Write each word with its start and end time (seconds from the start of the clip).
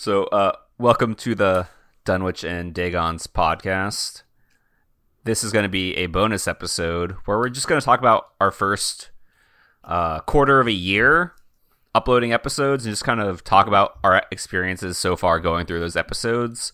So, 0.00 0.26
uh, 0.26 0.52
welcome 0.78 1.16
to 1.16 1.34
the 1.34 1.66
Dunwich 2.04 2.44
and 2.44 2.72
Dagons 2.72 3.26
podcast. 3.26 4.22
This 5.24 5.42
is 5.42 5.50
going 5.50 5.64
to 5.64 5.68
be 5.68 5.96
a 5.96 6.06
bonus 6.06 6.46
episode 6.46 7.16
where 7.24 7.36
we're 7.36 7.48
just 7.48 7.66
going 7.66 7.80
to 7.80 7.84
talk 7.84 7.98
about 7.98 8.28
our 8.40 8.52
first 8.52 9.10
uh, 9.82 10.20
quarter 10.20 10.60
of 10.60 10.68
a 10.68 10.72
year 10.72 11.34
uploading 11.96 12.32
episodes 12.32 12.86
and 12.86 12.92
just 12.92 13.02
kind 13.02 13.18
of 13.18 13.42
talk 13.42 13.66
about 13.66 13.98
our 14.04 14.22
experiences 14.30 14.96
so 14.98 15.16
far 15.16 15.40
going 15.40 15.66
through 15.66 15.80
those 15.80 15.96
episodes. 15.96 16.72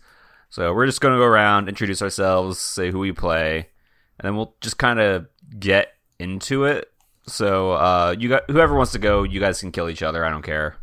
So, 0.50 0.74
we're 0.74 0.84
just 0.84 1.00
going 1.00 1.14
to 1.14 1.18
go 1.18 1.24
around, 1.24 1.70
introduce 1.70 2.02
ourselves, 2.02 2.60
say 2.60 2.90
who 2.90 2.98
we 2.98 3.12
play, 3.12 3.70
and 4.18 4.26
then 4.26 4.36
we'll 4.36 4.54
just 4.60 4.76
kind 4.76 5.00
of 5.00 5.28
get 5.58 5.94
into 6.18 6.64
it. 6.64 6.92
So, 7.26 7.72
uh, 7.72 8.16
you 8.18 8.28
got 8.28 8.50
whoever 8.50 8.76
wants 8.76 8.92
to 8.92 8.98
go, 8.98 9.22
you 9.22 9.40
guys 9.40 9.60
can 9.60 9.72
kill 9.72 9.88
each 9.88 10.02
other. 10.02 10.26
I 10.26 10.30
don't 10.30 10.44
care. 10.44 10.76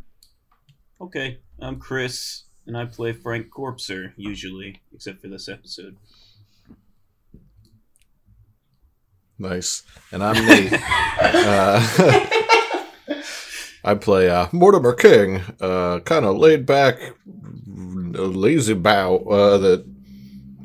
Okay, 0.99 1.39
I'm 1.63 1.77
Chris, 1.77 2.45
and 2.65 2.75
I 2.75 2.85
play 2.85 3.13
Frank 3.13 3.51
Corpser 3.51 4.13
usually, 4.17 4.81
except 4.91 5.21
for 5.21 5.27
this 5.27 5.47
episode. 5.47 5.95
Nice. 9.37 9.83
And 10.11 10.23
I'm 10.23 10.43
Nate. 10.43 10.73
uh, 10.73 11.87
I 13.83 13.93
play 13.93 14.27
uh, 14.27 14.47
Mortimer 14.51 14.93
King, 14.93 15.41
uh, 15.61 15.99
kind 15.99 16.25
of 16.25 16.37
laid 16.37 16.65
back, 16.65 16.97
lazy 17.27 18.73
bow 18.73 19.17
uh, 19.17 19.57
that 19.59 19.85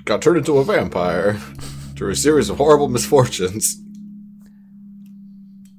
got 0.06 0.22
turned 0.22 0.38
into 0.38 0.56
a 0.56 0.64
vampire 0.64 1.34
through 1.94 2.12
a 2.12 2.16
series 2.16 2.48
of 2.48 2.56
horrible 2.56 2.88
misfortunes. 2.88 3.82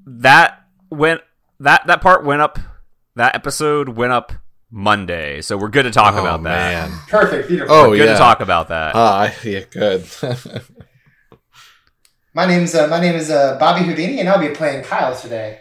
That 0.05 0.63
went 0.91 1.21
that 1.60 1.88
that 1.88 2.01
part 2.01 2.23
went 2.23 2.41
up. 2.41 2.60
That 3.15 3.34
episode 3.34 3.90
went 3.90 4.13
up 4.13 4.34
Monday, 4.70 5.41
so 5.41 5.57
we're 5.57 5.70
good 5.70 5.84
to 5.84 5.91
talk 5.91 6.15
oh, 6.15 6.21
about 6.21 6.43
that. 6.43 6.90
man. 6.90 6.99
Perfect. 7.07 7.48
Beautiful. 7.48 7.73
Oh, 7.73 7.90
We're 7.90 7.98
good 7.98 8.05
yeah. 8.05 8.13
to 8.13 8.20
talk 8.20 8.41
about 8.41 8.68
that. 8.68 8.96
Ah, 8.96 9.34
yeah, 9.43 9.62
good. 9.70 10.05
My 12.34 12.46
name's 12.46 12.76
uh, 12.76 12.88
my 12.88 12.99
name 12.99 13.15
is 13.15 13.32
uh, 13.32 13.57
Bobby 13.60 13.84
Houdini, 13.84 14.20
and 14.20 14.29
I'll 14.29 14.38
be 14.40 14.49
playing 14.54 14.84
Kyle 14.84 15.15
today. 15.15 15.60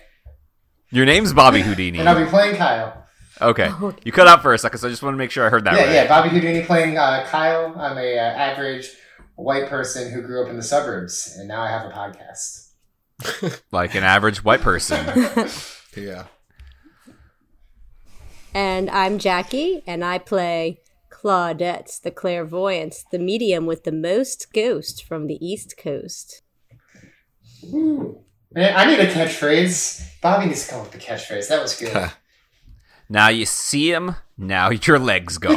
Your 0.91 1.07
name's 1.07 1.33
Bobby 1.33 1.63
Houdini. 1.63 2.01
And 2.01 2.07
I'll 2.07 2.23
be 2.23 2.29
playing 2.29 2.57
Kyle. 2.57 3.07
Okay, 3.41 3.71
you 4.05 4.13
cut 4.13 4.27
out 4.27 4.43
for 4.43 4.53
a 4.53 4.59
second, 4.59 4.79
so 4.81 4.87
I 4.87 4.91
just 4.91 5.03
want 5.03 5.15
to 5.15 5.17
make 5.17 5.31
sure 5.31 5.47
I 5.47 5.49
heard 5.49 5.65
that 5.65 5.73
yeah, 5.73 5.85
right. 5.85 5.93
yeah. 5.93 6.07
Bobby 6.07 6.29
Houdini 6.29 6.65
playing 6.65 6.99
uh, 6.99 7.25
Kyle. 7.31 7.75
I'm 7.79 7.97
a 7.97 8.19
uh, 8.19 8.21
average 8.21 8.91
white 9.37 9.71
person 9.71 10.13
who 10.13 10.21
grew 10.21 10.43
up 10.43 10.51
in 10.51 10.57
the 10.57 10.63
suburbs, 10.63 11.35
and 11.39 11.49
now 11.49 11.63
I 11.63 11.71
have 11.71 11.87
a 11.87 11.95
podcast. 11.95 12.65
Like 13.73 13.95
an 13.95 14.05
average 14.05 14.45
white 14.45 14.61
person. 14.61 15.07
yeah. 15.97 16.25
And 18.57 18.89
I'm 18.89 19.19
Jackie, 19.19 19.83
and 19.87 20.03
I 20.03 20.17
play 20.17 20.81
Claudette, 21.11 22.01
the 22.01 22.11
clairvoyant, 22.11 23.05
the 23.13 23.19
medium 23.19 23.67
with 23.67 23.85
the 23.85 23.93
most 23.93 24.51
ghost 24.55 25.05
from 25.05 25.27
the 25.27 25.37
East 25.47 25.77
Coast. 25.77 26.41
Ooh. 27.65 28.21
Man, 28.51 28.73
I 28.75 28.87
need 28.87 28.99
a 28.99 29.13
catchphrase. 29.13 30.09
Bobby 30.23 30.47
needs 30.47 30.65
to 30.65 30.71
come 30.71 30.81
up 30.81 30.87
with 30.87 30.95
a 31.03 31.07
catchphrase. 31.07 31.51
That 31.51 31.61
was 31.61 31.79
good. 31.79 32.11
now 33.11 33.29
you 33.29 33.45
see 33.45 33.93
him. 33.93 34.17
Now 34.39 34.71
your 34.71 34.99
legs 34.99 35.37
gone. 35.37 35.53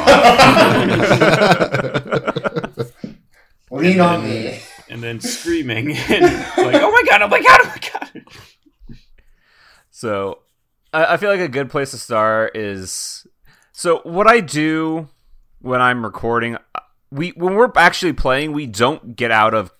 Lean 3.70 4.00
on 4.00 4.24
me. 4.24 4.60
And 4.90 5.02
then 5.02 5.20
screaming 5.20 5.96
and 5.96 6.22
like, 6.22 6.82
oh 6.82 6.92
my 6.92 7.02
god, 7.08 7.22
oh 7.22 7.28
my 7.28 7.40
god, 7.40 7.60
oh 7.62 7.66
my 7.66 7.80
god. 7.94 8.10
So 9.90 10.40
I, 10.92 11.14
I 11.14 11.16
feel 11.16 11.30
like 11.30 11.40
a 11.40 11.48
good 11.48 11.70
place 11.70 11.90
to 11.92 11.98
start 11.98 12.56
is 12.56 13.26
so 13.72 14.00
what 14.04 14.26
I 14.26 14.40
do 14.40 15.08
when 15.60 15.80
I'm 15.80 16.04
recording 16.04 16.56
we 17.10 17.30
when 17.30 17.54
we're 17.54 17.72
actually 17.76 18.12
playing 18.12 18.52
we 18.52 18.66
don't 18.66 19.16
get 19.16 19.30
out 19.30 19.54
of 19.54 19.72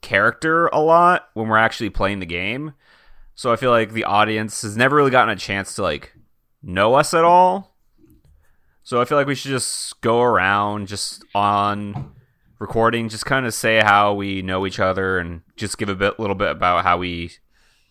character 0.00 0.66
a 0.68 0.80
lot 0.80 1.28
when 1.34 1.48
we're 1.48 1.56
actually 1.56 1.90
playing 1.90 2.20
the 2.20 2.26
game. 2.26 2.74
So 3.34 3.52
I 3.52 3.56
feel 3.56 3.70
like 3.70 3.92
the 3.92 4.04
audience 4.04 4.62
has 4.62 4.76
never 4.76 4.96
really 4.96 5.10
gotten 5.10 5.30
a 5.30 5.36
chance 5.36 5.74
to 5.76 5.82
like 5.82 6.14
know 6.62 6.94
us 6.94 7.14
at 7.14 7.24
all. 7.24 7.74
So 8.82 9.00
I 9.00 9.06
feel 9.06 9.16
like 9.16 9.26
we 9.26 9.34
should 9.34 9.50
just 9.50 10.00
go 10.02 10.20
around 10.20 10.88
just 10.88 11.24
on 11.34 12.12
recording, 12.58 13.08
just 13.08 13.24
kind 13.24 13.46
of 13.46 13.54
say 13.54 13.80
how 13.80 14.12
we 14.12 14.42
know 14.42 14.66
each 14.66 14.78
other 14.78 15.18
and 15.18 15.40
just 15.56 15.78
give 15.78 15.88
a 15.88 15.94
bit 15.94 16.20
little 16.20 16.36
bit 16.36 16.50
about 16.50 16.84
how 16.84 16.98
we 16.98 17.32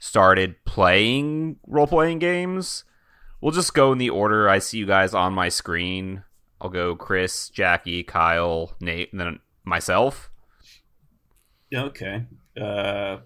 started 0.03 0.53
playing 0.65 1.55
role 1.65 1.87
playing 1.87 2.19
games. 2.19 2.83
We'll 3.39 3.53
just 3.53 3.73
go 3.73 3.93
in 3.93 3.99
the 3.99 4.09
order 4.09 4.49
I 4.49 4.59
see 4.59 4.77
you 4.77 4.85
guys 4.85 5.13
on 5.13 5.33
my 5.33 5.47
screen. 5.47 6.23
I'll 6.59 6.69
go 6.69 6.93
Chris, 6.93 7.47
Jackie, 7.47 8.03
Kyle, 8.03 8.73
Nate, 8.81 9.13
and 9.13 9.21
then 9.21 9.39
myself. 9.63 10.29
Okay. 11.73 12.25
Uh, 12.59 13.19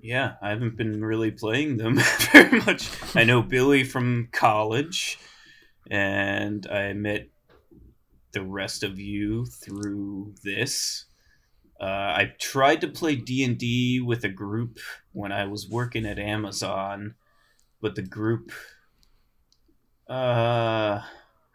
yeah, 0.00 0.34
I 0.40 0.50
haven't 0.50 0.76
been 0.76 1.04
really 1.04 1.32
playing 1.32 1.76
them 1.76 1.96
very 2.32 2.60
much. 2.60 2.88
I 3.16 3.24
know 3.24 3.42
Billy 3.42 3.82
from 3.82 4.28
college, 4.30 5.18
and 5.90 6.64
I 6.68 6.92
met 6.92 7.26
the 8.30 8.42
rest 8.42 8.84
of 8.84 9.00
you 9.00 9.44
through 9.44 10.34
this. 10.44 11.06
Uh, 11.82 12.14
I 12.16 12.32
tried 12.38 12.80
to 12.82 12.88
play 12.88 13.16
D 13.16 13.42
and 13.42 13.58
D 13.58 14.00
with 14.00 14.22
a 14.22 14.28
group 14.28 14.78
when 15.12 15.32
I 15.32 15.46
was 15.46 15.68
working 15.68 16.06
at 16.06 16.16
Amazon, 16.16 17.16
but 17.80 17.96
the 17.96 18.02
group. 18.02 18.52
Uh, 20.08 21.00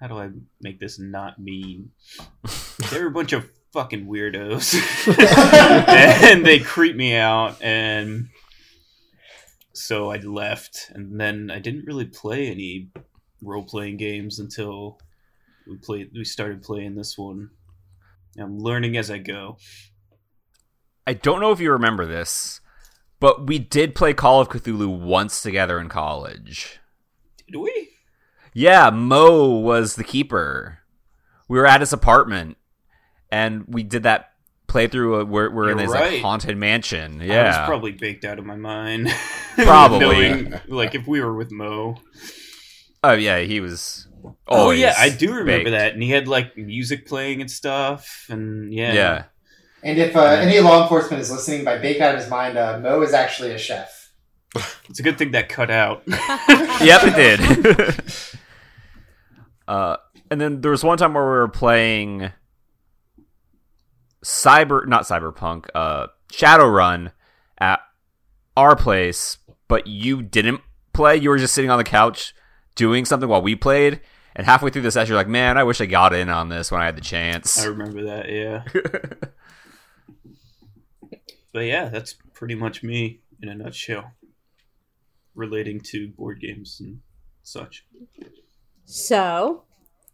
how 0.02 0.08
do 0.08 0.18
I 0.18 0.32
make 0.62 0.80
this 0.80 1.00
not 1.00 1.40
mean? 1.40 1.92
They 2.92 3.02
were 3.02 3.08
a 3.08 3.12
bunch 3.12 3.34
of 3.34 3.50
fucking 3.74 4.06
weirdos, 4.06 4.76
and 6.32 6.46
they 6.46 6.60
creeped 6.60 6.96
me 6.96 7.16
out, 7.16 7.60
and 7.60 8.30
so 9.74 10.12
I 10.12 10.18
left. 10.18 10.92
And 10.94 11.20
then 11.20 11.50
I 11.50 11.58
didn't 11.58 11.86
really 11.86 12.06
play 12.06 12.52
any 12.52 12.90
role 13.42 13.64
playing 13.64 13.98
games 13.98 14.38
until 14.38 15.00
we 15.68 15.78
played. 15.78 16.12
We 16.14 16.24
started 16.24 16.62
playing 16.62 16.96
this 16.96 17.18
one. 17.18 17.50
I'm 18.40 18.60
learning 18.60 18.96
as 18.96 19.10
I 19.10 19.18
go. 19.18 19.58
I 21.08 21.14
don't 21.14 21.40
know 21.40 21.54
if 21.54 21.62
you 21.62 21.72
remember 21.72 22.06
this, 22.06 22.60
but 23.22 23.48
we 23.48 23.60
did 23.60 23.96
play 23.96 24.14
Call 24.14 24.42
of 24.42 24.50
Cthulhu 24.50 25.00
once 25.00 25.42
together 25.42 25.80
in 25.80 25.88
college. 25.88 26.82
Did 27.50 27.60
we? 27.60 27.92
Yeah, 28.54 28.90
Mo 28.90 29.58
was 29.58 29.96
the 29.96 30.04
keeper. 30.04 30.80
We 31.48 31.58
were 31.60 31.66
at 31.66 31.80
his 31.80 31.94
apartment, 31.94 32.58
and 33.32 33.64
we 33.70 33.84
did 33.84 34.04
that 34.04 34.34
playthrough. 34.68 35.30
Where 35.30 35.50
we're 35.50 35.72
in 35.72 35.78
this 35.78 35.92
right. 35.92 36.16
like 36.16 36.22
haunted 36.22 36.58
mansion. 36.58 37.22
I 37.22 37.26
Yeah, 37.26 37.60
was 37.60 37.68
probably 37.68 37.94
baked 37.94 38.26
out 38.26 38.38
of 38.38 38.46
my 38.46 38.58
mind. 38.58 39.08
Probably. 39.56 40.30
Knowing, 40.30 40.60
like 40.68 40.94
if 40.94 41.08
we 41.08 41.22
were 41.22 41.34
with 41.34 41.52
Mo. 41.52 41.96
oh 43.02 43.14
yeah, 43.14 43.40
he 43.40 43.62
was. 43.62 44.10
Oh 44.46 44.72
yeah, 44.72 44.94
I 44.98 45.08
do 45.08 45.30
remember 45.30 45.70
baked. 45.70 45.70
that. 45.72 45.94
And 45.94 46.04
he 46.04 46.10
had 46.10 46.28
like 46.28 46.58
music 46.58 47.06
playing 47.06 47.40
and 47.40 47.50
stuff, 47.50 48.26
and 48.28 48.74
yeah, 48.74 48.92
Yeah. 48.92 49.24
And 49.84 50.00
if 50.00 50.16
uh, 50.16 50.24
any 50.24 50.60
law 50.60 50.84
enforcement 50.84 51.22
is 51.22 51.32
listening, 51.32 51.64
by 51.64 51.78
bake 51.78 52.02
out 52.02 52.16
of 52.16 52.22
his 52.22 52.30
mind, 52.30 52.58
uh, 52.58 52.80
Mo 52.80 53.02
is 53.02 53.14
actually 53.14 53.52
a 53.52 53.58
chef. 53.58 54.12
it's 54.90 55.00
a 55.00 55.04
good 55.04 55.18
thing 55.18 55.32
that 55.32 55.50
cut 55.50 55.70
out. 55.70 56.04
yep, 56.08 57.02
it 57.04 57.16
did. 57.16 58.02
uh, 59.68 59.98
and 60.32 60.42
then 60.42 60.62
there 60.62 60.72
was 60.72 60.84
one 60.84 60.98
time 60.98 61.14
where 61.14 61.24
we 61.24 61.30
were 61.30 61.48
playing 61.48 62.32
cyber, 64.24 64.88
not 64.88 65.04
cyberpunk, 65.04 65.68
uh, 65.76 66.08
Shadowrun 66.32 67.12
at 67.60 67.80
our 68.56 68.76
place, 68.76 69.38
but 69.68 69.88
you 69.88 70.22
didn't 70.22 70.62
play. 70.94 71.18
You 71.18 71.30
were 71.30 71.38
just 71.38 71.54
sitting 71.54 71.70
on 71.70 71.78
the 71.78 71.84
couch 71.84 72.34
doing 72.76 73.06
something 73.06 73.30
while 73.30 73.42
we 73.42 73.56
played. 73.56 74.02
And 74.36 74.46
halfway 74.46 74.70
through 74.70 74.84
the 74.84 74.92
session, 74.92 75.14
you're 75.14 75.20
like, 75.20 75.28
"Man, 75.28 75.58
I 75.58 75.64
wish 75.64 75.82
I 75.82 75.88
got 75.88 76.14
in 76.14 76.30
on 76.30 76.50
this 76.50 76.72
when 76.72 76.80
I 76.80 76.86
had 76.86 76.96
the 76.96 77.02
chance." 77.02 77.60
I 77.60 77.68
remember 77.68 78.04
that, 78.04 78.30
yeah. 78.30 78.64
But 81.58 81.66
yeah, 81.66 81.90
that's 81.90 82.14
pretty 82.36 82.54
much 82.54 82.84
me 82.84 83.20
in 83.42 83.50
a 83.50 83.56
nutshell, 83.56 84.12
relating 85.34 85.80
to 85.80 86.10
board 86.10 86.40
games 86.40 86.78
and 86.80 87.00
such. 87.42 87.84
So, 88.86 89.64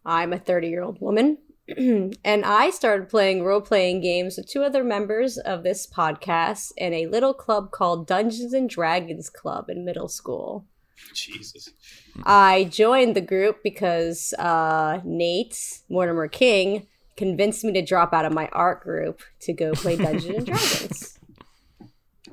I'm 0.06 0.32
a 0.32 0.38
30 0.38 0.68
year 0.68 0.82
old 0.82 1.02
woman, 1.02 1.36
and 1.76 2.16
I 2.24 2.70
started 2.70 3.10
playing 3.10 3.44
role 3.44 3.60
playing 3.60 4.00
games 4.00 4.38
with 4.38 4.48
two 4.48 4.62
other 4.62 4.82
members 4.82 5.36
of 5.36 5.64
this 5.64 5.86
podcast 5.86 6.72
in 6.78 6.94
a 6.94 7.08
little 7.08 7.34
club 7.34 7.72
called 7.72 8.06
Dungeons 8.06 8.54
and 8.54 8.70
Dragons 8.70 9.28
Club 9.28 9.68
in 9.68 9.84
middle 9.84 10.08
school. 10.08 10.64
Jesus. 11.12 11.68
I 12.24 12.64
joined 12.70 13.14
the 13.14 13.20
group 13.20 13.62
because 13.62 14.32
uh, 14.38 15.00
Nate 15.04 15.82
Mortimer 15.90 16.26
King 16.26 16.86
convinced 17.16 17.64
me 17.64 17.72
to 17.72 17.82
drop 17.82 18.12
out 18.12 18.24
of 18.24 18.32
my 18.32 18.48
art 18.52 18.82
group 18.82 19.20
to 19.40 19.52
go 19.52 19.72
play 19.72 19.96
Dungeons 19.96 20.36
and 20.36 20.46
Dragons. 20.46 21.13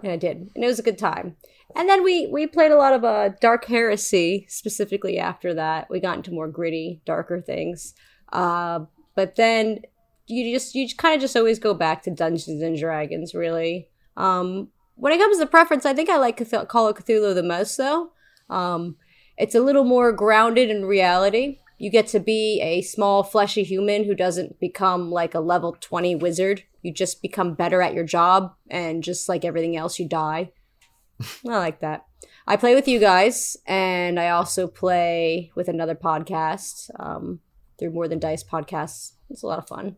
And 0.04 0.12
I 0.12 0.18
did, 0.18 0.50
and 0.56 0.64
it 0.64 0.68
was 0.68 0.80
a 0.80 0.84
good 0.84 0.98
time. 0.98 1.36
And 1.76 1.88
then 1.88 2.04
we 2.04 2.28
we 2.28 2.48
played 2.48 2.72
a 2.72 2.78
lot 2.78 2.94
of 2.94 3.04
uh, 3.04 3.30
Dark 3.40 3.66
Heresy 3.66 4.46
specifically. 4.50 5.18
After 5.18 5.54
that, 5.54 5.90
we 5.90 6.00
got 6.00 6.18
into 6.18 6.32
more 6.32 6.48
gritty, 6.48 7.02
darker 7.06 7.42
things. 7.42 7.94
Uh, 8.32 8.82
but 9.16 9.36
then 9.36 9.82
you 10.28 10.54
just 10.54 10.76
you 10.76 10.88
kind 10.96 11.16
of 11.16 11.22
just 11.22 11.38
always 11.38 11.60
go 11.60 11.74
back 11.74 12.04
to 12.04 12.12
Dungeons 12.12 12.62
and 12.62 12.78
Dragons. 12.78 13.34
Really, 13.34 13.90
um, 14.18 14.70
when 14.96 15.14
it 15.14 15.20
comes 15.20 15.40
to 15.40 15.46
preference, 15.46 15.86
I 15.86 15.94
think 15.94 16.10
I 16.10 16.18
like 16.18 16.38
Cthul- 16.38 16.68
Call 16.68 16.88
of 16.88 16.98
Cthulhu 16.98 17.34
the 17.34 17.44
most. 17.44 17.78
Though 17.78 18.12
um, 18.50 18.98
it's 19.38 19.56
a 19.56 19.62
little 19.62 19.86
more 19.86 20.12
grounded 20.12 20.70
in 20.70 20.86
reality. 20.86 21.60
You 21.78 21.90
get 21.90 22.08
to 22.08 22.20
be 22.20 22.62
a 22.62 22.84
small, 22.84 23.24
fleshy 23.24 23.64
human 23.64 24.04
who 24.04 24.14
doesn't 24.14 24.60
become 24.60 25.10
like 25.10 25.34
a 25.34 25.40
level 25.40 25.76
20 25.80 26.16
wizard. 26.16 26.64
You 26.82 26.94
just 26.94 27.22
become 27.22 27.54
better 27.54 27.82
at 27.82 27.94
your 27.94 28.04
job, 28.04 28.54
and 28.70 29.04
just 29.04 29.30
like 29.30 29.46
everything 29.46 29.76
else, 29.78 30.00
you 30.00 30.08
die. 30.08 30.52
I 31.48 31.58
like 31.58 31.82
that. 31.82 32.06
I 32.48 32.58
play 32.58 32.76
with 32.76 32.88
you 32.88 33.00
guys, 33.00 33.56
and 33.66 34.20
I 34.20 34.30
also 34.30 34.68
play 34.68 35.52
with 35.56 35.68
another 35.68 35.96
podcast 35.96 36.90
um, 37.00 37.40
through 37.78 37.92
More 37.92 38.08
Than 38.08 38.20
Dice 38.20 38.44
podcasts. 38.44 39.14
It's 39.30 39.44
a 39.44 39.48
lot 39.48 39.60
of 39.60 39.68
fun. 39.68 39.96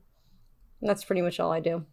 And 0.82 0.90
that's 0.90 1.06
pretty 1.06 1.22
much 1.22 1.40
all 1.40 1.52
I 1.52 1.60
do. 1.60 1.86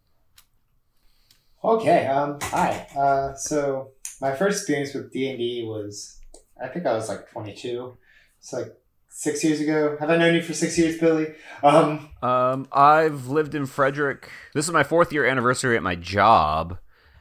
Okay. 1.63 2.07
Um. 2.07 2.39
Hi. 2.41 2.87
Uh. 2.97 3.35
So 3.35 3.91
my 4.19 4.35
first 4.35 4.59
experience 4.59 4.93
with 4.93 5.11
D 5.11 5.29
and 5.29 5.37
D 5.37 5.63
was, 5.63 6.19
I 6.61 6.67
think 6.67 6.85
I 6.85 6.93
was 6.93 7.07
like 7.07 7.29
22. 7.31 7.97
It's 8.39 8.51
like 8.51 8.73
six 9.11 9.43
years 9.43 9.59
ago. 9.59 9.97
Have 9.99 10.09
I 10.09 10.17
known 10.17 10.33
you 10.33 10.41
for 10.41 10.53
six 10.53 10.77
years, 10.77 10.97
Billy? 10.97 11.27
Um. 11.61 12.09
Um, 12.23 12.67
I've 12.71 13.27
lived 13.27 13.53
in 13.53 13.65
Frederick. 13.65 14.29
This 14.53 14.65
is 14.65 14.71
my 14.71 14.83
fourth 14.83 15.13
year 15.13 15.25
anniversary 15.25 15.77
at 15.77 15.83
my 15.83 15.95
job, 15.95 16.79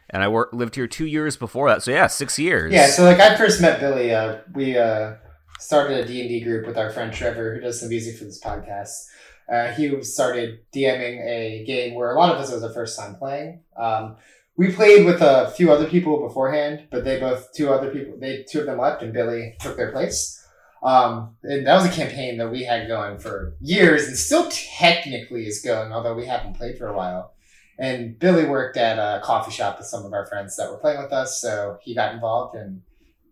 and 0.08 0.22
I 0.22 0.28
worked 0.28 0.54
lived 0.54 0.76
here 0.76 0.86
two 0.86 1.06
years 1.06 1.36
before 1.36 1.68
that. 1.68 1.82
So 1.82 1.90
yeah, 1.90 2.06
six 2.06 2.38
years. 2.38 2.72
Yeah. 2.72 2.86
So 2.86 3.04
like 3.04 3.20
I 3.20 3.36
first 3.36 3.60
met 3.60 3.80
Billy. 3.80 4.14
Uh. 4.14 4.38
We 4.54 4.78
uh 4.78 5.16
started 5.58 5.98
a 5.98 6.06
D 6.06 6.20
and 6.20 6.28
D 6.28 6.40
group 6.40 6.66
with 6.66 6.78
our 6.78 6.90
friend 6.90 7.12
Trevor, 7.12 7.54
who 7.54 7.60
does 7.60 7.80
the 7.80 7.88
music 7.88 8.16
for 8.16 8.24
this 8.24 8.40
podcast. 8.40 9.06
Uh, 9.50 9.72
he 9.72 10.02
started 10.04 10.60
DMing 10.72 11.26
a 11.26 11.64
game 11.66 11.94
where 11.94 12.14
a 12.14 12.18
lot 12.18 12.32
of 12.32 12.40
us 12.40 12.52
was 12.52 12.62
the 12.62 12.72
first 12.72 12.98
time 12.98 13.16
playing. 13.16 13.60
Um, 13.76 14.16
we 14.56 14.70
played 14.70 15.04
with 15.04 15.20
a 15.22 15.50
few 15.56 15.72
other 15.72 15.86
people 15.86 16.20
beforehand, 16.26 16.86
but 16.90 17.04
they 17.04 17.18
both 17.18 17.52
two 17.52 17.72
other 17.72 17.90
people 17.90 18.14
they 18.18 18.44
two 18.48 18.60
of 18.60 18.66
them 18.66 18.78
left 18.78 19.02
and 19.02 19.12
Billy 19.12 19.56
took 19.60 19.76
their 19.76 19.90
place. 19.90 20.39
Um, 20.82 21.36
and 21.42 21.66
that 21.66 21.74
was 21.74 21.86
a 21.86 21.90
campaign 21.90 22.38
that 22.38 22.50
we 22.50 22.64
had 22.64 22.88
going 22.88 23.18
for 23.18 23.54
years 23.60 24.06
and 24.06 24.16
still 24.16 24.50
technically 24.50 25.46
is 25.46 25.60
going, 25.60 25.92
although 25.92 26.14
we 26.14 26.26
haven't 26.26 26.56
played 26.56 26.78
for 26.78 26.88
a 26.88 26.96
while. 26.96 27.34
And 27.78 28.18
Billy 28.18 28.44
worked 28.44 28.76
at 28.76 28.98
a 28.98 29.20
coffee 29.22 29.52
shop 29.52 29.78
with 29.78 29.86
some 29.86 30.04
of 30.04 30.12
our 30.12 30.26
friends 30.26 30.56
that 30.56 30.70
were 30.70 30.78
playing 30.78 31.02
with 31.02 31.12
us, 31.12 31.40
so 31.40 31.78
he 31.82 31.94
got 31.94 32.14
involved, 32.14 32.54
and 32.54 32.82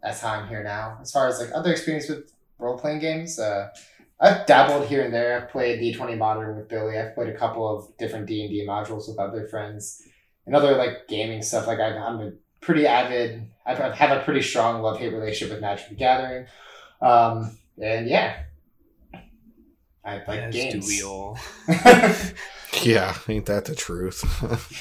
that's 0.03 0.21
how 0.21 0.35
I'm 0.35 0.49
here 0.49 0.62
now. 0.62 0.99
As 1.03 1.11
far 1.11 1.27
as 1.29 1.39
like 1.39 1.50
other 1.55 1.71
experience 1.71 2.09
with 2.09 2.33
role 2.59 2.79
playing 2.79 3.00
games, 3.00 3.39
uh, 3.39 3.69
I've 4.21 4.47
dabbled 4.47 4.89
here 4.89 5.03
and 5.03 5.12
there. 5.12 5.37
I've 5.37 5.51
played 5.51 5.81
D 5.81 5.93
twenty 5.93 6.17
Modern 6.17 6.56
with 6.56 6.69
Billy. 6.69 6.99
I've 6.99 7.15
played 7.15 7.29
a 7.29 7.37
couple 7.37 7.69
of 7.69 7.97
different 7.99 8.27
D 8.27 8.41
and 8.41 8.51
D 8.51 8.67
modules 8.67 9.06
with 9.06 9.19
other 9.19 9.47
friends, 9.49 10.03
and 10.47 10.56
other 10.56 10.77
like 10.77 11.09
gaming 11.09 11.43
stuff. 11.43 11.67
Like 11.67 11.79
I, 11.79 11.97
I'm 11.97 12.21
a 12.21 12.33
pretty 12.62 12.87
avid. 12.87 13.51
I 13.67 13.75
have 13.75 14.17
a 14.17 14.25
pretty 14.25 14.41
strong 14.43 14.81
love 14.81 14.99
hate 14.99 15.12
relationship 15.12 15.55
with 15.55 15.61
Magic 15.61 15.91
the 15.91 15.94
Gathering, 15.94 16.47
um, 17.00 17.56
and 17.81 18.09
yeah, 18.09 18.43
I 20.05 20.15
like 20.27 20.29
As 20.41 20.55
games. 20.55 20.87
do 20.87 20.93
we 20.93 21.03
all. 21.09 21.39
Yeah, 22.83 23.17
ain't 23.29 23.47
that 23.47 23.65
the 23.65 23.75
truth? 23.75 24.23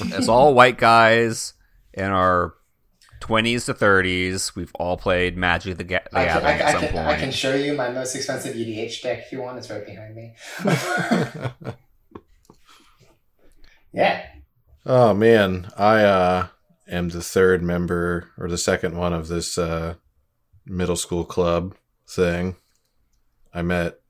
It's 0.16 0.28
all 0.28 0.54
white 0.54 0.78
guys 0.78 1.54
in 1.94 2.04
our 2.04 2.54
twenties 3.20 3.64
to 3.66 3.74
thirties. 3.74 4.54
We've 4.54 4.72
all 4.74 4.96
played 4.96 5.36
Magic 5.36 5.78
the, 5.78 5.84
Ga- 5.84 6.00
the 6.12 6.18
I 6.18 6.24
can, 6.26 6.34
Gathering 6.42 6.46
I, 6.46 6.58
at 6.58 6.64
I, 6.66 6.72
some 6.72 6.80
can, 6.82 6.92
point. 6.92 7.06
I 7.06 7.18
can 7.18 7.30
show 7.30 7.54
you 7.54 7.74
my 7.74 7.90
most 7.90 8.14
expensive 8.14 8.54
EDH 8.54 9.02
deck 9.02 9.18
if 9.26 9.32
you 9.32 9.40
want. 9.40 9.58
It's 9.58 9.70
right 9.70 9.84
behind 9.84 10.14
me. 10.14 10.34
yeah. 13.92 14.26
oh 14.86 15.14
man, 15.14 15.68
I 15.76 16.02
uh 16.04 16.46
am 16.88 17.08
the 17.08 17.22
third 17.22 17.62
member 17.62 18.30
or 18.38 18.48
the 18.48 18.58
second 18.58 18.96
one 18.96 19.12
of 19.12 19.28
this 19.28 19.56
uh 19.58 19.94
middle 20.66 20.96
school 20.96 21.24
club 21.24 21.74
thing. 22.08 22.56
I 23.52 23.62
met 23.62 24.00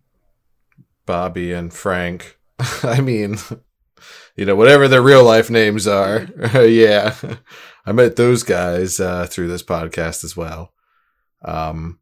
Bobby 1.06 1.52
and 1.52 1.72
Frank. 1.72 2.38
I 2.82 3.00
mean, 3.00 3.38
you 4.36 4.44
know, 4.44 4.56
whatever 4.56 4.88
their 4.88 5.02
real 5.02 5.24
life 5.24 5.50
names 5.50 5.86
are. 5.86 6.28
yeah. 6.54 7.14
I 7.86 7.92
met 7.92 8.16
those 8.16 8.42
guys 8.42 9.00
uh, 9.00 9.26
through 9.26 9.48
this 9.48 9.62
podcast 9.62 10.24
as 10.24 10.36
well. 10.36 10.72
Um, 11.42 12.00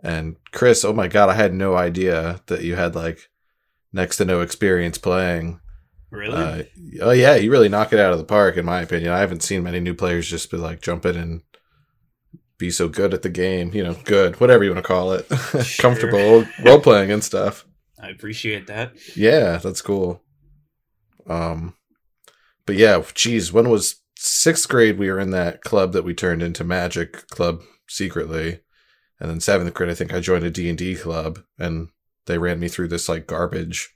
and 0.00 0.36
Chris, 0.52 0.84
oh 0.84 0.92
my 0.92 1.08
God, 1.08 1.30
I 1.30 1.34
had 1.34 1.54
no 1.54 1.76
idea 1.76 2.40
that 2.46 2.62
you 2.62 2.74
had 2.74 2.94
like 2.94 3.30
next 3.92 4.16
to 4.18 4.24
no 4.24 4.40
experience 4.40 4.98
playing. 4.98 5.60
Really? 6.10 6.34
Uh, 6.34 6.62
oh 7.02 7.10
yeah, 7.10 7.36
you 7.36 7.50
really 7.50 7.68
knock 7.68 7.92
it 7.92 7.98
out 7.98 8.12
of 8.12 8.18
the 8.18 8.24
park, 8.24 8.56
in 8.56 8.64
my 8.64 8.82
opinion. 8.82 9.12
I 9.12 9.20
haven't 9.20 9.42
seen 9.42 9.62
many 9.62 9.80
new 9.80 9.94
players 9.94 10.28
just 10.28 10.50
be 10.50 10.56
like 10.56 10.82
jumping 10.82 11.14
in 11.14 11.20
and 11.22 11.42
be 12.58 12.70
so 12.70 12.88
good 12.88 13.14
at 13.14 13.22
the 13.22 13.28
game. 13.28 13.72
You 13.74 13.84
know, 13.84 13.96
good, 14.04 14.40
whatever 14.40 14.64
you 14.64 14.70
want 14.70 14.84
to 14.84 14.86
call 14.86 15.12
it, 15.12 15.28
comfortable 15.78 16.46
role 16.64 16.80
playing 16.80 17.10
and 17.10 17.24
stuff. 17.24 17.66
I 18.00 18.08
appreciate 18.08 18.66
that. 18.66 18.92
Yeah, 19.16 19.58
that's 19.58 19.80
cool. 19.80 20.22
Um, 21.26 21.74
but 22.66 22.76
yeah, 22.76 23.02
geez, 23.14 23.52
when 23.52 23.70
was 23.70 24.02
sixth 24.16 24.68
grade? 24.68 24.98
We 24.98 25.10
were 25.10 25.20
in 25.20 25.30
that 25.30 25.62
club 25.62 25.92
that 25.92 26.04
we 26.04 26.14
turned 26.14 26.42
into 26.42 26.64
Magic 26.64 27.26
Club 27.28 27.62
secretly, 27.88 28.60
and 29.20 29.30
then 29.30 29.40
seventh 29.40 29.72
grade, 29.74 29.90
I 29.90 29.94
think 29.94 30.12
I 30.12 30.20
joined 30.20 30.44
a 30.44 30.50
D 30.50 30.68
and 30.68 30.78
D 30.78 30.94
club, 30.94 31.40
and 31.58 31.88
they 32.26 32.38
ran 32.38 32.60
me 32.60 32.68
through 32.68 32.88
this 32.88 33.08
like 33.08 33.26
garbage 33.26 33.94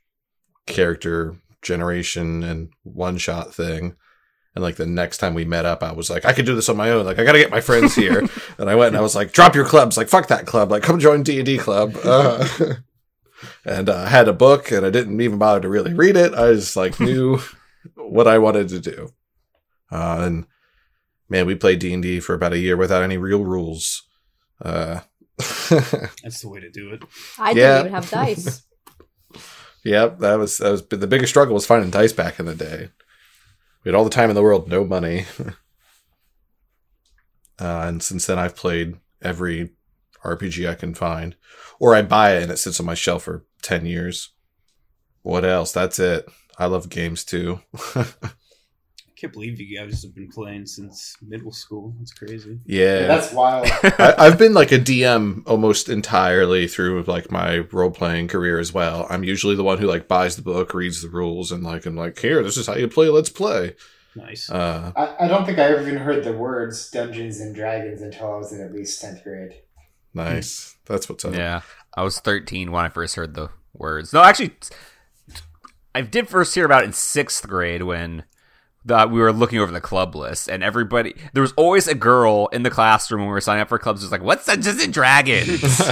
character 0.66 1.36
generation 1.62 2.42
and 2.42 2.70
one 2.82 3.18
shot 3.18 3.54
thing. 3.54 3.96
And 4.54 4.62
like 4.62 4.76
the 4.76 4.86
next 4.86 5.18
time 5.18 5.34
we 5.34 5.44
met 5.44 5.64
up, 5.66 5.82
I 5.82 5.92
was 5.92 6.10
like, 6.10 6.24
I 6.24 6.32
could 6.32 6.46
do 6.46 6.54
this 6.56 6.68
on 6.68 6.76
my 6.76 6.90
own. 6.90 7.04
Like 7.06 7.18
I 7.18 7.24
got 7.24 7.32
to 7.32 7.38
get 7.38 7.50
my 7.50 7.60
friends 7.60 7.94
here. 7.94 8.26
and 8.58 8.68
I 8.68 8.74
went 8.74 8.88
and 8.88 8.96
I 8.96 9.00
was 9.02 9.14
like, 9.14 9.32
drop 9.32 9.54
your 9.54 9.64
clubs. 9.66 9.96
Like 9.96 10.08
fuck 10.08 10.28
that 10.28 10.46
club. 10.46 10.70
Like 10.70 10.82
come 10.82 10.98
join 10.98 11.22
D 11.22 11.36
and 11.38 11.46
D 11.46 11.58
club. 11.58 11.94
Uh, 12.04 12.74
and 13.64 13.88
uh, 13.88 13.96
I 13.98 14.08
had 14.08 14.26
a 14.26 14.32
book 14.32 14.72
and 14.72 14.84
I 14.84 14.90
didn't 14.90 15.20
even 15.20 15.38
bother 15.38 15.60
to 15.60 15.68
really 15.68 15.94
read 15.94 16.16
it. 16.16 16.34
I 16.34 16.54
just 16.54 16.74
like 16.76 16.98
knew 16.98 17.38
what 17.94 18.26
I 18.26 18.38
wanted 18.38 18.68
to 18.70 18.80
do. 18.80 19.10
Uh, 19.92 20.22
and 20.22 20.46
man, 21.28 21.46
we 21.46 21.54
played 21.54 21.78
D 21.78 21.94
and 21.94 22.02
D 22.02 22.18
for 22.18 22.34
about 22.34 22.52
a 22.52 22.58
year 22.58 22.76
without 22.76 23.04
any 23.04 23.16
real 23.16 23.44
rules. 23.44 24.02
Uh, 24.60 25.00
That's 25.38 26.40
the 26.40 26.48
way 26.48 26.58
to 26.58 26.70
do 26.70 26.90
it. 26.94 27.02
I 27.38 27.50
Yeah. 27.50 27.54
didn't 27.54 27.80
even 27.80 27.92
have 27.92 28.10
dice. 28.10 28.62
Yep, 29.84 30.18
that 30.18 30.38
was 30.38 30.58
that 30.58 30.70
was 30.72 30.86
the 30.88 31.06
biggest 31.06 31.30
struggle 31.30 31.54
was 31.54 31.64
finding 31.66 31.90
dice 31.90 32.12
back 32.12 32.40
in 32.40 32.46
the 32.46 32.54
day. 32.56 32.90
We 33.88 33.92
had 33.92 33.96
all 33.96 34.04
the 34.04 34.10
time 34.10 34.28
in 34.28 34.36
the 34.36 34.42
world, 34.42 34.68
no 34.68 34.84
money. 34.84 35.24
uh, 37.58 37.86
and 37.86 38.02
since 38.02 38.26
then, 38.26 38.38
I've 38.38 38.54
played 38.54 38.98
every 39.22 39.70
RPG 40.22 40.68
I 40.68 40.74
can 40.74 40.92
find, 40.92 41.36
or 41.80 41.94
I 41.94 42.02
buy 42.02 42.36
it 42.36 42.42
and 42.42 42.52
it 42.52 42.58
sits 42.58 42.78
on 42.80 42.84
my 42.84 42.92
shelf 42.92 43.22
for 43.22 43.46
ten 43.62 43.86
years. 43.86 44.34
What 45.22 45.42
else? 45.42 45.72
That's 45.72 45.98
it. 45.98 46.28
I 46.58 46.66
love 46.66 46.90
games 46.90 47.24
too. 47.24 47.62
I 49.18 49.20
can't 49.20 49.32
believe 49.32 49.60
you 49.60 49.76
guys 49.76 50.04
have 50.04 50.14
been 50.14 50.28
playing 50.28 50.66
since 50.66 51.16
middle 51.20 51.50
school. 51.50 51.92
That's 51.98 52.12
crazy. 52.12 52.60
yeah, 52.66 53.00
Yeah, 53.00 53.06
that's 53.08 53.32
wild. 53.32 53.66
I, 53.82 54.14
I've 54.16 54.38
been 54.38 54.54
like 54.54 54.70
a 54.70 54.78
DM 54.78 55.42
almost 55.44 55.88
entirely 55.88 56.68
through 56.68 57.02
like 57.02 57.28
my 57.28 57.58
role 57.72 57.90
playing 57.90 58.28
career 58.28 58.60
as 58.60 58.72
well. 58.72 59.08
I'm 59.10 59.24
usually 59.24 59.56
the 59.56 59.64
one 59.64 59.78
who 59.78 59.88
like 59.88 60.06
buys 60.06 60.36
the 60.36 60.42
book, 60.42 60.72
reads 60.72 61.02
the 61.02 61.08
rules, 61.08 61.50
and 61.50 61.64
like 61.64 61.84
I'm 61.84 61.96
like, 61.96 62.16
here, 62.20 62.44
this 62.44 62.56
is 62.56 62.68
how 62.68 62.76
you 62.76 62.86
play. 62.86 63.08
Let's 63.08 63.28
play. 63.28 63.74
Nice. 64.14 64.48
Uh, 64.48 64.92
I, 64.94 65.24
I 65.24 65.28
don't 65.28 65.44
think 65.44 65.58
I 65.58 65.64
ever 65.64 65.82
even 65.82 65.96
heard 65.96 66.22
the 66.22 66.32
words 66.32 66.88
Dungeons 66.88 67.40
and 67.40 67.52
Dragons 67.56 68.00
until 68.00 68.34
I 68.34 68.36
was 68.36 68.52
in 68.52 68.60
at 68.60 68.72
least 68.72 69.02
10th 69.02 69.24
grade. 69.24 69.54
nice. 70.14 70.76
That's 70.86 71.08
what's 71.08 71.24
up. 71.24 71.34
Yeah, 71.34 71.62
I 71.92 72.04
was 72.04 72.20
13 72.20 72.70
when 72.70 72.84
I 72.84 72.88
first 72.88 73.16
heard 73.16 73.34
the 73.34 73.50
words. 73.74 74.12
No, 74.12 74.22
actually, 74.22 74.52
I 75.92 76.02
did 76.02 76.28
first 76.28 76.54
hear 76.54 76.64
about 76.64 76.84
it 76.84 76.86
in 76.86 76.92
sixth 76.92 77.48
grade 77.48 77.82
when 77.82 78.22
the, 78.84 79.06
we 79.10 79.20
were 79.20 79.32
looking 79.32 79.58
over 79.58 79.72
the 79.72 79.80
club 79.80 80.14
list, 80.14 80.48
and 80.48 80.62
everybody 80.62 81.14
there 81.32 81.42
was 81.42 81.52
always 81.56 81.86
a 81.88 81.94
girl 81.94 82.48
in 82.52 82.62
the 82.62 82.70
classroom 82.70 83.20
when 83.22 83.28
we 83.28 83.32
were 83.32 83.40
signing 83.40 83.62
up 83.62 83.68
for 83.68 83.78
clubs. 83.78 84.02
who's 84.02 84.10
like, 84.12 84.22
"What's 84.22 84.46
Dungeons 84.46 84.82
and 84.82 84.92
Dragons?" 84.92 85.62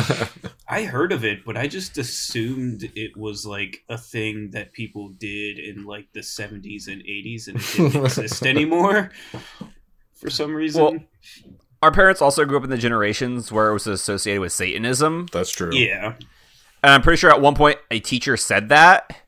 I 0.69 0.85
heard 0.85 1.13
of 1.13 1.25
it, 1.25 1.45
but 1.45 1.57
I 1.57 1.67
just 1.69 1.99
assumed 1.99 2.91
it 2.95 3.17
was 3.17 3.45
like 3.47 3.85
a 3.89 3.99
thing 3.99 4.51
that 4.53 4.73
people 4.73 5.11
did 5.11 5.59
in 5.59 5.85
like 5.85 6.09
the 6.13 6.21
70s 6.21 6.89
and 6.89 7.03
80s 7.03 7.49
and 7.49 7.59
it 7.59 7.93
didn't 7.93 8.05
exist 8.05 8.45
anymore 8.47 9.11
for 10.15 10.31
some 10.31 10.55
reason. 10.55 10.83
Well, 10.83 10.97
Our 11.83 11.93
parents 11.93 12.21
also 12.23 12.45
grew 12.45 12.57
up 12.57 12.65
in 12.65 12.71
the 12.71 12.79
generations 12.79 13.53
where 13.53 13.69
it 13.71 13.75
was 13.75 13.87
associated 13.87 14.41
with 14.41 14.53
Satanism, 14.53 15.27
That's 15.33 15.51
true. 15.51 15.73
yeah. 15.75 16.15
and 16.83 16.93
I'm 16.93 17.03
pretty 17.03 17.19
sure 17.19 17.31
at 17.31 17.41
one 17.41 17.55
point 17.55 17.79
a 17.91 18.01
teacher 18.01 18.37
said 18.37 18.69
that 18.71 19.21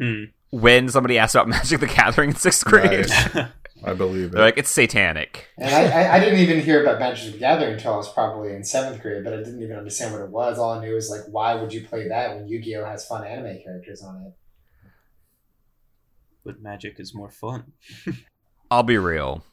Hmm. 0.00 0.24
When 0.52 0.88
somebody 0.88 1.18
asked 1.18 1.34
about 1.34 1.48
Magic 1.48 1.80
the 1.80 1.86
Gathering 1.88 2.30
in 2.30 2.36
sixth 2.36 2.64
grade. 2.64 3.08
Nice. 3.08 3.36
I 3.84 3.94
believe 3.94 4.26
it. 4.26 4.32
They're 4.32 4.44
like, 4.44 4.58
it's 4.58 4.70
satanic. 4.70 5.48
And 5.58 5.74
I, 5.74 6.04
I, 6.04 6.14
I 6.14 6.20
didn't 6.20 6.38
even 6.38 6.60
hear 6.60 6.82
about 6.82 7.00
Magic 7.00 7.32
the 7.32 7.38
Gathering 7.38 7.74
until 7.74 7.94
I 7.94 7.96
was 7.96 8.12
probably 8.12 8.54
in 8.54 8.62
seventh 8.62 9.02
grade, 9.02 9.24
but 9.24 9.32
I 9.32 9.38
didn't 9.38 9.60
even 9.60 9.76
understand 9.76 10.12
what 10.12 10.22
it 10.22 10.30
was. 10.30 10.56
All 10.58 10.70
I 10.70 10.80
knew 10.80 10.94
was 10.94 11.10
like, 11.10 11.22
why 11.28 11.56
would 11.56 11.72
you 11.72 11.84
play 11.84 12.06
that 12.06 12.36
when 12.36 12.46
Yu 12.46 12.62
Gi 12.62 12.76
Oh 12.76 12.84
has 12.84 13.04
fun 13.04 13.26
anime 13.26 13.60
characters 13.64 14.02
on 14.02 14.24
it? 14.26 14.34
But 16.44 16.60
magic 16.60 17.00
is 17.00 17.12
more 17.12 17.30
fun. 17.30 17.72
I'll 18.70 18.84
be 18.84 18.98
real. 18.98 19.44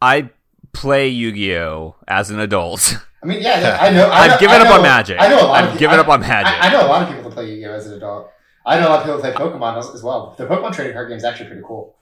I 0.00 0.30
play 0.72 1.08
Yu 1.08 1.32
Gi 1.32 1.56
Oh 1.58 1.96
as 2.08 2.30
an 2.30 2.38
adult. 2.38 2.96
I 3.22 3.26
mean, 3.26 3.42
yeah, 3.42 3.78
I 3.80 3.90
know. 3.90 4.08
I 4.08 4.18
I've 4.20 4.40
given 4.40 4.56
I 4.56 4.64
up 4.64 4.74
on 4.76 4.82
Magic. 4.82 5.16
I 5.20 5.28
know 5.28 5.42
a 5.42 5.48
lot. 5.48 5.64
I've 5.64 5.72
of, 5.72 5.78
given 5.78 5.98
I, 5.98 6.02
up 6.02 6.08
on 6.08 6.20
Magic. 6.20 6.52
I, 6.52 6.68
I 6.68 6.72
know 6.72 6.86
a 6.86 6.88
lot 6.88 7.02
of 7.02 7.08
people 7.08 7.24
that 7.24 7.34
play 7.34 7.50
Yu 7.50 7.56
Gi 7.56 7.66
Oh 7.66 7.74
as 7.74 7.86
an 7.86 7.94
adult. 7.94 8.30
I 8.66 8.80
know 8.80 8.88
a 8.88 8.90
lot 8.90 8.98
of 9.00 9.04
people 9.06 9.20
play 9.20 9.32
Pokemon 9.32 9.78
as, 9.78 9.88
as 9.94 10.02
well. 10.02 10.34
The 10.36 10.46
Pokemon 10.46 10.74
trading 10.74 10.92
card 10.92 11.08
game 11.08 11.16
is 11.16 11.24
actually 11.24 11.46
pretty 11.46 11.62
cool. 11.64 11.94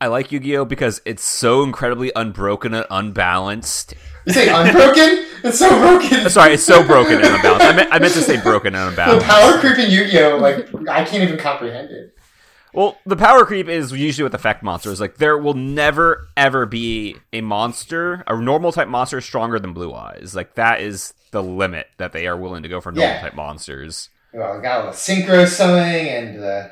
I 0.00 0.06
like 0.08 0.32
Yu 0.32 0.40
Gi 0.40 0.56
Oh 0.56 0.64
because 0.64 1.00
it's 1.04 1.22
so 1.22 1.62
incredibly 1.62 2.10
unbroken 2.16 2.74
and 2.74 2.86
unbalanced. 2.90 3.94
You 4.26 4.32
say 4.32 4.48
unbroken? 4.48 5.26
it's 5.44 5.58
so 5.58 5.68
broken. 5.78 6.28
Sorry, 6.30 6.54
it's 6.54 6.64
so 6.64 6.84
broken 6.86 7.16
and 7.16 7.26
unbalanced. 7.26 7.66
I 7.66 7.72
meant, 7.76 7.92
I 7.92 7.98
meant 7.98 8.14
to 8.14 8.22
say 8.22 8.40
broken 8.40 8.74
and 8.74 8.90
unbalanced. 8.90 9.26
the 9.26 9.32
power 9.32 9.58
creeping 9.58 9.90
Yu 9.90 10.06
Gi 10.08 10.18
Oh, 10.22 10.36
like 10.38 10.68
I 10.88 11.04
can't 11.04 11.22
even 11.22 11.38
comprehend 11.38 11.90
it. 11.90 12.16
Well, 12.72 12.98
the 13.06 13.16
power 13.16 13.44
creep 13.46 13.68
is 13.68 13.92
usually 13.92 14.24
with 14.24 14.34
effect 14.34 14.62
monsters. 14.62 15.00
Like 15.00 15.18
there 15.18 15.38
will 15.38 15.54
never 15.54 16.26
ever 16.36 16.66
be 16.66 17.16
a 17.32 17.40
monster, 17.40 18.24
a 18.26 18.36
normal 18.36 18.72
type 18.72 18.88
monster 18.88 19.20
stronger 19.20 19.58
than 19.60 19.72
Blue 19.72 19.94
Eyes. 19.94 20.34
Like 20.34 20.54
that 20.56 20.80
is 20.80 21.14
the 21.30 21.42
limit 21.42 21.86
that 21.98 22.12
they 22.12 22.26
are 22.26 22.36
willing 22.36 22.62
to 22.64 22.68
go 22.68 22.80
for 22.80 22.90
normal 22.90 23.14
Yeah. 23.14 23.20
type 23.20 23.34
monsters. 23.34 24.10
Well, 24.34 24.58
I 24.58 24.60
got 24.60 24.80
a 24.80 24.84
little 24.86 24.94
synchro 24.94 25.46
sewing 25.46 26.08
and 26.08 26.42
uh, 26.42 26.68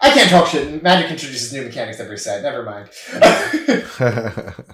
I 0.00 0.10
can't 0.10 0.30
talk 0.30 0.46
shit. 0.46 0.80
Magic 0.80 1.10
introduces 1.10 1.52
new 1.52 1.62
mechanics 1.62 1.98
every 1.98 2.18
set. 2.18 2.42
Never 2.42 2.62
mind. 2.62 2.88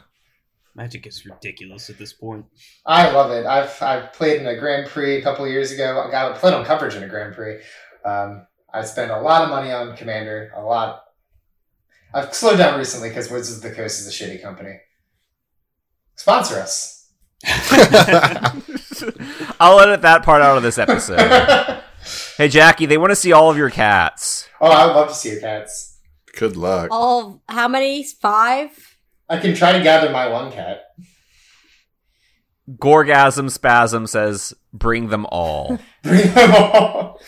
Magic 0.75 1.07
is 1.07 1.25
ridiculous 1.25 1.89
at 1.89 1.97
this 1.97 2.12
point. 2.12 2.45
I 2.85 3.11
love 3.11 3.31
it. 3.31 3.47
I've 3.47 3.83
I've 3.83 4.12
played 4.12 4.41
in 4.41 4.47
a 4.47 4.59
Grand 4.59 4.89
Prix 4.89 5.17
a 5.17 5.23
couple 5.23 5.49
years 5.49 5.73
ago. 5.73 6.05
I 6.07 6.11
got 6.11 6.37
played 6.37 6.53
on 6.53 6.65
coverage 6.65 6.95
in 6.95 7.03
a 7.03 7.09
Grand 7.09 7.35
Prix. 7.35 7.61
Um, 8.05 8.47
I 8.73 8.85
spent 8.85 9.11
a 9.11 9.21
lot 9.21 9.43
of 9.43 9.49
money 9.49 9.73
on 9.73 9.97
Commander. 9.97 10.53
A 10.55 10.62
lot. 10.62 11.03
I've 12.12 12.35
slowed 12.35 12.59
down 12.59 12.79
recently 12.79 13.09
because 13.09 13.31
Wizards 13.31 13.65
of 13.65 13.71
the 13.71 13.75
Coast 13.75 14.00
is 14.00 14.09
a 14.09 14.11
shitty 14.11 14.43
company. 14.43 14.75
Sponsor 16.17 16.57
us. 16.57 17.09
I'll 19.59 19.81
edit 19.81 20.03
that 20.03 20.23
part 20.23 20.43
out 20.43 20.59
of 20.59 20.62
this 20.62 20.77
episode. 20.77 21.79
Hey 22.40 22.49
Jackie, 22.49 22.87
they 22.87 22.99
want 22.99 23.11
to 23.11 23.16
see 23.16 23.32
all 23.32 23.50
of 23.50 23.56
your 23.56 23.70
cats. 23.70 24.49
Oh, 24.61 24.70
I 24.70 24.87
would 24.87 24.94
love 24.97 25.09
to 25.09 25.14
see 25.14 25.30
your 25.32 25.40
cats. 25.40 25.99
Good 26.37 26.56
luck. 26.56 26.88
All 26.90 27.42
how 27.49 27.68
many? 27.68 28.04
Five? 28.04 28.97
I 29.28 29.38
can 29.38 29.54
try 29.54 29.73
to 29.73 29.82
gather 29.82 30.11
my 30.11 30.28
one 30.28 30.50
cat. 30.50 30.82
Gorgasm 32.70 33.50
Spasm 33.50 34.06
says, 34.06 34.54
"Bring 34.73 35.09
them 35.09 35.26
all." 35.26 35.78
Bring 36.02 36.32
them 36.32 36.54
all. 36.54 37.20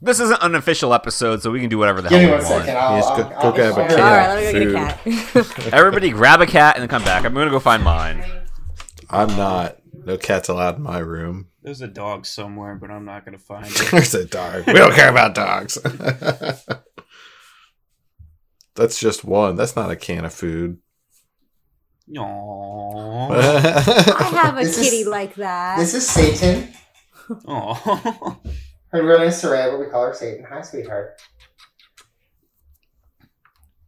this 0.00 0.18
is 0.18 0.30
an 0.30 0.38
unofficial 0.40 0.94
episode, 0.94 1.42
so 1.42 1.50
we 1.50 1.60
can 1.60 1.68
do 1.68 1.76
whatever 1.78 2.00
the 2.00 2.08
Give 2.08 2.20
me 2.20 2.24
hell 2.28 2.38
one 2.38 2.44
we 2.44 2.50
want. 2.50 2.64
second. 2.64 2.76
I'll, 2.80 2.96
Yes, 2.96 3.06
I'll, 3.06 3.16
go- 3.16 3.34
I'll, 3.36 3.52
go 3.52 3.74
grab 3.74 3.78
a 3.78 3.80
I'll- 3.82 3.88
cat. 3.88 4.00
All 4.00 4.34
right, 4.34 4.44
let 4.44 4.54
me 4.54 4.64
go 4.64 4.72
get 4.72 5.44
a 5.44 5.44
cat. 5.44 5.72
Everybody, 5.74 6.10
grab 6.10 6.40
a 6.40 6.46
cat 6.46 6.76
and 6.76 6.82
then 6.82 6.88
come 6.88 7.04
back. 7.04 7.24
I'm 7.24 7.34
gonna 7.34 7.50
go 7.50 7.60
find 7.60 7.82
mine. 7.84 8.24
I'm 9.10 9.28
not. 9.36 9.76
No 9.92 10.16
cats 10.16 10.48
allowed 10.48 10.76
in 10.76 10.82
my 10.82 10.98
room. 11.00 11.48
There's 11.62 11.82
a 11.82 11.88
dog 11.88 12.24
somewhere, 12.26 12.74
but 12.76 12.90
I'm 12.90 13.04
not 13.04 13.24
gonna 13.24 13.38
find 13.38 13.66
it. 13.70 13.88
There's 13.90 14.14
a 14.14 14.24
dog. 14.24 14.66
We 14.66 14.72
don't 14.74 14.94
care 14.94 15.10
about 15.10 15.34
dogs. 15.34 15.76
That's 18.74 18.98
just 18.98 19.24
one. 19.24 19.56
That's 19.56 19.76
not 19.76 19.90
a 19.90 19.96
can 19.96 20.24
of 20.24 20.32
food. 20.32 20.78
Aww. 22.16 23.30
I 23.32 24.22
have 24.42 24.56
a 24.56 24.62
This 24.64 24.78
is- 24.78 24.84
kitty 24.90 25.04
like 25.04 25.34
that. 25.34 25.78
This 25.78 25.92
is 25.94 26.06
Satan. 26.08 26.72
Aww. 27.28 28.38
Her 28.88 29.06
real 29.06 29.18
name 29.18 29.28
is 29.28 29.40
Soraya, 29.40 29.70
but 29.70 29.80
we 29.80 29.86
call 29.86 30.06
her 30.06 30.14
Satan. 30.14 30.44
Hi, 30.48 30.62
sweetheart. 30.62 31.20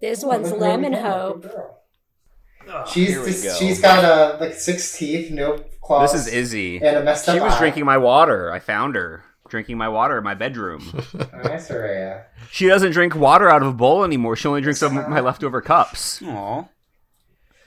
This 0.00 0.22
Oh, 0.22 0.28
one's 0.28 0.50
look 0.50 0.60
where 0.60 0.76
we 0.76 0.82
Lemon 0.84 0.92
go. 0.92 1.08
Hope. 1.10 1.42
Good 1.42 1.52
girl. 1.52 2.86
She's 2.86 3.08
here 3.08 3.20
we 3.20 3.26
this- 3.26 3.44
go. 3.44 3.54
she's 3.54 3.80
got 3.80 4.04
uh 4.04 4.36
like 4.40 4.54
six 4.54 4.96
teeth, 4.96 5.30
no 5.30 5.58
claws. 5.82 6.12
This 6.12 6.26
is 6.26 6.32
Izzy. 6.32 6.76
and 6.78 6.96
a 6.96 7.02
messed 7.02 7.26
She 7.26 7.32
up 7.32 7.42
was 7.42 7.52
eye. 7.54 7.58
drinking 7.58 7.84
my 7.84 7.98
water. 7.98 8.50
I 8.52 8.58
found 8.58 8.94
her 8.94 9.24
drinking 9.48 9.76
my 9.76 9.88
water 9.88 10.16
in 10.18 10.24
my 10.24 10.34
bedroom. 10.34 10.80
Hi, 10.94 11.56
Soraya. 11.56 12.24
she 12.50 12.66
doesn't 12.68 12.92
drink 12.92 13.14
water 13.14 13.50
out 13.50 13.60
of 13.62 13.68
a 13.68 13.72
bowl 13.74 14.02
anymore. 14.04 14.34
She 14.36 14.48
only 14.48 14.62
drinks 14.62 14.82
out 14.82 14.96
of 14.96 15.08
my 15.08 15.20
leftover 15.20 15.60
cups. 15.60 16.20
Aww. 16.20 16.68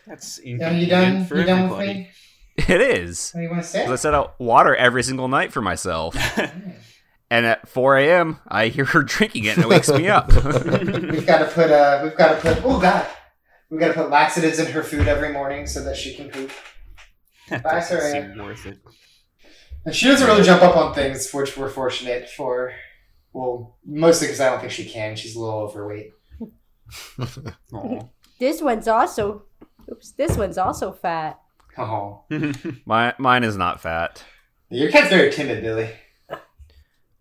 That's 0.08 0.40
Are 0.40 0.44
inconvenient 0.44 0.82
you 0.84 0.90
done? 0.90 1.26
for 1.26 1.38
You 1.38 1.46
done 1.46 1.70
with 1.70 1.80
me? 1.80 2.10
It 2.58 2.80
is. 2.80 3.32
What 3.32 3.40
do 3.40 3.44
you 3.44 3.50
want 3.52 3.64
to 3.64 3.68
say? 3.68 3.84
'Cause 3.84 3.92
I 3.92 3.96
set 3.98 4.14
out 4.14 4.40
water 4.40 4.74
every 4.76 5.04
single 5.04 5.28
night 5.28 5.52
for 5.54 5.62
myself. 5.62 6.16
And 7.32 7.48
at 7.48 7.68
4 7.68 7.98
a.m., 7.98 8.40
I 8.48 8.68
hear 8.68 8.86
her 8.86 9.02
drinking 9.02 9.46
it 9.46 9.58
and 9.58 9.66
it 9.66 9.68
wakes 9.68 9.90
me 9.92 10.08
up. 10.08 10.28
We've 10.32 11.26
got 11.26 11.40
to 11.40 11.50
put 11.52 11.72
uh, 11.72 12.02
we've 12.04 12.16
got 12.16 12.36
to 12.36 12.40
put. 12.40 12.64
Oh 12.64 12.80
God, 12.80 13.06
we've 13.72 13.80
got 13.80 13.88
to 13.88 13.94
put 13.96 14.12
laxatives 14.12 14.60
in 14.60 14.68
her 14.72 14.84
food 14.84 15.08
every 15.08 15.34
morning 15.34 15.66
so 15.66 15.84
that 15.86 15.98
she 15.98 16.14
can 16.16 16.30
poop. 16.30 16.52
That 17.50 17.64
Bye, 17.64 17.72
doesn't 17.80 17.98
Soraya. 18.00 18.34
seem 18.36 18.44
worth 18.46 18.66
it. 18.66 18.80
And 19.86 19.96
she 19.96 20.08
doesn't 20.08 20.26
really 20.26 20.44
jump 20.44 20.64
up 20.64 20.76
on 20.76 20.94
things, 20.96 21.32
which 21.32 21.56
we're 21.56 21.70
fortunate 21.70 22.30
for. 22.30 22.74
Well, 23.34 23.78
mostly 23.86 24.28
because 24.28 24.40
I 24.42 24.50
don't 24.50 24.60
think 24.60 24.72
she 24.72 24.86
can. 24.90 25.16
She's 25.16 25.36
a 25.36 25.40
little 25.40 25.60
overweight. 25.60 26.12
Aww. 27.20 28.10
This 28.40 28.62
one's 28.62 28.88
also. 28.88 29.44
Oops. 29.92 30.12
This 30.14 30.38
one's 30.38 30.58
also 30.58 30.92
fat. 30.92 31.40
Oh, 31.78 32.24
My, 32.86 33.14
mine 33.18 33.44
is 33.44 33.58
not 33.58 33.82
fat. 33.82 34.24
your 34.70 34.90
cat's 34.90 35.10
very 35.10 35.30
timid, 35.32 35.62
Billy. 35.62 35.90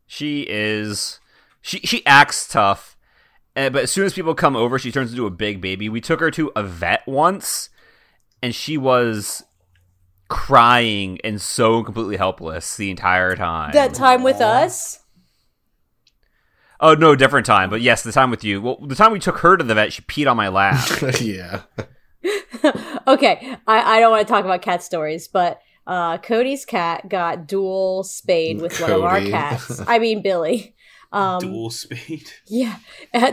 She 0.06 0.42
is. 0.48 1.18
She 1.60 1.78
she 1.80 2.04
acts 2.06 2.46
tough, 2.46 2.96
eh, 3.56 3.68
but 3.68 3.82
as 3.84 3.90
soon 3.90 4.04
as 4.04 4.12
people 4.12 4.34
come 4.34 4.54
over, 4.54 4.78
she 4.78 4.92
turns 4.92 5.10
into 5.12 5.26
a 5.26 5.30
big 5.30 5.60
baby. 5.60 5.88
We 5.88 6.00
took 6.00 6.20
her 6.20 6.30
to 6.32 6.52
a 6.54 6.62
vet 6.62 7.02
once, 7.06 7.70
and 8.42 8.54
she 8.54 8.76
was 8.78 9.42
crying 10.34 11.16
and 11.22 11.40
so 11.40 11.84
completely 11.84 12.16
helpless 12.16 12.76
the 12.76 12.90
entire 12.90 13.36
time. 13.36 13.72
That 13.72 13.94
time 13.94 14.24
with 14.24 14.40
us. 14.40 14.98
oh 16.80 16.94
no, 16.94 17.14
different 17.14 17.46
time. 17.46 17.70
But 17.70 17.80
yes, 17.82 18.02
the 18.02 18.10
time 18.10 18.30
with 18.30 18.42
you. 18.42 18.60
Well, 18.60 18.78
the 18.84 18.96
time 18.96 19.12
we 19.12 19.20
took 19.20 19.38
her 19.38 19.56
to 19.56 19.62
the 19.62 19.74
vet, 19.76 19.92
she 19.92 20.02
peed 20.02 20.28
on 20.28 20.36
my 20.36 20.48
lap. 20.48 20.88
yeah. 21.20 21.62
okay, 23.06 23.56
I, 23.66 23.96
I 23.96 24.00
don't 24.00 24.10
want 24.10 24.26
to 24.26 24.32
talk 24.32 24.44
about 24.44 24.60
cat 24.60 24.82
stories, 24.82 25.28
but 25.28 25.60
uh, 25.86 26.18
Cody's 26.18 26.64
cat 26.64 27.08
got 27.08 27.46
dual 27.46 28.02
spayed 28.02 28.60
with 28.60 28.80
one 28.80 28.90
of 28.90 29.02
our 29.04 29.20
cats. 29.20 29.80
I 29.86 30.00
mean 30.00 30.20
Billy. 30.20 30.74
Um, 31.12 31.38
Dual 31.38 31.70
speed. 31.70 32.28
Yeah, 32.48 32.78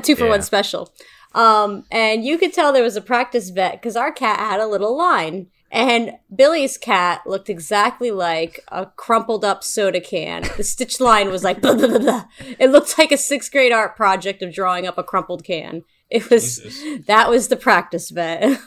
two 0.03 0.15
for 0.15 0.25
Yeah. 0.25 0.29
one 0.29 0.43
special. 0.43 0.93
Um, 1.33 1.85
and 1.89 2.23
you 2.23 2.37
could 2.37 2.53
tell 2.53 2.71
there 2.71 2.83
was 2.83 2.95
a 2.95 3.01
practice 3.01 3.49
vet 3.49 3.73
because 3.81 3.95
our 3.95 4.11
cat 4.11 4.37
had 4.37 4.59
a 4.59 4.67
little 4.67 4.95
line, 4.95 5.47
and 5.71 6.11
Billy's 6.35 6.77
cat 6.77 7.21
looked 7.25 7.49
exactly 7.49 8.11
like 8.11 8.59
a 8.67 8.85
crumpled 8.85 9.43
up 9.45 9.63
soda 9.63 10.01
can. 10.01 10.43
The 10.57 10.63
stitch 10.63 10.99
line 10.99 11.29
was 11.31 11.43
like 11.43 11.61
blah, 11.61 11.73
blah, 11.75 11.87
blah, 11.87 11.99
blah. 11.99 12.25
It 12.59 12.69
looked 12.71 12.97
like 12.97 13.11
a 13.11 13.17
sixth 13.17 13.51
grade 13.51 13.71
art 13.71 13.95
project 13.95 14.41
of 14.43 14.53
drawing 14.53 14.85
up 14.85 14.97
a 14.97 15.03
crumpled 15.03 15.43
can. 15.43 15.83
It 16.09 16.29
was 16.29 16.57
Jesus. 16.59 17.05
that 17.07 17.29
was 17.29 17.47
the 17.47 17.55
practice 17.55 18.09
vet. 18.09 18.59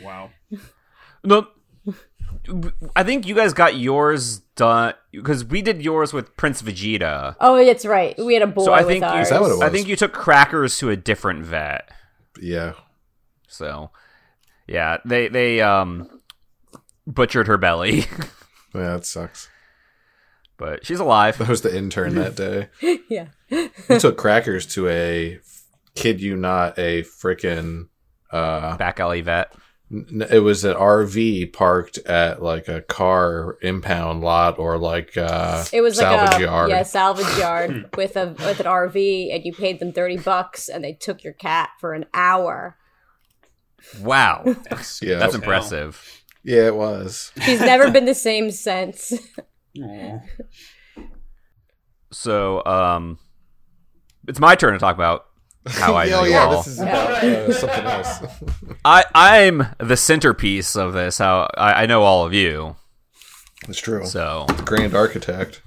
Wow. 0.00 0.30
no, 1.22 1.46
I 2.96 3.02
think 3.02 3.26
you 3.26 3.34
guys 3.34 3.52
got 3.52 3.76
yours 3.76 4.38
done 4.56 4.94
because 5.12 5.44
we 5.44 5.60
did 5.62 5.82
yours 5.82 6.12
with 6.12 6.36
Prince 6.36 6.62
Vegeta. 6.62 7.36
oh, 7.40 7.56
it's 7.56 7.84
right. 7.84 8.16
We 8.18 8.34
had 8.34 8.42
a 8.42 8.46
boy 8.46 8.64
So 8.64 8.72
I 8.72 8.78
with 8.80 8.88
think 8.88 9.02
you- 9.04 9.08
ours. 9.10 9.26
Is 9.26 9.30
that 9.30 9.40
what 9.42 9.50
it 9.50 9.54
was? 9.54 9.62
I 9.62 9.68
think 9.68 9.88
you 9.88 9.96
took 9.96 10.12
crackers 10.12 10.78
to 10.78 10.90
a 10.90 10.96
different 10.96 11.44
vet. 11.44 11.88
Yeah. 12.40 12.72
So, 13.48 13.90
yeah, 14.66 14.98
they 15.04 15.28
they 15.28 15.60
um 15.60 16.19
butchered 17.10 17.46
her 17.46 17.58
belly, 17.58 17.98
Yeah, 18.74 18.94
that 18.94 19.04
sucks. 19.06 19.48
but 20.56 20.86
she's 20.86 21.00
alive. 21.00 21.38
That 21.38 21.48
was 21.48 21.62
the 21.62 21.76
intern 21.76 22.14
that 22.14 22.36
day. 22.36 22.68
yeah. 23.08 23.28
We 23.50 23.98
took 23.98 24.16
crackers 24.16 24.66
to 24.74 24.88
a 24.88 25.40
kid 25.96 26.20
you 26.20 26.36
not 26.36 26.78
a 26.78 27.02
freaking 27.02 27.88
uh 28.30 28.76
Back 28.76 29.00
alley 29.00 29.22
vet. 29.22 29.52
n- 29.92 30.24
it 30.30 30.38
was 30.38 30.64
an 30.64 30.76
RV 30.76 31.52
parked 31.52 31.98
at 31.98 32.40
like 32.40 32.68
a 32.68 32.80
car 32.82 33.58
impound 33.60 34.20
lot 34.22 34.58
or 34.60 34.78
like 34.78 35.16
uh 35.16 35.64
It 35.72 35.80
was 35.80 35.96
salvage 35.96 36.30
like 36.34 36.40
a 36.40 36.44
yard. 36.44 36.70
yeah 36.70 36.82
salvage 36.84 37.38
yard 37.38 37.90
with 37.96 38.16
a 38.16 38.28
with 38.38 38.60
an 38.60 38.66
RV, 38.66 39.34
and 39.34 39.44
you 39.44 39.52
paid 39.52 39.80
them 39.80 39.92
thirty 39.92 40.16
bucks, 40.16 40.68
and 40.68 40.84
they 40.84 40.92
took 40.92 41.24
your 41.24 41.32
cat 41.32 41.70
for 41.80 41.92
an 41.92 42.06
hour. 42.14 42.76
Wow, 44.00 44.42
That's, 44.68 45.00
Yeah. 45.02 45.18
that's 45.18 45.32
hell. 45.34 45.42
impressive. 45.42 46.19
Yeah, 46.42 46.66
it 46.66 46.74
was. 46.76 47.32
She's 47.42 47.60
never 47.60 47.90
been 47.90 48.04
the 48.06 48.14
same 48.14 48.50
since. 48.50 49.12
Aw. 49.82 50.18
So, 52.12 52.64
um, 52.66 53.18
it's 54.26 54.40
my 54.40 54.56
turn 54.56 54.72
to 54.72 54.78
talk 54.80 54.96
about 54.96 55.26
how 55.68 55.94
I 55.94 56.06
know 56.08 56.20
oh 56.20 56.24
yeah, 56.24 56.44
y'all. 56.44 56.56
this 56.56 56.66
is 56.66 56.80
about 56.80 57.10
uh, 57.22 57.52
something 57.52 57.84
else. 57.84 58.18
I 58.84 59.04
I'm 59.14 59.66
the 59.78 59.96
centerpiece 59.96 60.74
of 60.76 60.92
this. 60.92 61.18
How 61.18 61.48
I, 61.56 61.82
I 61.82 61.86
know 61.86 62.02
all 62.02 62.24
of 62.26 62.32
you. 62.34 62.74
It's 63.68 63.78
true. 63.78 64.04
So 64.06 64.46
Grand 64.64 64.94
architect. 64.94 65.62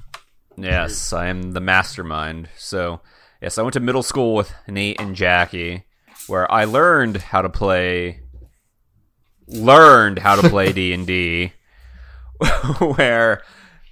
yes, 0.58 1.14
I 1.14 1.28
am 1.28 1.54
the 1.54 1.62
mastermind. 1.62 2.50
So 2.58 3.00
yes, 3.42 3.58
I 3.58 3.62
went 3.62 3.74
to 3.76 3.80
middle 3.80 4.04
school 4.04 4.36
with 4.36 4.54
Nate 4.68 5.00
and 5.00 5.16
Jackie, 5.16 5.86
where 6.28 6.52
I 6.52 6.66
learned 6.66 7.18
how 7.18 7.42
to 7.42 7.50
play. 7.50 8.23
Learned 9.48 10.20
how 10.20 10.36
to 10.36 10.50
play 10.50 10.72
D 10.74 10.94
and 10.94 11.06
D, 11.06 11.54
where 12.80 13.42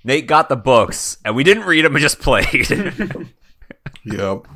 Nate 0.04 0.28
got 0.28 0.50
the 0.50 0.56
books 0.56 1.18
and 1.26 1.36
we 1.36 1.44
didn't 1.44 1.64
read 1.64 1.84
them, 1.86 1.94
we 1.94 2.00
just 2.00 2.20
played. 2.20 3.28
Yep. 4.04 4.48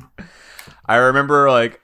I 0.86 0.96
remember 0.96 1.48
like 1.50 1.80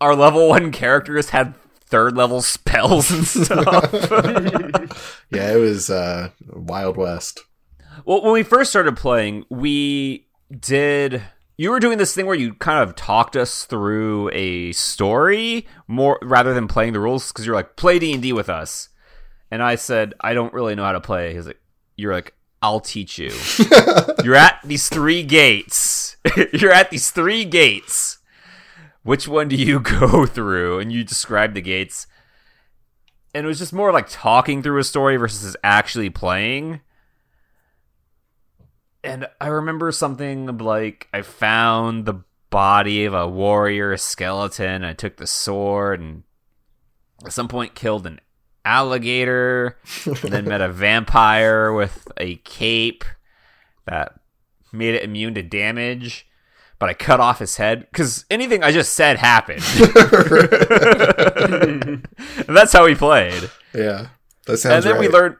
our 0.00 0.14
level 0.14 0.48
one 0.48 0.70
characters 0.72 1.30
had 1.30 1.54
third 1.80 2.16
level 2.16 2.40
spells 2.42 3.10
and 3.10 3.26
stuff. 3.26 3.92
Yeah, 5.30 5.52
it 5.52 5.58
was 5.60 5.90
uh, 5.90 6.30
Wild 6.48 6.96
West. 6.96 7.40
well, 8.04 8.22
when 8.22 8.32
we 8.32 8.42
first 8.42 8.70
started 8.70 8.96
playing, 8.96 9.44
we 9.48 10.26
did. 10.56 11.22
You 11.60 11.72
were 11.72 11.78
doing 11.78 11.98
this 11.98 12.14
thing 12.14 12.24
where 12.24 12.34
you 12.34 12.54
kind 12.54 12.82
of 12.82 12.96
talked 12.96 13.36
us 13.36 13.66
through 13.66 14.30
a 14.32 14.72
story 14.72 15.66
more 15.86 16.18
rather 16.22 16.54
than 16.54 16.66
playing 16.66 16.94
the 16.94 17.00
rules 17.00 17.30
because 17.30 17.44
you're 17.44 17.54
like 17.54 17.76
play 17.76 17.98
D 17.98 18.14
and 18.14 18.22
D 18.22 18.32
with 18.32 18.48
us, 18.48 18.88
and 19.50 19.62
I 19.62 19.74
said 19.74 20.14
I 20.22 20.32
don't 20.32 20.54
really 20.54 20.74
know 20.74 20.84
how 20.84 20.92
to 20.92 21.02
play. 21.02 21.34
He's 21.34 21.46
like, 21.46 21.60
you're 21.98 22.14
like 22.14 22.32
I'll 22.62 22.80
teach 22.80 23.18
you. 23.18 23.32
you're 24.24 24.36
at 24.36 24.60
these 24.64 24.88
three 24.88 25.22
gates. 25.22 26.16
you're 26.54 26.72
at 26.72 26.88
these 26.88 27.10
three 27.10 27.44
gates. 27.44 28.20
Which 29.02 29.28
one 29.28 29.48
do 29.48 29.56
you 29.56 29.80
go 30.00 30.24
through? 30.24 30.78
And 30.78 30.90
you 30.90 31.04
describe 31.04 31.52
the 31.52 31.60
gates. 31.60 32.06
And 33.34 33.44
it 33.44 33.48
was 33.48 33.58
just 33.58 33.74
more 33.74 33.92
like 33.92 34.06
talking 34.08 34.62
through 34.62 34.78
a 34.78 34.84
story 34.84 35.18
versus 35.18 35.58
actually 35.62 36.08
playing. 36.08 36.80
And 39.02 39.26
I 39.40 39.48
remember 39.48 39.90
something 39.92 40.58
like 40.58 41.08
I 41.12 41.22
found 41.22 42.04
the 42.04 42.22
body 42.50 43.04
of 43.04 43.14
a 43.14 43.28
warrior 43.28 43.96
skeleton. 43.96 44.84
I 44.84 44.92
took 44.92 45.16
the 45.16 45.26
sword 45.26 46.00
and 46.00 46.24
at 47.24 47.32
some 47.32 47.48
point 47.48 47.74
killed 47.74 48.06
an 48.06 48.20
alligator 48.64 49.78
and 50.06 50.32
then 50.32 50.44
met 50.46 50.60
a 50.60 50.68
vampire 50.72 51.72
with 51.72 52.08
a 52.18 52.36
cape 52.36 53.04
that 53.86 54.14
made 54.72 54.94
it 54.94 55.02
immune 55.02 55.34
to 55.34 55.42
damage. 55.42 56.26
But 56.78 56.88
i 56.88 56.94
cut 56.94 57.20
off 57.20 57.40
his 57.40 57.56
head 57.56 57.86
because 57.90 58.24
anything 58.30 58.64
i 58.64 58.72
just 58.72 58.94
said 58.94 59.18
happened. 59.18 59.62
And 62.46 62.56
that's 62.56 62.72
how 62.72 62.84
we 62.84 62.94
played. 62.94 63.50
Yeah, 63.74 64.08
that 64.46 64.58
sounds 64.58 64.84
and 64.84 64.94
then 64.94 65.00
we 65.00 65.08
learned 65.08 65.36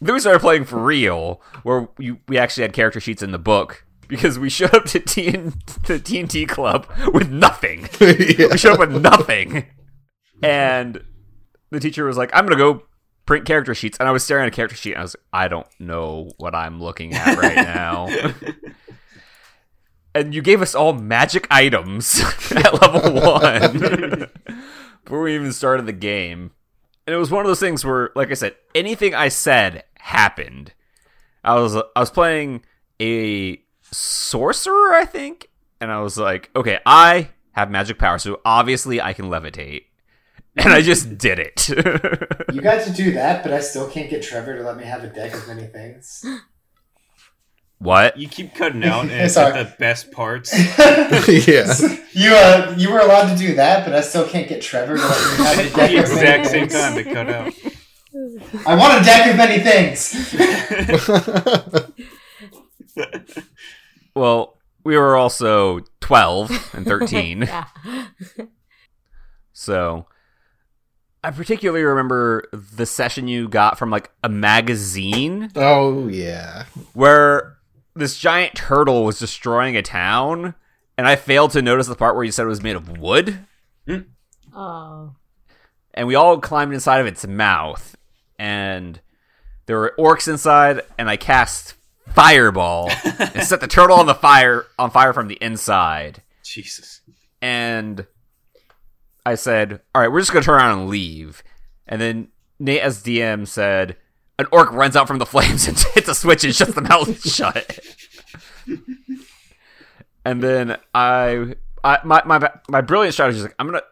then 0.00 0.14
we 0.14 0.20
started 0.20 0.40
playing 0.40 0.64
for 0.64 0.78
real 0.78 1.40
where 1.62 1.88
we, 1.98 2.18
we 2.28 2.38
actually 2.38 2.62
had 2.62 2.72
character 2.72 3.00
sheets 3.00 3.22
in 3.22 3.32
the 3.32 3.38
book 3.38 3.84
because 4.06 4.38
we 4.38 4.48
showed 4.48 4.74
up 4.74 4.84
to 4.86 5.00
T 5.00 5.30
the 5.30 6.00
TNT 6.00 6.48
club 6.48 6.86
with 7.12 7.30
nothing 7.30 7.88
yeah. 8.00 8.46
we 8.50 8.58
showed 8.58 8.74
up 8.74 8.80
with 8.80 9.02
nothing. 9.02 9.66
And 10.42 11.02
the 11.70 11.80
teacher 11.80 12.04
was 12.04 12.16
like, 12.16 12.30
I'm 12.32 12.46
going 12.46 12.56
to 12.56 12.62
go 12.62 12.82
print 13.26 13.44
character 13.44 13.74
sheets. 13.74 13.98
And 13.98 14.08
I 14.08 14.12
was 14.12 14.24
staring 14.24 14.46
at 14.46 14.52
a 14.52 14.56
character 14.56 14.76
sheet 14.76 14.92
and 14.92 15.00
I 15.00 15.02
was 15.02 15.14
like, 15.14 15.44
I 15.44 15.48
don't 15.48 15.66
know 15.78 16.30
what 16.38 16.54
I'm 16.54 16.80
looking 16.80 17.12
at 17.14 17.36
right 17.36 17.56
now. 17.56 18.08
and 20.14 20.34
you 20.34 20.42
gave 20.42 20.62
us 20.62 20.74
all 20.74 20.94
magic 20.94 21.46
items 21.50 22.20
at 22.52 22.80
level 22.80 23.12
one 23.12 24.30
before 25.04 25.22
we 25.22 25.34
even 25.34 25.52
started 25.52 25.86
the 25.86 25.92
game. 25.92 26.52
And 27.06 27.14
it 27.14 27.18
was 27.18 27.30
one 27.30 27.44
of 27.44 27.48
those 27.48 27.60
things 27.60 27.84
where, 27.84 28.10
like 28.14 28.30
I 28.30 28.34
said, 28.34 28.54
anything 28.74 29.14
I 29.14 29.28
said 29.28 29.84
happened. 30.08 30.72
I 31.44 31.54
was 31.56 31.76
I 31.76 32.00
was 32.00 32.10
playing 32.10 32.64
a 33.00 33.60
sorcerer, 33.82 34.94
I 34.94 35.04
think, 35.04 35.48
and 35.80 35.90
I 35.92 36.00
was 36.00 36.18
like, 36.18 36.50
okay, 36.56 36.80
I 36.84 37.28
have 37.52 37.70
magic 37.70 37.98
power, 37.98 38.18
so 38.18 38.40
obviously 38.44 39.00
I 39.00 39.12
can 39.12 39.26
levitate. 39.26 39.84
And 40.56 40.72
I 40.72 40.82
just 40.82 41.18
did 41.18 41.38
it. 41.38 41.68
You 42.52 42.62
got 42.62 42.82
to 42.86 42.92
do 42.92 43.12
that, 43.12 43.44
but 43.44 43.52
I 43.52 43.60
still 43.60 43.88
can't 43.88 44.08
get 44.10 44.22
Trevor 44.22 44.56
to 44.56 44.62
let 44.64 44.76
me 44.78 44.84
have 44.84 45.04
a 45.04 45.08
deck 45.08 45.34
of 45.34 45.46
many 45.46 45.66
things. 45.66 46.24
what? 47.78 48.16
You 48.16 48.26
keep 48.26 48.54
cutting 48.54 48.82
out, 48.82 49.02
and 49.02 49.12
it's 49.26 49.36
like 49.36 49.54
the 49.54 49.72
best 49.78 50.10
parts. 50.10 50.52
yeah. 51.46 51.74
You 52.12 52.34
uh, 52.34 52.74
you 52.76 52.90
were 52.90 52.98
allowed 53.00 53.28
to 53.32 53.36
do 53.36 53.54
that, 53.56 53.84
but 53.84 53.94
I 53.94 54.00
still 54.00 54.26
can't 54.26 54.48
get 54.48 54.62
Trevor 54.62 54.96
to 54.96 55.02
let 55.02 55.38
me 55.38 55.44
have 55.44 55.58
a 55.58 55.62
deck 55.64 55.72
the 55.74 55.82
of 55.82 55.90
many 55.90 56.00
exact 56.00 56.46
same 56.46 56.68
things. 56.68 56.72
time, 56.72 56.98
it 56.98 57.04
cut 57.12 57.28
out. 57.28 57.52
I 58.66 58.74
want 58.76 59.00
a 59.00 59.04
deck 59.04 59.30
of 59.30 59.36
many 59.36 59.62
things. 59.62 60.14
Well, 64.14 64.56
we 64.84 64.96
were 64.96 65.16
also 65.16 65.80
12 66.00 66.74
and 66.74 66.84
13. 66.86 67.42
yeah. 67.42 67.66
So 69.52 70.06
I 71.22 71.30
particularly 71.30 71.84
remember 71.84 72.48
the 72.52 72.86
session 72.86 73.28
you 73.28 73.48
got 73.48 73.78
from 73.78 73.90
like 73.90 74.10
a 74.24 74.28
magazine 74.28 75.50
oh 75.54 76.08
yeah. 76.08 76.64
where 76.94 77.58
this 77.94 78.18
giant 78.18 78.54
turtle 78.56 79.04
was 79.04 79.18
destroying 79.18 79.76
a 79.76 79.82
town 79.82 80.54
and 80.96 81.06
I 81.06 81.14
failed 81.16 81.52
to 81.52 81.62
notice 81.62 81.86
the 81.86 81.94
part 81.94 82.14
where 82.16 82.24
you 82.24 82.32
said 82.32 82.44
it 82.46 82.48
was 82.48 82.62
made 82.62 82.76
of 82.76 82.98
wood 82.98 83.38
Oh. 84.54 85.14
and 85.94 86.08
we 86.08 86.14
all 86.16 86.38
climbed 86.40 86.72
inside 86.74 86.98
of 87.00 87.06
its 87.06 87.24
mouth 87.26 87.94
and 88.38 89.00
there 89.66 89.76
were 89.78 89.94
orcs 89.98 90.28
inside 90.28 90.82
and 90.98 91.10
I 91.10 91.16
cast 91.16 91.74
fireball 92.08 92.90
and 93.04 93.42
set 93.44 93.60
the 93.60 93.66
turtle 93.68 93.98
on 93.98 94.06
the 94.06 94.14
fire 94.14 94.66
on 94.78 94.90
fire 94.90 95.12
from 95.12 95.28
the 95.28 95.36
inside 95.40 96.22
Jesus. 96.42 97.00
and 97.42 98.06
I 99.26 99.34
said, 99.34 99.80
"All 99.94 100.00
right, 100.00 100.10
we're 100.10 100.20
just 100.20 100.32
gonna 100.32 100.44
turn 100.44 100.54
around 100.54 100.78
and 100.78 100.88
leave." 100.88 101.42
And 101.86 102.00
then 102.00 102.28
Nate, 102.58 102.80
as 102.80 103.02
DM, 103.02 103.46
said, 103.46 103.96
"An 104.38 104.46
orc 104.50 104.72
runs 104.72 104.96
out 104.96 105.06
from 105.06 105.18
the 105.18 105.26
flames 105.26 105.68
and 105.68 105.78
hits 105.94 106.08
a 106.08 106.14
switch 106.14 106.44
and 106.44 106.54
shuts 106.54 106.72
the 106.74 106.80
mouth 106.80 107.20
shut." 107.28 107.78
and 110.24 110.42
then 110.42 110.76
I, 110.94 111.56
I 111.84 111.98
my 112.04 112.22
my 112.24 112.50
my 112.68 112.80
brilliant 112.80 113.14
strategy 113.14 113.38
is 113.38 113.44
like, 113.44 113.54
I'm 113.58 113.66
gonna, 113.66 113.82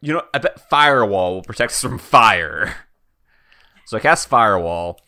you 0.00 0.12
know, 0.12 0.22
I 0.34 0.38
bet 0.38 0.68
firewall 0.68 1.34
will 1.36 1.42
protect 1.42 1.72
us 1.72 1.80
from 1.80 1.98
fire. 1.98 2.74
So 3.92 3.98
I 3.98 4.00
cast 4.00 4.28
firewall, 4.28 4.98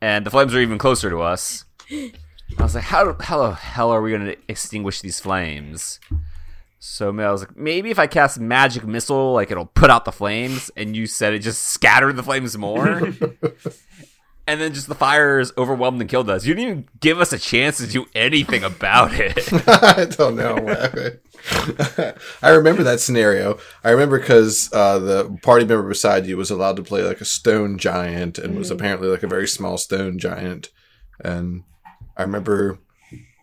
and 0.00 0.26
the 0.26 0.30
flames 0.30 0.52
are 0.52 0.58
even 0.58 0.78
closer 0.78 1.10
to 1.10 1.20
us. 1.20 1.64
I 1.92 2.10
was 2.58 2.74
like, 2.74 2.82
how 2.82 3.14
how 3.20 3.38
the 3.38 3.54
hell 3.54 3.92
are 3.92 4.02
we 4.02 4.10
gonna 4.10 4.34
extinguish 4.48 5.00
these 5.00 5.20
flames? 5.20 6.00
So 6.80 7.16
I 7.16 7.30
was 7.30 7.42
like, 7.42 7.56
maybe 7.56 7.92
if 7.92 8.00
I 8.00 8.08
cast 8.08 8.40
magic 8.40 8.84
missile, 8.84 9.32
like 9.32 9.52
it'll 9.52 9.66
put 9.66 9.90
out 9.90 10.06
the 10.06 10.10
flames. 10.10 10.72
And 10.76 10.96
you 10.96 11.06
said 11.06 11.34
it 11.34 11.38
just 11.38 11.62
scattered 11.62 12.16
the 12.16 12.24
flames 12.24 12.58
more. 12.58 12.96
and 14.48 14.60
then 14.60 14.74
just 14.74 14.88
the 14.88 14.96
fires 14.96 15.52
overwhelmed 15.56 16.00
and 16.00 16.10
killed 16.10 16.28
us. 16.28 16.44
You 16.44 16.54
didn't 16.54 16.68
even 16.68 16.88
give 16.98 17.20
us 17.20 17.32
a 17.32 17.38
chance 17.38 17.76
to 17.76 17.86
do 17.86 18.06
anything 18.16 18.64
about 18.64 19.12
it. 19.14 19.38
I 19.68 20.06
don't 20.06 20.34
know. 20.34 20.56
I 22.42 22.50
remember 22.50 22.82
that 22.82 23.00
scenario. 23.00 23.58
I 23.84 23.90
remember 23.90 24.18
because 24.18 24.70
uh, 24.72 24.98
the 24.98 25.38
party 25.42 25.64
member 25.64 25.88
beside 25.88 26.26
you 26.26 26.36
was 26.36 26.50
allowed 26.50 26.76
to 26.76 26.82
play 26.82 27.02
like 27.02 27.20
a 27.20 27.24
stone 27.24 27.78
giant 27.78 28.38
and 28.38 28.56
was 28.56 28.70
apparently 28.70 29.08
like 29.08 29.22
a 29.22 29.28
very 29.28 29.48
small 29.48 29.78
stone 29.78 30.18
giant. 30.18 30.70
And 31.24 31.64
I 32.16 32.22
remember 32.22 32.78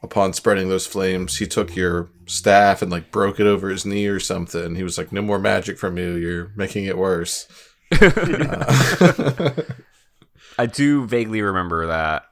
upon 0.03 0.33
spreading 0.33 0.69
those 0.69 0.87
flames, 0.87 1.37
he 1.37 1.47
took 1.47 1.75
your 1.75 2.09
staff 2.25 2.81
and 2.81 2.91
like 2.91 3.11
broke 3.11 3.39
it 3.39 3.47
over 3.47 3.69
his 3.69 3.85
knee 3.85 4.07
or 4.07 4.19
something. 4.19 4.75
He 4.75 4.83
was 4.83 4.97
like, 4.97 5.11
"No 5.11 5.21
more 5.21 5.39
magic 5.39 5.77
from 5.77 5.97
you. 5.97 6.15
You're 6.15 6.51
making 6.55 6.85
it 6.85 6.97
worse." 6.97 7.47
Uh, 7.91 9.51
I 10.57 10.65
do 10.65 11.05
vaguely 11.05 11.41
remember 11.41 11.87
that. 11.87 12.23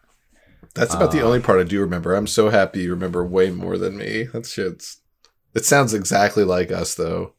That's 0.74 0.94
about 0.94 1.14
the 1.14 1.22
only 1.22 1.40
part 1.40 1.62
I 1.62 1.64
do 1.64 1.80
remember. 1.80 2.14
I'm 2.14 2.28
so 2.28 2.50
happy 2.50 2.82
you 2.82 2.92
remember 2.92 3.24
way 3.24 3.50
more 3.50 3.78
than 3.78 3.98
me. 3.98 4.24
That 4.24 4.46
shit's. 4.46 4.98
It 5.56 5.66
sounds 5.66 5.94
exactly 5.94 6.44
like 6.44 6.72
us, 6.72 6.96
though. 6.96 7.34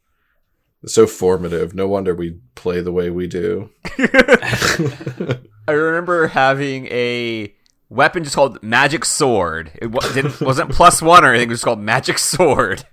It's 0.83 0.95
so 0.95 1.07
formative. 1.07 1.75
No 1.75 1.87
wonder 1.87 2.15
we 2.15 2.39
play 2.55 2.81
the 2.81 2.93
way 2.93 3.11
we 3.11 3.27
do. 3.27 3.71
I 5.69 5.73
remember 5.73 6.29
having 6.29 6.87
a 6.87 7.55
weapon 7.89 8.25
just 8.25 8.35
called 8.37 8.63
Magic 8.63 9.05
Sword. 9.05 9.73
It 9.75 9.89
wasn't 9.89 10.73
plus 10.73 11.03
one 11.03 11.25
or 11.25 11.31
anything, 11.31 11.49
it 11.49 11.53
was 11.53 11.65
called 11.65 11.81
Magic 11.81 12.19
Sword. 12.19 12.85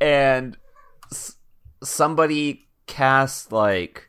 And 0.00 0.56
somebody 1.82 2.68
cast 2.86 3.52
like 3.52 4.07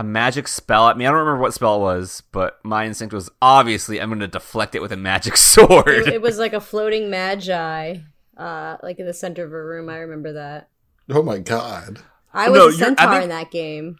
a 0.00 0.02
magic 0.02 0.48
spell 0.48 0.88
at 0.88 0.96
me. 0.96 1.04
I 1.06 1.10
don't 1.10 1.18
remember 1.18 1.42
what 1.42 1.52
spell 1.52 1.76
it 1.76 1.80
was, 1.80 2.22
but 2.32 2.58
my 2.64 2.86
instinct 2.86 3.12
was 3.12 3.28
obviously 3.42 4.00
I'm 4.00 4.08
going 4.08 4.20
to 4.20 4.28
deflect 4.28 4.74
it 4.74 4.80
with 4.80 4.92
a 4.92 4.96
magic 4.96 5.36
sword. 5.36 5.88
It, 5.88 6.08
it 6.14 6.22
was 6.22 6.38
like 6.38 6.54
a 6.54 6.60
floating 6.60 7.10
magi. 7.10 7.96
uh, 8.36 8.76
like 8.82 8.98
in 8.98 9.04
the 9.06 9.12
center 9.12 9.44
of 9.44 9.52
a 9.52 9.62
room. 9.62 9.90
I 9.90 9.98
remember 9.98 10.32
that. 10.32 10.70
Oh 11.10 11.22
my 11.22 11.38
god. 11.38 11.98
I 12.32 12.48
was 12.48 12.58
No, 12.58 12.68
a 12.68 12.70
you're- 12.70 12.82
I 12.82 12.86
centaur 12.86 13.10
think- 13.12 13.22
in 13.24 13.28
that 13.28 13.50
game. 13.50 13.98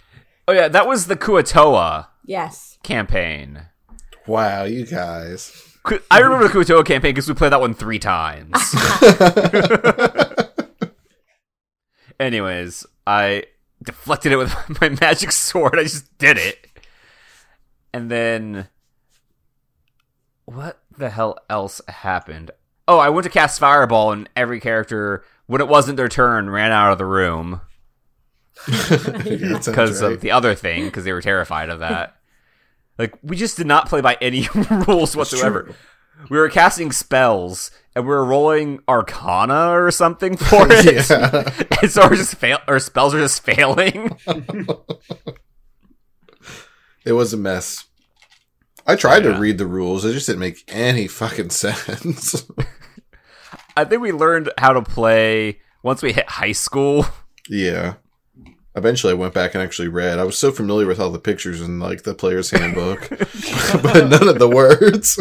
Oh 0.49 0.53
yeah, 0.53 0.69
that 0.69 0.89
was 0.89 1.07
the 1.07 1.17
Kuo-toa 1.17 2.09
Yes. 2.25 2.79
campaign. 2.83 3.67
Wow, 4.27 4.65
you 4.65 4.87
guys. 4.87 5.77
I 6.11 6.21
remember 6.21 6.49
the 6.49 6.55
Kuo-toa 6.55 6.85
campaign 6.85 7.13
because 7.13 7.29
we 7.29 7.35
played 7.35 7.53
that 7.53 7.61
one 7.61 7.75
three 7.75 7.99
times. 7.99 8.55
Anyways, 12.19 12.87
I 13.07 13.45
deflected 13.83 14.33
it 14.33 14.37
with 14.37 14.55
my 14.81 14.88
magic 14.88 15.33
sword. 15.33 15.79
I 15.79 15.85
just 15.85 16.16
did 16.19 16.38
it. 16.38 16.66
And 17.93 18.11
then 18.11 18.69
what 20.45 20.81
the 20.97 21.11
hell 21.11 21.38
else 21.49 21.81
happened? 21.88 22.51
Oh, 22.87 22.99
I 22.99 23.09
went 23.09 23.25
to 23.25 23.31
cast 23.31 23.61
fireball 23.61 24.12
and 24.12 24.29
every 24.37 24.61
character 24.61 25.25
when 25.47 25.61
it 25.61 25.69
wasn't 25.69 25.97
their 25.97 26.09
turn 26.09 26.51
ran 26.51 26.73
out 26.73 26.93
of 26.93 26.99
the 26.99 27.07
room 27.07 27.61
because 28.66 30.03
right. 30.03 30.12
of 30.12 30.21
the 30.21 30.31
other 30.31 30.55
thing 30.55 30.85
because 30.85 31.05
they 31.05 31.12
were 31.12 31.23
terrified 31.23 31.71
of 31.71 31.81
that. 31.81 32.16
like 32.99 33.14
we 33.23 33.37
just 33.37 33.57
did 33.57 33.66
not 33.66 33.88
play 33.88 34.01
by 34.01 34.16
any 34.21 34.49
rules 34.87 35.16
whatsoever. 35.16 35.75
We 36.28 36.38
were 36.38 36.48
casting 36.48 36.92
spells 36.92 37.70
and 37.94 38.04
we 38.04 38.11
were 38.11 38.24
rolling 38.24 38.80
Arcana 38.88 39.70
or 39.70 39.90
something 39.90 40.37
for 40.37 40.66
it. 40.70 41.09
yeah. 41.11 41.52
and 41.83 41.90
so 41.90 42.02
our 42.02 42.14
just 42.14 42.37
fail 42.37 42.59
our 42.68 42.78
spells 42.78 43.14
are 43.14 43.20
just 43.20 43.42
failing. 43.44 44.16
It 47.04 47.12
was 47.12 47.33
a 47.33 47.37
mess. 47.38 47.87
I 48.87 48.94
tried 48.94 49.24
Yeah. 49.24 49.33
to 49.33 49.38
read 49.40 49.56
the 49.59 49.66
rules. 49.66 50.04
It 50.04 50.12
just 50.12 50.26
didn't 50.26 50.40
make 50.40 50.62
any 50.68 51.06
fucking 51.09 51.48
sense. 51.50 52.46
I 53.76 53.85
think 53.85 54.02
we 54.02 54.12
learned 54.12 54.50
how 54.59 54.74
to 54.74 54.83
play 54.83 55.61
once 55.83 56.02
we 56.02 56.12
hit 56.12 56.28
high 56.28 56.52
school. 56.52 57.06
yeah. 57.48 57.94
Eventually, 58.76 59.12
I 59.12 59.16
went 59.16 59.35
back 59.35 59.54
and 59.54 59.62
actually 59.62 59.88
read. 59.88 60.18
I 60.18 60.24
was 60.24 60.38
so 60.38 60.52
familiar 60.52 60.87
with 60.87 61.00
all 61.00 61.11
the 61.11 61.18
pictures 61.18 61.61
in 61.61 61.80
like 61.80 62.04
the 62.04 62.14
player's 62.14 62.50
handbook, 62.50 63.09
but 63.83 64.09
none 64.09 64.28
of 64.28 64.38
the 64.38 64.48
words. 64.48 65.18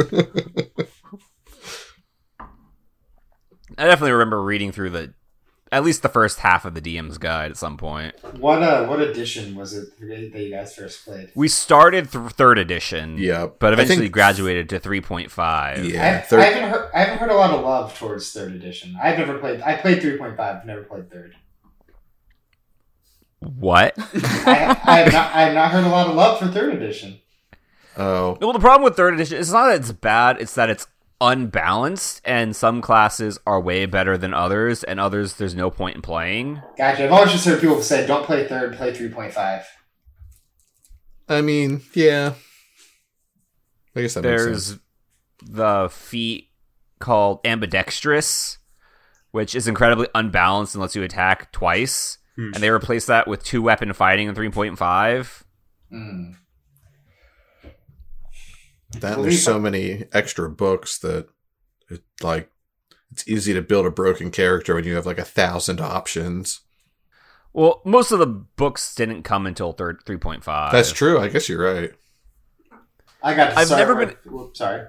I 3.77 3.85
definitely 3.85 4.12
remember 4.12 4.43
reading 4.43 4.71
through 4.71 4.91
the 4.91 5.13
at 5.71 5.83
least 5.83 6.01
the 6.01 6.09
first 6.09 6.39
half 6.39 6.65
of 6.65 6.73
the 6.73 6.81
DM's 6.81 7.17
guide 7.17 7.51
at 7.51 7.57
some 7.57 7.77
point. 7.77 8.15
What 8.38 8.62
uh, 8.62 8.85
what 8.88 8.99
edition 8.99 9.55
was 9.55 9.73
it 9.73 9.89
that 9.99 10.39
you 10.41 10.49
guys 10.51 10.75
first 10.75 11.05
played? 11.05 11.31
We 11.35 11.47
started 11.47 12.12
th- 12.12 12.31
third 12.31 12.57
edition, 12.57 13.17
yeah, 13.17 13.47
but 13.59 13.73
eventually 13.73 13.97
think- 13.99 14.13
graduated 14.13 14.69
to 14.69 14.79
3.5. 14.79 15.91
Yeah, 15.91 16.17
I, 16.17 16.21
third- 16.21 16.39
I 16.39 16.43
haven't 16.45 16.69
heard. 16.69 16.91
I 16.93 16.99
haven't 16.99 17.17
heard 17.19 17.29
a 17.31 17.35
lot 17.35 17.51
of 17.51 17.62
love 17.63 17.97
towards 17.97 18.31
third 18.31 18.51
edition. 18.53 18.95
I've 19.01 19.17
never 19.17 19.38
played. 19.38 19.62
I 19.62 19.75
played 19.77 20.01
three 20.01 20.17
point 20.17 20.35
five. 20.38 20.65
Never 20.65 20.83
played 20.83 21.12
third. 21.12 21.35
What? 23.39 23.93
I, 23.97 24.80
I 24.84 24.99
have 24.99 25.13
not. 25.13 25.34
I 25.34 25.41
have 25.43 25.54
not 25.54 25.71
heard 25.71 25.86
a 25.86 25.89
lot 25.89 26.08
of 26.08 26.15
love 26.15 26.39
for 26.39 26.47
third 26.47 26.73
edition. 26.75 27.19
Oh, 27.97 28.38
Well, 28.39 28.54
the 28.54 28.60
problem 28.60 28.84
with 28.84 28.95
third 28.95 29.13
edition 29.13 29.38
is 29.38 29.52
not 29.52 29.67
that 29.67 29.80
it's 29.80 29.91
bad; 29.91 30.39
it's 30.39 30.56
that 30.56 30.69
it's 30.69 30.88
unbalanced, 31.21 32.21
and 32.23 32.56
some 32.56 32.82
classes 32.82 33.39
are 33.45 33.60
way 33.60 33.86
better 33.86 34.17
than 34.17 34.34
others, 34.34 34.84
and 34.84 34.99
others 34.99 35.34
there's 35.34 35.56
no 35.56 35.69
point 35.69 35.95
in 35.97 36.02
playing. 36.02 36.62
Gotcha. 36.78 37.06
I've 37.06 37.12
always 37.12 37.32
just 37.32 37.45
heard 37.45 37.60
people 37.62 37.82
say, 37.82 38.06
"Don't 38.06 38.25
play 38.25 38.47
third. 38.47 38.75
Play 38.75 38.93
three 38.93 39.10
point 39.10 39.34
five. 39.34 39.65
I 41.28 41.41
mean, 41.41 41.82
yeah. 41.93 42.34
I 43.95 44.02
guess 44.02 44.13
that 44.13 44.23
makes 44.23 44.43
sense. 44.43 44.67
There's 44.69 44.80
the 45.52 45.89
feat 45.91 46.49
called 46.99 47.39
ambidextrous, 47.45 48.58
which 49.32 49.56
is 49.56 49.67
incredibly 49.67 50.08
unbalanced 50.15 50.75
and 50.75 50.82
lets 50.82 50.95
you 50.95 51.04
attack 51.04 51.52
twice. 51.52 52.17
Hmm. 52.39 52.52
And 52.54 52.63
they 52.63 52.69
replaced 52.69 53.08
that 53.08 53.28
with 53.28 53.43
two 53.43 53.62
weapon 53.62 53.91
fighting 53.91 54.30
in 54.30 54.34
3.5. 54.34 55.43
Mm. 55.91 56.36
That 58.93 59.15
Believe 59.15 59.32
there's 59.32 59.43
so 59.43 59.58
it. 59.58 59.60
many 59.60 60.06
extra 60.13 60.49
books 60.49 60.97
that 60.99 61.28
it 61.89 62.02
like 62.21 62.49
it's 63.12 63.28
easy 63.28 63.54
to 63.54 63.62
build 63.62 63.86
a 63.86 63.91
broken 63.91 64.32
character 64.32 64.73
when 64.73 64.86
you 64.86 64.95
have 64.95 65.06
like 65.06 65.17
a 65.17 65.25
thousand 65.25 65.82
options. 65.82 66.62
Well, 67.52 67.82
most 67.84 68.13
of 68.13 68.19
the 68.19 68.28
books 68.28 68.95
didn't 68.95 69.23
come 69.23 69.45
until 69.45 69.73
third 69.73 70.06
3.5. 70.06 70.71
That's 70.71 70.93
true. 70.93 71.19
I 71.19 71.28
guess 71.28 71.49
you're 71.49 71.62
right. 71.62 71.91
I 73.21 73.34
got. 73.34 73.49
To 73.52 73.60
I've 73.60 73.67
start 73.67 73.80
never 73.80 73.95
with, 73.95 74.15
whoops, 74.25 74.60
sorry. 74.60 74.86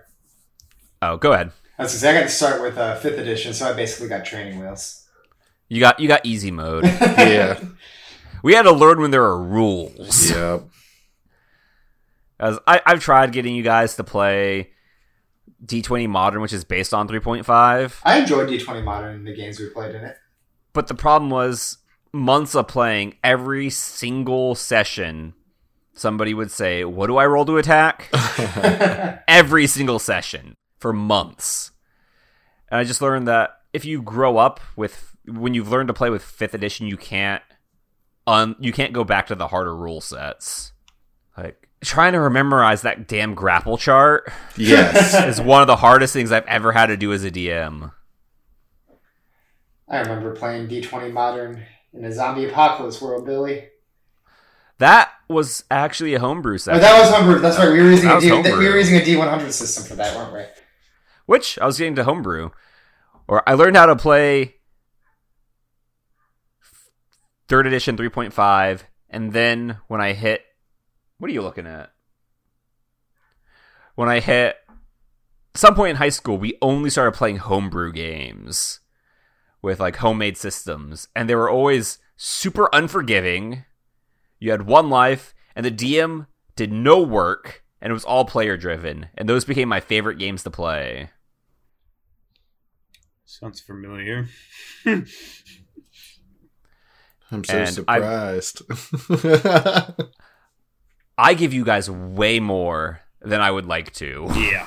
Oh, 1.02 1.16
go 1.16 1.32
ahead. 1.32 1.50
I 1.78 1.82
was 1.82 1.92
gonna 1.92 1.98
say 1.98 2.10
I 2.10 2.20
got 2.20 2.22
to 2.22 2.28
start 2.28 2.62
with 2.62 2.78
uh, 2.78 2.94
fifth 2.94 3.18
edition, 3.18 3.54
so 3.54 3.68
I 3.68 3.72
basically 3.72 4.08
got 4.08 4.24
training 4.24 4.60
wheels. 4.60 5.08
You 5.70 5.80
got 5.80 5.98
you 6.00 6.08
got 6.08 6.20
easy 6.26 6.50
mode. 6.50 6.84
Yeah. 7.00 7.58
we 8.42 8.54
had 8.54 8.62
to 8.62 8.72
learn 8.72 9.00
when 9.00 9.10
there 9.12 9.24
are 9.24 9.40
rules. 9.42 10.30
yeah. 10.30 10.58
As 12.38 12.58
I, 12.66 12.80
I've 12.86 13.00
tried 13.00 13.32
getting 13.32 13.54
you 13.54 13.62
guys 13.62 13.96
to 13.96 14.04
play 14.04 14.70
D20 15.64 16.08
Modern, 16.08 16.40
which 16.40 16.52
is 16.54 16.64
based 16.64 16.92
on 16.94 17.06
3.5. 17.06 18.00
I 18.02 18.18
enjoyed 18.18 18.48
D 18.48 18.58
twenty 18.58 18.82
modern 18.82 19.14
and 19.16 19.26
the 19.26 19.34
games 19.34 19.58
we 19.60 19.68
played 19.68 19.94
in 19.94 20.02
it. 20.04 20.16
But 20.72 20.86
the 20.88 20.94
problem 20.94 21.30
was 21.30 21.78
months 22.12 22.54
of 22.54 22.66
playing 22.66 23.14
every 23.22 23.68
single 23.70 24.54
session. 24.54 25.34
Somebody 25.92 26.32
would 26.32 26.50
say, 26.50 26.82
"What 26.84 27.08
do 27.08 27.16
I 27.18 27.26
roll 27.26 27.44
to 27.44 27.58
attack?" 27.58 28.08
every 29.28 29.66
single 29.66 29.98
session 29.98 30.56
for 30.78 30.92
months. 30.94 31.72
And 32.70 32.78
I 32.80 32.84
just 32.84 33.02
learned 33.02 33.28
that 33.28 33.50
if 33.74 33.84
you 33.84 34.00
grow 34.00 34.38
up 34.38 34.60
with 34.76 35.09
when 35.38 35.54
you've 35.54 35.70
learned 35.70 35.88
to 35.88 35.94
play 35.94 36.10
with 36.10 36.22
5th 36.22 36.54
edition, 36.54 36.86
you 36.86 36.96
can't 36.96 37.42
un, 38.26 38.56
you 38.60 38.72
can't 38.72 38.92
go 38.92 39.04
back 39.04 39.26
to 39.28 39.34
the 39.34 39.48
harder 39.48 39.74
rule 39.74 40.00
sets. 40.00 40.72
Like 41.36 41.68
trying 41.82 42.12
to 42.12 42.30
memorize 42.30 42.82
that 42.82 43.08
damn 43.08 43.34
grapple 43.34 43.78
chart 43.78 44.30
Yes. 44.56 45.14
is 45.26 45.40
one 45.40 45.60
of 45.62 45.66
the 45.66 45.76
hardest 45.76 46.12
things 46.12 46.30
I've 46.32 46.46
ever 46.46 46.72
had 46.72 46.86
to 46.86 46.96
do 46.96 47.12
as 47.12 47.24
a 47.24 47.30
DM. 47.30 47.92
I 49.88 50.00
remember 50.00 50.34
playing 50.36 50.68
D 50.68 50.80
twenty 50.82 51.10
modern 51.10 51.64
in 51.92 52.04
a 52.04 52.12
zombie 52.12 52.48
apocalypse 52.48 53.00
world, 53.00 53.26
Billy. 53.26 53.68
That 54.78 55.10
was 55.28 55.64
actually 55.70 56.14
a 56.14 56.20
homebrew 56.20 56.54
Oh, 56.54 56.58
session. 56.58 56.80
that 56.80 57.00
was 57.00 57.10
homebrew. 57.10 57.40
That's 57.40 57.58
right. 57.58 57.70
We 57.72 57.80
were 57.82 57.90
using 57.90 58.06
That 58.08 58.12
a 58.12 58.16
was 58.16 58.24
D, 58.24 58.30
homebrew. 58.30 58.58
we 58.58 58.68
were 58.68 58.78
using 58.78 58.96
a 58.96 59.04
D 59.04 59.16
one 59.16 59.28
hundred 59.28 59.52
system 59.52 59.84
for 59.84 59.94
that, 59.96 60.16
weren't 60.16 60.32
we? 60.32 60.42
which 61.26 61.58
I 61.60 61.66
was 61.66 61.78
getting 61.78 61.94
to 61.96 62.04
homebrew, 62.04 62.50
or 63.28 63.48
I 63.48 63.54
learned 63.54 63.76
how 63.76 63.86
to 63.86 63.94
play 63.96 64.56
third 67.50 67.66
edition 67.66 67.96
3.5, 67.96 68.82
and 69.10 69.32
then 69.32 69.78
when 69.88 70.00
I 70.00 70.12
hit, 70.12 70.42
what 71.18 71.28
are 71.28 71.34
you 71.34 71.42
looking 71.42 71.66
at? 71.66 71.90
When 73.96 74.08
I 74.08 74.20
hit 74.20 74.56
some 75.56 75.74
point 75.74 75.90
in 75.90 75.96
high 75.96 76.10
school, 76.10 76.38
we 76.38 76.56
only 76.62 76.90
started 76.90 77.18
playing 77.18 77.38
homebrew 77.38 77.92
games 77.92 78.78
with 79.62 79.80
like 79.80 79.96
homemade 79.96 80.36
systems, 80.36 81.08
and 81.16 81.28
they 81.28 81.34
were 81.34 81.50
always 81.50 81.98
super 82.16 82.70
unforgiving. 82.72 83.64
You 84.38 84.52
had 84.52 84.68
one 84.68 84.88
life, 84.88 85.34
and 85.56 85.66
the 85.66 85.72
DM 85.72 86.28
did 86.54 86.70
no 86.70 87.02
work, 87.02 87.64
and 87.80 87.90
it 87.90 87.94
was 87.94 88.04
all 88.04 88.24
player 88.24 88.56
driven, 88.56 89.08
and 89.18 89.28
those 89.28 89.44
became 89.44 89.68
my 89.68 89.80
favorite 89.80 90.20
games 90.20 90.44
to 90.44 90.52
play. 90.52 91.10
Sounds 93.24 93.60
familiar. 93.60 94.28
I'm 97.32 97.44
so 97.44 97.58
And 97.58 97.68
surprised. 97.68 98.62
I 101.18 101.34
give 101.34 101.52
you 101.52 101.64
guys 101.64 101.90
way 101.90 102.40
more 102.40 103.00
than 103.22 103.40
I 103.40 103.50
would 103.50 103.66
like 103.66 103.92
to. 103.94 104.26
Yeah. 104.34 104.66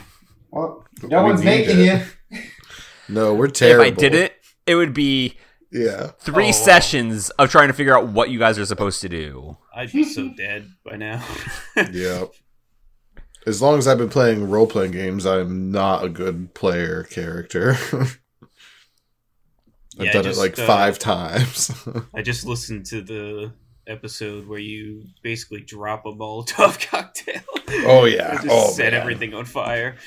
Well, 0.52 0.86
no 1.02 1.24
We 1.24 1.32
one's 1.32 1.44
making 1.44 1.80
it. 1.80 2.06
you. 2.32 2.40
no, 3.10 3.34
we're 3.34 3.48
terrible. 3.48 3.86
If 3.86 3.94
I 3.94 4.00
did 4.00 4.14
it, 4.14 4.34
it 4.68 4.76
would 4.76 4.94
be 4.94 5.36
Yeah. 5.72 6.12
three 6.20 6.50
Oh. 6.50 6.52
sessions 6.52 7.32
of 7.32 7.50
trying 7.50 7.70
to 7.70 7.74
figure 7.74 7.98
out 7.98 8.08
what 8.08 8.30
you 8.30 8.38
guys 8.40 8.60
are 8.60 8.66
supposed 8.66 9.02
to 9.02 9.10
do. 9.10 9.58
I'd 9.76 9.92
be 9.92 10.04
so 10.04 10.30
dead 10.38 10.70
by 10.86 10.96
now. 10.98 11.24
Yeah. 11.92 12.26
As 13.46 13.62
long 13.62 13.78
as 13.78 13.88
I've 13.90 13.98
been 13.98 14.08
playing 14.10 14.50
role 14.50 14.68
playing 14.68 14.92
games, 14.92 15.26
I'm 15.26 15.70
not 15.72 16.06
a 16.06 16.10
good 16.10 16.54
player 16.54 17.04
character. 17.04 17.76
I've 20.00 20.06
Yeah, 20.08 20.12
done 20.14 20.24
just, 20.24 20.38
it 20.40 20.42
like 20.42 20.60
uh, 20.60 20.66
five 20.68 21.00
times. 21.00 21.72
I 22.14 22.22
just 22.22 22.46
listened 22.46 22.86
to 22.88 23.02
the 23.02 23.52
episode 23.88 24.48
where 24.48 24.60
you 24.60 25.04
basically 25.22 25.62
drop 25.62 26.06
a 26.06 26.12
Molotov 26.12 26.80
cocktail. 26.90 27.42
Oh, 27.86 28.06
yeah. 28.06 28.36
Just 28.36 28.48
Oh, 28.50 28.70
set 28.72 28.94
man. 28.94 29.02
everything 29.02 29.34
on 29.34 29.46
fire. 29.46 29.98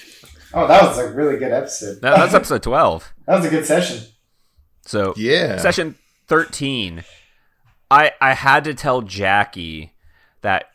Oh, 0.54 0.66
that 0.66 0.82
was 0.82 0.98
a 0.98 1.12
really 1.12 1.36
good 1.38 1.52
episode. 1.52 2.00
That, 2.00 2.16
that's 2.16 2.34
episode 2.34 2.62
12. 2.62 3.12
That 3.26 3.36
was 3.36 3.44
a 3.46 3.50
good 3.50 3.66
session. 3.66 4.04
So, 4.86 5.12
yeah. 5.16 5.56
session 5.58 5.96
13, 6.28 7.02
I, 7.90 8.12
I 8.20 8.34
had 8.34 8.62
to 8.64 8.74
tell 8.74 9.02
Jackie 9.02 9.92
that 10.42 10.66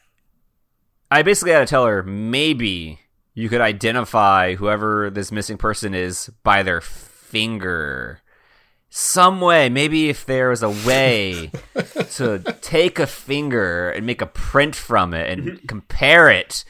I 1.10 1.22
basically 1.24 1.54
had 1.54 1.60
to 1.60 1.66
tell 1.66 1.86
her 1.86 2.04
maybe 2.04 3.00
you 3.34 3.48
could 3.48 3.62
identify 3.62 4.56
whoever 4.56 5.10
this 5.10 5.32
missing 5.32 5.58
person 5.58 5.94
is 5.94 6.30
by 6.44 6.62
their 6.62 6.82
finger. 6.82 8.20
Some 8.94 9.40
way, 9.40 9.70
maybe 9.70 10.10
if 10.10 10.26
there 10.26 10.50
was 10.50 10.62
a 10.62 10.70
way 10.70 11.50
to 12.12 12.40
take 12.60 13.00
a 13.00 13.08
finger 13.08 13.90
and 13.90 14.06
make 14.06 14.22
a 14.22 14.26
print 14.26 14.76
from 14.76 15.14
it 15.14 15.30
and 15.30 15.44
mm-hmm. 15.44 15.66
compare 15.66 16.30
it 16.30 16.66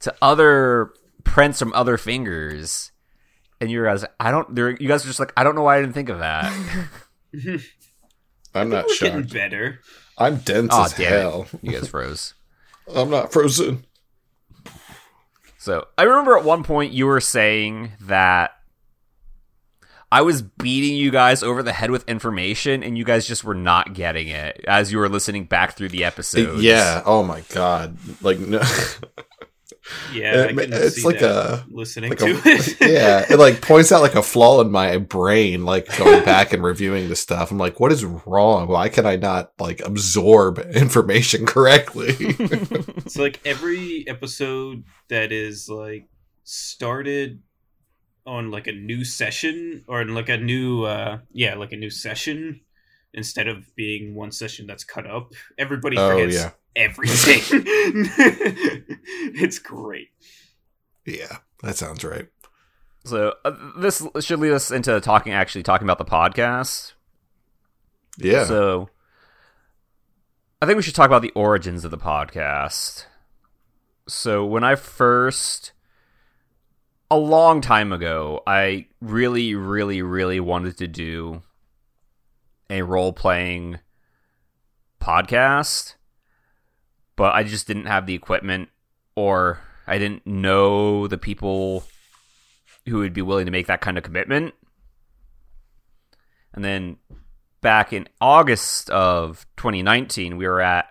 to 0.00 0.12
other 0.20 0.92
prints 1.22 1.60
from 1.60 1.72
other 1.72 1.96
fingers. 1.96 2.90
And 3.60 3.70
you 3.70 3.84
guys, 3.84 4.04
I 4.18 4.32
don't. 4.32 4.58
You 4.58 4.88
guys 4.88 5.04
are 5.04 5.08
just 5.08 5.20
like, 5.20 5.32
I 5.36 5.44
don't 5.44 5.54
know 5.54 5.62
why 5.62 5.78
I 5.78 5.80
didn't 5.80 5.94
think 5.94 6.08
of 6.08 6.18
that. 6.18 6.52
I'm 8.54 8.68
not 8.68 8.86
We're 8.88 8.96
getting 8.98 9.22
better. 9.22 9.78
I'm 10.18 10.38
dense 10.38 10.70
oh 10.72 10.82
as 10.82 10.92
hell. 10.94 11.46
it! 11.52 11.60
You 11.62 11.78
guys 11.78 11.86
froze. 11.86 12.34
I'm 12.94 13.08
not 13.08 13.32
frozen. 13.32 13.86
So 15.58 15.86
I 15.96 16.02
remember 16.02 16.36
at 16.36 16.42
one 16.42 16.64
point 16.64 16.92
you 16.92 17.06
were 17.06 17.20
saying 17.20 17.92
that 18.00 18.50
I 20.12 20.20
was 20.20 20.42
beating 20.42 20.94
you 20.96 21.10
guys 21.10 21.42
over 21.42 21.62
the 21.62 21.72
head 21.72 21.90
with 21.90 22.06
information, 22.08 22.82
and 22.82 22.98
you 22.98 23.04
guys 23.04 23.26
just 23.26 23.44
were 23.44 23.54
not 23.54 23.94
getting 23.94 24.28
it 24.28 24.62
as 24.68 24.92
you 24.92 24.98
were 24.98 25.08
listening 25.08 25.44
back 25.46 25.74
through 25.76 25.88
the 25.88 26.04
episodes. 26.04 26.62
Yeah. 26.62 27.02
Oh 27.06 27.22
my 27.22 27.40
god. 27.54 27.96
Like 28.20 28.38
no. 28.38 28.60
Yeah, 30.12 30.32
uh, 30.32 30.42
I 30.42 30.46
It- 30.50 30.56
can 30.56 30.72
it's 30.74 30.96
see 30.96 31.02
like 31.02 31.18
that 31.18 31.34
a- 31.34 31.64
listening 31.68 32.10
like 32.10 32.18
to 32.20 32.26
a, 32.26 32.40
it. 32.44 32.76
yeah, 32.80 33.26
it 33.30 33.38
like 33.38 33.60
points 33.62 33.90
out 33.90 34.00
like 34.00 34.14
a 34.14 34.22
flaw 34.22 34.60
in 34.60 34.70
my 34.70 34.96
brain, 34.98 35.64
like 35.64 35.88
going 35.98 36.24
back 36.24 36.52
and 36.52 36.62
reviewing 36.62 37.08
the 37.08 37.16
stuff. 37.16 37.50
I'm 37.50 37.58
like, 37.58 37.80
what 37.80 37.90
is 37.90 38.04
wrong? 38.04 38.68
Why 38.68 38.88
can 38.88 39.06
I 39.06 39.16
not 39.16 39.50
like 39.58 39.80
absorb 39.80 40.58
information 40.60 41.46
correctly? 41.46 42.14
It's 43.04 43.16
like 43.18 43.40
every 43.44 44.04
episode 44.06 44.84
that 45.08 45.32
is 45.32 45.68
like 45.68 46.08
started 46.44 47.40
on 48.26 48.50
like 48.50 48.66
a 48.66 48.72
new 48.72 49.04
session 49.04 49.84
or 49.88 50.00
in 50.02 50.14
like 50.14 50.28
a 50.28 50.36
new 50.36 50.84
uh 50.84 51.18
yeah, 51.32 51.54
like 51.54 51.72
a 51.72 51.76
new 51.76 51.90
session 51.90 52.60
instead 53.14 53.46
of 53.48 53.74
being 53.76 54.14
one 54.14 54.32
session 54.32 54.66
that's 54.66 54.84
cut 54.84 55.06
up. 55.06 55.32
Everybody 55.58 55.96
Oh, 55.98 56.10
forgets 56.10 56.34
yeah. 56.36 56.50
everything. 56.76 57.42
it's 59.34 59.58
great. 59.58 60.08
yeah, 61.06 61.38
that 61.62 61.76
sounds 61.76 62.04
right. 62.04 62.28
So 63.04 63.34
uh, 63.44 63.52
this 63.78 64.06
should 64.20 64.38
lead 64.38 64.52
us 64.52 64.70
into 64.70 65.00
talking, 65.00 65.32
actually 65.32 65.64
talking 65.64 65.84
about 65.86 65.98
the 65.98 66.04
podcast. 66.04 66.92
Yeah. 68.18 68.44
So 68.44 68.88
I 70.60 70.66
think 70.66 70.76
we 70.76 70.82
should 70.82 70.94
talk 70.94 71.06
about 71.06 71.22
the 71.22 71.32
origins 71.34 71.84
of 71.84 71.90
the 71.90 71.98
podcast. 71.98 73.06
So 74.06 74.44
when 74.46 74.62
I 74.62 74.76
first 74.76 75.72
a 77.12 77.16
long 77.16 77.60
time 77.60 77.92
ago, 77.92 78.42
I 78.46 78.86
really 79.02 79.54
really 79.54 80.00
really 80.00 80.40
wanted 80.40 80.78
to 80.78 80.88
do 80.88 81.42
a 82.70 82.80
role-playing 82.80 83.80
podcast, 84.98 85.96
but 87.14 87.34
I 87.34 87.42
just 87.42 87.66
didn't 87.66 87.84
have 87.84 88.06
the 88.06 88.14
equipment 88.14 88.70
or 89.14 89.60
I 89.86 89.98
didn't 89.98 90.26
know 90.26 91.06
the 91.06 91.18
people 91.18 91.84
who 92.88 93.00
would 93.00 93.12
be 93.12 93.20
willing 93.20 93.44
to 93.44 93.52
make 93.52 93.66
that 93.66 93.82
kind 93.82 93.98
of 93.98 94.04
commitment. 94.04 94.54
And 96.54 96.64
then 96.64 96.96
back 97.60 97.92
in 97.92 98.08
August 98.22 98.88
of 98.88 99.44
2019, 99.58 100.38
we 100.38 100.46
were 100.46 100.62
at 100.62 100.86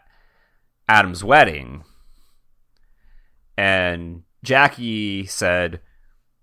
Adam's 0.88 1.24
wedding. 1.24 1.84
And 3.58 4.22
Jackie 4.44 5.26
said, 5.26 5.82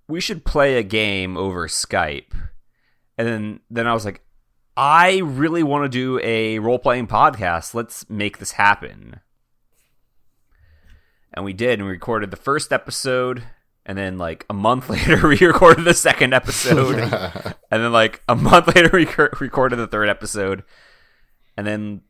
We 0.09 0.21
should 0.21 0.45
play 0.45 0.79
a 0.79 0.83
game 0.83 1.37
over 1.37 1.69
Skype. 1.69 2.33
And 3.17 3.29
then, 3.29 3.61
then 3.71 3.87
I 3.87 3.95
was 3.95 4.05
like, 4.05 4.23
I 4.77 5.19
really 5.19 5.63
want 5.63 5.85
to 5.85 5.89
do 5.89 6.21
a 6.23 6.61
role 6.61 6.79
playing 6.79 7.09
podcast. 7.09 7.75
Let's 7.75 8.09
make 8.09 8.39
this 8.39 8.53
happen. 8.53 9.21
And 11.35 11.45
we 11.45 11.53
did, 11.53 11.79
and 11.79 11.87
we 11.87 11.93
recorded 11.93 12.31
the 12.31 12.37
first 12.37 12.73
episode. 12.73 13.43
And 13.85 13.99
then, 13.99 14.19
like, 14.19 14.47
a 14.49 14.55
month 14.55 14.89
later, 14.91 15.29
we 15.29 15.39
recorded 15.39 15.85
the 15.85 15.95
second 15.95 16.33
episode. 16.33 16.99
And 17.71 17.83
then, 17.83 17.93
like 17.93 18.23
a 18.27 18.35
month 18.35 18.67
later, 18.75 18.89
we 18.95 19.07
recorded 19.41 19.77
the 19.77 19.87
third 19.87 20.09
episode. 20.09 20.65
And 21.55 21.67
then 21.67 22.01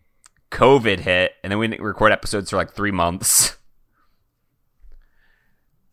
COVID 0.53 1.01
hit, 1.01 1.33
and 1.43 1.51
then 1.51 1.59
we 1.59 1.67
didn't 1.67 1.85
record 1.85 2.13
episodes 2.13 2.51
for 2.51 2.57
like 2.57 2.73
three 2.73 2.93
months. 2.93 3.57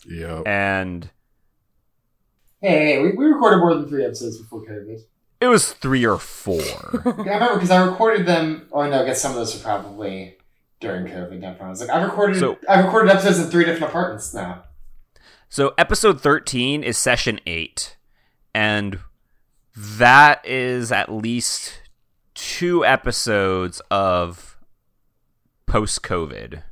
yep. 0.08 0.46
And 0.46 1.10
Hey, 2.68 2.86
hey, 2.86 3.02
we, 3.02 3.12
we 3.12 3.26
recorded 3.26 3.58
more 3.60 3.76
than 3.76 3.88
three 3.88 4.04
episodes 4.04 4.38
before 4.40 4.64
COVID. 4.66 5.00
it 5.42 5.48
was 5.48 5.72
three 5.74 6.06
or 6.06 6.18
four. 6.18 6.56
Yeah, 7.06 7.12
I 7.34 7.34
remember 7.36 7.54
because 7.56 7.72
I 7.72 7.86
recorded 7.86 8.26
them. 8.26 8.68
Oh 8.72 8.88
no, 8.90 9.04
I 9.04 9.06
guess 9.06 9.22
some 9.22 9.32
of 9.32 9.38
those 9.38 9.56
are 9.56 9.64
probably 9.64 10.38
during 10.80 11.06
COVID. 11.06 11.40
Never. 11.40 11.64
I 11.64 11.70
was 11.70 11.80
like, 11.82 11.90
I've 11.92 12.04
recorded. 12.04 12.40
So- 12.40 12.58
I've 12.68 12.86
recorded 12.86 13.12
episodes 13.12 13.40
in 13.40 13.52
three 13.52 13.66
different 13.66 13.92
apartments 13.92 14.34
now. 14.34 14.64
so, 15.50 15.74
episode 15.78 16.20
13 16.22 16.84
is 16.84 16.98
session 16.98 17.40
eight. 17.46 17.98
And 18.54 19.00
that 19.78 20.44
is 20.48 20.92
at 20.92 21.12
least 21.12 21.82
two 22.34 22.84
episodes 22.86 23.82
of 23.92 24.58
post 25.68 26.02
COVID. 26.02 26.64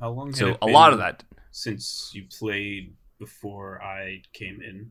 How 0.00 0.10
long 0.10 0.32
So, 0.34 0.48
it 0.48 0.58
a 0.62 0.66
lot 0.66 0.92
of 0.92 0.98
that. 0.98 1.22
since 1.52 2.10
you 2.14 2.24
played 2.38 2.94
before 3.24 3.82
I 3.82 4.22
came 4.32 4.60
in? 4.60 4.90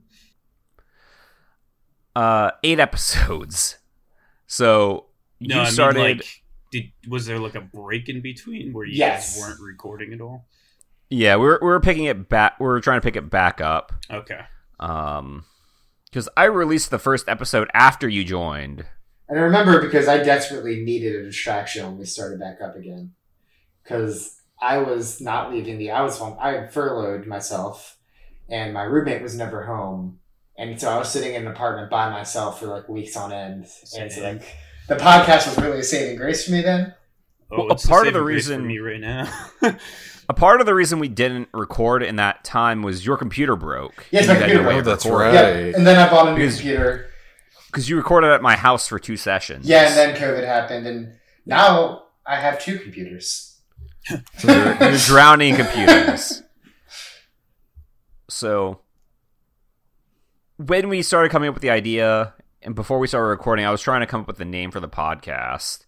Uh, 2.16 2.52
eight 2.64 2.80
episodes. 2.80 3.78
So, 4.48 5.08
No, 5.40 5.56
you 5.56 5.62
I 5.62 5.70
started. 5.70 6.00
mean 6.00 6.18
like 6.18 6.26
did 6.72 6.84
was 7.08 7.26
there 7.26 7.40
like 7.40 7.56
a 7.56 7.62
break 7.62 8.10
in 8.10 8.22
between 8.22 8.74
where 8.74 8.86
you 8.86 8.94
Yes. 8.98 9.36
guys 9.36 9.42
weren't 9.42 9.62
recording 9.62 10.14
at 10.14 10.22
all? 10.22 10.48
yeah, 11.10 11.36
we 11.36 11.44
we're, 11.44 11.60
we 11.62 11.68
we're 11.68 11.80
picking 11.80 12.06
it 12.06 12.30
back. 12.30 12.60
We 12.60 12.66
we're 12.66 12.80
trying 12.82 13.00
to 13.00 13.06
pick 13.06 13.16
it 13.16 13.30
back 13.30 13.62
up. 13.62 13.94
Okay. 14.12 14.42
Um, 14.80 15.46
because 16.06 16.30
I 16.38 16.46
released 16.46 16.92
the 16.92 17.00
first 17.00 17.28
episode 17.28 17.70
after 17.74 18.08
you 18.08 18.24
joined. 18.24 18.86
And 19.30 19.40
I 19.40 19.44
remember 19.44 19.82
because 19.82 20.08
I 20.08 20.18
desperately 20.18 20.84
needed 20.84 21.16
a 21.16 21.24
distraction 21.24 21.86
when 21.86 21.98
we 21.98 22.06
started 22.06 22.40
back 22.40 22.58
up 22.64 22.76
again. 22.76 23.14
Because 23.84 24.40
I 24.62 24.78
was 24.78 25.20
not 25.20 25.52
leaving 25.52 25.78
the. 25.80 25.92
I 25.92 26.02
was 26.04 26.20
on. 26.22 26.38
I 26.40 26.52
had 26.52 26.74
furloughed 26.74 27.26
myself, 27.26 27.93
and 28.50 28.74
my 28.74 28.84
roommate 28.84 29.22
was 29.22 29.36
never 29.36 29.64
home, 29.66 30.20
and 30.58 30.80
so 30.80 30.90
I 30.90 30.98
was 30.98 31.10
sitting 31.12 31.34
in 31.36 31.44
an 31.46 31.52
apartment 31.52 31.90
by 31.90 32.10
myself 32.10 32.60
for 32.60 32.68
like 32.68 32.88
weeks 32.90 33.16
on 33.18 33.32
end. 33.32 33.66
And 33.96 34.04
it's 34.06 34.16
Same. 34.16 34.38
like 34.38 34.44
the 34.88 34.96
podcast 34.96 35.48
was 35.48 35.58
really 35.58 35.80
a 35.80 35.84
saving 35.84 36.18
grace 36.18 36.46
for 36.46 36.52
me 36.52 36.62
then. 36.62 36.94
Oh, 37.52 37.66
Well, 37.66 37.72
a 37.72 37.76
part 37.76 38.08
of 38.08 38.14
the 38.14 38.20
saving 38.20 38.24
grace 38.26 38.48
for 38.48 38.52
reason- 38.54 38.68
me 38.68 38.80
right 38.80 39.00
now. 39.02 39.32
A 40.30 40.34
part 40.34 40.62
of 40.62 40.66
the 40.66 40.74
reason 40.74 41.00
we 41.00 41.10
didn't 41.10 41.50
record 41.54 42.02
in 42.02 42.16
that 42.16 42.46
time 42.46 42.82
was 42.82 43.06
your 43.06 43.18
computer 43.18 43.58
broke. 43.58 44.06
Yes, 44.10 44.26
my 44.26 44.36
computer 44.38 44.64
broke. 44.64 44.86
That's 44.86 45.04
recording. 45.04 45.36
right. 45.36 45.44
Yeah, 45.44 45.76
and 45.76 45.86
then 45.86 45.98
I 46.00 46.10
bought 46.10 46.30
a 46.30 46.32
new 46.32 46.38
Because- 46.38 46.56
computer. 46.62 47.08
Because 47.68 47.90
you 47.90 47.98
recorded 47.98 48.32
at 48.32 48.42
my 48.42 48.56
house 48.56 48.88
for 48.88 49.00
two 49.00 49.18
sessions. 49.18 49.68
Yeah, 49.68 49.86
and 49.90 49.98
then 49.98 50.16
COVID 50.16 50.46
happened, 50.46 50.88
and 50.88 51.16
now 51.46 52.04
I 52.26 52.38
have 52.38 52.58
two 52.64 52.80
computers. 52.80 53.60
you're, 54.10 54.78
you're 54.82 54.98
drowning 55.00 55.58
computers. 55.58 56.42
So 58.34 58.80
when 60.58 60.90
we 60.90 61.02
started 61.02 61.30
coming 61.32 61.50
up 61.50 61.56
with 61.56 61.62
the 61.62 61.70
idea, 61.70 62.34
and 62.62 62.76
before 62.76 63.00
we 63.00 63.08
started 63.08 63.28
recording, 63.28 63.66
I 63.66 63.72
was 63.72 63.82
trying 63.82 64.02
to 64.02 64.08
come 64.08 64.22
up 64.22 64.28
with 64.28 64.40
a 64.40 64.46
name 64.46 64.72
for 64.72 64.80
the 64.80 64.90
podcast. 64.90 65.86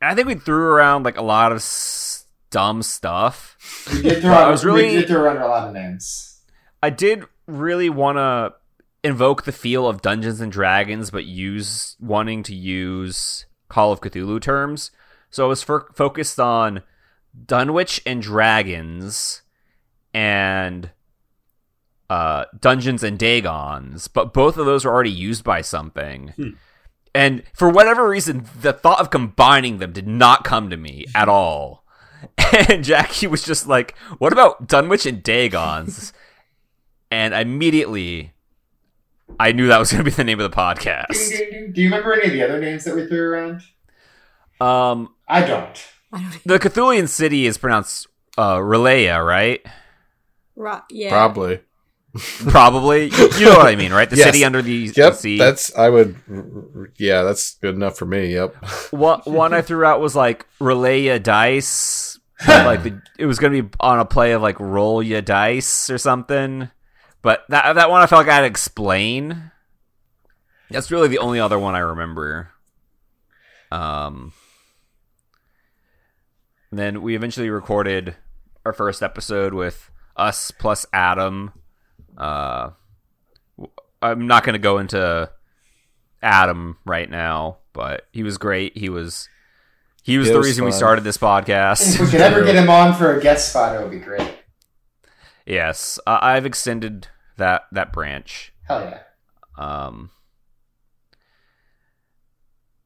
And 0.00 0.10
I 0.10 0.14
think 0.14 0.28
we 0.28 0.34
threw 0.34 0.64
around 0.66 1.04
like 1.04 1.16
a 1.18 1.22
lot 1.22 1.52
of 1.52 1.56
s- 1.56 2.26
dumb 2.50 2.82
stuff. 2.82 3.56
We 3.92 4.02
did 4.02 4.22
throw, 4.22 4.32
I 4.32 4.50
was 4.50 4.64
we 4.64 4.70
really- 4.72 4.96
did 4.96 5.08
throw 5.08 5.22
around 5.22 5.38
a 5.38 5.46
lot 5.46 5.68
of 5.68 5.74
names. 5.74 6.42
I 6.82 6.90
did 6.90 7.24
really 7.46 7.88
want 7.90 8.16
to 8.18 8.54
invoke 9.02 9.44
the 9.44 9.52
feel 9.52 9.86
of 9.86 10.02
Dungeons 10.02 10.40
and 10.40 10.52
Dragons, 10.52 11.10
but 11.10 11.24
use 11.24 11.96
wanting 12.00 12.42
to 12.44 12.54
use 12.54 13.46
Call 13.68 13.92
of 13.92 14.00
Cthulhu 14.00 14.40
terms. 14.40 14.90
So 15.30 15.44
I 15.44 15.48
was 15.48 15.62
fo- 15.62 15.86
focused 15.94 16.38
on 16.38 16.82
Dunwich 17.46 18.00
and 18.06 18.22
Dragons 18.22 19.42
and 20.14 20.90
uh, 22.08 22.44
Dungeons 22.58 23.02
and 23.02 23.18
Dagons, 23.18 24.08
but 24.08 24.32
both 24.32 24.56
of 24.56 24.64
those 24.66 24.84
were 24.84 24.92
already 24.92 25.10
used 25.10 25.44
by 25.44 25.60
something. 25.60 26.28
Hmm. 26.36 26.48
And 27.14 27.42
for 27.52 27.68
whatever 27.68 28.08
reason, 28.08 28.46
the 28.60 28.72
thought 28.72 29.00
of 29.00 29.10
combining 29.10 29.78
them 29.78 29.92
did 29.92 30.08
not 30.08 30.44
come 30.44 30.70
to 30.70 30.76
me 30.76 31.04
at 31.14 31.28
all. 31.28 31.84
And 32.68 32.84
Jackie 32.84 33.26
was 33.26 33.44
just 33.44 33.66
like, 33.66 33.96
"What 34.18 34.32
about 34.32 34.66
Dunwich 34.68 35.04
and 35.06 35.22
Dagons?" 35.22 36.12
and 37.10 37.34
immediately 37.34 38.32
I 39.38 39.52
knew 39.52 39.66
that 39.66 39.78
was 39.78 39.90
going 39.92 40.04
to 40.04 40.10
be 40.10 40.14
the 40.14 40.24
name 40.24 40.40
of 40.40 40.50
the 40.50 40.54
Do, 40.54 40.60
podcast. 40.60 41.08
do- 41.30 41.68
do 41.72 41.80
you 41.82 41.88
remember 41.88 42.14
any 42.14 42.26
of 42.26 42.32
the 42.32 42.42
other 42.42 42.60
names 42.60 42.84
that 42.84 42.94
we 42.94 43.06
threw 43.06 43.30
around? 43.30 43.62
Um, 44.60 45.14
I 45.28 45.40
don't. 45.40 45.84
I 46.12 46.20
don't 46.22 46.42
the 46.44 46.58
Cthulian 46.58 47.08
city 47.08 47.46
is 47.46 47.58
pronounced 47.58 48.06
uh, 48.38 48.56
Relaya, 48.56 49.24
right? 49.26 49.64
Ro- 50.56 50.82
yeah. 50.90 51.10
Probably. 51.10 51.60
Probably. 52.48 53.06
You 53.10 53.28
you 53.38 53.44
know 53.46 53.56
what 53.56 53.66
I 53.66 53.74
mean, 53.76 53.92
right? 53.92 54.08
The 54.08 54.16
Yes. 54.16 54.26
city 54.26 54.44
under 54.44 54.62
the, 54.62 54.88
the 54.88 55.12
sea. 55.12 55.36
that's 55.38 55.74
I 55.76 55.88
would. 55.88 56.16
Yeah, 56.96 57.22
that's 57.24 57.56
good 57.56 57.74
enough 57.74 57.96
for 57.98 58.06
me. 58.06 58.32
Yep. 58.32 58.54
one, 58.92 59.20
one 59.24 59.52
I 59.52 59.62
threw 59.62 59.84
out 59.84 60.00
was 60.00 60.14
like 60.14 60.46
relay 60.60 61.00
ya 61.02 61.18
dice. 61.18 62.18
like 62.48 62.82
the, 62.84 63.00
it 63.18 63.26
was 63.26 63.38
gonna 63.38 63.62
be 63.62 63.68
on 63.80 63.98
a 63.98 64.04
play 64.04 64.32
of 64.32 64.42
like 64.42 64.60
roll 64.60 65.02
your 65.02 65.22
dice 65.22 65.90
or 65.90 65.98
something. 65.98 66.70
But 67.22 67.44
that 67.48 67.72
that 67.74 67.90
one 67.90 68.00
I 68.02 68.06
felt 68.06 68.20
like 68.26 68.32
I 68.32 68.36
had 68.36 68.40
to 68.42 68.46
explain. 68.46 69.50
That's 70.70 70.90
really 70.90 71.08
the 71.08 71.18
only 71.18 71.40
other 71.40 71.58
one 71.58 71.74
I 71.74 71.80
remember. 71.80 72.50
Um. 73.72 74.32
and 76.70 76.78
then 76.78 77.02
we 77.02 77.16
eventually 77.16 77.50
recorded 77.50 78.14
our 78.64 78.72
first 78.72 79.02
episode 79.02 79.52
with 79.54 79.90
us 80.16 80.50
plus 80.50 80.86
Adam. 80.92 81.52
Uh, 82.16 82.70
w- 83.56 83.72
I'm 84.02 84.26
not 84.26 84.44
going 84.44 84.54
to 84.54 84.58
go 84.58 84.78
into 84.78 85.30
Adam 86.22 86.76
right 86.86 87.08
now, 87.10 87.58
but 87.72 88.06
he 88.12 88.22
was 88.22 88.38
great. 88.38 88.76
He 88.76 88.88
was 88.88 89.28
he 90.02 90.18
was 90.18 90.28
It 90.28 90.32
the 90.32 90.38
was 90.38 90.46
reason 90.46 90.64
we 90.64 90.72
started 90.72 91.02
this 91.04 91.16
podcast. 91.18 91.94
If 91.94 92.00
we 92.00 92.06
could 92.08 92.20
ever 92.20 92.44
get 92.44 92.54
him 92.56 92.68
on 92.70 92.94
for 92.94 93.16
a 93.18 93.22
guest 93.22 93.50
spot, 93.50 93.74
it 93.74 93.80
would 93.82 93.90
be 93.90 93.98
great. 93.98 94.30
yes, 95.46 95.98
I 96.06 96.36
I've 96.36 96.46
extended 96.46 97.08
that 97.36 97.62
that 97.72 97.92
branch. 97.92 98.52
Hell 98.68 98.80
yeah. 98.82 99.00
Um, 99.56 100.10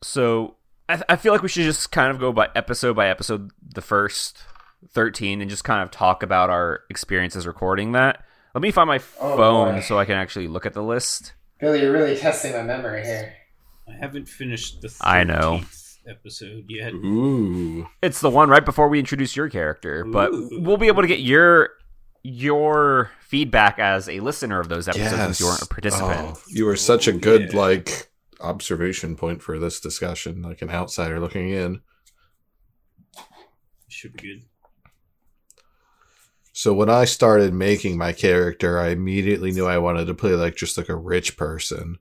so 0.02 0.56
I, 0.88 0.94
th- 0.96 1.04
I 1.08 1.16
feel 1.16 1.32
like 1.32 1.42
we 1.42 1.48
should 1.48 1.64
just 1.64 1.90
kind 1.92 2.10
of 2.10 2.18
go 2.18 2.32
by 2.32 2.48
episode 2.54 2.94
by 2.96 3.08
episode, 3.08 3.50
the 3.62 3.80
first 3.82 4.38
13, 4.92 5.40
and 5.40 5.50
just 5.50 5.64
kind 5.64 5.82
of 5.82 5.90
talk 5.90 6.22
about 6.22 6.50
our 6.50 6.80
experiences 6.90 7.46
recording 7.46 7.92
that. 7.92 8.24
Let 8.54 8.62
me 8.62 8.70
find 8.70 8.88
my 8.88 8.98
Oh, 9.20 9.36
phone 9.36 9.74
boy. 9.76 9.80
so 9.82 9.98
I 9.98 10.04
can 10.04 10.14
actually 10.16 10.48
look 10.48 10.66
at 10.66 10.72
the 10.74 10.82
list. 10.82 11.34
Billy, 11.60 11.80
you're 11.82 11.92
really 11.92 12.16
testing 12.16 12.52
my 12.52 12.62
memory 12.62 13.04
here. 13.04 13.34
I 13.88 13.92
haven't 14.00 14.28
finished 14.28 14.80
the 14.80 14.88
13th 14.88 14.96
I 15.00 15.24
know. 15.24 15.60
episode 16.08 16.64
yet. 16.68 16.92
Ooh. 16.94 17.86
It's 18.02 18.20
the 18.20 18.30
one 18.30 18.48
right 18.48 18.64
before 18.64 18.88
we 18.88 18.98
introduce 18.98 19.34
your 19.36 19.48
character, 19.48 20.04
but 20.04 20.30
Ooh. 20.32 20.60
we'll 20.62 20.76
be 20.76 20.86
able 20.88 21.02
to 21.02 21.08
get 21.08 21.20
your 21.20 21.70
your 22.24 23.10
feedback 23.20 23.78
as 23.78 24.08
a 24.08 24.20
listener 24.20 24.60
of 24.60 24.68
those 24.68 24.88
episodes 24.88 25.14
since 25.14 25.40
you 25.40 25.46
weren't 25.46 25.62
a 25.62 25.66
participant. 25.66 26.36
Oh, 26.36 26.40
you 26.48 26.66
were 26.66 26.76
such 26.76 27.06
a 27.08 27.12
good 27.12 27.52
yeah. 27.52 27.58
like 27.58 28.10
observation 28.40 29.16
point 29.16 29.40
for 29.42 29.58
this 29.58 29.80
discussion, 29.80 30.42
like 30.42 30.60
an 30.60 30.68
outsider 30.70 31.20
looking 31.20 31.50
in. 31.50 31.80
Should 33.88 34.14
be 34.14 34.18
good. 34.22 34.42
So 36.58 36.74
when 36.74 36.90
I 36.90 37.04
started 37.04 37.54
making 37.54 37.98
my 37.98 38.12
character, 38.12 38.80
I 38.80 38.88
immediately 38.88 39.52
knew 39.52 39.66
I 39.66 39.78
wanted 39.78 40.06
to 40.06 40.14
play 40.14 40.32
like 40.32 40.56
just 40.56 40.76
like 40.76 40.88
a 40.88 40.96
rich 40.96 41.36
person, 41.36 41.98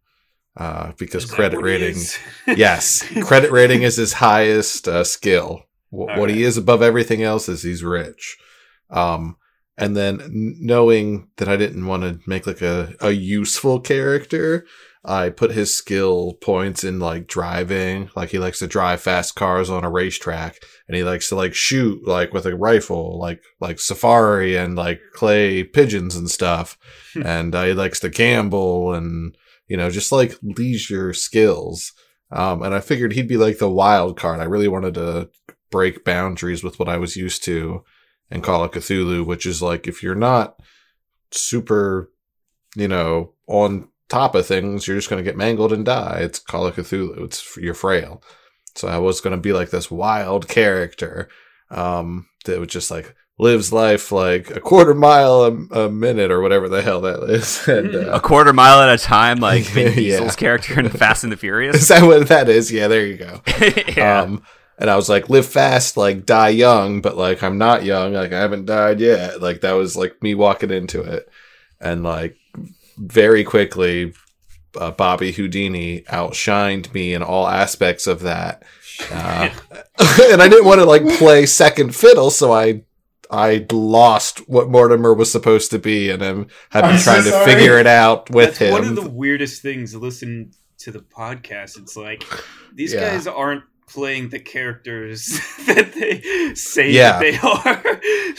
uh, 0.56 0.93
because 0.98 1.26
Is 1.26 1.32
credit 1.32 1.62
rating. 1.62 2.02
yes, 2.48 3.04
credit 3.24 3.52
rating 3.52 3.84
is 3.84 3.98
his 3.98 4.13
highest 4.13 4.88
uh, 4.88 5.04
skill. 5.04 5.62
All 5.91 6.08
what 6.08 6.32
he 6.32 6.41
is 6.41 6.58
above 6.58 6.82
everything 6.82 7.22
else 7.22 7.48
is 7.48 7.62
he's 7.62 7.84
rich. 7.84 8.39
Um, 8.89 9.38
and 9.78 9.96
then 9.96 10.56
knowing 10.60 11.28
that 11.38 11.48
I 11.48 11.56
didn't 11.56 11.86
want 11.86 12.02
to 12.02 12.20
make 12.28 12.48
like 12.48 12.63
a, 12.63 12.96
a 13.00 13.12
useful 13.12 13.80
character, 13.80 14.65
I 15.08 15.30
put 15.30 15.52
his 15.52 15.76
skill 15.76 16.34
points 16.41 16.84
in 16.84 17.00
like 17.00 17.28
driving. 17.28 18.10
Like 18.15 18.30
he 18.30 18.39
likes 18.39 18.60
to 18.60 18.67
drive 18.67 19.02
fast 19.02 19.36
cars 19.36 19.70
on 19.70 19.86
a 19.86 19.89
racetrack 19.89 20.60
and 20.88 20.98
he 20.98 21.04
likes 21.04 21.30
to 21.30 21.36
like 21.36 21.56
shoot 21.56 22.06
like 22.06 22.34
with 22.34 22.46
a 22.46 22.56
rifle, 22.56 23.17
like, 23.17 23.41
like 23.62 23.80
safari 23.80 24.58
and 24.58 24.76
like 24.76 25.00
clay 25.13 25.63
pigeons 25.63 26.15
and 26.15 26.30
stuff. 26.30 26.78
and 27.24 27.56
uh, 27.56 27.63
he 27.63 27.74
likes 27.74 28.02
to 28.02 28.10
gamble 28.10 28.93
and, 28.93 29.38
you 29.67 29.78
know, 29.78 29.89
just 29.89 30.12
like 30.12 30.36
leisure 30.41 31.13
skills. 31.13 31.93
Um, 32.30 32.62
and 32.62 32.76
I 32.76 32.82
figured 32.82 33.13
he'd 33.13 33.30
be 33.30 33.38
like 33.38 33.60
the 33.60 33.70
wild 33.70 34.20
card. 34.20 34.41
I 34.41 34.46
really 34.46 34.67
wanted 34.67 34.96
to 34.96 35.30
break 35.72 36.04
boundaries 36.04 36.63
with 36.63 36.80
what 36.80 36.89
I 36.89 36.98
was 36.98 37.15
used 37.15 37.46
to 37.46 37.84
and 38.30 38.43
Call 38.43 38.63
of 38.63 38.72
Cthulhu, 38.72 39.26
which 39.26 39.46
is 39.46 39.62
like 39.62 39.88
if 39.88 40.04
you're 40.04 40.15
not 40.15 40.60
super, 41.32 42.12
you 42.76 42.88
know, 42.88 43.34
on 43.48 43.88
top 44.10 44.36
of 44.36 44.46
things, 44.46 44.88
you're 44.88 44.98
just 44.98 45.10
going 45.10 45.24
to 45.24 45.30
get 45.30 45.38
mangled 45.38 45.74
and 45.74 45.86
die. 45.86 46.20
It's 46.22 46.39
Call 46.39 46.65
of 46.67 46.76
Cthulhu. 46.76 47.24
It's 47.26 47.58
you're 47.58 47.74
frail. 47.74 48.22
So 48.76 48.88
I 48.88 48.98
was 49.00 49.22
going 49.22 49.36
to 49.36 49.41
be 49.41 49.54
like 49.54 49.70
this 49.72 49.89
wild 49.89 50.48
character 50.48 51.30
um, 51.72 52.28
that 52.46 52.60
would 52.60 52.70
just 52.70 52.91
like 52.91 53.15
lives 53.39 53.72
life 53.72 54.12
like 54.12 54.50
a 54.50 54.60
quarter 54.60 54.93
mile 54.96 55.43
a, 55.43 55.82
a 55.86 55.89
minute 55.91 56.32
or 56.32 56.41
whatever 56.41 56.67
the 56.70 56.82
hell 56.82 57.02
that 57.02 57.22
is. 57.30 57.63
And, 57.67 57.93
A 57.93 58.13
uh, 58.13 58.20
quarter 58.20 58.54
mile 58.54 58.82
at 58.82 58.93
a 58.93 59.02
time, 59.02 59.39
like 59.39 59.63
Vin 59.65 59.88
Yeah. 59.89 59.96
Diesel's 59.96 60.36
character 60.36 60.80
in 60.80 60.89
Fast 60.89 61.24
and 61.24 61.32
the 61.34 61.38
Furious. 61.46 61.76
is 61.76 61.88
that 61.89 62.04
what 62.04 62.28
that 62.30 62.50
is? 62.50 62.72
Yeah, 62.72 62.88
there 62.88 63.06
you 63.06 63.17
go. 63.17 63.41
yeah. 63.96 64.22
Um, 64.22 64.43
and 64.80 64.89
I 64.91 64.96
was 64.96 65.10
like, 65.10 65.28
live 65.30 65.48
fast, 65.48 65.98
like 65.98 66.26
die 66.26 66.50
young, 66.50 67.02
but 67.02 67.17
like 67.17 67.41
I'm 67.41 67.58
not 67.58 67.84
young, 67.84 68.13
like 68.13 68.32
I 68.32 68.39
haven't 68.39 68.65
died 68.67 69.00
yet. 69.00 69.41
Like 69.41 69.62
that 69.62 69.74
was 69.74 69.96
like 69.96 70.22
me 70.22 70.36
walking 70.36 70.70
into 70.70 71.02
it, 71.02 71.28
and 71.82 72.04
like 72.04 72.38
very 72.97 73.43
quickly, 73.43 74.13
uh, 74.77 74.91
Bobby 74.91 75.31
Houdini 75.31 76.01
outshined 76.03 76.93
me 76.93 77.13
in 77.13 77.23
all 77.23 77.47
aspects 77.47 78.07
of 78.07 78.21
that, 78.21 78.63
uh, 79.12 79.49
and 80.29 80.41
I 80.41 80.47
didn't 80.47 80.65
want 80.65 80.79
to 80.81 80.86
like 80.86 81.07
play 81.17 81.45
second 81.45 81.95
fiddle, 81.95 82.29
so 82.29 82.51
I. 82.53 82.83
I 83.29 83.65
lost 83.73 84.47
what 84.47 84.69
Mortimer 84.69 85.13
was 85.13 85.29
supposed 85.29 85.71
to 85.71 85.79
be, 85.79 86.10
and 86.10 86.23
I'm 86.23 86.47
have 86.69 86.86
I'm 86.86 86.91
been 86.91 86.99
so 86.99 87.12
trying 87.12 87.23
to 87.25 87.29
sorry. 87.31 87.45
figure 87.55 87.77
it 87.77 87.86
out 87.86 88.29
with 88.29 88.57
That's 88.57 88.60
him. 88.60 88.71
one 88.71 88.86
of 88.86 88.95
the 88.95 89.10
weirdest 89.10 89.62
things. 89.62 89.93
Listen 89.93 90.51
to 90.77 90.91
the 90.93 90.99
podcast. 90.99 91.77
It's 91.77 91.97
like 91.97 92.23
these 92.73 92.93
Yeah. 92.93 93.01
guys 93.01 93.27
aren't 93.27 93.65
playing 93.89 94.29
the 94.29 94.39
characters 94.39 95.25
that 95.65 95.91
they 95.93 96.55
say 96.55 96.89
Yeah. 96.89 97.19
that 97.19 97.19
they 97.19 97.38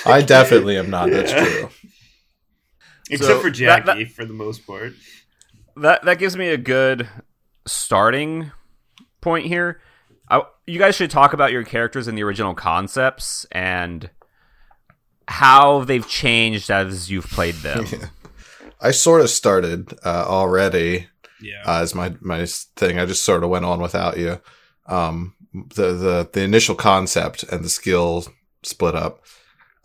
are. 0.07 0.15
I 0.17 0.23
definitely 0.27 0.79
am 0.79 0.89
not. 0.89 1.11
That's 1.11 1.33
true. 1.33 1.69
Except 3.11 3.29
So 3.33 3.41
for 3.41 3.49
that- 3.51 3.55
Jackie, 3.57 4.05
that- 4.05 4.13
for 4.13 4.25
the 4.25 4.33
most 4.35 4.67
part. 4.67 4.93
that 5.77 6.05
that 6.05 6.19
gives 6.19 6.37
me 6.37 6.49
a 6.49 6.57
good 6.59 7.09
starting 7.67 8.51
point 9.21 9.47
here. 9.47 9.81
I, 10.31 10.43
you 10.67 10.79
guys 10.79 10.95
should 10.95 11.11
talk 11.11 11.33
about 11.33 11.53
your 11.53 11.65
characters 11.65 12.07
and 12.09 12.17
the 12.19 12.23
original 12.23 12.55
concepts 12.55 13.47
and 13.53 14.11
how 15.27 15.85
they've 15.85 16.07
changed 16.09 16.71
as 16.71 17.11
you've 17.11 17.27
played 17.29 17.55
them. 17.57 17.85
I 18.81 18.91
sort 18.93 19.21
of 19.23 19.31
started 19.31 19.93
uh, 20.05 20.25
already 20.27 21.09
Yeah. 21.41 21.63
uh, 21.67 21.81
as 21.83 21.95
my 21.95 22.15
my 22.21 22.47
thing. 22.77 22.99
I 22.99 23.07
just 23.07 23.25
sort 23.25 23.43
of 23.43 23.51
went 23.51 23.65
on 23.65 23.81
without 23.81 24.19
you. 24.19 24.41
Um, 24.87 25.35
the 25.53 25.93
the 25.95 26.31
the 26.33 26.43
initial 26.43 26.75
concept 26.75 27.43
and 27.45 27.65
the 27.65 27.69
skill 27.69 28.27
split 28.63 28.95
up, 28.95 29.21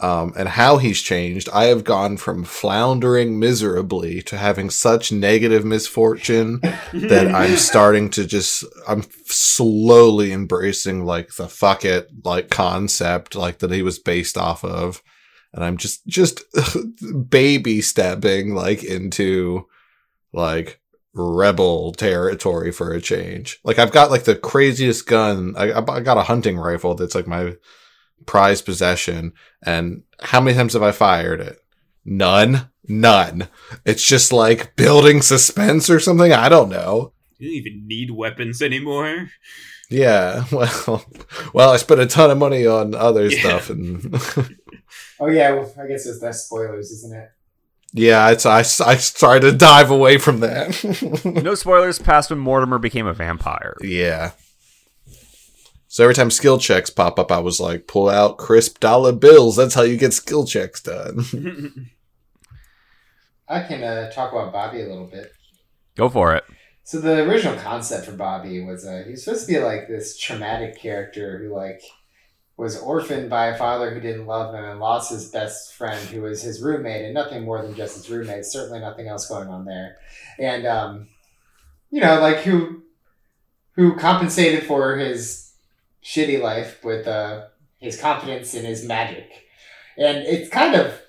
um, 0.03 0.33
and 0.35 0.49
how 0.49 0.77
he's 0.77 1.01
changed. 1.01 1.47
I 1.53 1.65
have 1.65 1.85
gone 1.85 2.17
from 2.17 2.43
floundering 2.43 3.39
miserably 3.39 4.21
to 4.23 4.37
having 4.37 4.69
such 4.69 5.13
negative 5.13 5.63
misfortune 5.63 6.59
that 6.93 7.33
I'm 7.33 7.55
starting 7.55 8.09
to 8.11 8.27
just 8.27 8.65
I'm 8.85 9.03
slowly 9.25 10.33
embracing 10.33 11.05
like 11.05 11.33
the 11.35 11.47
fuck 11.47 11.85
it 11.85 12.09
like 12.25 12.49
concept 12.49 13.33
like 13.33 13.59
that 13.59 13.71
he 13.71 13.81
was 13.81 13.97
based 13.97 14.37
off 14.37 14.65
of 14.65 15.01
and 15.53 15.63
I'm 15.63 15.77
just 15.77 16.05
just 16.05 16.43
baby 17.29 17.79
stepping 17.79 18.53
like 18.53 18.83
into 18.83 19.67
like 20.33 20.81
rebel 21.13 21.93
territory 21.93 22.73
for 22.73 22.91
a 22.91 22.99
change. 22.99 23.61
Like 23.63 23.79
I've 23.79 23.93
got 23.93 24.11
like 24.11 24.23
the 24.23 24.35
craziest 24.35 25.07
gun. 25.07 25.53
I, 25.57 25.71
I 25.71 26.01
got 26.01 26.17
a 26.17 26.23
hunting 26.23 26.57
rifle 26.57 26.93
that's 26.95 27.15
like 27.15 27.27
my 27.27 27.53
prized 28.25 28.65
possession. 28.65 29.33
And 29.65 30.03
how 30.21 30.41
many 30.41 30.55
times 30.57 30.73
have 30.73 30.83
I 30.83 30.91
fired 30.91 31.39
it? 31.41 31.57
None. 32.05 32.69
None. 32.87 33.47
It's 33.85 34.05
just 34.05 34.31
like 34.33 34.75
building 34.75 35.21
suspense 35.21 35.89
or 35.89 35.99
something. 35.99 36.33
I 36.33 36.49
don't 36.49 36.69
know. 36.69 37.13
You 37.37 37.47
don't 37.49 37.55
even 37.67 37.87
need 37.87 38.11
weapons 38.11 38.61
anymore. 38.61 39.29
Yeah. 39.89 40.43
Well, 40.51 41.05
well, 41.53 41.69
I 41.71 41.77
spent 41.77 42.01
a 42.01 42.05
ton 42.07 42.31
of 42.31 42.37
money 42.37 42.65
on 42.65 42.95
other 42.95 43.27
Yeah. 43.29 43.39
stuff 43.39 43.69
and 43.69 44.13
Oh 45.19 45.27
yeah, 45.27 45.51
well, 45.51 45.73
I 45.81 45.87
guess 45.87 46.05
it's 46.05 46.19
that's 46.19 46.39
spoilers, 46.45 46.91
isn't 46.91 47.15
it? 47.15 47.29
yeah, 47.93 48.31
it's, 48.31 48.45
I, 48.45 48.59
I 48.59 48.95
started 48.97 49.51
to 49.51 49.55
dive 49.57 49.91
away 49.91 50.17
from 50.17 50.39
that. 50.39 51.23
no 51.43 51.53
spoilers 51.55 51.99
past 51.99 52.31
when 52.31 52.39
Mortimer 52.39 52.79
became 52.79 53.05
a 53.05 53.13
vampire. 53.13 53.77
Yeah. 53.81 54.31
So 55.93 56.01
every 56.01 56.15
time 56.15 56.31
skill 56.31 56.57
checks 56.57 56.89
pop 56.89 57.19
up, 57.19 57.31
I 57.31 57.37
was 57.37 57.59
like, 57.59 57.85
pull 57.85 58.09
out 58.09 58.39
crisp 58.39 58.79
dollar 58.79 59.11
bills. 59.11 59.55
That's 59.55 59.75
how 59.75 59.83
you 59.83 59.95
get 59.95 60.11
skill 60.11 60.43
checks 60.43 60.81
done. 60.81 61.23
I 63.47 63.61
can 63.61 63.83
uh, 63.83 64.09
talk 64.09 64.31
about 64.31 64.51
Bobby 64.51 64.81
a 64.81 64.87
little 64.87 65.05
bit. 65.05 65.33
Go 65.95 66.09
for 66.09 66.33
it. 66.33 66.45
So 66.81 66.99
the 66.99 67.21
original 67.29 67.59
concept 67.59 68.07
for 68.07 68.13
Bobby 68.13 68.65
was 68.65 68.87
uh, 68.87 69.03
he 69.05 69.11
was 69.11 69.23
supposed 69.23 69.45
to 69.45 69.53
be 69.53 69.59
like 69.59 69.87
this 69.87 70.17
traumatic 70.17 70.81
character 70.81 71.37
who 71.37 71.53
like 71.53 71.83
was 72.57 72.81
orphaned 72.81 73.29
by 73.29 73.49
a 73.49 73.57
father 73.59 73.93
who 73.93 73.99
didn't 73.99 74.25
love 74.25 74.55
him 74.55 74.65
and 74.65 74.79
lost 74.79 75.11
his 75.11 75.29
best 75.29 75.75
friend 75.75 76.09
who 76.09 76.23
was 76.23 76.41
his 76.41 76.59
roommate 76.59 77.05
and 77.05 77.13
nothing 77.13 77.43
more 77.43 77.61
than 77.61 77.75
just 77.75 77.97
his 77.97 78.09
roommate 78.09 78.45
certainly 78.45 78.79
nothing 78.79 79.07
else 79.07 79.27
going 79.27 79.47
on 79.47 79.65
there 79.65 79.97
and 80.39 80.65
um, 80.65 81.07
you 81.91 82.01
know 82.01 82.19
like 82.19 82.37
who 82.37 82.81
who 83.73 83.95
compensated 83.95 84.63
for 84.63 84.97
his 84.97 85.42
shitty 86.03 86.41
life 86.41 86.83
with 86.83 87.07
uh, 87.07 87.45
his 87.79 87.99
confidence 87.99 88.53
in 88.53 88.65
his 88.65 88.85
magic 88.85 89.29
and 89.97 90.17
it's 90.19 90.49
kind 90.49 90.75
of 90.75 90.99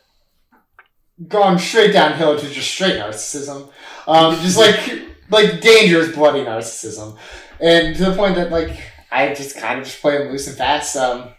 gone 1.28 1.58
straight 1.58 1.92
downhill 1.92 2.38
to 2.38 2.48
just 2.48 2.70
straight 2.70 2.98
narcissism 2.98 3.70
um, 4.06 4.34
just 4.36 4.58
like 4.58 5.02
like 5.30 5.60
dangerous 5.60 6.14
bloody 6.14 6.40
narcissism 6.40 7.16
and 7.60 7.96
to 7.96 8.04
the 8.04 8.16
point 8.16 8.34
that 8.34 8.50
like 8.50 8.78
I 9.14 9.32
just 9.32 9.56
kind 9.56 9.78
of 9.78 9.84
just 9.84 10.00
play 10.00 10.20
him 10.20 10.32
loose 10.32 10.48
and 10.48 10.56
fast. 10.56 10.96
Um, 10.96 11.30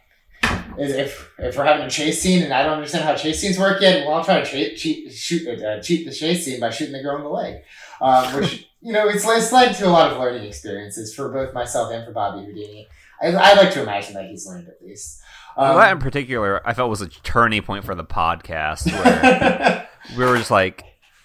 if 0.77 1.29
if 1.37 1.57
we're 1.57 1.65
having 1.65 1.85
a 1.85 1.89
chase 1.89 2.21
scene 2.21 2.43
and 2.43 2.53
I 2.53 2.63
don't 2.63 2.73
understand 2.73 3.03
how 3.03 3.15
chase 3.15 3.41
scenes 3.41 3.59
work 3.59 3.81
yet, 3.81 4.05
well, 4.05 4.17
I'll 4.17 4.23
try 4.23 4.41
to 4.41 4.45
tra- 4.45 4.75
cheat 4.75 5.11
shoot 5.11 5.61
uh, 5.61 5.81
cheat 5.81 6.05
the 6.05 6.13
chase 6.13 6.45
scene 6.45 6.59
by 6.59 6.69
shooting 6.69 6.93
the 6.93 7.03
girl 7.03 7.17
in 7.17 7.23
the 7.23 7.29
leg, 7.29 7.63
um, 7.99 8.35
which 8.35 8.69
you 8.81 8.93
know 8.93 9.07
it's, 9.09 9.27
it's 9.27 9.51
led 9.51 9.73
to 9.75 9.87
a 9.87 9.89
lot 9.89 10.11
of 10.11 10.19
learning 10.19 10.45
experiences 10.45 11.13
for 11.13 11.29
both 11.29 11.53
myself 11.53 11.91
and 11.91 12.05
for 12.05 12.13
Bobby 12.13 12.45
Houdini. 12.45 12.87
I, 13.21 13.27
I 13.27 13.53
like 13.53 13.71
to 13.73 13.81
imagine 13.81 14.13
that 14.15 14.25
he's 14.25 14.45
learned 14.47 14.67
at 14.67 14.81
least. 14.85 15.21
Um, 15.57 15.77
that 15.77 15.91
in 15.91 15.99
particular, 15.99 16.61
I 16.67 16.73
felt 16.73 16.89
was 16.89 17.01
a 17.01 17.07
turning 17.07 17.61
point 17.61 17.85
for 17.85 17.95
the 17.95 18.03
podcast 18.03 18.91
where 18.93 19.87
we 20.17 20.25
were 20.25 20.37
just 20.37 20.51
like, 20.51 20.83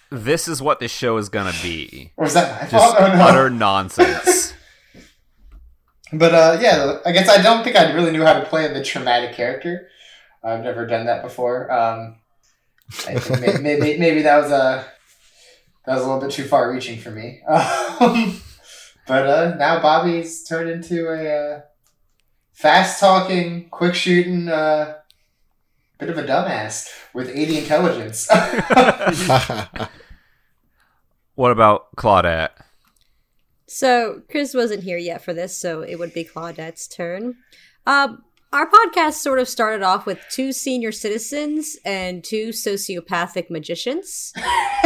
"This 0.09 0.47
is 0.47 0.61
what 0.61 0.79
this 0.79 0.91
show 0.91 1.17
is 1.17 1.29
gonna 1.29 1.53
be." 1.61 2.13
was 2.17 2.33
that 2.33 2.61
my 2.61 2.67
Just 2.69 2.71
fault? 2.71 2.95
Oh, 2.99 3.07
no. 3.07 3.23
utter 3.23 3.49
nonsense. 3.49 4.53
But 6.13 6.33
uh, 6.33 6.57
yeah, 6.59 6.99
I 7.05 7.13
guess 7.13 7.29
I 7.29 7.41
don't 7.41 7.63
think 7.63 7.77
I 7.77 7.93
really 7.93 8.11
knew 8.11 8.23
how 8.23 8.33
to 8.33 8.45
play 8.45 8.67
the 8.67 8.83
traumatic 8.83 9.33
character. 9.33 9.87
I've 10.43 10.61
never 10.61 10.85
done 10.85 11.05
that 11.05 11.23
before. 11.23 11.71
Um, 11.71 12.17
I 13.07 13.17
think 13.17 13.39
maybe, 13.39 13.61
maybe, 13.61 13.97
maybe 13.97 14.21
that 14.23 14.41
was 14.41 14.51
a 14.51 14.85
that 15.85 15.93
was 15.95 16.03
a 16.03 16.05
little 16.05 16.19
bit 16.19 16.31
too 16.31 16.43
far 16.43 16.71
reaching 16.71 16.99
for 16.99 17.11
me. 17.11 17.41
Um, 18.01 18.41
but 19.07 19.27
uh, 19.27 19.55
now 19.55 19.79
Bobby's 19.81 20.43
turned 20.43 20.69
into 20.69 21.07
a 21.07 21.55
uh, 21.55 21.61
fast 22.51 22.99
talking, 22.99 23.69
quick 23.69 23.95
shooting, 23.95 24.49
uh, 24.49 24.95
bit 25.99 26.09
of 26.09 26.17
a 26.17 26.23
dumbass 26.23 26.89
with 27.13 27.29
eighty 27.29 27.57
intelligence. 27.57 28.27
what 31.35 31.51
about 31.51 31.95
Claudette? 31.95 32.49
So 33.67 34.21
Chris 34.29 34.53
wasn't 34.53 34.83
here 34.83 34.97
yet 34.97 35.23
for 35.23 35.33
this, 35.33 35.55
so 35.55 35.81
it 35.81 35.97
would 35.97 36.13
be 36.13 36.25
Claudette's 36.25 36.87
turn. 36.87 37.35
Um, 37.85 38.23
our 38.53 38.69
podcast 38.69 39.13
sort 39.13 39.39
of 39.39 39.47
started 39.47 39.81
off 39.81 40.05
with 40.05 40.19
two 40.29 40.51
senior 40.51 40.91
citizens 40.91 41.77
and 41.85 42.21
two 42.23 42.49
sociopathic 42.49 43.49
magicians. 43.49 44.33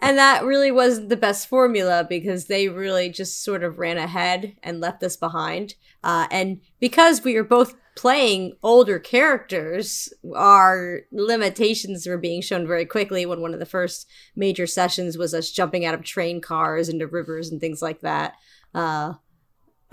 and 0.00 0.16
that 0.16 0.42
really 0.42 0.70
wasn't 0.70 1.10
the 1.10 1.18
best 1.18 1.48
formula 1.48 2.06
because 2.08 2.46
they 2.46 2.68
really 2.68 3.10
just 3.10 3.44
sort 3.44 3.62
of 3.62 3.78
ran 3.78 3.98
ahead 3.98 4.56
and 4.62 4.80
left 4.80 5.02
us 5.02 5.18
behind. 5.18 5.74
Uh, 6.02 6.26
and 6.30 6.60
because 6.78 7.22
we 7.22 7.34
were 7.34 7.44
both 7.44 7.74
playing 7.94 8.54
older 8.62 8.98
characters, 8.98 10.10
our 10.34 11.00
limitations 11.12 12.06
were 12.06 12.16
being 12.16 12.40
shown 12.40 12.66
very 12.66 12.86
quickly 12.86 13.26
when 13.26 13.42
one 13.42 13.52
of 13.52 13.60
the 13.60 13.66
first 13.66 14.08
major 14.34 14.66
sessions 14.66 15.18
was 15.18 15.34
us 15.34 15.50
jumping 15.50 15.84
out 15.84 15.92
of 15.92 16.02
train 16.02 16.40
cars 16.40 16.88
into 16.88 17.06
rivers 17.06 17.50
and 17.50 17.60
things 17.60 17.82
like 17.82 18.00
that. 18.00 18.32
Uh, 18.74 19.12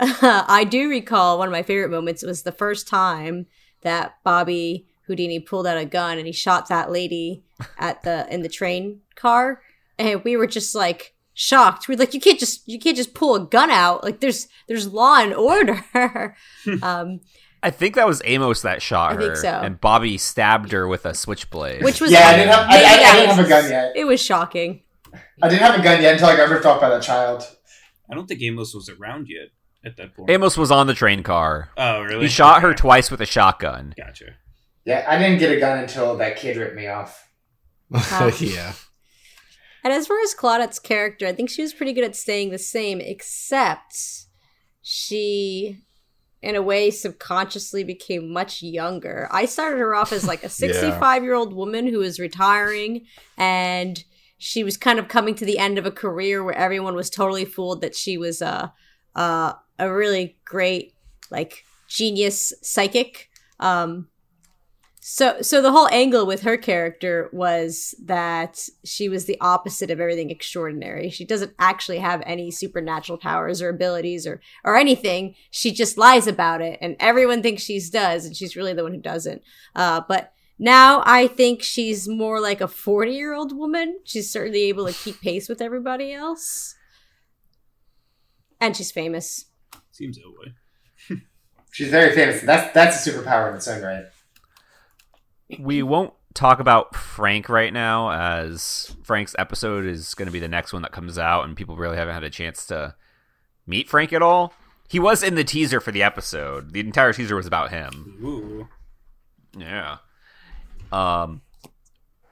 I 0.00 0.64
do 0.64 0.88
recall 0.88 1.38
one 1.38 1.48
of 1.48 1.52
my 1.52 1.62
favorite 1.62 1.90
moments 1.90 2.22
was 2.22 2.42
the 2.42 2.52
first 2.52 2.86
time 2.86 3.46
that 3.82 4.14
Bobby 4.22 4.86
Houdini 5.06 5.40
pulled 5.40 5.66
out 5.66 5.76
a 5.76 5.84
gun 5.84 6.18
and 6.18 6.26
he 6.26 6.32
shot 6.32 6.68
that 6.68 6.90
lady 6.90 7.42
at 7.78 8.02
the 8.02 8.32
in 8.32 8.42
the 8.42 8.48
train 8.48 9.00
car, 9.16 9.62
and 9.98 10.22
we 10.22 10.36
were 10.36 10.46
just 10.46 10.74
like 10.74 11.14
shocked. 11.34 11.88
We're 11.88 11.98
like, 11.98 12.14
you 12.14 12.20
can't 12.20 12.38
just 12.38 12.68
you 12.68 12.78
can't 12.78 12.96
just 12.96 13.14
pull 13.14 13.34
a 13.34 13.44
gun 13.44 13.70
out. 13.70 14.04
Like 14.04 14.20
there's 14.20 14.46
there's 14.68 14.86
law 14.86 15.18
and 15.18 15.34
order. 15.34 15.84
um, 16.82 17.20
I 17.60 17.70
think 17.70 17.96
that 17.96 18.06
was 18.06 18.22
Amos 18.24 18.62
that 18.62 18.80
shot 18.80 19.12
I 19.12 19.14
her, 19.14 19.20
think 19.20 19.36
so. 19.36 19.48
and 19.48 19.80
Bobby 19.80 20.16
stabbed 20.16 20.70
her 20.70 20.86
with 20.86 21.04
a 21.06 21.14
switchblade. 21.14 21.82
which 21.82 22.00
was 22.00 22.12
yeah, 22.12 22.28
I 22.28 22.36
didn't 22.36 22.52
have 22.52 22.66
I, 22.68 22.76
I, 22.76 23.10
I 23.10 23.16
didn't 23.16 23.34
have 23.34 23.46
a 23.46 23.48
gun 23.48 23.70
yet. 23.70 23.92
It 23.96 24.04
was 24.04 24.20
shocking. 24.20 24.82
I 25.42 25.48
didn't 25.48 25.62
have 25.62 25.80
a 25.80 25.82
gun 25.82 26.02
yet 26.02 26.12
until 26.12 26.28
I 26.28 26.36
got 26.36 26.50
ripped 26.50 26.66
off 26.66 26.80
by 26.80 26.88
that 26.90 27.02
child. 27.02 27.42
I 28.10 28.14
don't 28.14 28.26
think 28.26 28.42
Amos 28.42 28.74
was 28.74 28.88
around 28.88 29.26
yet 29.28 29.48
at 29.84 29.96
that 29.96 30.14
point. 30.14 30.30
Amos 30.30 30.56
was 30.56 30.70
on 30.70 30.86
the 30.86 30.94
train 30.94 31.22
car. 31.22 31.70
oh, 31.76 32.02
really? 32.02 32.22
He 32.22 32.28
shot 32.28 32.62
her 32.62 32.74
twice 32.74 33.10
with 33.10 33.20
a 33.20 33.26
shotgun. 33.26 33.94
Gotcha. 33.96 34.34
Yeah, 34.84 35.04
I 35.06 35.18
didn't 35.18 35.38
get 35.38 35.52
a 35.52 35.60
gun 35.60 35.78
until 35.78 36.16
that 36.16 36.36
kid 36.36 36.56
ripped 36.56 36.76
me 36.76 36.86
off. 36.86 37.28
yeah. 38.40 38.72
And 39.84 39.92
as 39.92 40.06
far 40.06 40.20
as 40.20 40.34
Claudette's 40.34 40.78
character, 40.78 41.26
I 41.26 41.32
think 41.32 41.50
she 41.50 41.62
was 41.62 41.72
pretty 41.72 41.92
good 41.92 42.04
at 42.04 42.16
staying 42.16 42.50
the 42.50 42.58
same, 42.58 43.00
except 43.00 44.26
she, 44.82 45.78
in 46.42 46.56
a 46.56 46.62
way, 46.62 46.90
subconsciously 46.90 47.84
became 47.84 48.32
much 48.32 48.62
younger. 48.62 49.28
I 49.30 49.46
started 49.46 49.78
her 49.78 49.94
off 49.94 50.12
as 50.12 50.26
like 50.26 50.42
a 50.42 50.48
65 50.50 51.22
year 51.22 51.34
old 51.34 51.54
woman 51.54 51.86
who 51.86 51.98
was 51.98 52.18
retiring, 52.18 53.06
and 53.36 54.02
she 54.38 54.64
was 54.64 54.76
kind 54.76 54.98
of 54.98 55.08
coming 55.08 55.34
to 55.36 55.44
the 55.44 55.58
end 55.58 55.78
of 55.78 55.86
a 55.86 55.90
career 55.90 56.42
where 56.42 56.54
everyone 56.54 56.94
was 56.94 57.10
totally 57.10 57.44
fooled 57.44 57.80
that 57.80 57.96
she 57.96 58.16
was 58.16 58.40
a, 58.40 58.72
a, 59.14 59.54
a 59.78 59.92
really 59.92 60.36
great, 60.44 60.94
like, 61.30 61.64
genius 61.88 62.52
psychic. 62.62 63.30
Um, 63.60 64.08
so, 65.00 65.40
so 65.40 65.62
the 65.62 65.72
whole 65.72 65.88
angle 65.90 66.26
with 66.26 66.42
her 66.42 66.58
character 66.58 67.30
was 67.32 67.94
that 68.04 68.68
she 68.84 69.08
was 69.08 69.24
the 69.24 69.40
opposite 69.40 69.90
of 69.90 70.00
everything 70.00 70.28
extraordinary. 70.28 71.08
She 71.08 71.24
doesn't 71.24 71.54
actually 71.58 71.98
have 71.98 72.22
any 72.26 72.50
supernatural 72.50 73.16
powers 73.16 73.62
or 73.62 73.70
abilities 73.70 74.26
or 74.26 74.42
or 74.64 74.76
anything. 74.76 75.34
She 75.50 75.72
just 75.72 75.96
lies 75.96 76.26
about 76.26 76.60
it, 76.60 76.78
and 76.82 76.94
everyone 77.00 77.42
thinks 77.42 77.62
she's 77.62 77.88
does, 77.88 78.26
and 78.26 78.36
she's 78.36 78.54
really 78.54 78.74
the 78.74 78.82
one 78.82 78.92
who 78.92 79.00
doesn't. 79.00 79.40
Uh, 79.74 80.02
but 80.06 80.34
now 80.58 81.02
I 81.06 81.26
think 81.26 81.62
she's 81.62 82.06
more 82.06 82.38
like 82.38 82.60
a 82.60 82.68
forty-year-old 82.68 83.56
woman. 83.56 84.00
She's 84.04 84.30
certainly 84.30 84.64
able 84.64 84.86
to 84.86 84.92
keep 84.92 85.22
pace 85.22 85.48
with 85.48 85.62
everybody 85.62 86.12
else, 86.12 86.74
and 88.60 88.76
she's 88.76 88.92
famous. 88.92 89.46
Seems 89.98 90.16
that 90.16 90.30
way. 90.30 91.22
She's 91.72 91.90
very 91.90 92.14
famous. 92.14 92.40
That's 92.42 92.72
that's 92.72 93.04
a 93.04 93.10
superpower 93.10 93.50
in 93.50 93.56
its 93.56 93.66
own 93.66 93.82
right. 93.82 94.04
We 95.58 95.82
won't 95.82 96.12
talk 96.34 96.60
about 96.60 96.94
Frank 96.94 97.48
right 97.48 97.72
now, 97.72 98.12
as 98.12 98.94
Frank's 99.02 99.34
episode 99.40 99.84
is 99.84 100.14
going 100.14 100.26
to 100.26 100.32
be 100.32 100.38
the 100.38 100.46
next 100.46 100.72
one 100.72 100.82
that 100.82 100.92
comes 100.92 101.18
out, 101.18 101.46
and 101.46 101.56
people 101.56 101.74
really 101.76 101.96
haven't 101.96 102.14
had 102.14 102.22
a 102.22 102.30
chance 102.30 102.64
to 102.66 102.94
meet 103.66 103.88
Frank 103.88 104.12
at 104.12 104.22
all. 104.22 104.54
He 104.88 105.00
was 105.00 105.24
in 105.24 105.34
the 105.34 105.42
teaser 105.42 105.80
for 105.80 105.90
the 105.90 106.04
episode. 106.04 106.72
The 106.74 106.80
entire 106.80 107.12
teaser 107.12 107.34
was 107.34 107.46
about 107.46 107.70
him. 107.70 108.18
Ooh. 108.22 108.68
Yeah. 109.58 109.96
Um, 110.92 111.42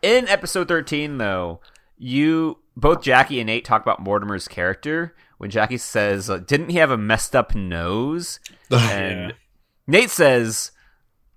in 0.03 0.29
episode 0.29 0.69
thirteen, 0.69 1.19
though, 1.19 1.61
you 1.99 2.59
both 2.77 3.03
Jackie 3.03 3.41
and 3.41 3.49
Nate 3.49 3.65
talk 3.65 3.83
about 3.83 4.01
Mortimer's 4.01 4.47
character 4.47 5.17
when 5.39 5.51
Jackie 5.51 5.79
says, 5.79 6.29
uh, 6.31 6.39
"Didn't 6.39 6.71
he 6.71 6.79
have 6.79 6.91
a 6.91 6.97
messed 6.99 7.35
up 7.37 7.55
nose?" 7.55 8.41
And 8.71 9.31
Yeah. 9.31 9.31
Nate 9.87 10.11
says, 10.11 10.73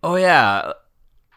"Oh 0.04 0.16
yeah." 0.16 0.74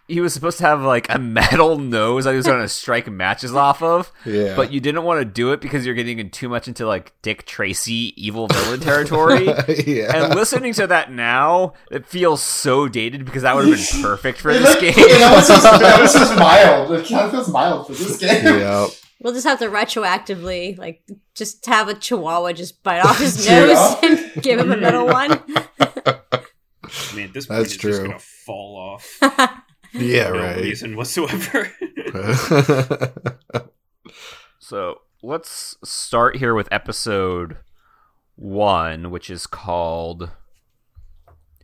He 0.09 0.21
was 0.21 0.35
supposed 0.35 0.59
to 0.59 0.65
have 0.65 0.83
like 0.83 1.07
a 1.15 1.19
metal 1.19 1.79
nose 1.79 2.25
that 2.25 2.33
he 2.33 2.37
was 2.37 2.45
going 2.45 2.61
to 2.63 2.69
strike 2.69 3.09
matches 3.11 3.55
off 3.55 3.83
of, 3.83 4.13
Yeah. 4.27 4.57
but 4.57 4.71
you 4.71 4.79
didn't 4.79 5.05
want 5.05 5.21
to 5.21 5.25
do 5.25 5.53
it 5.53 5.61
because 5.61 5.87
you're 5.87 5.95
getting 5.95 6.19
in 6.19 6.29
too 6.29 6.51
much 6.51 6.69
into 6.69 6.85
like 6.87 7.15
Dick 7.23 7.47
Tracy 7.47 8.13
evil 8.23 8.47
villain 8.49 8.81
territory. 8.81 9.47
yeah. 9.87 10.15
And 10.25 10.35
listening 10.35 10.75
to 10.75 10.87
that 10.89 11.11
now, 11.13 11.73
it 11.91 12.05
feels 12.05 12.43
so 12.43 12.89
dated 12.89 13.25
because 13.25 13.43
that 13.43 13.55
would 13.55 13.67
have 13.67 13.75
been 13.93 14.03
perfect 14.03 14.39
for 14.39 14.53
this 14.53 14.75
game. 14.81 14.93
It 14.97 15.23
almost 15.23 15.47
feels, 15.47 15.65
it 15.65 15.83
almost 15.93 16.17
feels 16.19 16.37
mild. 16.37 16.93
It 16.93 17.07
kind 17.09 17.31
feels 17.31 17.49
mild 17.49 17.87
for 17.87 17.93
this 17.95 18.19
game. 18.19 18.45
yeah. 18.45 18.89
We'll 19.23 19.33
just 19.35 19.47
have 19.47 19.61
to 19.61 19.67
retroactively, 19.69 20.77
like, 20.77 21.03
just 21.35 21.65
have 21.67 21.89
a 21.89 21.95
chihuahua 21.95 22.53
just 22.53 22.83
bite 22.83 23.01
off 23.05 23.19
his 23.19 23.49
nose 23.49 23.77
off. 23.79 24.03
and 24.03 24.43
give 24.43 24.59
him 24.59 24.73
a 24.73 24.77
middle 24.77 25.07
one. 25.21 25.31
Man, 27.15 27.31
this 27.33 27.47
That's 27.47 27.49
point 27.49 27.67
is 27.67 27.77
true. 27.77 27.91
just 27.91 28.03
gonna 28.03 28.19
fall 28.19 28.77
off. 28.77 29.63
Yeah, 29.95 30.31
no 30.31 30.39
right. 30.39 30.57
reason 30.57 30.97
whatsoever. 30.97 31.71
So 34.59 35.01
let's 35.23 35.77
start 35.85 36.37
here 36.37 36.55
with 36.55 36.67
episode 36.73 37.59
one, 38.37 39.11
which 39.11 39.29
is 39.29 39.47
called 39.47 40.31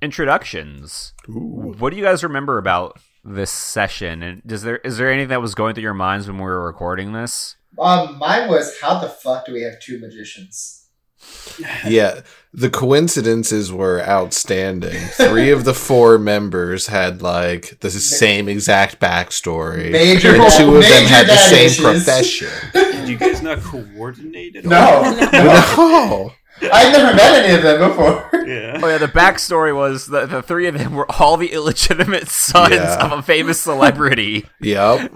Introductions. 0.03 1.15
Ooh. 1.29 1.75
What 1.79 1.91
do 1.91 1.97
you 1.97 2.03
guys 2.05 2.23
remember 2.23 2.59
about 2.59 3.01
this 3.25 3.51
session? 3.51 4.23
And 4.23 4.43
does 4.47 4.63
there 4.63 4.77
is 4.79 4.99
there 4.99 5.11
anything 5.13 5.29
that 5.29 5.41
was 5.43 5.55
going 5.55 5.75
through 5.75 5.83
your 5.85 5.95
minds 5.95 6.27
when 6.29 6.37
we 6.39 6.45
were 6.45 6.65
recording 6.65 7.13
this? 7.13 7.57
Um, 7.79 8.19
mine 8.19 8.49
was 8.49 8.81
how 8.81 8.99
the 8.99 9.09
fuck 9.09 9.47
do 9.47 9.53
we 9.53 9.63
have 9.63 9.81
two 9.81 9.99
magicians? 10.01 10.75
Yeah, 11.85 12.21
the 12.53 12.71
coincidences 12.71 13.73
were 13.73 14.01
outstanding. 14.03 14.97
Three 15.09 15.51
of 15.51 15.65
the 15.65 15.75
four 15.75 16.17
members 16.17 16.87
had 16.87 17.21
like 17.21 17.81
the 17.81 17.91
same 17.91 18.49
exact 18.49 19.01
backstory. 19.01 19.91
Major 19.91 20.37
and 20.37 20.53
two 20.53 20.77
of 20.77 20.83
them 20.83 21.05
had 21.07 21.27
the 21.27 21.37
same 21.37 21.67
issues. 21.67 21.83
profession. 21.85 22.49
Did 22.73 23.09
you 23.09 23.17
guys 23.17 23.43
not 23.43 23.59
coordinate 23.61 24.57
at 24.57 24.65
all? 24.67 24.71
No, 25.13 25.31
no. 25.33 26.33
No. 26.63 26.71
I've 26.73 26.93
never 26.93 27.15
met 27.17 27.45
any 27.45 27.55
of 27.55 27.63
them 27.63 27.89
before. 27.91 28.29
Yeah. 28.49 28.81
Oh 28.83 28.89
yeah, 28.89 28.99
the 28.99 29.07
backstory 29.09 29.75
was 29.77 30.07
that 30.07 30.31
the 30.31 30.41
three 30.43 30.67
of 30.69 30.79
them 30.79 30.95
were 30.95 31.11
all 31.21 31.37
the 31.37 31.53
illegitimate 31.53 32.29
sons 32.29 32.75
Yeah. 32.75 33.05
of 33.05 33.13
a 33.13 33.23
famous 33.23 33.61
celebrity 33.61 34.47
Yep. 34.61 35.13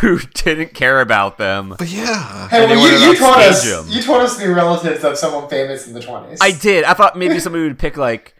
who 0.00 0.18
didn't 0.18 0.74
care 0.74 1.00
about 1.00 1.38
them. 1.38 1.74
But 1.78 1.88
yeah. 1.88 2.48
Hey, 2.48 2.62
And 2.62 2.70
they 2.72 2.76
well, 2.76 2.86
you, 2.86 2.92
wanted 2.92 3.06
you 3.06 3.12
to 3.14 3.18
told 3.20 3.36
us 3.36 3.72
upstage 3.72 3.96
you 3.96 4.02
told 4.02 4.20
us 4.22 4.36
the 4.36 4.48
relatives 4.52 5.02
of 5.04 5.16
someone 5.16 5.48
famous 5.48 5.86
in 5.86 5.94
the 5.94 6.00
twenties. 6.02 6.38
I 6.42 6.50
did. 6.50 6.84
I 6.84 6.92
thought 6.94 7.16
maybe 7.16 7.38
somebody 7.40 7.64
would 7.64 7.78
pick 7.78 7.96
like 7.96 8.34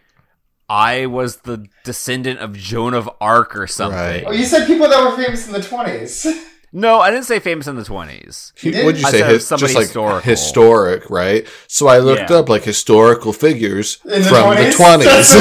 I 0.69 1.05
was 1.07 1.37
the 1.37 1.67
descendant 1.83 2.39
of 2.39 2.53
Joan 2.57 2.93
of 2.93 3.09
Arc 3.21 3.55
or 3.55 3.67
something. 3.67 3.97
Right. 3.99 4.23
Oh, 4.25 4.31
you 4.31 4.45
said 4.45 4.65
people 4.67 4.87
that 4.89 5.03
were 5.03 5.15
famous 5.15 5.45
in 5.47 5.53
the 5.53 5.61
twenties. 5.61 6.25
No, 6.77 6.99
I 6.99 7.09
didn't 7.09 7.23
say 7.23 7.39
famous 7.39 7.67
in 7.67 7.77
the 7.77 7.85
twenties. 7.85 8.51
He- 8.57 8.71
did? 8.71 8.83
What'd 8.85 8.99
you 8.99 9.07
I 9.07 9.11
say? 9.11 9.19
said 9.21 9.29
His, 9.31 9.47
somebody 9.47 9.61
just 9.67 9.75
like 9.75 9.85
historical. 9.85 10.19
historic, 10.19 11.09
right? 11.09 11.47
So 11.67 11.87
I 11.87 11.99
looked 11.99 12.29
Yeah. 12.29 12.35
up 12.39 12.49
like 12.49 12.63
historical 12.63 13.31
figures 13.31 13.97
the 14.03 14.21
from 14.23 14.55
20s? 14.57 14.57
the 14.57 14.71
twenties. 14.75 15.31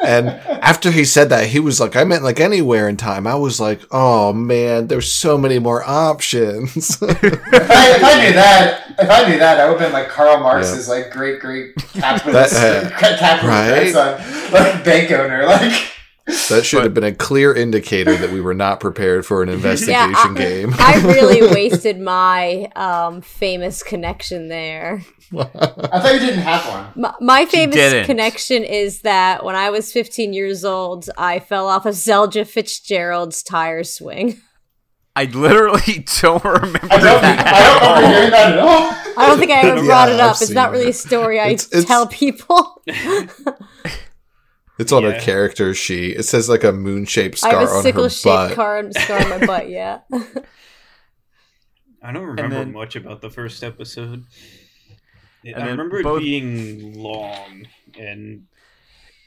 and 0.04 0.28
after 0.62 0.90
he 0.92 1.04
said 1.04 1.28
that, 1.30 1.46
he 1.48 1.58
was 1.60 1.80
like, 1.80 1.96
"I 1.96 2.04
meant 2.04 2.22
like 2.22 2.38
anywhere 2.38 2.88
in 2.88 2.96
time." 2.96 3.26
I 3.26 3.34
was 3.34 3.58
like, 3.58 3.80
"Oh 3.90 4.32
man, 4.32 4.86
there's 4.86 5.10
so 5.12 5.36
many 5.36 5.58
more 5.58 5.82
options." 5.84 6.76
if, 7.02 7.12
I, 7.12 7.96
if 7.96 8.04
I 8.04 8.24
knew 8.24 8.32
that, 8.34 8.94
if 8.98 9.10
I 9.10 9.28
knew 9.28 9.38
that, 9.40 9.58
I 9.60 9.68
would 9.68 9.80
have 9.80 9.88
been 9.88 9.92
like 9.92 10.08
Karl 10.08 10.38
Marx's 10.38 10.88
like 10.88 11.10
great 11.10 11.40
great 11.40 11.74
capitalist, 11.94 12.54
That, 12.54 12.92
uh, 12.92 12.96
capitalist 12.96 13.44
right? 13.44 13.92
grandson, 13.92 14.52
like 14.52 14.84
bank 14.84 15.10
owner, 15.10 15.46
like. 15.46 15.72
That 16.48 16.62
should 16.64 16.82
have 16.84 16.94
been 16.94 17.04
a 17.04 17.14
clear 17.14 17.52
indicator 17.54 18.16
that 18.16 18.30
we 18.30 18.40
were 18.40 18.54
not 18.54 18.80
prepared 18.80 19.24
for 19.26 19.42
an 19.42 19.48
investigation 19.48 20.14
I- 20.16 20.34
game. 20.36 20.74
I 20.78 21.00
really 21.04 21.42
wasted 21.54 22.00
my 22.00 22.70
um, 22.76 23.20
famous 23.20 23.82
connection 23.82 24.48
there. 24.48 25.02
I 25.36 25.44
thought 25.44 26.14
you 26.14 26.20
didn't 26.20 26.40
have 26.40 26.66
one. 26.68 26.86
My, 26.96 27.14
my 27.20 27.46
famous 27.46 28.06
connection 28.06 28.64
is 28.64 29.02
that 29.02 29.44
when 29.44 29.54
I 29.54 29.70
was 29.70 29.92
15 29.92 30.32
years 30.32 30.64
old, 30.64 31.08
I 31.16 31.38
fell 31.38 31.68
off 31.68 31.86
of 31.86 31.94
Zelda 31.94 32.44
Fitzgerald's 32.44 33.42
tire 33.42 33.84
swing. 33.84 34.40
I 35.16 35.24
literally 35.24 36.04
don't 36.20 36.44
remember 36.44 36.78
I 36.84 36.88
don't, 36.98 37.22
that. 37.22 37.46
I 37.46 37.62
don't 37.62 37.96
remember 37.96 38.16
hearing 38.16 38.30
that 38.30 38.52
at 38.52 38.58
all. 38.58 39.14
I 39.22 39.26
don't 39.26 39.38
think 39.38 39.50
I 39.50 39.60
ever 39.62 39.80
Yeah, 39.80 39.84
brought 39.86 40.08
it 40.08 40.14
I've 40.20 40.30
up. 40.30 40.36
It's 40.40 40.50
not 40.50 40.70
really 40.70 40.86
it. 40.86 40.90
a 40.90 40.92
story 40.94 41.38
I 41.40 41.46
It's- 41.48 41.66
it's- 41.66 41.84
tell 41.84 42.06
people. 42.06 42.82
It's 44.80 44.92
on 44.92 45.02
Yeah. 45.02 45.12
her 45.12 45.20
character 45.20 45.74
sheet. 45.74 46.16
It 46.16 46.22
says 46.24 46.48
like 46.48 46.64
a 46.64 46.72
moon 46.72 47.04
shaped 47.04 47.38
scar 47.38 47.50
I 47.50 47.52
scar 47.52 47.60
have 47.60 47.68
a 47.68 47.72
on 47.72 47.76
her 47.76 47.82
sickle 47.82 48.02
butt. 48.04 48.48
shaped 48.48 48.54
scar, 48.54 48.92
scar 48.92 49.32
on 49.34 49.40
my 49.40 49.46
butt, 49.46 49.68
yeah. 49.78 49.98
I 52.02 52.12
don't 52.12 52.24
remember 52.24 52.54
then- 52.56 52.72
much 52.72 52.96
about 52.96 53.20
the 53.20 53.30
first 53.30 53.62
episode. 53.62 54.24
It- 55.44 55.54
I 55.56 55.60
then 55.60 55.68
remember 55.70 56.02
both- 56.02 56.20
it 56.20 56.24
being 56.24 56.94
long 57.00 57.66
and 57.98 58.46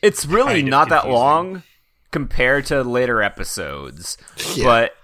It's 0.02 0.26
really 0.26 0.56
kind 0.56 0.68
of 0.68 0.72
not 0.72 0.90
that 0.90 1.08
long 1.10 1.64
compared 2.12 2.66
to 2.68 2.84
later 2.84 3.22
episodes, 3.22 4.18
Yeah. 4.56 4.64
but 4.66 4.96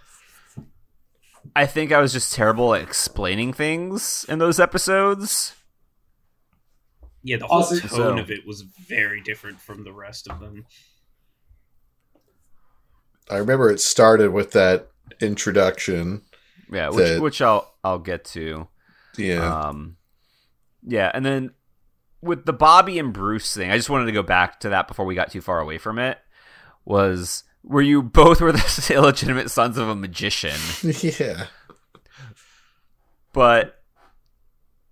I 1.55 1.65
think 1.65 1.91
I 1.91 1.99
was 2.01 2.13
just 2.13 2.33
terrible 2.33 2.73
at 2.75 2.81
explaining 2.81 3.53
things 3.53 4.25
in 4.29 4.39
those 4.39 4.59
episodes. 4.59 5.53
Yeah, 7.23 7.37
the 7.37 7.47
whole 7.47 7.57
Also- 7.59 7.79
tone 7.79 7.89
So- 7.89 8.17
of 8.17 8.31
it 8.31 8.45
was 8.45 8.61
very 8.61 9.21
different 9.21 9.59
from 9.61 9.83
the 9.83 9.93
rest 9.93 10.27
of 10.29 10.39
them. 10.39 10.65
I 13.29 13.37
remember 13.37 13.69
it 13.69 13.79
started 13.79 14.31
with 14.31 14.51
that 14.51 14.89
introduction. 15.21 16.23
Yeah, 16.71 16.89
which 16.89 17.07
The- 17.15 17.19
which 17.21 17.41
I'll 17.41 17.73
I'll 17.83 17.99
get 17.99 18.25
to. 18.25 18.67
Yeah. 19.17 19.67
Um, 19.67 19.97
yeah, 20.85 21.11
and 21.13 21.25
then 21.25 21.51
with 22.21 22.45
the 22.45 22.53
Bobby 22.53 22.99
and 22.99 23.13
Bruce 23.13 23.53
thing, 23.53 23.71
I 23.71 23.77
just 23.77 23.89
wanted 23.89 24.05
to 24.05 24.11
go 24.11 24.23
back 24.23 24.59
to 24.61 24.69
that 24.69 24.87
before 24.87 25.05
we 25.05 25.15
got 25.15 25.31
too 25.31 25.41
far 25.41 25.59
away 25.59 25.77
from 25.77 25.99
it. 25.99 26.17
Was 26.85 27.43
where 27.61 27.83
you 27.83 28.01
both 28.01 28.41
were 28.41 28.51
the 28.51 28.91
illegitimate 28.93 29.51
sons 29.51 29.77
of 29.77 29.87
a 29.87 29.95
magician, 29.95 30.57
yeah. 31.01 31.47
but 33.33 33.81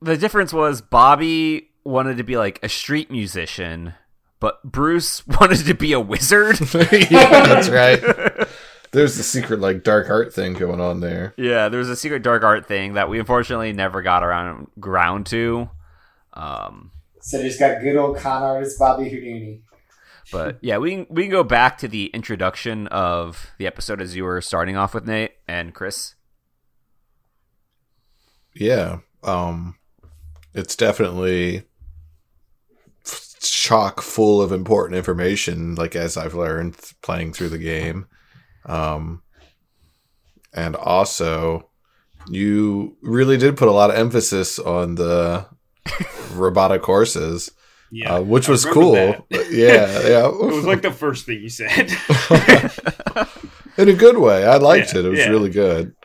the 0.02 0.18
difference 0.18 0.54
was 0.54 0.82
Bobby 0.82 1.67
wanted 1.88 2.18
to 2.18 2.24
be 2.24 2.38
like 2.38 2.60
a 2.62 2.70
street 2.70 3.10
musician, 3.10 3.94
but 4.40 4.64
Bruce 4.64 5.26
wanted 5.40 5.66
to 5.66 5.74
be 5.74 5.94
a 5.94 6.00
wizard. 6.00 6.60
yeah, 6.92 7.46
that's 7.46 7.70
right. 7.70 8.02
There's 8.92 9.18
the 9.18 9.24
secret 9.24 9.60
like 9.60 9.84
dark 9.84 10.10
art 10.10 10.34
thing 10.34 10.54
going 10.54 10.80
on 10.80 11.02
there. 11.02 11.34
yeah, 11.38 11.68
there 11.70 11.80
was 11.80 11.90
a 11.90 11.96
secret 11.96 12.24
dark 12.24 12.44
art 12.44 12.66
thing 12.68 12.94
that 12.94 13.10
we 13.10 13.20
unfortunately 13.20 13.74
never 13.74 14.02
got 14.02 14.24
around 14.24 14.68
ground 14.80 15.26
to. 15.28 15.70
Um, 16.34 16.92
So 17.20 17.42
just 17.42 17.60
got 17.60 17.82
good 17.82 17.98
old 17.98 18.18
con 18.18 18.44
artist 18.44 18.80
Bobby 18.80 19.10
Houdini. 19.10 19.62
But 20.32 20.58
yeah, 20.62 20.78
we 20.78 20.92
can, 20.92 21.08
we 21.10 21.24
can 21.24 21.32
go 21.32 21.44
back 21.44 21.78
to 21.80 21.88
the 21.88 22.08
introduction 22.08 22.88
of 22.88 23.52
the 23.58 23.68
episode 23.68 24.02
as 24.02 24.16
you 24.16 24.24
were 24.24 24.42
starting 24.42 24.78
off 24.78 24.94
with 24.94 25.06
Nate 25.06 25.32
and 25.48 25.74
Chris. 25.74 26.16
Yeah. 28.56 29.00
Um 29.24 29.76
it's 30.54 30.76
definitely 30.76 31.64
chock 33.42 34.02
full 34.02 34.42
of 34.42 34.52
important 34.52 34.98
information 34.98 35.76
like 35.76 35.96
as 35.96 36.18
I've 36.18 36.34
learned 36.34 36.76
playing 37.02 37.34
through 37.34 37.50
the 37.50 37.58
game. 37.58 38.08
Um 38.66 39.22
and 40.54 40.76
also 40.76 41.70
you 42.30 42.98
really 43.02 43.38
did 43.38 43.58
put 43.58 43.68
a 43.68 43.72
lot 43.72 43.90
of 43.90 43.96
emphasis 43.96 44.60
on 44.60 44.96
the 44.96 45.46
robotic 46.34 46.84
horses, 46.84 47.52
Yeah, 47.92 48.16
uh, 48.16 48.22
which 48.22 48.48
was 48.48 48.66
cool. 48.66 48.96
Yeah, 48.96 49.18
yeah. 49.50 50.28
it 50.28 50.34
was 50.36 50.66
like 50.66 50.82
the 50.82 50.92
first 50.92 51.26
thing 51.26 51.42
you 51.42 51.50
said. 51.50 51.90
in 53.78 53.90
a 53.90 53.94
good 53.94 54.18
way. 54.18 54.46
I 54.46 54.58
liked 54.58 54.94
Yeah, 54.94 55.00
it. 55.00 55.06
It 55.06 55.10
was 55.10 55.20
yeah. 55.20 55.30
really 55.30 55.50
good. 55.50 55.96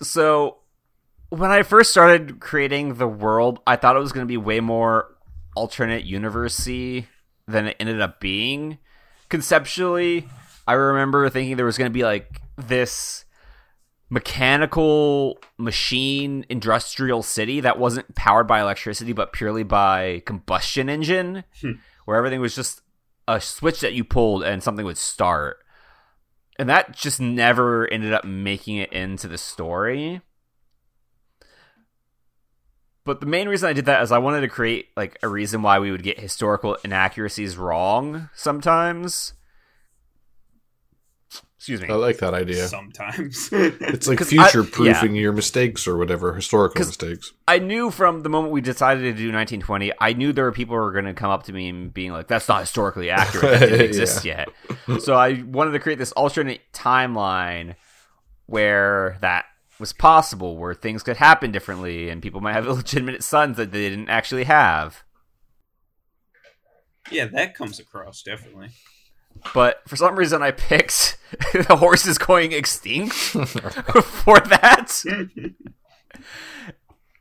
So 0.00 0.56
when 1.28 1.50
I 1.50 1.62
first 1.62 1.90
started 1.90 2.40
creating 2.40 2.94
the 2.94 3.06
world, 3.06 3.60
I 3.66 3.76
thought 3.76 3.96
it 3.96 4.00
was 4.00 4.12
going 4.12 4.26
to 4.26 4.30
be 4.30 4.36
way 4.36 4.60
more 4.60 5.11
alternate 5.54 6.04
universe-y 6.04 7.06
than 7.46 7.66
it 7.68 7.76
ended 7.80 8.00
up 8.00 8.20
being. 8.20 8.78
Conceptually, 9.28 10.28
I 10.66 10.74
remember 10.74 11.28
thinking 11.28 11.56
there 11.56 11.66
was 11.66 11.78
going 11.78 11.90
to 11.90 11.94
be 11.94 12.04
like 12.04 12.40
this 12.56 13.24
mechanical 14.10 15.38
machine 15.58 16.44
industrial 16.48 17.22
city 17.22 17.60
that 17.60 17.78
wasn't 17.78 18.14
powered 18.14 18.46
by 18.46 18.60
electricity 18.60 19.14
but 19.14 19.32
purely 19.32 19.62
by 19.62 20.22
combustion 20.26 20.90
engine 20.90 21.44
Hmm. 21.62 21.72
where 22.04 22.18
everything 22.18 22.40
was 22.40 22.54
just 22.54 22.82
a 23.26 23.40
switch 23.40 23.80
that 23.80 23.94
you 23.94 24.04
pulled 24.04 24.44
and 24.44 24.62
something 24.62 24.84
would 24.84 24.98
start 24.98 25.58
and 26.58 26.68
that 26.68 26.94
just 26.94 27.22
never 27.22 27.88
ended 27.88 28.12
up 28.12 28.24
making 28.24 28.76
it 28.76 28.92
into 28.92 29.28
the 29.28 29.38
story 29.38 30.20
but 33.04 33.20
the 33.20 33.26
main 33.26 33.48
reason 33.48 33.68
i 33.68 33.72
did 33.72 33.86
that 33.86 34.02
is 34.02 34.12
i 34.12 34.18
wanted 34.18 34.40
to 34.42 34.48
create 34.48 34.86
like 34.96 35.18
a 35.22 35.28
reason 35.28 35.62
why 35.62 35.78
we 35.78 35.90
would 35.90 36.02
get 36.02 36.18
historical 36.20 36.76
inaccuracies 36.84 37.56
wrong 37.56 38.28
sometimes 38.34 39.34
excuse 41.56 41.80
me 41.80 41.88
I 41.88 41.92
like 41.94 42.18
that 42.18 42.34
idea. 42.34 42.66
Sometimes. 42.66 43.48
It's 43.52 44.08
like 44.08 44.18
future 44.24 44.64
proofing 44.64 45.14
your 45.14 45.32
mistakes 45.32 45.86
or 45.86 45.96
whatever, 45.96 46.34
historical 46.34 46.84
mistakes. 46.84 47.32
I 47.46 47.60
knew 47.60 47.92
from 47.92 48.22
the 48.22 48.28
moment 48.28 48.52
we 48.52 48.60
decided 48.60 49.02
to 49.02 49.12
do 49.12 49.30
1920, 49.32 49.92
I 50.00 50.12
knew 50.12 50.32
there 50.32 50.44
were 50.44 50.50
people 50.50 50.74
who 50.74 50.82
were 50.82 50.90
going 50.90 51.04
to 51.04 51.14
come 51.14 51.30
up 51.30 51.44
to 51.44 51.52
me 51.52 51.68
and 51.68 51.94
being 51.94 52.10
like, 52.10 52.26
"That's 52.26 52.48
not 52.48 52.62
historically 52.62 53.10
accurate. 53.10 53.60
That 53.60 53.66
didn't 53.68 53.78
Yeah. 53.80 53.86
exist 53.86 54.24
yet." 54.24 54.48
So 54.98 55.14
I 55.14 55.42
wanted 55.46 55.70
to 55.72 55.78
create 55.78 55.98
this 56.00 56.10
alternate 56.12 56.62
timeline 56.72 57.76
where 58.46 59.16
that 59.20 59.44
was 59.82 59.92
possible, 59.92 60.56
where 60.56 60.72
things 60.72 61.02
could 61.02 61.18
happen 61.18 61.50
differently, 61.52 62.08
and 62.08 62.22
people 62.22 62.40
might 62.40 62.54
have 62.54 62.66
illegitimate 62.72 63.22
sons 63.22 63.58
that 63.58 63.72
they 63.72 63.90
didn't 63.90 64.08
actually 64.08 64.44
have. 64.44 65.02
yeah, 67.10 67.26
that 67.26 67.54
comes 67.54 67.78
across 67.78 68.22
definitely. 68.22 68.68
But 69.54 69.80
for 69.88 69.96
some 69.96 70.14
reason, 70.16 70.42
I 70.42 70.52
picked 70.52 71.18
the 71.52 71.76
horses 71.76 72.16
going 72.18 72.52
extinct 72.52 73.14
for 73.14 74.38
that. 74.40 75.02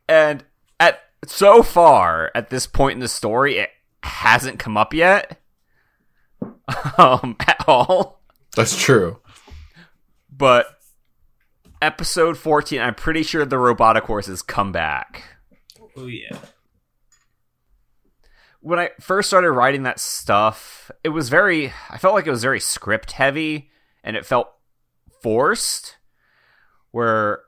and 0.07 0.43
at 0.80 0.99
so 1.26 1.64
far 1.64 2.32
at 2.36 2.49
this 2.49 2.68
point 2.68 2.95
in 2.95 2.99
the 2.99 3.07
story, 3.07 3.57
it 3.57 3.70
hasn't 4.03 4.59
come 4.59 4.78
up 4.78 4.93
yet, 4.93 5.41
um, 6.97 7.36
at 7.39 7.64
all. 7.68 8.22
That's 8.55 8.78
true. 8.80 9.20
But 10.32 10.80
episode 11.82 12.38
fourteen, 12.38 12.82
I'm 12.82 12.95
pretty 12.95 13.23
sure 13.23 13.45
the 13.45 13.57
robotic 13.57 14.03
horses 14.03 14.41
come 14.41 14.71
back. 14.71 15.23
Oh 15.97 16.07
yeah. 16.07 16.38
when 18.61 18.79
I 18.79 18.91
first 18.99 19.27
started 19.27 19.51
writing 19.51 19.84
that 19.84 19.99
stuff, 19.99 20.91
it 21.03 21.09
was 21.09 21.29
very 21.29 21.73
I 21.89 21.97
felt 21.97 22.13
like 22.13 22.27
it 22.27 22.32
was 22.32 22.43
very 22.43 22.59
script 22.59 23.13
heavy 23.13 23.71
and 24.03 24.15
it 24.15 24.25
felt 24.25 24.51
forced 25.21 25.97
where 26.91 27.41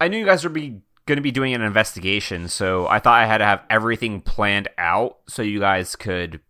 I 0.00 0.08
knew 0.08 0.18
you 0.18 0.26
guys 0.26 0.44
would 0.44 0.52
be 0.52 0.82
going 1.06 1.16
to 1.16 1.22
be 1.22 1.30
doing 1.30 1.54
an 1.54 1.62
investigation, 1.62 2.48
so 2.48 2.86
I 2.88 2.98
thought 2.98 3.20
I 3.22 3.26
had 3.26 3.38
to 3.38 3.44
have 3.44 3.62
everything 3.70 4.20
planned 4.20 4.68
out 4.76 5.18
so 5.28 5.42
you 5.42 5.60
guys 5.60 5.96
could 5.96 6.40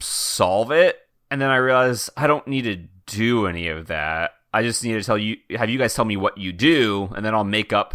solve 0.00 0.72
it. 0.72 0.98
And 1.30 1.40
then 1.40 1.50
I 1.50 1.56
realized 1.56 2.10
I 2.16 2.26
don't 2.26 2.46
need 2.48 2.62
to 2.62 2.76
do 3.06 3.46
any 3.46 3.68
of 3.68 3.86
that. 3.88 4.32
I 4.52 4.62
just 4.62 4.84
need 4.84 4.94
to 4.94 5.02
tell 5.02 5.16
you 5.18 5.36
have 5.56 5.70
you 5.70 5.78
guys 5.78 5.94
tell 5.94 6.04
me 6.04 6.16
what 6.16 6.36
you 6.38 6.52
do 6.52 7.10
and 7.16 7.24
then 7.24 7.34
I'll 7.34 7.44
make 7.44 7.72
up 7.72 7.94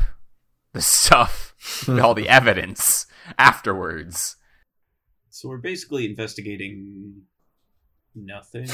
the 0.73 0.81
stuff 0.81 1.53
all 1.87 2.13
the 2.13 2.27
evidence 2.29 3.05
afterwards. 3.37 4.35
So 5.29 5.49
we're 5.49 5.57
basically 5.57 6.05
investigating 6.05 7.21
nothing. 8.15 8.69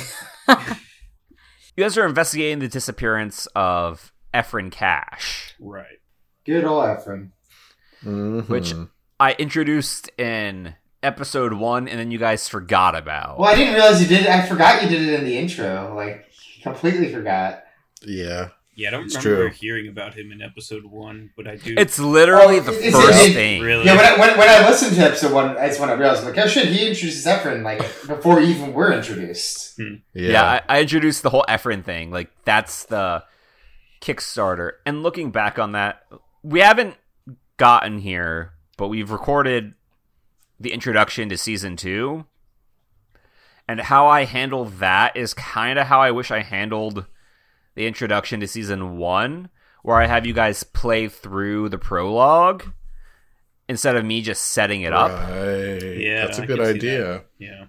You 1.75 1.83
guys 1.83 1.97
are 1.97 2.05
investigating 2.05 2.59
the 2.59 2.67
disappearance 2.67 3.47
of 3.55 4.13
Efren 4.31 4.71
Cash, 4.71 5.55
right. 5.59 5.97
Good 6.45 6.65
old 6.65 6.99
Ephraim. 6.99 7.33
Mhm. 8.03 8.47
which 8.47 8.73
I 9.19 9.33
introduced 9.39 10.07
in 10.19 10.75
episode 11.03 11.53
one, 11.53 11.87
and 11.87 11.99
then 11.99 12.11
you 12.11 12.17
guys 12.17 12.47
forgot 12.47 12.95
about. 12.95 13.37
Well, 13.39 13.49
I 13.49 13.55
didn't 13.55 13.73
realize 13.75 14.01
you 14.01 14.07
did. 14.07 14.27
I 14.27 14.45
forgot 14.45 14.81
you 14.83 14.89
did 14.89 15.01
it 15.07 15.19
in 15.19 15.25
the 15.25 15.37
intro. 15.37 15.93
Like, 15.95 16.25
completely 16.61 17.11
forgot. 17.13 17.63
yeah, 18.05 18.49
Yeah, 18.75 18.87
I 18.87 18.91
don't 18.91 19.05
It's 19.05 19.15
remember 19.23 19.49
true. 19.49 19.57
hearing 19.59 19.87
about 19.87 20.15
him 20.15 20.31
in 20.31 20.41
episode 20.41 20.83
one, 20.85 21.29
but 21.37 21.47
I 21.47 21.57
do. 21.57 21.75
It's 21.77 21.99
literally 21.99 22.57
Oh, 22.57 22.61
the 22.61 22.71
it's- 22.79 22.93
first 22.93 23.19
it's- 23.19 23.33
thing. 23.33 23.61
Really? 23.61 23.85
Yeah, 23.85 23.95
when 23.95 24.05
I, 24.05 24.19
when, 24.19 24.37
when 24.37 24.49
I 24.49 24.67
listened 24.67 24.95
to 24.95 25.01
episode 25.03 25.31
one, 25.31 25.53
that's 25.55 25.79
when 25.79 25.89
I 25.89 25.93
realized, 25.93 26.23
like, 26.23 26.37
oh 26.37 26.47
shit, 26.47 26.67
he 26.69 26.87
introduces 26.87 27.27
Ephraim, 27.27 27.63
like, 27.63 27.79
before 28.07 28.39
even 28.39 28.73
we're 28.73 28.89
were 28.89 28.93
introduced. 28.93 29.75
Hmm. 29.77 29.95
yeah, 30.13 30.31
Yeah, 30.31 30.43
I, 30.43 30.61
I 30.77 30.81
introduced 30.81 31.21
the 31.23 31.29
whole 31.29 31.45
Efren 31.47 31.83
thing. 31.83 32.09
Like 32.11 32.29
that's 32.45 32.85
the 32.85 33.23
Kickstarter. 34.01 34.71
And 34.85 35.03
looking 35.03 35.31
back 35.31 35.59
on 35.59 35.73
that, 35.73 36.03
we 36.41 36.59
haven't 36.59 36.95
gotten 37.57 37.99
here, 37.99 38.53
but 38.77 38.87
we've 38.89 39.11
recorded 39.11 39.73
the 40.63 40.73
introduction 40.73 41.29
to 41.29 41.37
season 41.37 41.75
two. 41.75 42.25
And 43.67 43.79
how 43.79 44.07
I 44.07 44.25
handle 44.25 44.65
that 44.65 45.15
is 45.15 45.33
kind 45.33 45.79
of 45.79 45.87
how 45.87 46.01
I 46.01 46.11
wish 46.11 46.31
I 46.31 46.41
handled 46.41 47.05
the 47.75 47.87
introduction 47.87 48.39
to 48.41 48.47
season 48.47 48.97
one, 48.97 49.49
where 49.83 49.97
I 50.01 50.07
have 50.07 50.25
you 50.25 50.33
guys 50.33 50.63
play 50.63 51.07
through 51.07 51.69
the 51.69 51.77
prologue 51.77 52.65
instead 53.69 53.95
of 53.95 54.03
me 54.03 54.21
just 54.21 54.41
setting 54.41 54.81
it 54.81 54.91
up. 54.93 55.11
Right. 55.11 55.97
Yeah, 55.97 56.25
that's 56.25 56.39
a 56.39 56.43
I 56.43 56.45
good 56.45 56.59
idea. 56.59 57.23
yeah. 57.39 57.65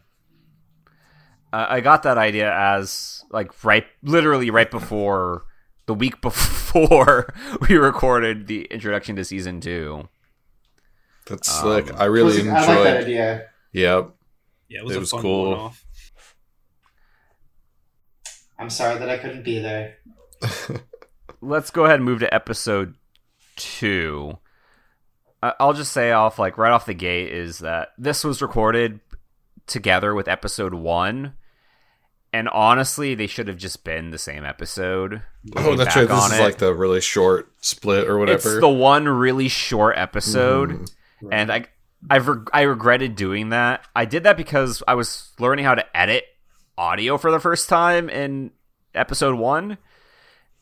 I 1.52 1.76
I 1.76 1.80
got 1.80 2.02
that 2.02 2.18
idea 2.18 2.52
as 2.52 3.24
like 3.30 3.64
right, 3.64 3.86
literally 4.02 4.50
right 4.50 4.70
before 4.70 5.44
the 5.86 5.94
week 5.94 6.20
before 6.20 7.32
we 7.68 7.76
recorded 7.76 8.46
the 8.48 8.64
introduction 8.64 9.14
to 9.16 9.24
season 9.24 9.60
two. 9.60 10.08
That's 11.26 11.48
Um, 11.54 11.62
slick. 11.62 11.94
I 12.00 12.04
really 12.04 12.48
I 12.48 12.52
like 12.52 12.66
that 12.66 12.70
enjoyed. 12.78 12.96
idea. 13.04 13.48
Yep. 13.72 14.10
Yeah, 14.68 14.78
it 14.80 14.84
was 14.84 14.92
It 14.94 14.96
a 14.96 15.00
was 15.00 15.10
fun 15.10 15.22
cool. 15.22 15.50
one-off. 15.50 15.84
I'm 18.58 18.70
sorry 18.70 18.98
that 18.98 19.08
I 19.10 19.18
couldn't 19.18 19.42
be 19.44 19.58
there. 19.60 19.96
Let's 21.40 21.70
go 21.70 21.84
ahead 21.84 21.96
and 21.96 22.04
move 22.04 22.20
to 22.20 22.32
episode 22.32 22.94
two. 23.56 24.38
I- 25.42 25.54
I'll 25.60 25.72
just 25.72 25.92
say 25.92 26.12
off 26.12 26.38
like 26.38 26.56
right 26.56 26.72
off 26.72 26.86
the 26.86 26.94
gate 26.94 27.32
is 27.32 27.58
that 27.60 27.90
this 27.98 28.24
was 28.24 28.40
recorded 28.40 29.00
together 29.66 30.14
with 30.14 30.28
episode 30.28 30.72
one, 30.74 31.34
and 32.32 32.48
honestly, 32.48 33.14
they 33.14 33.26
should 33.26 33.48
have 33.48 33.56
just 33.58 33.84
been 33.84 34.10
the 34.10 34.18
same 34.18 34.44
episode. 34.44 35.22
Oh, 35.56 35.76
that's 35.76 35.94
right. 35.96 36.08
This 36.08 36.18
on 36.24 36.32
is 36.32 36.38
it. 36.38 36.42
like 36.42 36.58
the 36.58 36.74
really 36.74 37.00
short 37.00 37.50
split 37.60 38.08
or 38.08 38.18
whatever. 38.18 38.52
It's 38.52 38.60
the 38.60 38.68
one 38.68 39.06
really 39.08 39.48
short 39.48 39.96
episode. 39.98 40.90
Mhm. 41.24 41.28
and 41.32 41.52
I 41.52 41.64
I've 42.10 42.28
reg- 42.28 42.50
I 42.52 42.62
regretted 42.62 43.16
doing 43.16 43.48
that. 43.50 43.86
I 43.96 44.04
did 44.04 44.24
that 44.24 44.36
because 44.36 44.82
I 44.86 44.94
was 44.94 45.32
learning 45.38 45.64
how 45.64 45.74
to 45.74 45.96
edit 45.96 46.24
audio 46.76 47.16
for 47.16 47.30
the 47.30 47.40
first 47.40 47.68
time 47.68 48.10
in 48.10 48.50
episode 48.94 49.36
one, 49.38 49.78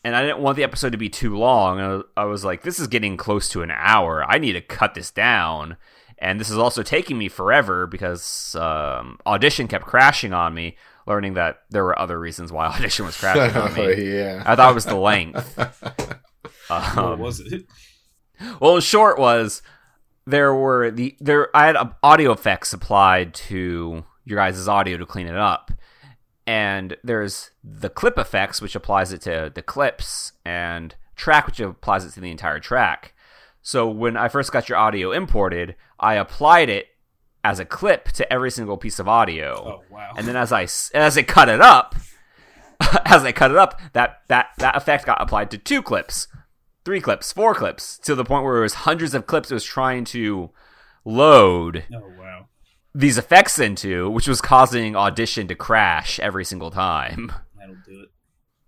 and 0.05 0.15
I 0.15 0.23
didn't 0.23 0.39
want 0.39 0.57
the 0.57 0.63
episode 0.65 0.93
to 0.93 0.99
be 0.99 1.09
too 1.09 1.37
long. 1.37 1.81
I- 1.81 2.21
I 2.23 2.25
was 2.27 2.45
like, 2.45 2.63
this 2.63 2.79
is 2.79 2.87
getting 2.87 3.17
close 3.17 3.49
to 3.51 3.63
an 3.63 3.73
hour. 3.73 4.25
I 4.29 4.39
need 4.39 4.53
to 4.53 4.61
cut 4.61 4.95
this 4.95 5.11
down, 5.11 5.77
and 6.19 6.39
this 6.39 6.49
is 6.51 6.59
also 6.59 6.83
taking 6.85 7.19
me 7.19 7.29
forever 7.29 7.87
because 7.89 8.55
um, 8.55 9.19
audition 9.27 9.67
kept 9.69 9.85
crashing 9.85 10.33
on 10.33 10.55
me. 10.55 10.77
Learning 11.09 11.35
that 11.35 11.63
there 11.71 11.83
were 11.83 11.99
other 11.99 12.17
reasons 12.21 12.53
why 12.53 12.67
audition 12.69 13.05
was 13.05 13.17
crashing 13.17 13.57
on 13.61 13.73
Oh, 13.77 13.87
me. 13.87 14.17
yeah. 14.17 14.45
I 14.47 14.55
thought 14.55 14.71
it 14.71 14.75
was 14.75 14.85
the 14.85 14.95
length. 14.95 15.59
What 16.69 16.97
Um, 16.97 17.19
was 17.21 17.41
it? 17.41 17.65
well, 18.61 18.79
short, 18.81 19.19
was 19.19 19.63
there 20.27 20.55
were 20.55 20.91
the 20.91 21.17
there 21.21 21.55
I 21.57 21.67
had 21.67 21.77
audio 22.03 22.33
effects 22.33 22.73
applied 22.73 23.35
to 23.35 24.05
your 24.25 24.39
guys' 24.39 24.69
audio 24.69 24.97
to 24.97 25.07
clean 25.07 25.27
it 25.27 25.37
up, 25.37 25.73
and 26.47 26.97
there's 27.03 27.51
the 27.63 27.89
clip 27.89 28.19
effects 28.19 28.61
which 28.61 28.75
applies 28.75 29.13
it 29.13 29.23
to 29.23 29.51
the 29.55 29.63
clips, 29.63 30.33
and 30.45 30.95
track 31.17 31.47
which 31.47 31.61
applies 31.61 32.05
it 32.05 32.13
to 32.13 32.21
the 32.21 32.31
entire 32.31 32.61
track. 32.61 33.15
So 33.63 33.89
when 33.89 34.17
I 34.17 34.29
first 34.29 34.53
got 34.53 34.69
your 34.69 34.79
audio 34.79 35.13
imported, 35.13 35.77
I 35.99 36.15
applied 36.15 36.69
it 36.69 36.89
as 37.45 37.59
a 37.59 37.65
clip 37.65 38.07
to 38.13 38.33
every 38.33 38.51
single 38.51 38.77
piece 38.77 38.99
of 38.99 39.09
audio. 39.09 39.81
Oh 39.81 39.83
wow. 39.91 40.15
And 40.17 40.27
then 40.27 40.37
as 40.37 40.53
I 40.53 40.63
as 40.95 41.19
I 41.19 41.23
cut 41.23 41.49
it 41.49 41.61
up, 41.61 41.95
as 43.05 43.25
I 43.25 43.33
cut 43.33 43.51
it 43.51 43.57
up, 43.57 43.81
that 43.93 44.23
that 44.29 44.51
that 44.59 44.77
effect 44.77 45.07
got 45.07 45.21
applied 45.21 45.51
to 45.53 45.59
two 45.59 45.83
clips, 45.83 46.29
three 46.85 47.01
clips, 47.01 47.33
four 47.33 47.55
clips, 47.55 47.99
to 48.01 48.15
the 48.15 48.25
point 48.25 48.45
where 48.45 48.59
it 48.59 48.63
was 48.63 48.75
hundreds 48.75 49.15
of 49.15 49.27
clips 49.27 49.51
it 49.51 49.55
was 49.55 49.65
trying 49.65 50.05
to 50.07 50.51
load 51.05 51.85
oh 51.93 52.01
wow. 52.19 52.47
these 52.95 53.19
effects 53.19 53.59
into, 53.59 54.11
which 54.11 54.29
was 54.29 54.41
causing 54.41 54.97
Audition 54.97 55.49
to 55.49 55.55
crash 55.55 56.19
every 56.21 56.45
single 56.45 56.71
time. 56.71 57.33
That'll 57.59 57.77
do 57.87 58.03
it. 58.03 58.09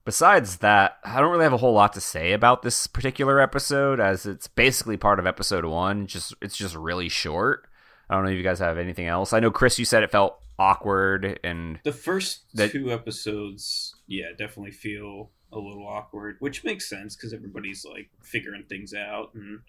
Besides 0.04 0.58
that, 0.58 0.98
I 1.02 1.20
don't 1.20 1.30
really 1.30 1.44
have 1.44 1.54
a 1.54 1.58
whole 1.58 1.72
lot 1.72 1.94
to 1.94 2.00
say 2.00 2.32
about 2.32 2.62
this 2.62 2.86
particular 2.86 3.40
episode, 3.40 4.00
as 4.00 4.26
it's 4.26 4.48
basically 4.48 4.98
part 4.98 5.18
of 5.18 5.26
episode 5.26 5.64
one. 5.64 6.06
Just 6.06 6.34
it's 6.42 6.56
just 6.56 6.74
really 6.74 7.08
short. 7.08 7.66
I 8.10 8.14
don't 8.14 8.24
know 8.24 8.30
if 8.30 8.36
you 8.36 8.42
guys 8.42 8.58
have 8.58 8.76
anything 8.76 9.06
else. 9.06 9.32
I 9.32 9.40
know 9.40 9.50
Chris, 9.50 9.78
you 9.78 9.86
said 9.86 10.02
it 10.02 10.10
felt 10.10 10.38
awkward 10.58 11.40
and 11.42 11.80
The 11.84 11.92
first 11.92 12.44
That- 12.54 12.70
two 12.70 12.92
episodes, 12.92 13.94
yeah, 14.06 14.26
definitely 14.38 14.72
feel 14.72 15.30
a 15.54 15.58
little 15.58 15.86
awkward, 15.86 16.36
which 16.40 16.64
makes 16.64 16.88
sense 16.88 17.16
because 17.16 17.32
everybody's 17.32 17.84
like 17.84 18.10
figuring 18.22 18.64
things 18.68 18.94
out 18.94 19.30
and 19.34 19.60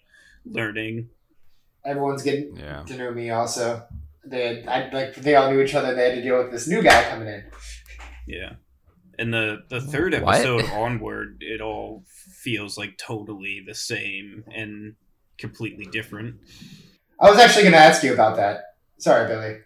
learning. 0.44 1.10
Everyone's 1.84 2.22
getting 2.22 2.56
yeah. 2.56 2.82
to 2.84 2.96
know 2.96 3.10
me 3.12 3.30
also. 3.30 3.84
They 4.24 4.64
I, 4.64 4.90
like 4.90 5.14
they 5.14 5.34
all 5.36 5.50
knew 5.50 5.60
each 5.60 5.74
other. 5.74 5.94
They 5.94 6.08
had 6.08 6.14
to 6.16 6.22
deal 6.22 6.38
with 6.38 6.50
this 6.50 6.66
new 6.66 6.82
guy 6.82 7.04
coming 7.04 7.28
in. 7.28 7.44
Yeah. 8.26 8.54
And 9.18 9.32
the 9.32 9.62
the 9.68 9.80
third 9.80 10.12
What? 10.20 10.34
episode 10.34 10.64
onward, 10.72 11.38
it 11.40 11.60
all 11.60 12.04
feels 12.06 12.76
like 12.76 12.98
totally 12.98 13.62
the 13.66 13.74
same 13.74 14.44
and 14.54 14.96
completely 15.38 15.86
different. 15.86 16.36
I 17.20 17.30
was 17.30 17.38
actually 17.38 17.62
going 17.62 17.72
to 17.72 17.78
ask 17.78 18.02
you 18.02 18.12
about 18.12 18.36
that. 18.36 18.74
Sorry, 18.98 19.26
Billy. 19.26 19.58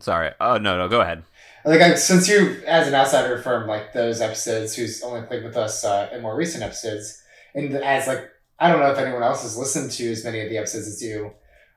Sorry. 0.00 0.32
Oh 0.40 0.56
no, 0.56 0.78
no, 0.78 0.88
go 0.88 1.00
ahead. 1.00 1.24
Like, 1.64 1.80
I, 1.80 1.94
since 1.94 2.28
you, 2.28 2.62
as 2.66 2.88
an 2.88 2.94
outsider 2.94 3.38
from 3.38 3.66
like 3.66 3.92
those 3.92 4.20
episodes, 4.20 4.74
who's 4.74 5.02
only 5.02 5.26
played 5.26 5.44
with 5.44 5.56
us 5.56 5.84
uh, 5.84 6.08
in 6.12 6.22
more 6.22 6.36
recent 6.36 6.64
episodes, 6.64 7.22
and 7.54 7.74
as 7.74 8.06
like 8.06 8.30
I 8.58 8.70
don't 8.70 8.80
know 8.80 8.90
if 8.90 8.98
anyone 8.98 9.22
else 9.22 9.42
has 9.42 9.56
listened 9.56 9.90
to 9.92 10.10
as 10.10 10.24
many 10.24 10.40
of 10.40 10.50
the 10.50 10.58
episodes 10.58 10.86
as 10.86 11.02
you. 11.02 11.32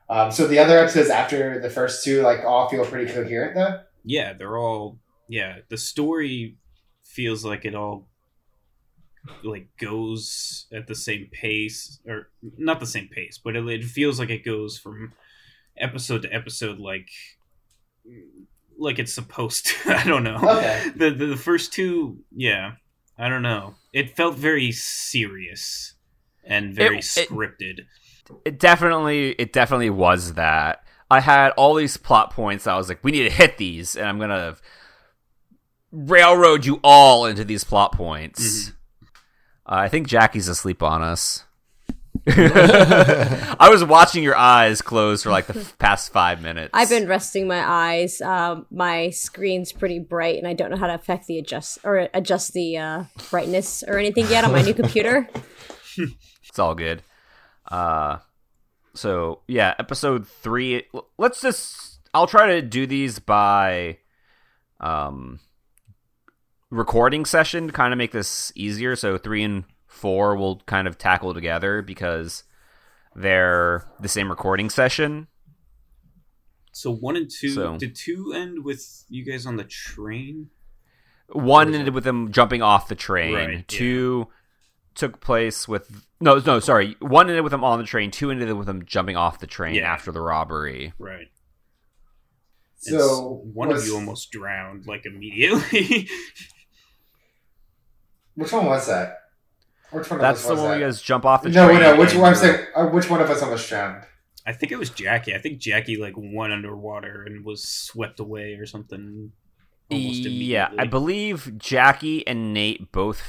Um, 0.08 0.30
so 0.30 0.46
the 0.46 0.58
other 0.58 0.78
episodes 0.78 1.08
after 1.08 1.58
the 1.60 1.70
first 1.70 2.04
two, 2.04 2.20
like, 2.20 2.44
all 2.44 2.68
feel 2.68 2.84
pretty 2.84 3.10
coherent 3.10 3.54
though. 3.54 3.80
Yeah, 4.04 4.34
they're 4.34 4.58
all 4.58 4.98
yeah, 5.28 5.58
the 5.68 5.76
story 5.76 6.56
feels 7.02 7.44
like 7.44 7.64
it 7.64 7.74
all 7.74 8.08
like 9.42 9.68
goes 9.78 10.66
at 10.72 10.86
the 10.86 10.94
same 10.94 11.28
pace 11.32 11.98
or 12.06 12.28
not 12.58 12.80
the 12.80 12.86
same 12.86 13.08
pace, 13.08 13.40
but 13.42 13.56
it, 13.56 13.66
it 13.66 13.84
feels 13.84 14.18
like 14.18 14.30
it 14.30 14.44
goes 14.44 14.78
from 14.78 15.12
episode 15.78 16.22
to 16.22 16.32
episode 16.32 16.78
like 16.78 17.08
like 18.84 18.98
it's 18.98 19.12
supposed 19.14 19.66
to. 19.66 19.74
I 19.96 20.04
don't 20.04 20.22
know. 20.22 20.36
Okay. 20.36 20.90
the, 20.94 21.10
the 21.10 21.26
the 21.26 21.36
first 21.36 21.72
two, 21.72 22.18
yeah, 22.34 22.72
I 23.18 23.28
don't 23.28 23.42
know. 23.42 23.74
It 23.92 24.16
felt 24.16 24.36
very 24.36 24.70
serious 24.72 25.94
and 26.44 26.72
very 26.74 26.98
It- 26.98 27.16
it- 27.16 27.28
scripted. 27.30 27.80
It 28.46 28.58
definitely, 28.58 29.32
it 29.32 29.52
definitely 29.52 29.90
was 29.90 30.32
that. 30.34 30.82
I 31.10 31.20
had 31.20 31.50
all 31.58 31.74
these 31.74 31.98
plot 31.98 32.30
points. 32.30 32.66
I 32.66 32.74
was 32.76 32.88
like, 32.88 33.04
we 33.04 33.10
need 33.12 33.24
to 33.24 33.30
hit 33.30 33.58
these, 33.58 33.96
and 33.96 34.06
I'm 34.08 34.18
gonna 34.18 34.56
railroad 35.92 36.64
you 36.64 36.80
all 36.82 37.26
into 37.26 37.44
these 37.44 37.64
plot 37.64 37.92
points. 37.92 38.70
Uh, 39.66 39.76
I 39.84 39.88
think 39.88 40.06
Jackie's 40.08 40.48
asleep 40.48 40.82
on 40.82 41.02
us. 41.02 41.44
I 42.26 43.68
was 43.70 43.84
watching 43.84 44.22
your 44.22 44.36
eyes 44.36 44.80
close 44.80 45.22
for 45.22 45.30
like 45.30 45.46
the 45.46 45.60
f- 45.60 45.78
past 45.78 46.12
five 46.12 46.40
minutes. 46.40 46.70
I've 46.72 46.88
been 46.88 47.06
resting 47.06 47.46
my 47.46 47.62
eyes. 47.62 48.20
Um, 48.22 48.66
my 48.70 49.10
screen's 49.10 49.72
pretty 49.72 49.98
bright, 49.98 50.38
and 50.38 50.46
I 50.46 50.54
don't 50.54 50.70
know 50.70 50.76
how 50.78 50.86
to 50.86 50.94
affect 50.94 51.26
the 51.26 51.38
adjust 51.38 51.78
or 51.84 52.08
adjust 52.14 52.54
the 52.54 52.78
uh, 52.78 53.04
brightness 53.30 53.82
or 53.86 53.98
anything 53.98 54.26
yet 54.28 54.44
on 54.44 54.52
my 54.52 54.62
new 54.62 54.74
computer. 54.74 55.28
It's 56.48 56.58
all 56.60 56.76
good. 56.76 57.02
Uh, 57.68 58.18
so 58.94 59.40
yeah, 59.48 59.74
episode 59.78 60.26
three. 60.26 60.84
Let's 61.18 61.40
just. 61.40 61.98
I'll 62.14 62.28
try 62.28 62.46
to 62.46 62.62
do 62.62 62.86
these 62.86 63.18
by, 63.18 63.98
um, 64.78 65.40
recording 66.70 67.24
session 67.24 67.66
to 67.66 67.72
kind 67.72 67.92
of 67.92 67.98
make 67.98 68.12
this 68.12 68.52
easier. 68.54 68.94
So 68.94 69.18
three 69.18 69.42
and 69.42 69.64
four 69.94 70.36
will 70.36 70.60
kind 70.66 70.86
of 70.88 70.98
tackle 70.98 71.32
together 71.32 71.80
because 71.82 72.42
they're 73.14 73.86
the 74.00 74.08
same 74.08 74.28
recording 74.28 74.68
session. 74.68 75.28
So 76.72 76.92
one 76.92 77.16
and 77.16 77.30
two. 77.30 77.50
So- 77.50 77.78
Did 77.78 77.94
two 77.94 78.32
end 78.34 78.64
with 78.64 79.04
you 79.08 79.24
guys 79.24 79.46
on 79.46 79.56
the 79.56 79.64
train? 79.64 80.50
One 81.28 81.68
ended 81.72 81.88
it- 81.88 81.94
with 81.94 82.04
them 82.04 82.32
jumping 82.32 82.60
off 82.62 82.88
the 82.88 82.94
train. 82.94 83.34
Right, 83.34 83.50
yeah. 83.50 83.62
Two 83.68 84.28
took 84.94 85.20
place 85.20 85.66
with 85.66 86.04
no, 86.20 86.38
no, 86.38 86.58
sorry. 86.60 86.96
One 87.00 87.28
ended 87.28 87.42
with 87.44 87.50
them 87.50 87.64
on 87.64 87.78
the 87.78 87.84
train. 87.84 88.10
Two 88.10 88.30
ended 88.30 88.52
with 88.52 88.66
them 88.66 88.84
jumping 88.84 89.16
off 89.16 89.38
the 89.40 89.46
train 89.46 89.74
Yeah. 89.76 89.92
after 89.92 90.10
the 90.12 90.20
robbery. 90.20 90.92
Right. 90.98 91.28
And 92.86 92.96
s- 92.96 93.00
So 93.02 93.42
one 93.52 93.68
was- 93.68 93.82
of 93.82 93.88
you 93.88 93.94
almost 93.94 94.30
drowned 94.32 94.86
like 94.86 95.06
immediately. 95.06 96.08
Which 98.34 98.52
one 98.52 98.66
was 98.66 98.86
that? 98.88 99.18
Which 99.94 100.10
one 100.10 100.20
That's 100.20 100.40
of 100.40 100.46
the 100.48 100.52
us 100.52 100.56
was 100.56 100.58
one 100.60 100.68
where 100.68 100.78
that? 100.78 100.80
you 100.80 100.86
guys 100.86 101.02
jump 101.02 101.24
off 101.24 101.42
the 101.42 101.50
no, 101.50 101.66
train. 101.68 101.80
no. 101.80 101.94
no. 101.94 102.00
Which 102.00 102.14
one? 102.14 102.24
I'm 102.30 102.34
saying, 102.34 102.66
uh, 102.74 102.86
which 102.86 103.08
one 103.08 103.20
of 103.20 103.30
us 103.30 103.42
almost 103.42 103.68
drowned? 103.68 104.04
I 104.46 104.52
think 104.52 104.72
it 104.72 104.78
was 104.78 104.90
Jackie. 104.90 105.34
I 105.34 105.38
think 105.38 105.58
Jackie 105.58 105.96
like 105.96 106.14
went 106.16 106.52
underwater 106.52 107.22
and 107.22 107.44
was 107.44 107.62
swept 107.66 108.20
away 108.20 108.54
or 108.54 108.66
something. 108.66 109.32
Yeah. 109.90 110.70
I 110.78 110.86
believe 110.86 111.56
Jackie 111.58 112.26
and 112.26 112.52
Nate 112.52 112.90
both 112.92 113.20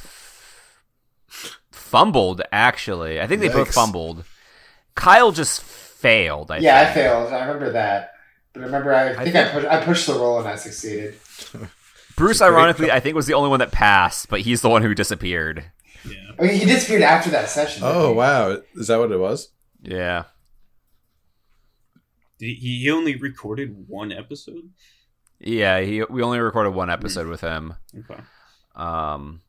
f- 1.28 1.60
fumbled. 1.72 2.42
Actually, 2.52 3.22
I 3.22 3.28
think 3.28 3.42
they 3.42 3.50
both 3.50 3.74
fumbled. 3.74 4.26
Kyle 4.96 5.32
just 5.32 5.62
failed. 5.62 6.52
I 6.52 6.58
yeah, 6.60 6.82
I 6.82 6.94
failed. 6.94 7.32
I 7.34 7.42
remember 7.46 7.72
that. 7.74 8.12
But 8.54 8.64
I 8.64 8.66
remember, 8.66 8.94
I, 8.94 9.10
I 9.12 9.24
think, 9.24 9.36
think- 9.36 9.48
I 9.50 9.52
pushed. 9.52 9.68
I 9.68 9.84
pushed 9.86 10.08
the 10.08 10.14
roll 10.14 10.40
and 10.40 10.48
I 10.48 10.56
succeeded. 10.56 11.16
Bruce, 12.16 12.38
It's 12.38 12.42
a 12.42 12.46
great 12.50 12.56
ironically, 12.56 12.92
I 12.92 13.00
think 13.02 13.16
was 13.16 13.26
the 13.26 13.34
only 13.34 13.50
one 13.50 13.60
that 13.60 13.72
passed, 13.74 14.30
but 14.30 14.42
he's 14.42 14.62
the 14.62 14.70
one 14.70 14.82
who 14.82 14.96
disappeared. 14.96 15.66
Yeah. 16.08 16.32
Oh, 16.40 16.46
he 16.48 16.66
disappeared 16.66 17.02
after 17.02 17.30
that 17.32 17.50
session. 17.50 17.84
Oh 17.86 18.10
he? 18.10 18.16
wow, 18.16 18.58
is 18.76 18.88
that 18.88 18.98
what 19.00 19.12
it 19.12 19.18
was? 19.20 19.50
Yeah, 19.82 20.24
Did 22.40 22.58
he, 22.58 22.80
he 22.80 22.92
only 22.92 23.16
recorded 23.16 23.86
one 23.88 24.12
episode. 24.12 24.70
yeah. 25.40 25.80
He 25.82 26.04
we 26.04 26.22
only 26.22 26.40
recorded 26.40 26.72
one 26.72 26.90
episode 26.90 27.28
with 27.28 27.42
him. 27.42 27.76
Okay. 27.98 28.22
um, 28.76 29.42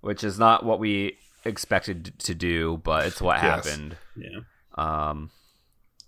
which 0.00 0.24
is 0.24 0.38
not 0.38 0.64
what 0.64 0.78
we 0.80 1.16
expected 1.44 2.12
to 2.18 2.34
do, 2.34 2.80
but 2.84 3.06
it's 3.06 3.20
what 3.20 3.36
Yes. 3.42 3.66
happened. 3.66 3.96
Yeah. 4.16 4.40
Um, 4.76 5.30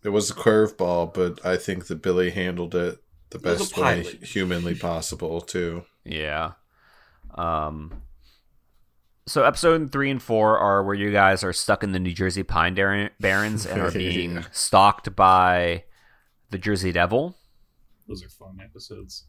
It 0.03 0.09
was 0.11 0.31
a 0.31 0.35
curveball, 0.35 1.15
but 1.15 1.45
I 1.47 1.57
think 1.57 1.87
that 1.87 2.03
Billy 2.03 2.31
handled 2.31 2.75
it 2.75 2.99
the 3.31 3.39
It 3.39 3.45
was 3.45 3.55
a 3.57 3.65
best 3.65 3.77
way 3.79 4.03
humanly 4.23 4.75
possible 4.75 5.41
too. 5.41 5.85
yeah. 6.05 6.53
Um, 7.35 8.03
so 9.27 9.45
episode 9.45 9.91
three 9.93 10.11
and 10.11 10.23
four 10.23 10.59
are 10.59 10.83
where 10.85 10.95
you 10.95 11.11
guys 11.13 11.43
are 11.43 11.53
stuck 11.53 11.83
in 11.83 11.93
the 11.93 11.99
New 11.99 12.13
Jersey 12.13 12.43
Pine 12.43 12.75
Dar- 12.75 13.11
Barrens 13.21 13.67
and 13.67 13.81
are 13.81 13.91
being 13.93 14.37
Yeah. 14.37 14.43
stalked 14.53 15.15
by 15.17 15.85
the 16.51 16.59
Jersey 16.59 16.93
Devil. 16.93 17.37
Those 18.09 18.25
are 18.25 18.29
fun 18.29 18.61
episodes. 18.63 19.25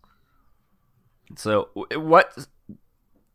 So 1.36 1.70
what? 1.96 2.48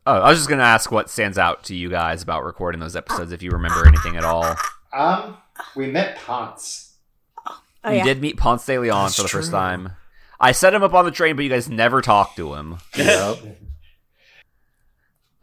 Oh, 0.05 0.13
I 0.19 0.29
was 0.29 0.39
just 0.39 0.49
gonna 0.49 0.63
ask 0.63 0.91
what 0.91 1.09
stands 1.09 1.37
out 1.37 1.63
to 1.65 1.75
you 1.75 1.89
guys 1.89 2.23
about 2.23 2.43
recording 2.43 2.79
those 2.79 2.95
episodes, 2.95 3.31
if 3.31 3.43
you 3.43 3.51
remember 3.51 3.87
anything 3.87 4.15
at 4.17 4.23
all. 4.23 4.55
Um, 4.93 5.37
we 5.75 5.87
met 5.87 6.17
Ponce. 6.17 6.95
Oh, 7.85 7.89
you 7.91 7.97
yeah. 7.97 8.03
did 8.03 8.21
meet 8.21 8.37
Ponce 8.37 8.65
de 8.65 8.77
Leon 8.79 9.05
That's 9.05 9.15
for 9.17 9.23
the 9.23 9.27
first 9.29 9.51
time. 9.51 9.91
I 10.39 10.51
set 10.53 10.73
him 10.73 10.83
up 10.83 10.93
on 10.93 11.05
the 11.05 11.11
train, 11.11 11.35
but 11.35 11.43
you 11.43 11.49
guys 11.49 11.69
never 11.69 12.01
talked 12.01 12.35
to 12.37 12.53
him. 12.55 12.77
Yep. 12.97 13.37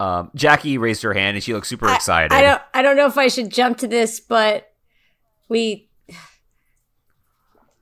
Um, 0.01 0.31
Jackie 0.35 0.77
raised 0.77 1.03
her 1.03 1.13
hand 1.13 1.35
and 1.37 1.43
she 1.43 1.53
looked 1.53 1.67
super 1.67 1.87
I- 1.87 1.95
excited. 1.95 2.33
I 2.33 2.41
don't. 2.41 2.61
I 2.73 2.81
don't 2.81 2.95
know 2.97 3.05
if 3.05 3.17
I 3.17 3.27
should 3.27 3.51
jump 3.51 3.77
to 3.79 3.87
this, 3.87 4.19
but 4.19 4.71
we 5.47 5.89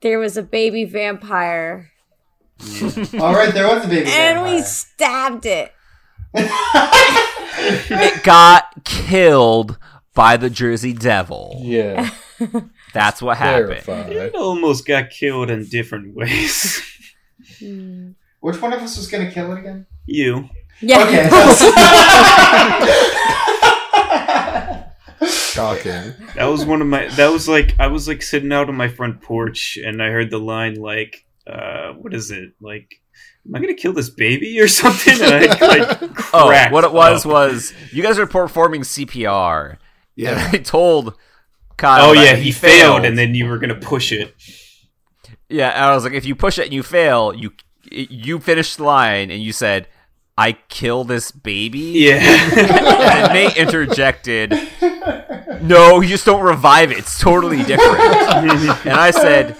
there 0.02 0.20
was 0.20 0.36
a 0.38 0.44
baby 0.44 0.86
vampire, 0.86 1.92
All 3.20 3.34
right, 3.34 3.54
there 3.54 3.68
was 3.68 3.86
a 3.86 3.88
baby 3.88 4.10
and 4.12 4.44
we 4.44 4.62
stabbed 4.62 5.46
it. 5.46 5.74
It 7.62 8.24
got 8.24 8.86
killed 8.86 9.78
by 10.14 10.38
the 10.38 10.50
Jersey 10.50 10.94
Devil. 10.94 11.58
Yeah. 11.62 12.10
That's 12.94 13.22
what 13.22 13.38
happened. 13.38 13.82
Clarify. 13.84 14.10
it 14.12 14.36
almost 14.36 14.86
got 14.88 15.10
killed 15.10 15.50
in 15.52 15.66
different 15.66 16.16
ways. 16.16 16.82
Hmm. 17.60 18.12
Which 18.40 18.62
one 18.62 18.72
of 18.74 18.82
us 18.82 18.96
was 18.96 19.08
gonna 19.08 19.30
kill 19.30 19.52
it 19.52 19.60
again? 19.60 19.86
you. 20.06 20.50
Yeah. 20.82 21.04
Okay. 21.04 21.30
Shocking. 25.28 26.14
That 26.36 26.46
was 26.46 26.66
one 26.66 26.82
of 26.82 26.88
my. 26.88 27.08
That 27.10 27.32
was 27.32 27.48
like 27.50 27.76
I 27.80 27.88
was 27.88 28.08
like 28.08 28.22
sitting 28.22 28.54
out 28.54 28.70
on 28.70 28.76
my 28.76 28.88
front 28.88 29.22
porch 29.22 29.78
and 29.84 30.02
I 30.02 30.10
heard 30.10 30.32
the 30.32 30.38
line 30.38 30.76
like, 30.76 31.26
uh, 31.46 31.92
"What 31.94 32.14
is 32.14 32.32
it? 32.32 32.52
Like, 32.62 33.02
am 33.46 33.56
I 33.56 33.60
gonna 33.60 33.74
kill 33.74 33.92
this 33.92 34.10
baby 34.10 34.60
or 34.62 34.70
something?" 34.70 35.22
And 35.22 35.34
I 35.34 35.68
like 35.68 36.00
Oh, 36.34 36.48
what 36.72 36.86
it 36.86 36.94
was 36.94 37.26
up. 37.26 37.32
was 37.32 37.74
you 37.92 38.02
guys 38.02 38.18
were 38.18 38.28
performing 38.28 38.82
CPR. 38.82 39.78
Yeah. 40.16 40.32
And 40.32 40.40
I 40.56 40.60
told 40.60 41.16
Kyle. 41.76 42.10
Oh 42.10 42.14
yeah, 42.14 42.34
if 42.34 42.44
he 42.44 42.52
failed, 42.54 43.04
and 43.04 43.18
then 43.18 43.36
you 43.36 43.46
were 43.48 43.58
gonna 43.58 43.76
push 43.76 44.14
it. 44.14 44.34
Yeah, 45.50 45.70
and 45.72 45.84
I 45.86 45.96
was 45.96 46.06
like, 46.06 46.14
if 46.14 46.26
you 46.26 46.36
push 46.36 46.58
it 46.60 46.66
and 46.66 46.74
you 46.74 46.84
fail, 46.84 47.34
you 47.34 47.52
you 47.92 48.40
finished 48.40 48.78
the 48.78 48.84
line 48.84 49.32
and 49.32 49.42
you 49.44 49.52
said, 49.52 49.88
"I 50.40 50.54
kill 50.70 51.04
this 51.04 51.32
baby." 51.32 51.80
Yeah. 51.96 52.20
and 52.22 53.34
Nate 53.34 53.58
interjected, 53.58 54.54
"No, 55.62 56.00
you 56.00 56.08
just 56.08 56.26
don't 56.26 56.44
revive 56.44 56.92
it. 56.92 56.98
It's 57.00 57.20
totally 57.20 57.64
different." 57.64 58.00
and 58.86 58.94
I 58.94 59.12
said, 59.12 59.58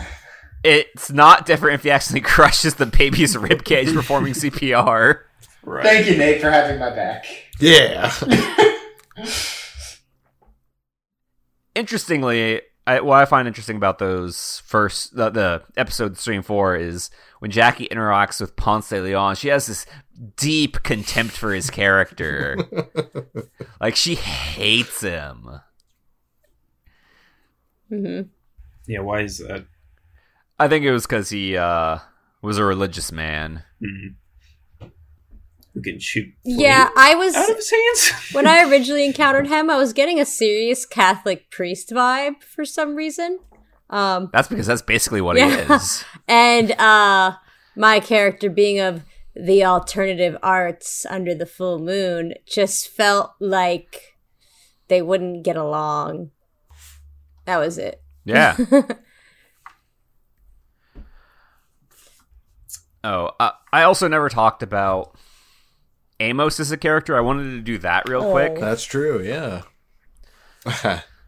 "It's 0.64 1.12
not 1.12 1.46
different 1.46 1.76
if 1.76 1.84
he 1.84 1.92
actually 1.92 2.22
crushes 2.36 2.76
the 2.76 2.86
baby's 2.86 3.38
rib 3.38 3.64
cage 3.64 3.94
performing 3.94 4.34
CPR." 4.34 5.20
right. 5.64 5.84
Thank 5.84 6.08
you, 6.10 6.18
Nate, 6.18 6.40
for 6.42 6.50
having 6.50 6.80
my 6.80 6.90
back. 6.90 7.26
Yeah. 7.60 8.14
Interestingly, 11.76 12.62
I, 12.90 13.02
what 13.02 13.22
I 13.22 13.26
find 13.26 13.48
interesting 13.48 13.76
about 13.76 14.00
those 14.00 14.64
first 14.66 15.16
the, 15.16 15.30
the 15.30 15.62
episode 15.78 16.18
three 16.18 16.36
and 16.36 16.46
four 16.46 16.76
is 16.76 17.12
when 17.38 17.52
Jackie 17.52 17.88
interacts 17.88 18.42
with 18.42 18.56
Ponce 18.56 18.90
de 18.90 19.00
Leon, 19.00 19.36
she 19.36 19.50
has 19.50 19.68
this 19.68 19.86
deep 20.36 20.82
contempt 20.82 21.38
for 21.38 21.54
his 21.54 21.70
character. 21.70 22.58
like 23.80 23.96
she 23.96 24.16
hates 24.16 25.02
him. 25.02 25.62
Mm-hmm. 27.92 28.28
Yeah. 28.88 29.02
Why 29.02 29.22
is 29.22 29.38
that? 29.38 29.68
I 30.58 30.68
think 30.68 30.84
it 30.84 30.92
was 30.92 31.06
because 31.06 31.30
he 31.30 31.56
uh, 31.56 32.00
was 32.42 32.58
a 32.58 32.64
religious 32.64 33.12
man. 33.12 33.66
Hmm. 33.80 34.08
Who 35.80 35.92
can 35.92 36.00
shoot? 36.00 36.28
Yeah, 36.44 36.90
I 36.98 37.16
was 37.16 37.34
Out 37.36 37.50
of 37.50 37.56
his 37.56 37.72
hands. 37.72 38.12
when 38.34 38.46
I 38.46 38.70
originally 38.70 39.06
encountered 39.06 39.48
him. 39.48 39.70
I 39.70 39.78
was 39.78 39.94
getting 39.94 40.20
a 40.20 40.26
serious 40.26 40.86
Catholic 40.86 41.50
priest 41.52 41.92
vibe 41.92 42.44
for 42.44 42.66
some 42.66 42.96
reason. 42.96 43.40
Um, 43.90 44.30
That's 44.34 44.50
because 44.50 44.68
that's 44.68 44.82
basically 44.82 45.22
what 45.22 45.38
Yeah. 45.38 45.64
he 45.68 45.74
is. 45.74 46.04
and 46.28 46.72
uh, 46.74 47.36
my 47.78 48.02
character 48.02 48.50
being 48.50 48.80
of 48.82 49.04
the 49.34 49.64
alternative 49.64 50.36
arts 50.44 51.06
under 51.10 51.34
the 51.34 51.46
full 51.46 51.80
moon 51.80 52.34
just 52.46 52.90
felt 52.90 53.32
like 53.40 54.18
they 54.90 55.02
wouldn't 55.02 55.46
get 55.46 55.56
along. 55.56 56.32
That 57.46 57.58
was 57.58 57.78
it. 57.78 58.02
Yeah. 58.26 58.58
oh, 63.06 63.32
uh, 63.40 63.52
I 63.72 63.84
also 63.84 64.10
never 64.10 64.28
talked 64.28 64.62
about 64.62 65.16
Amos 66.20 66.60
as 66.60 66.72
a 66.72 66.78
character. 66.78 67.18
I 67.18 67.22
wanted 67.22 67.52
to 67.52 67.62
do 67.62 67.78
that 67.80 68.08
real 68.10 68.24
Oh. 68.24 68.32
quick. 68.32 68.60
That's 68.60 68.84
true. 68.84 69.22
Yeah. 69.24 69.62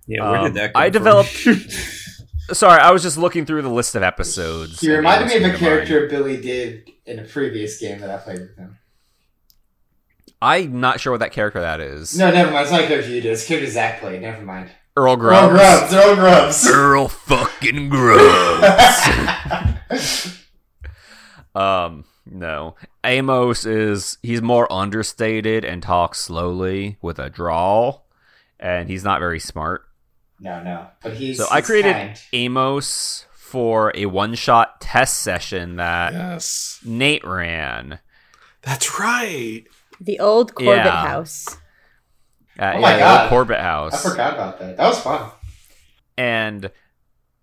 Yeah. 0.08 0.30
Where 0.30 0.38
Um, 0.40 0.46
did 0.46 0.54
that? 0.56 0.74
Come 0.74 0.82
I 0.82 0.86
from? 0.88 0.94
developed- 0.94 1.32
Sorry, 2.54 2.82
I 2.82 2.92
was 2.92 3.02
just 3.02 3.18
looking 3.18 3.46
through 3.46 3.62
the 3.62 3.70
list 3.70 3.96
of 3.96 4.04
episodes. 4.04 4.82
He 4.82 4.94
reminded 4.94 5.30
me 5.30 5.36
of 5.38 5.42
a 5.42 5.46
to 5.46 5.48
mind. 5.52 5.60
character 5.60 6.08
Billy 6.10 6.42
did 6.42 6.90
in 7.06 7.20
a 7.20 7.24
previous 7.24 7.80
game 7.80 8.00
that 8.02 8.10
I 8.10 8.18
played 8.18 8.40
with 8.40 8.58
him. 8.58 8.78
I'm 10.42 10.82
not 10.82 11.00
sure 11.00 11.12
what 11.14 11.20
that 11.22 11.32
character 11.32 11.62
that 11.62 11.80
is. 11.80 12.18
No, 12.18 12.30
never 12.32 12.52
mind. 12.52 12.64
It's 12.64 12.72
not 12.72 12.82
a 12.84 12.88
character 12.88 13.10
you 13.12 13.22
did. 13.22 13.32
It's 13.32 13.46
a 13.46 13.48
character 13.48 13.70
Zach 13.72 14.00
played. 14.02 14.22
Never 14.22 14.42
mind. 14.42 14.70
Earl 14.98 15.12
Earl 15.14 15.18
Grubs. 15.18 15.54
Grubs. 15.54 15.94
Earl 15.94 16.16
Grubs. 16.16 16.68
Earl 16.68 17.08
fucking 17.08 17.88
Grubs. 17.90 19.08
um, 21.56 22.04
no. 22.26 22.76
Amos 23.04 23.66
is 23.66 24.18
he's 24.22 24.42
more 24.42 24.72
understated 24.72 25.66
and 25.66 25.82
talks 25.82 26.20
slowly 26.20 26.98
with 27.02 27.20
a 27.20 27.30
drawl, 27.30 28.06
and 28.60 28.90
he's 28.90 29.04
not 29.04 29.20
very 29.20 29.40
smart. 29.40 29.86
no, 30.40 30.62
no. 30.64 30.88
But 31.04 31.14
he's. 31.14 31.38
So 31.38 31.48
I 31.52 31.62
created 31.62 31.94
kind. 31.94 32.22
Amos 32.34 33.26
for 33.34 33.92
a 33.96 34.06
one-shot 34.06 34.80
test 34.82 35.20
session 35.20 35.76
that 35.76 36.14
Yes. 36.14 36.80
Nate 36.86 37.24
ran. 37.26 38.00
That's 38.62 39.00
right. 39.00 39.64
The 40.00 40.20
old 40.20 40.56
Corbett 40.56 40.86
Yeah. 40.86 41.08
house. 41.08 41.58
At, 42.58 42.76
Oh 42.76 42.82
my 42.82 42.90
yeah, 42.92 42.96
the 42.96 43.00
God. 43.02 43.22
old 43.22 43.30
Corbett 43.30 43.60
I 43.60 43.90
forgot 43.98 44.34
about 44.34 44.60
that. 44.60 44.78
That 44.78 44.88
was 44.88 45.00
fun. 45.02 45.30
and 46.18 46.72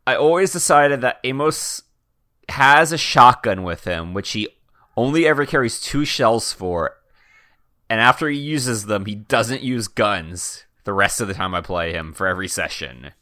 I 0.07 0.14
always 0.16 0.53
decided 0.53 1.03
that 1.03 1.18
Amos 1.24 1.83
has 2.49 2.93
a 2.93 2.99
shotgun 2.99 3.62
with 3.62 3.85
him, 3.85 4.14
which 4.14 4.31
he 4.31 4.49
only 4.99 5.28
ever 5.28 5.46
carries 5.46 5.80
two 5.80 6.05
shells 6.05 6.53
for. 6.53 6.96
And 7.88 8.01
after 8.01 8.28
he 8.28 8.36
uses 8.36 8.86
them, 8.86 9.07
he 9.07 9.14
doesn't 9.14 9.62
use 9.62 9.86
guns 9.86 10.64
the 10.82 10.92
rest 10.92 11.20
of 11.20 11.28
the 11.28 11.34
time 11.34 11.55
I 11.55 11.61
play 11.61 11.92
him 11.92 12.12
for 12.12 12.26
every 12.26 12.49
session. 12.49 13.12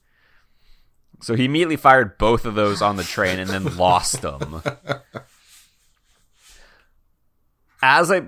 So 1.20 1.35
he 1.35 1.45
immediately 1.45 1.77
fired 1.77 2.16
both 2.16 2.47
of 2.47 2.55
those 2.55 2.81
on 2.81 2.97
the 2.97 3.05
train 3.05 3.39
and 3.39 3.51
then 3.51 3.77
lost 3.77 4.22
them. 4.22 4.62
As 7.83 8.11
I, 8.11 8.22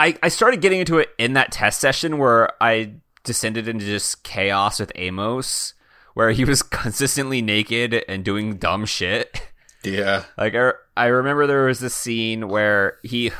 I, 0.00 0.18
I 0.20 0.28
started 0.28 0.60
getting 0.60 0.80
into 0.80 0.98
it 0.98 1.10
in 1.18 1.34
that 1.34 1.52
test 1.52 1.80
session 1.80 2.18
where 2.18 2.50
I 2.60 2.94
descended 3.22 3.68
into 3.68 3.86
just 3.86 4.24
chaos 4.24 4.80
with 4.80 4.90
Amos, 4.96 5.74
where 6.14 6.32
he 6.32 6.44
was 6.44 6.62
consistently 6.64 7.42
naked 7.42 8.04
and 8.08 8.24
doing 8.24 8.56
dumb 8.56 8.86
shit. 8.86 9.52
Yeah. 9.86 10.24
Like 10.36 10.54
I, 10.54 10.72
I 10.96 11.06
remember 11.06 11.46
there 11.46 11.64
was 11.66 11.78
this 11.80 11.94
scene 11.94 12.48
where 12.48 12.98
he 13.02 13.30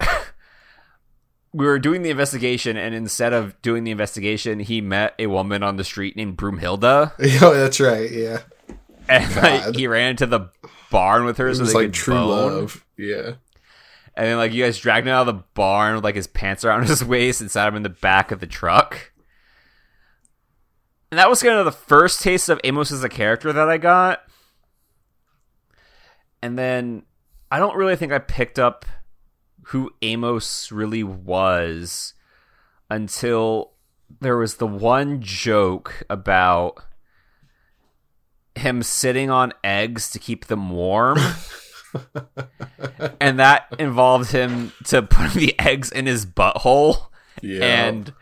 we 1.52 1.64
were 1.66 1.78
doing 1.78 2.02
the 2.02 2.10
investigation 2.10 2.76
and 2.76 2.94
instead 2.94 3.32
of 3.32 3.60
doing 3.62 3.84
the 3.84 3.90
investigation, 3.90 4.60
he 4.60 4.80
met 4.80 5.14
a 5.18 5.26
woman 5.26 5.62
on 5.62 5.76
the 5.76 5.84
street 5.84 6.16
named 6.16 6.36
Broomhilda 6.36 7.12
Oh, 7.42 7.54
that's 7.54 7.80
right. 7.80 8.10
Yeah. 8.10 8.42
and 9.08 9.36
like 9.36 9.76
he 9.76 9.86
ran 9.86 10.10
into 10.10 10.26
the 10.26 10.50
barn 10.90 11.24
with 11.24 11.38
her 11.38 11.48
It 11.48 11.56
so 11.56 11.60
was 11.62 11.72
they 11.72 11.78
like 11.80 11.86
could 11.88 11.94
true 11.94 12.14
bone. 12.14 12.26
love. 12.60 12.84
Yeah. 12.98 13.32
And 14.18 14.26
then 14.26 14.36
like 14.36 14.52
you 14.52 14.64
guys 14.64 14.78
dragged 14.78 15.06
him 15.06 15.12
out 15.12 15.28
of 15.28 15.34
the 15.36 15.42
barn 15.54 15.94
with 15.94 16.04
like 16.04 16.14
his 16.14 16.26
pants 16.26 16.64
around 16.64 16.82
his 16.88 17.04
waist 17.04 17.40
and 17.40 17.50
sat 17.50 17.68
him 17.68 17.76
in 17.76 17.82
the 17.82 17.88
back 17.88 18.30
of 18.32 18.40
the 18.40 18.46
truck. 18.46 19.12
And 21.10 21.18
that 21.18 21.30
was 21.30 21.42
kind 21.42 21.54
of 21.58 21.64
the 21.64 21.72
first 21.72 22.20
taste 22.20 22.48
of 22.48 22.60
Amos 22.64 22.90
as 22.92 23.04
a 23.04 23.08
character 23.08 23.52
that 23.52 23.68
I 23.68 23.78
got. 23.78 24.22
And 26.42 26.58
then 26.58 27.02
I 27.50 27.58
don't 27.58 27.76
really 27.76 27.96
think 27.96 28.12
I 28.12 28.18
picked 28.18 28.58
up 28.58 28.84
who 29.70 29.90
Amos 30.02 30.70
really 30.70 31.02
was 31.02 32.14
until 32.90 33.72
there 34.20 34.36
was 34.36 34.56
the 34.56 34.66
one 34.66 35.20
joke 35.20 36.04
about 36.08 36.84
him 38.54 38.82
sitting 38.82 39.28
on 39.28 39.52
eggs 39.64 40.10
to 40.10 40.18
keep 40.18 40.46
them 40.46 40.70
warm. 40.70 41.18
and 43.20 43.38
that 43.38 43.66
involved 43.78 44.30
him 44.30 44.72
to 44.84 45.02
put 45.02 45.32
the 45.32 45.58
eggs 45.58 45.90
in 45.90 46.06
his 46.06 46.24
butthole 46.26 47.08
Yeah. 47.42 47.64
and 47.86 48.12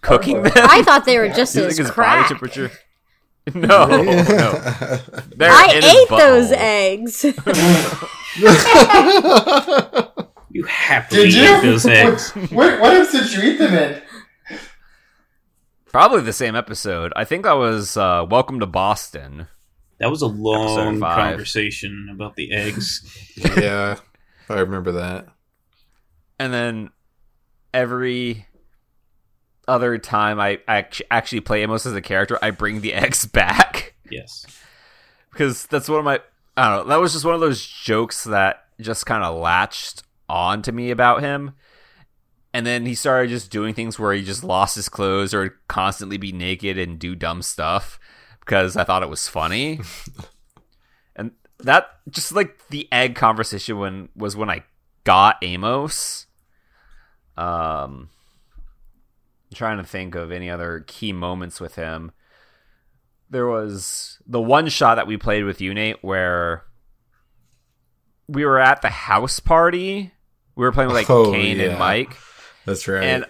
cooking 0.00 0.42
them. 0.42 0.52
I 0.56 0.82
thought 0.82 1.04
they 1.04 1.18
were 1.18 1.28
just 1.28 1.54
using 1.54 1.70
as 1.70 1.78
his 1.78 1.90
crack. 1.90 2.24
body 2.24 2.28
temperature. 2.28 2.70
No, 3.54 3.86
no. 3.86 4.02
They're 5.36 5.50
I 5.50 5.80
ate 5.82 6.08
those 6.08 6.50
eggs. 6.52 7.24
You 10.54 10.62
happily 10.66 11.30
Did 11.30 11.34
you? 11.34 11.42
eat 11.42 11.62
those 11.62 11.84
eggs. 11.84 12.30
What, 12.52 12.80
what 12.80 12.94
episode 12.94 13.24
did 13.24 13.32
you 13.32 13.42
eat 13.42 13.58
them 13.58 13.74
in? 13.74 14.00
Probably 15.86 16.20
the 16.20 16.32
same 16.32 16.54
episode. 16.54 17.12
I 17.16 17.24
think 17.24 17.42
that 17.42 17.54
was 17.54 17.96
uh, 17.96 18.24
Welcome 18.30 18.60
to 18.60 18.66
Boston. 18.66 19.48
That 19.98 20.10
was 20.10 20.22
a 20.22 20.28
long 20.28 21.00
conversation 21.00 22.08
about 22.12 22.36
the 22.36 22.52
eggs. 22.52 23.02
yeah. 23.36 23.96
I 24.48 24.60
remember 24.60 24.92
that. 24.92 25.26
And 26.38 26.54
then 26.54 26.90
every 27.72 28.46
other 29.68 29.98
time 29.98 30.38
I 30.40 30.60
act- 30.68 31.02
actually 31.10 31.40
play 31.40 31.62
Amos 31.62 31.86
as 31.86 31.94
a 31.94 32.00
character, 32.00 32.38
I 32.42 32.50
bring 32.50 32.80
the 32.80 32.94
eggs 32.94 33.26
back. 33.26 33.94
Yes. 34.10 34.46
because 35.32 35.66
that's 35.66 35.88
one 35.88 35.98
of 36.00 36.04
my 36.04 36.20
I 36.56 36.68
don't 36.68 36.84
know. 36.86 36.88
That 36.94 37.00
was 37.00 37.12
just 37.12 37.24
one 37.24 37.34
of 37.34 37.40
those 37.40 37.66
jokes 37.66 38.24
that 38.24 38.66
just 38.80 39.06
kind 39.06 39.24
of 39.24 39.36
latched 39.36 40.02
on 40.28 40.62
to 40.62 40.72
me 40.72 40.90
about 40.90 41.20
him. 41.22 41.52
And 42.52 42.64
then 42.64 42.86
he 42.86 42.94
started 42.94 43.30
just 43.30 43.50
doing 43.50 43.74
things 43.74 43.98
where 43.98 44.12
he 44.12 44.22
just 44.22 44.44
lost 44.44 44.76
his 44.76 44.88
clothes 44.88 45.34
or 45.34 45.58
constantly 45.66 46.16
be 46.16 46.30
naked 46.30 46.78
and 46.78 46.96
do 46.98 47.16
dumb 47.16 47.42
stuff 47.42 47.98
because 48.38 48.76
I 48.76 48.84
thought 48.84 49.02
it 49.02 49.08
was 49.08 49.26
funny. 49.26 49.80
and 51.16 51.32
that 51.58 51.88
just 52.10 52.30
like 52.30 52.68
the 52.68 52.86
egg 52.92 53.16
conversation 53.16 53.78
when 53.78 54.08
was 54.14 54.36
when 54.36 54.50
I 54.50 54.62
got 55.02 55.38
Amos. 55.42 56.26
Um 57.36 58.10
I'm 59.54 59.56
trying 59.56 59.78
to 59.78 59.84
think 59.84 60.16
of 60.16 60.32
any 60.32 60.50
other 60.50 60.82
key 60.86 61.12
moments 61.12 61.60
with 61.60 61.76
him 61.76 62.10
there 63.30 63.46
was 63.48 64.18
the 64.26 64.40
one 64.40 64.68
shot 64.68 64.94
that 64.96 65.06
we 65.06 65.16
played 65.16 65.44
with 65.44 65.60
you, 65.60 65.74
Nate, 65.74 66.02
where 66.04 66.62
we 68.28 68.44
were 68.44 68.60
at 68.60 68.80
the 68.82 68.90
house 68.90 69.40
party. 69.40 70.12
We 70.54 70.64
were 70.64 70.70
playing 70.72 70.88
with 70.88 70.96
like 70.96 71.10
Oh, 71.10 71.32
Kane 71.32 71.56
yeah. 71.58 71.70
and 71.70 71.78
Mike, 71.78 72.16
That's 72.64 72.86
right. 72.86 73.02
and 73.02 73.24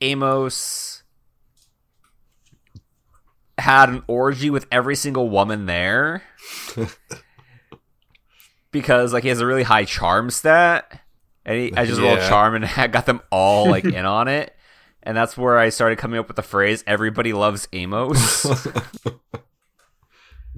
Amos 0.00 1.02
had 3.58 3.90
an 3.90 4.02
orgy 4.08 4.50
with 4.50 4.66
every 4.72 4.96
single 4.96 5.28
woman 5.28 5.66
there 5.66 6.22
because 8.72 9.12
like 9.12 9.22
he 9.22 9.28
has 9.28 9.40
a 9.40 9.46
really 9.46 9.62
high 9.62 9.84
charm 9.84 10.30
stat, 10.30 11.00
and 11.44 11.58
he, 11.58 11.72
I 11.76 11.84
just 11.86 12.00
rolled 12.00 12.18
Yeah. 12.18 12.28
charm 12.28 12.54
and 12.54 12.64
I 12.76 12.86
got 12.86 13.06
them 13.06 13.20
all 13.30 13.68
like 13.70 13.84
in 13.98 14.04
on 14.04 14.28
it. 14.28 14.54
And 15.04 15.16
that's 15.16 15.36
where 15.36 15.58
I 15.58 15.68
started 15.70 15.98
coming 15.98 16.18
up 16.20 16.28
with 16.28 16.36
the 16.36 16.42
phrase 16.44 16.84
"Everybody 16.86 17.32
loves 17.32 17.66
Amos." 17.72 18.46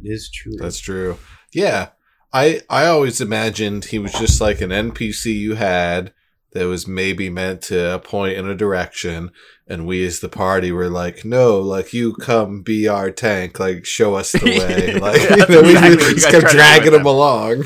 It 0.02 0.08
is 0.10 0.30
true. 0.30 0.52
That's 0.58 0.78
true. 0.78 1.18
Yeah. 1.52 1.90
I 2.32 2.60
I 2.68 2.86
always 2.86 3.20
imagined 3.20 3.86
he 3.86 3.98
was 3.98 4.12
just 4.12 4.40
like 4.40 4.60
an 4.60 4.70
NPC 4.70 5.34
you 5.34 5.54
had 5.54 6.12
that 6.52 6.66
was 6.66 6.86
maybe 6.86 7.30
meant 7.30 7.62
to 7.62 8.00
point 8.04 8.36
in 8.36 8.46
a 8.48 8.54
direction 8.54 9.30
and 9.66 9.86
we 9.86 10.04
as 10.04 10.20
the 10.20 10.28
party 10.28 10.70
were 10.72 10.90
like, 10.90 11.24
no, 11.24 11.58
like 11.58 11.92
you 11.92 12.14
come 12.14 12.62
be 12.62 12.86
our 12.86 13.10
tank, 13.10 13.58
like 13.58 13.86
show 13.86 14.14
us 14.14 14.32
the 14.32 14.44
way. 14.44 14.94
Like 15.04 15.20
you 15.20 15.54
know, 15.54 15.62
we 15.62 15.70
exactly 15.70 15.96
what 15.96 16.08
you 16.08 16.14
just 16.14 16.30
kept 16.30 16.40
tried 16.40 16.40
to 16.40 16.46
do 16.48 16.56
dragging 16.56 16.92
with 16.92 17.00
him 17.00 17.06
along. 17.06 17.64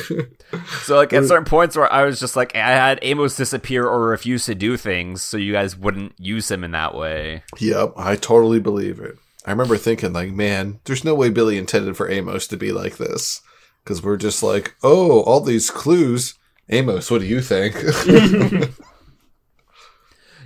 So 0.82 0.96
like 0.96 1.12
at 1.12 1.24
mm. 1.24 1.28
certain 1.28 1.44
points 1.44 1.76
where 1.76 1.92
I 1.92 2.04
was 2.04 2.18
just 2.18 2.36
like 2.36 2.54
I 2.54 2.70
had 2.70 2.98
Amos 3.02 3.36
disappear 3.36 3.86
or 3.86 4.08
refuse 4.08 4.46
to 4.46 4.54
do 4.54 4.76
things 4.76 5.22
so 5.22 5.36
you 5.36 5.52
guys 5.52 5.76
wouldn't 5.76 6.14
use 6.18 6.50
him 6.50 6.64
in 6.64 6.70
that 6.70 6.94
way. 6.94 7.42
yep, 7.58 7.92
I 7.96 8.16
totally 8.16 8.60
believe 8.60 9.00
it. 9.00 9.18
I 9.44 9.50
remember 9.50 9.76
thinking 9.76 10.12
like, 10.12 10.32
man, 10.32 10.80
there's 10.84 11.04
no 11.04 11.14
way 11.14 11.30
Billy 11.30 11.58
intended 11.58 11.96
for 11.96 12.10
Amos 12.10 12.46
to 12.48 12.56
be 12.56 12.72
like 12.72 12.96
this. 12.96 13.42
Cause 13.84 14.02
we're 14.02 14.18
just 14.18 14.42
like, 14.42 14.74
oh, 14.82 15.22
all 15.22 15.40
these 15.40 15.70
clues. 15.70 16.34
Amos, 16.68 17.10
what 17.10 17.22
do 17.22 17.26
you 17.26 17.40
think? 17.40 17.74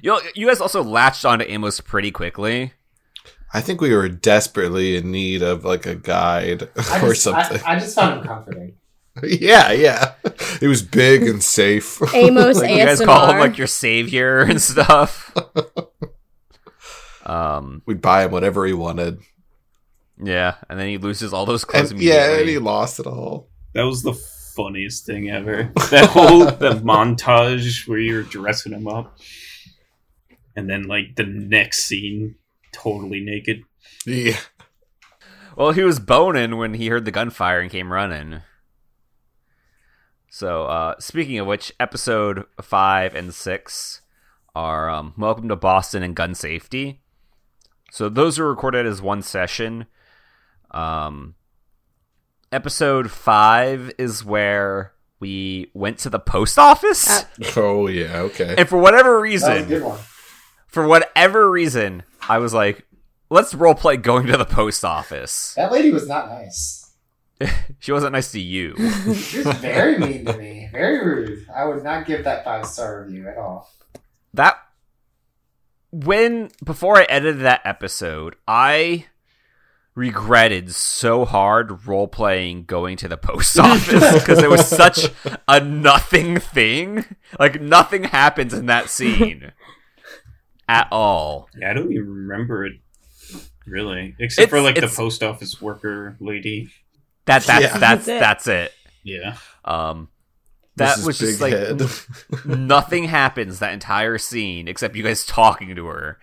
You 0.03 0.18
you 0.34 0.48
guys 0.48 0.61
also 0.61 0.82
latched 0.82 1.24
onto 1.24 1.44
Amos 1.48 1.80
pretty 1.80 2.11
quickly. 2.11 2.72
I 3.55 3.61
think 3.61 3.80
we 3.80 3.94
were 3.94 4.09
desperately 4.09 4.96
in 4.96 5.11
need 5.11 5.42
of 5.42 5.64
like 5.64 5.86
a 5.86 5.94
guide 5.94 6.68
I 6.90 6.98
or 6.98 7.11
just, 7.11 7.22
something. 7.22 7.61
I, 7.64 7.76
I 7.76 7.78
just 7.78 7.94
found 7.94 8.20
him 8.20 8.26
comforting. 8.26 8.74
yeah, 9.22 9.70
yeah. 9.72 10.14
It 10.61 10.68
was 10.68 10.82
big 10.82 11.22
and 11.24 11.42
safe. 11.42 12.00
Amos 12.14 12.59
Like 12.61 12.70
you 12.70 12.78
guys 12.78 13.00
call 13.00 13.30
him 13.30 13.38
like 13.38 13.59
your 13.59 13.66
savior 13.66 14.40
and 14.40 14.61
stuff. 14.61 15.32
um 17.26 17.82
We'd 17.86 18.00
buy 18.00 18.24
him 18.24 18.32
whatever 18.32 18.66
he 18.66 18.72
wanted. 18.72 19.20
yeah, 20.22 20.57
and 20.68 20.78
then 20.80 20.88
he 20.88 20.98
loses 20.98 21.32
all 21.32 21.46
those 21.46 21.64
clothes 21.64 21.92
And 21.92 22.00
yeah, 22.03 22.38
and 22.38 22.48
he 22.48 22.59
lost 22.59 22.98
it 22.98 23.07
all. 23.07 23.48
That 23.74 23.82
was 23.84 24.03
the 24.03 24.14
funniest 24.14 25.07
thing 25.07 25.30
ever. 25.30 25.70
That 25.90 26.11
whole 26.11 26.44
the 26.46 26.80
montage 26.84 27.86
where 27.86 27.98
you're 27.98 28.22
dressing 28.22 28.72
him 28.72 28.88
up, 28.88 29.18
and 30.57 30.68
then 30.68 30.84
like 30.84 31.16
the 31.16 31.24
next 31.24 31.84
scene, 31.84 32.36
totally 32.72 33.20
naked. 33.20 33.62
Yeah. 34.07 34.38
Well, 35.57 35.72
he 35.72 35.82
was 35.82 36.00
boning 36.00 36.57
when 36.57 36.74
he 36.74 36.88
heard 36.88 37.05
the 37.05 37.11
gunfire 37.11 37.61
and 37.61 37.70
came 37.70 37.92
running. 37.92 38.40
So, 40.30 40.64
uh, 40.64 40.94
speaking 40.98 41.38
of 41.38 41.46
which, 41.46 41.72
episode 41.78 42.44
five 42.62 43.14
and 43.14 43.34
six 43.34 44.00
are 44.55 44.88
um, 44.88 45.12
"Welcome 45.18 45.48
to 45.48 45.57
Boston" 45.57 46.03
and 46.03 46.16
gun 46.16 46.34
safety. 46.34 47.03
So 47.90 48.09
those 48.09 48.38
are 48.38 48.48
recorded 48.48 48.86
as 48.86 49.03
one 49.03 49.20
session. 49.20 49.86
Um, 50.70 51.34
episode 52.50 53.11
five 53.11 53.92
is 53.98 54.24
where 54.24 54.94
we 55.20 55.70
went 55.74 55.98
to 55.98 56.09
the 56.11 56.18
post 56.18 56.59
office, 56.59 57.07
Uh, 57.11 57.24
Oh 57.57 57.86
yeah, 57.88 58.20
okay. 58.22 58.55
and 58.57 58.66
for 58.68 58.78
whatever 58.78 59.11
That 59.20 59.32
was 59.32 59.42
a 59.42 59.48
reason, 59.53 59.68
good 59.68 59.82
one. 59.82 59.98
For 60.72 60.88
whatever 60.88 61.48
reason, 61.50 62.02
I 62.28 62.38
was 62.38 62.52
like, 62.52 62.84
"Let's 63.30 63.54
roleplay 63.54 64.02
going 64.02 64.26
to 64.26 64.36
the 64.36 64.44
post 64.44 64.84
office." 64.84 65.54
That 65.54 65.70
lady 65.70 65.92
was 65.92 66.08
not 66.08 66.28
nice. 66.28 66.80
She 67.80 67.90
wasn't 67.90 68.12
nice 68.12 68.30
to 68.32 68.40
you. 68.40 68.76
She 69.14 69.38
was 69.38 69.56
very 69.56 69.98
mean 69.98 70.24
to 70.26 70.36
me. 70.36 70.68
Very 70.70 71.04
rude. 71.04 71.44
I 71.52 71.64
would 71.64 71.82
not 71.82 72.06
give 72.06 72.22
that 72.22 72.44
five 72.44 72.64
star 72.66 73.02
review 73.02 73.26
at 73.28 73.36
all. 73.36 73.68
that 74.34 74.56
when 75.90 76.50
before 76.64 76.98
I 76.98 77.02
edited 77.04 77.40
that 77.40 77.60
episode, 77.64 78.36
I 78.46 79.06
regretted 79.94 80.72
so 80.72 81.24
hard 81.24 81.86
role 81.86 82.08
playing 82.08 82.64
going 82.64 82.96
to 82.98 83.08
the 83.08 83.16
post 83.18 83.58
office 83.58 84.20
because 84.20 84.42
it 84.42 84.48
was 84.48 84.66
such 84.66 85.06
a 85.48 85.60
nothing 85.60 86.38
thing. 86.38 87.04
Like 87.38 87.60
nothing 87.60 88.04
happens 88.04 88.54
in 88.54 88.66
that 88.66 88.88
scene 88.88 89.50
at 90.68 90.88
all. 90.90 91.48
Yeah, 91.58 91.70
I 91.70 91.74
don't 91.74 91.92
even 91.92 92.08
remember 92.08 92.66
it 92.66 92.74
really, 93.66 94.14
except 94.18 94.50
for 94.50 94.60
like 94.60 94.76
the 94.76 94.88
post 94.88 95.22
office 95.22 95.60
worker 95.60 96.16
lady. 96.20 96.70
That 97.26 97.44
that's 97.44 97.62
Yeah. 97.64 97.78
that's 97.78 98.06
That's 98.06 98.08
it. 98.08 98.20
that's 98.20 98.46
it. 98.48 98.72
Yeah, 99.04 99.36
Um, 99.64 100.08
that 100.76 100.98
Mrs. 100.98 101.06
was 101.06 101.18
just 101.18 101.40
like 101.40 101.52
Head. 101.52 101.82
nothing 102.44 103.04
happens 103.04 103.58
that 103.58 103.72
entire 103.72 104.16
scene 104.18 104.68
except 104.68 104.94
you 104.96 105.02
guys 105.02 105.26
talking 105.26 105.74
to 105.74 105.86
her. 105.86 106.18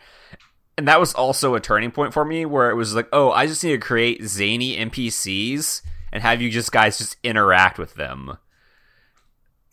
And 0.77 0.87
that 0.87 0.99
was 0.99 1.13
also 1.13 1.55
a 1.55 1.59
turning 1.59 1.91
point 1.91 2.13
for 2.13 2.23
me 2.23 2.45
where 2.45 2.69
it 2.69 2.75
was 2.75 2.95
like, 2.95 3.09
oh, 3.11 3.31
I 3.31 3.47
just 3.47 3.63
need 3.65 3.71
to 3.71 3.77
create 3.79 4.23
zany 4.23 4.77
NPCs 4.77 5.81
and 6.13 6.23
have 6.23 6.41
you 6.41 6.49
just 6.49 6.71
guys 6.71 6.97
just 6.97 7.17
interact 7.21 7.77
with 7.77 7.95
them. 7.95 8.37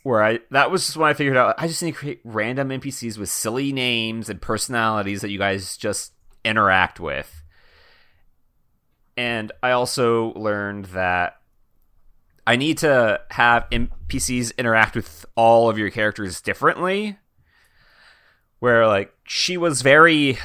Where 0.07 0.23
I 0.23 0.39
that 0.53 0.71
was 0.71 0.87
just 0.87 0.97
when 0.97 1.11
I 1.11 1.15
figured 1.15 1.37
out 1.37 1.57
I 1.59 1.67
just 1.67 1.83
need 1.83 1.91
to 1.91 1.99
create 1.99 2.21
random 2.23 2.69
NPCs 2.69 3.19
with 3.19 3.29
silly 3.29 3.73
names 3.73 4.29
and 4.29 4.41
personalities 4.41 5.21
that 5.21 5.31
you 5.31 5.39
guys 5.41 5.77
just 5.77 6.13
interact 6.45 7.01
with. 7.01 7.43
And 9.17 9.51
I 9.65 9.73
also 9.73 10.33
learned 10.35 10.85
that 10.87 11.41
I 12.47 12.55
need 12.55 12.79
to 12.79 13.21
have 13.33 13.69
NPCs 13.71 14.57
interact 14.57 14.95
with 14.95 15.27
all 15.35 15.69
of 15.69 15.77
your 15.77 15.91
characters 15.91 16.41
differently. 16.41 17.19
Where 18.61 18.87
like 18.87 19.13
she 19.25 19.57
was 19.57 19.83
very 19.83 20.39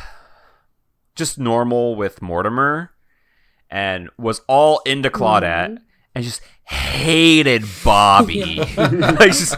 just 1.13 1.37
normal 1.37 1.95
with 1.95 2.19
Mortimer 2.19 2.93
and 3.69 4.09
was 4.17 4.41
all 4.47 4.81
into 4.87 5.11
Claudette 5.11 5.69
mm-hmm. 5.69 5.83
And 6.13 6.23
just 6.23 6.41
hated 6.63 7.63
Bobby. 7.83 8.55
like 8.77 9.31
just 9.31 9.55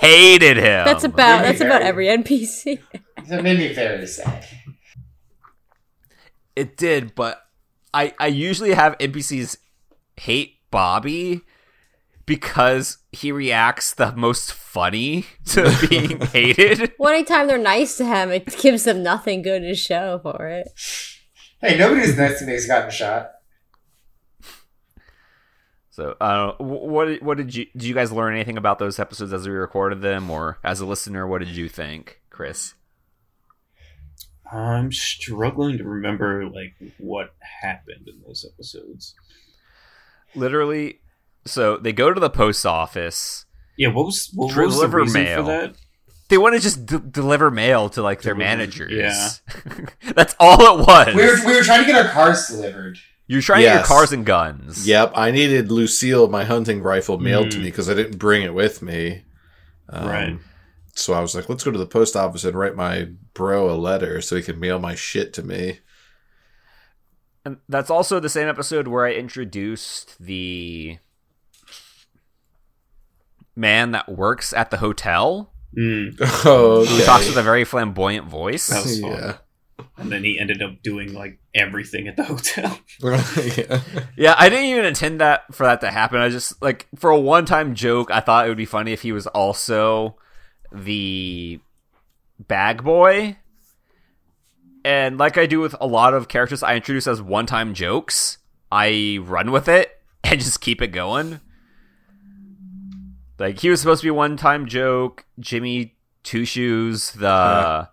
hated 0.00 0.56
him. 0.56 0.84
That's 0.84 1.04
about 1.04 1.42
Maybe 1.42 1.52
that's 1.52 1.60
about 1.60 1.82
every 1.82 2.06
NPC. 2.06 2.80
That 3.28 3.42
made 3.42 3.58
me 3.58 3.72
very 3.72 4.06
sad. 4.06 4.46
It 6.54 6.76
did, 6.76 7.14
but 7.14 7.42
I 7.94 8.14
I 8.18 8.26
usually 8.26 8.74
have 8.74 8.98
NPCs 8.98 9.56
hate 10.16 10.56
Bobby 10.70 11.42
because 12.26 12.98
he 13.10 13.32
reacts 13.32 13.94
the 13.94 14.12
most 14.12 14.52
funny 14.52 15.26
to 15.46 15.76
being 15.88 16.20
hated. 16.20 16.92
well, 16.98 17.12
anytime 17.12 17.46
they're 17.46 17.58
nice 17.58 17.96
to 17.96 18.04
him, 18.04 18.30
it 18.30 18.56
gives 18.58 18.84
them 18.84 19.02
nothing 19.02 19.42
good 19.42 19.60
to 19.60 19.74
show 19.74 20.20
for 20.22 20.46
it. 20.48 20.68
Hey, 21.60 21.76
nobody's 21.76 22.16
nice 22.16 22.38
to 22.40 22.44
me 22.44 22.52
has 22.52 22.66
gotten 22.66 22.90
shot. 22.90 23.32
So, 25.92 26.16
uh, 26.22 26.52
what 26.58 27.22
what 27.22 27.36
did 27.36 27.54
you 27.54 27.66
did 27.76 27.84
you 27.84 27.92
guys 27.94 28.10
learn 28.10 28.32
anything 28.34 28.56
about 28.56 28.78
those 28.78 28.98
episodes 28.98 29.30
as 29.32 29.46
we 29.46 29.52
recorded 29.54 30.00
them, 30.00 30.30
or 30.30 30.58
as 30.64 30.80
a 30.80 30.86
listener, 30.86 31.26
what 31.26 31.40
did 31.40 31.48
you 31.50 31.68
think, 31.68 32.22
Chris? 32.30 32.72
I'm 34.50 34.90
struggling 34.90 35.76
to 35.78 35.84
remember 35.84 36.46
like 36.48 36.74
what 36.98 37.34
happened 37.62 38.08
in 38.08 38.22
those 38.26 38.46
episodes. 38.50 39.14
Literally, 40.34 41.00
so 41.44 41.76
they 41.76 41.92
go 41.92 42.12
to 42.12 42.20
the 42.20 42.30
post 42.30 42.64
office. 42.64 43.44
Yeah, 43.76 43.88
what 43.88 44.06
was 44.06 44.30
what 44.34 44.56
was 44.56 44.80
the 44.80 44.88
reason 44.88 45.24
mail. 45.24 45.44
for 45.44 45.50
that? 45.50 45.74
They 46.30 46.38
want 46.38 46.54
to 46.54 46.60
just 46.60 46.86
d- 46.86 46.96
deliver 47.10 47.50
mail 47.50 47.90
to 47.90 48.02
like 48.02 48.22
their 48.22 48.32
Deliver- 48.32 48.48
managers. 48.48 48.92
yeah. 48.92 49.28
that's 50.14 50.34
all 50.40 50.80
it 50.80 50.86
was. 50.86 51.14
We 51.14 51.26
were, 51.26 51.46
we 51.46 51.56
were 51.58 51.62
trying 51.62 51.80
to 51.84 51.86
get 51.92 52.06
our 52.06 52.10
cars 52.10 52.46
delivered. 52.48 52.96
You're 53.32 53.40
trying 53.42 53.60
to 53.60 53.66
get 53.66 53.74
your 53.76 53.84
cars 53.84 54.12
and 54.12 54.26
guns. 54.26 54.86
Yep, 54.86 55.12
I 55.14 55.30
needed 55.30 55.70
Lucille 55.70 56.28
my 56.28 56.44
hunting 56.44 56.82
rifle 56.82 57.18
mailed 57.18 57.50
to 57.52 57.56
Mm. 57.56 57.60
me 57.60 57.66
because 57.66 57.88
I 57.88 57.94
didn't 57.94 58.18
bring 58.18 58.42
it 58.42 58.52
with 58.54 58.82
me. 58.82 59.22
Um, 59.88 60.08
Right. 60.08 60.38
So 60.94 61.14
I 61.14 61.20
was 61.20 61.34
like, 61.34 61.48
let's 61.48 61.64
go 61.64 61.70
to 61.70 61.78
the 61.78 61.86
post 61.86 62.14
office 62.16 62.44
and 62.44 62.54
write 62.56 62.76
my 62.76 63.08
bro 63.34 63.70
a 63.70 63.76
letter 63.76 64.20
so 64.20 64.36
he 64.36 64.42
can 64.42 64.60
mail 64.60 64.78
my 64.78 64.94
shit 64.94 65.32
to 65.34 65.42
me. 65.42 65.78
And 67.44 67.56
that's 67.68 67.90
also 67.90 68.20
the 68.20 68.28
same 68.28 68.46
episode 68.48 68.86
where 68.88 69.06
I 69.06 69.12
introduced 69.12 70.16
the 70.20 70.98
man 73.56 73.90
that 73.92 74.08
works 74.08 74.52
at 74.52 74.70
the 74.70 74.78
hotel 74.78 75.48
Mm. 75.74 76.18
Oh, 76.44 76.84
who 76.84 77.02
talks 77.02 77.26
with 77.26 77.38
a 77.38 77.42
very 77.42 77.64
flamboyant 77.64 78.26
voice. 78.26 78.66
That 78.66 78.82
was 78.84 79.00
fun. 79.00 79.10
yeah. 79.12 79.36
And 79.96 80.10
then 80.10 80.24
he 80.24 80.38
ended 80.38 80.62
up 80.62 80.82
doing 80.82 81.12
like 81.12 81.38
everything 81.54 82.08
at 82.08 82.16
the 82.16 82.24
hotel. 82.24 82.78
yeah. 83.02 83.80
Yeah, 84.16 84.34
I 84.36 84.48
didn't 84.48 84.66
even 84.66 84.84
intend 84.84 85.20
that 85.20 85.52
for 85.54 85.64
that 85.64 85.80
to 85.80 85.90
happen. 85.90 86.20
I 86.20 86.28
just 86.28 86.60
like 86.62 86.88
for 86.96 87.10
a 87.10 87.18
one-time 87.18 87.74
joke, 87.74 88.10
I 88.10 88.20
thought 88.20 88.46
it 88.46 88.48
would 88.48 88.56
be 88.56 88.64
funny 88.64 88.92
if 88.92 89.02
he 89.02 89.12
was 89.12 89.26
also 89.26 90.16
the 90.72 91.60
bag 92.38 92.82
boy. 92.82 93.36
And 94.84 95.18
like 95.18 95.38
I 95.38 95.46
do 95.46 95.60
with 95.60 95.76
a 95.80 95.86
lot 95.86 96.14
of 96.14 96.28
characters 96.28 96.62
I 96.62 96.76
introduce 96.76 97.06
as 97.06 97.22
one-time 97.22 97.74
jokes, 97.74 98.38
I 98.70 99.18
run 99.22 99.52
with 99.52 99.68
it 99.68 99.90
and 100.24 100.40
just 100.40 100.60
keep 100.60 100.82
it 100.82 100.88
going. 100.88 101.40
Like 103.38 103.58
he 103.58 103.70
was 103.70 103.80
supposed 103.80 104.02
to 104.02 104.06
be 104.06 104.10
one-time 104.10 104.66
joke, 104.66 105.24
Jimmy 105.40 105.96
Two 106.22 106.44
Shoes, 106.44 107.12
the 107.12 107.88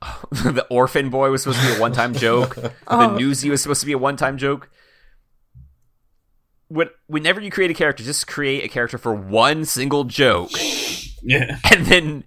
the 0.30 0.66
orphan 0.70 1.10
boy 1.10 1.30
was 1.30 1.42
supposed 1.42 1.60
to 1.60 1.66
be 1.68 1.74
a 1.76 1.80
one-time 1.80 2.14
joke. 2.14 2.54
The 2.56 2.72
Oh. 2.86 3.16
newsy 3.16 3.50
was 3.50 3.60
supposed 3.62 3.80
to 3.80 3.86
be 3.86 3.92
a 3.92 3.98
one-time 3.98 4.38
joke. 4.38 4.70
When, 6.68 6.88
whenever 7.06 7.40
you 7.40 7.50
create 7.50 7.70
a 7.70 7.74
character, 7.74 8.04
just 8.04 8.26
create 8.26 8.62
a 8.64 8.68
character 8.68 8.98
for 8.98 9.14
one 9.14 9.64
single 9.64 10.04
joke, 10.04 10.50
Yeah. 11.22 11.58
and 11.72 11.86
then 11.86 12.24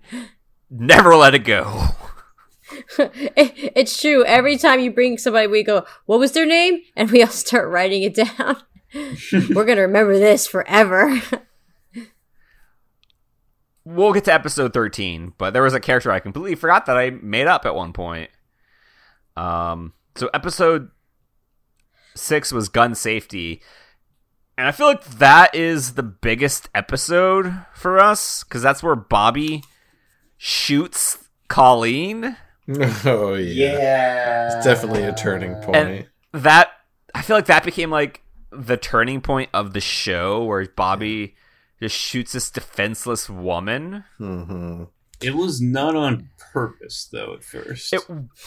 never 0.69 1.15
let 1.15 1.35
it 1.35 1.39
go. 1.45 1.89
It- 2.97 3.73
it's 3.75 4.01
true. 4.01 4.23
Every 4.25 4.57
time 4.57 4.79
you 4.79 4.91
bring 4.91 5.17
somebody, 5.17 5.45
we 5.47 5.63
go, 5.63 5.85
"What 6.05 6.19
was 6.19 6.31
their 6.31 6.45
name?" 6.45 6.81
and 6.95 7.11
we 7.11 7.21
all 7.21 7.29
start 7.29 7.69
writing 7.69 8.01
it 8.03 8.15
down. 8.15 8.57
We're 9.53 9.65
gonna 9.65 9.81
remember 9.81 10.17
this 10.17 10.47
forever. 10.47 11.21
We'll 13.83 14.13
get 14.13 14.25
to 14.25 14.33
episode 14.33 14.73
thirteen, 14.73 15.33
but 15.37 15.53
there 15.53 15.63
was 15.63 15.73
a 15.73 15.79
character 15.79 16.11
I 16.11 16.19
completely 16.19 16.55
forgot 16.55 16.85
that 16.85 16.97
I 16.97 17.09
made 17.09 17.47
up 17.47 17.65
at 17.65 17.75
one 17.75 17.93
point. 17.93 18.29
Um, 19.35 19.93
so 20.15 20.29
episode 20.33 20.89
six 22.15 22.51
was 22.51 22.69
gun 22.69 22.93
safety, 22.93 23.61
and 24.57 24.67
I 24.67 24.71
feel 24.71 24.87
like 24.87 25.03
that 25.05 25.55
is 25.55 25.93
the 25.93 26.03
biggest 26.03 26.69
episode 26.75 27.65
for 27.73 27.99
us 27.99 28.43
because 28.43 28.61
that's 28.61 28.83
where 28.83 28.95
Bobby 28.95 29.63
shoots 30.37 31.29
Colleen. 31.47 32.37
Oh, 33.05 33.33
yeah. 33.33 33.77
Yeah. 33.77 34.55
It's 34.57 34.65
definitely 34.65 35.03
a 35.03 35.13
turning 35.13 35.55
point. 35.55 35.75
And 35.75 36.07
that 36.31 36.69
I 37.13 37.21
feel 37.21 37.35
like 37.35 37.47
that 37.47 37.65
became 37.65 37.89
like 37.89 38.21
the 38.51 38.77
turning 38.77 39.19
point 39.19 39.49
of 39.53 39.73
the 39.73 39.81
show 39.81 40.45
where 40.45 40.65
Bobby 40.67 41.35
just 41.81 41.95
shoots 41.95 42.33
this 42.33 42.49
defenseless 42.51 43.29
woman. 43.29 44.03
hmm 44.17 44.83
It 45.21 45.35
was 45.35 45.59
not 45.61 45.95
on 45.95 46.29
purpose 46.53 47.07
though 47.11 47.33
at 47.35 47.43
first. 47.43 47.91
It 47.93 48.01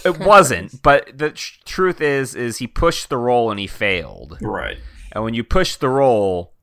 it 0.04 0.18
wasn't, 0.20 0.82
but 0.82 1.16
the 1.18 1.30
tr- 1.30 1.58
truth 1.64 2.00
is 2.00 2.34
is 2.34 2.58
he 2.58 2.66
pushed 2.66 3.08
the 3.08 3.16
roll 3.18 3.50
and 3.50 3.58
he 3.60 3.66
failed. 3.66 4.38
right. 4.40 4.78
And 5.12 5.22
when 5.24 5.34
you 5.34 5.44
push 5.44 5.76
the 5.76 5.88
roll, 5.88 6.54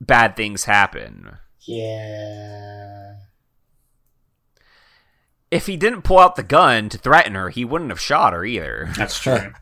bad 0.00 0.36
things 0.36 0.64
happen. 0.64 1.38
Yeah. 1.66 3.14
If 5.50 5.66
he 5.66 5.76
didn't 5.76 6.02
pull 6.02 6.18
out 6.20 6.36
the 6.36 6.42
gun 6.44 6.88
to 6.90 6.98
threaten 6.98 7.34
her, 7.34 7.50
he 7.50 7.64
wouldn't 7.64 7.90
have 7.90 8.00
shot 8.00 8.32
her 8.32 8.44
either. 8.44 8.90
That's 8.96 9.18
true. 9.18 9.52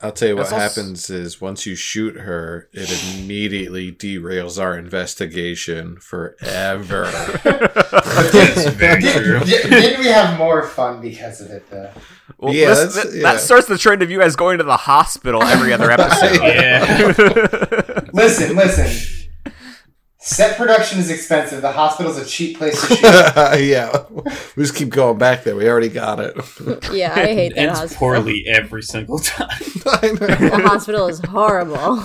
I'll 0.00 0.12
tell 0.12 0.28
you 0.28 0.36
what 0.36 0.44
also- 0.52 0.56
happens 0.58 1.08
is 1.08 1.40
once 1.40 1.64
you 1.64 1.74
shoot 1.74 2.16
her, 2.16 2.68
it 2.72 2.90
immediately 3.18 3.90
derails 3.90 4.60
our 4.60 4.76
investigation 4.76 5.96
forever. 6.00 7.04
That's 7.44 8.68
very 8.70 9.00
true. 9.02 9.40
D- 9.40 9.62
Didn't 9.62 10.00
we 10.00 10.06
have 10.08 10.38
more 10.38 10.66
fun 10.66 11.00
because 11.00 11.40
of 11.40 11.50
it 11.50 11.68
though? 11.70 11.90
Well, 12.38 12.52
Yeah, 12.52 12.74
this- 12.74 12.94
that, 13.02 13.12
yeah. 13.14 13.22
that 13.22 13.40
starts 13.40 13.66
the 13.68 13.78
trend 13.78 14.02
of 14.02 14.10
you 14.10 14.18
guys 14.18 14.36
going 14.36 14.58
to 14.58 14.64
the 14.64 14.76
hospital 14.76 15.42
every 15.42 15.72
other 15.72 15.90
episode. 15.98 16.42
Yeah. 16.42 18.00
Listen, 18.12 18.56
listen. 18.56 19.25
Set 20.28 20.56
production 20.56 20.98
is 20.98 21.08
expensive. 21.08 21.62
The 21.62 21.70
hospital's 21.70 22.18
a 22.18 22.24
cheap 22.26 22.58
place 22.58 22.80
to 22.88 22.94
shoot. 22.96 23.64
yeah, 23.64 24.04
we 24.56 24.64
just 24.64 24.74
keep 24.74 24.88
going 24.88 25.18
back 25.18 25.44
there. 25.44 25.54
We 25.54 25.68
already 25.68 25.88
got 25.88 26.18
it. 26.18 26.34
Yeah, 26.92 27.12
I 27.14 27.26
hate 27.26 27.54
that 27.54 27.58
Ends 27.60 27.78
hospital. 27.78 27.98
poorly 27.98 28.44
every 28.48 28.82
single 28.82 29.20
time. 29.20 29.48
I 29.86 30.06
know. 30.08 30.26
The 30.26 30.60
hospital 30.64 31.06
is 31.06 31.20
horrible. 31.20 32.02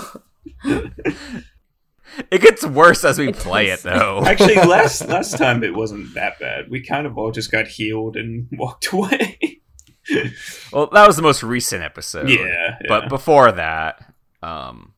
it 0.63 2.41
gets 2.41 2.63
worse 2.63 3.03
as 3.03 3.17
we 3.17 3.30
It 3.30 3.38
play 3.38 3.67
does. 3.67 3.80
it, 3.80 3.89
though. 3.89 4.24
Actually, 4.24 4.55
last 4.55 5.07
last 5.07 5.38
time 5.39 5.63
it 5.63 5.74
wasn't 5.74 6.13
that 6.13 6.38
bad. 6.39 6.69
We 6.69 6.82
kind 6.82 7.07
of 7.07 7.17
all 7.17 7.32
just 7.32 7.51
got 7.51 7.67
healed 7.67 8.15
and 8.17 8.47
walked 8.51 8.91
away. 8.91 9.61
well, 10.72 10.88
that 10.93 11.07
was 11.07 11.15
the 11.15 11.22
most 11.24 11.41
recent 11.41 11.82
episode. 11.84 12.30
yeah, 12.30 12.38
yeah. 12.45 12.76
But 12.88 13.09
before 13.09 13.51
that, 13.51 14.13
um, 14.43 14.93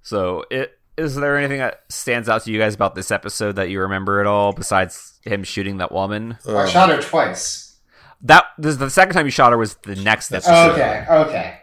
so 0.00 0.44
it 0.50 0.78
is 1.00 1.14
there 1.14 1.36
anything 1.38 1.58
that 1.58 1.80
stands 1.88 2.28
out 2.28 2.44
to 2.44 2.52
you 2.52 2.58
guys 2.58 2.74
about 2.74 2.94
this 2.94 3.10
episode 3.10 3.56
that 3.56 3.70
you 3.70 3.80
remember 3.80 4.20
at 4.20 4.26
all 4.26 4.52
besides 4.52 5.18
him 5.22 5.42
shooting 5.44 5.78
that 5.78 5.92
woman? 5.92 6.38
I 6.46 6.50
Uh, 6.52 6.66
shot 6.66 6.90
her 6.90 7.00
twice. 7.00 7.78
That 8.22 8.44
this 8.58 8.76
the 8.76 8.90
second 8.90 9.14
time 9.14 9.26
you 9.26 9.30
shot 9.30 9.52
her 9.52 9.58
was 9.58 9.74
the 9.82 9.96
next 9.96 10.30
episode. 10.32 10.50
Oh, 10.52 10.72
okay, 10.72 11.06
okay. 11.08 11.58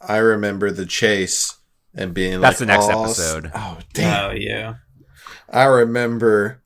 I 0.00 0.16
remember 0.16 0.70
the 0.70 0.86
chase 0.86 1.58
and 1.94 2.12
being 2.12 2.40
That's 2.40 2.54
like, 2.54 2.58
the 2.58 2.66
next 2.66 2.86
"Oh, 2.90 3.04
episode." 3.04 3.50
Oh 3.54 3.78
damn! 3.92 4.30
Oh 4.30 4.34
yeah. 4.34 4.74
I 5.48 5.64
remember 5.64 6.62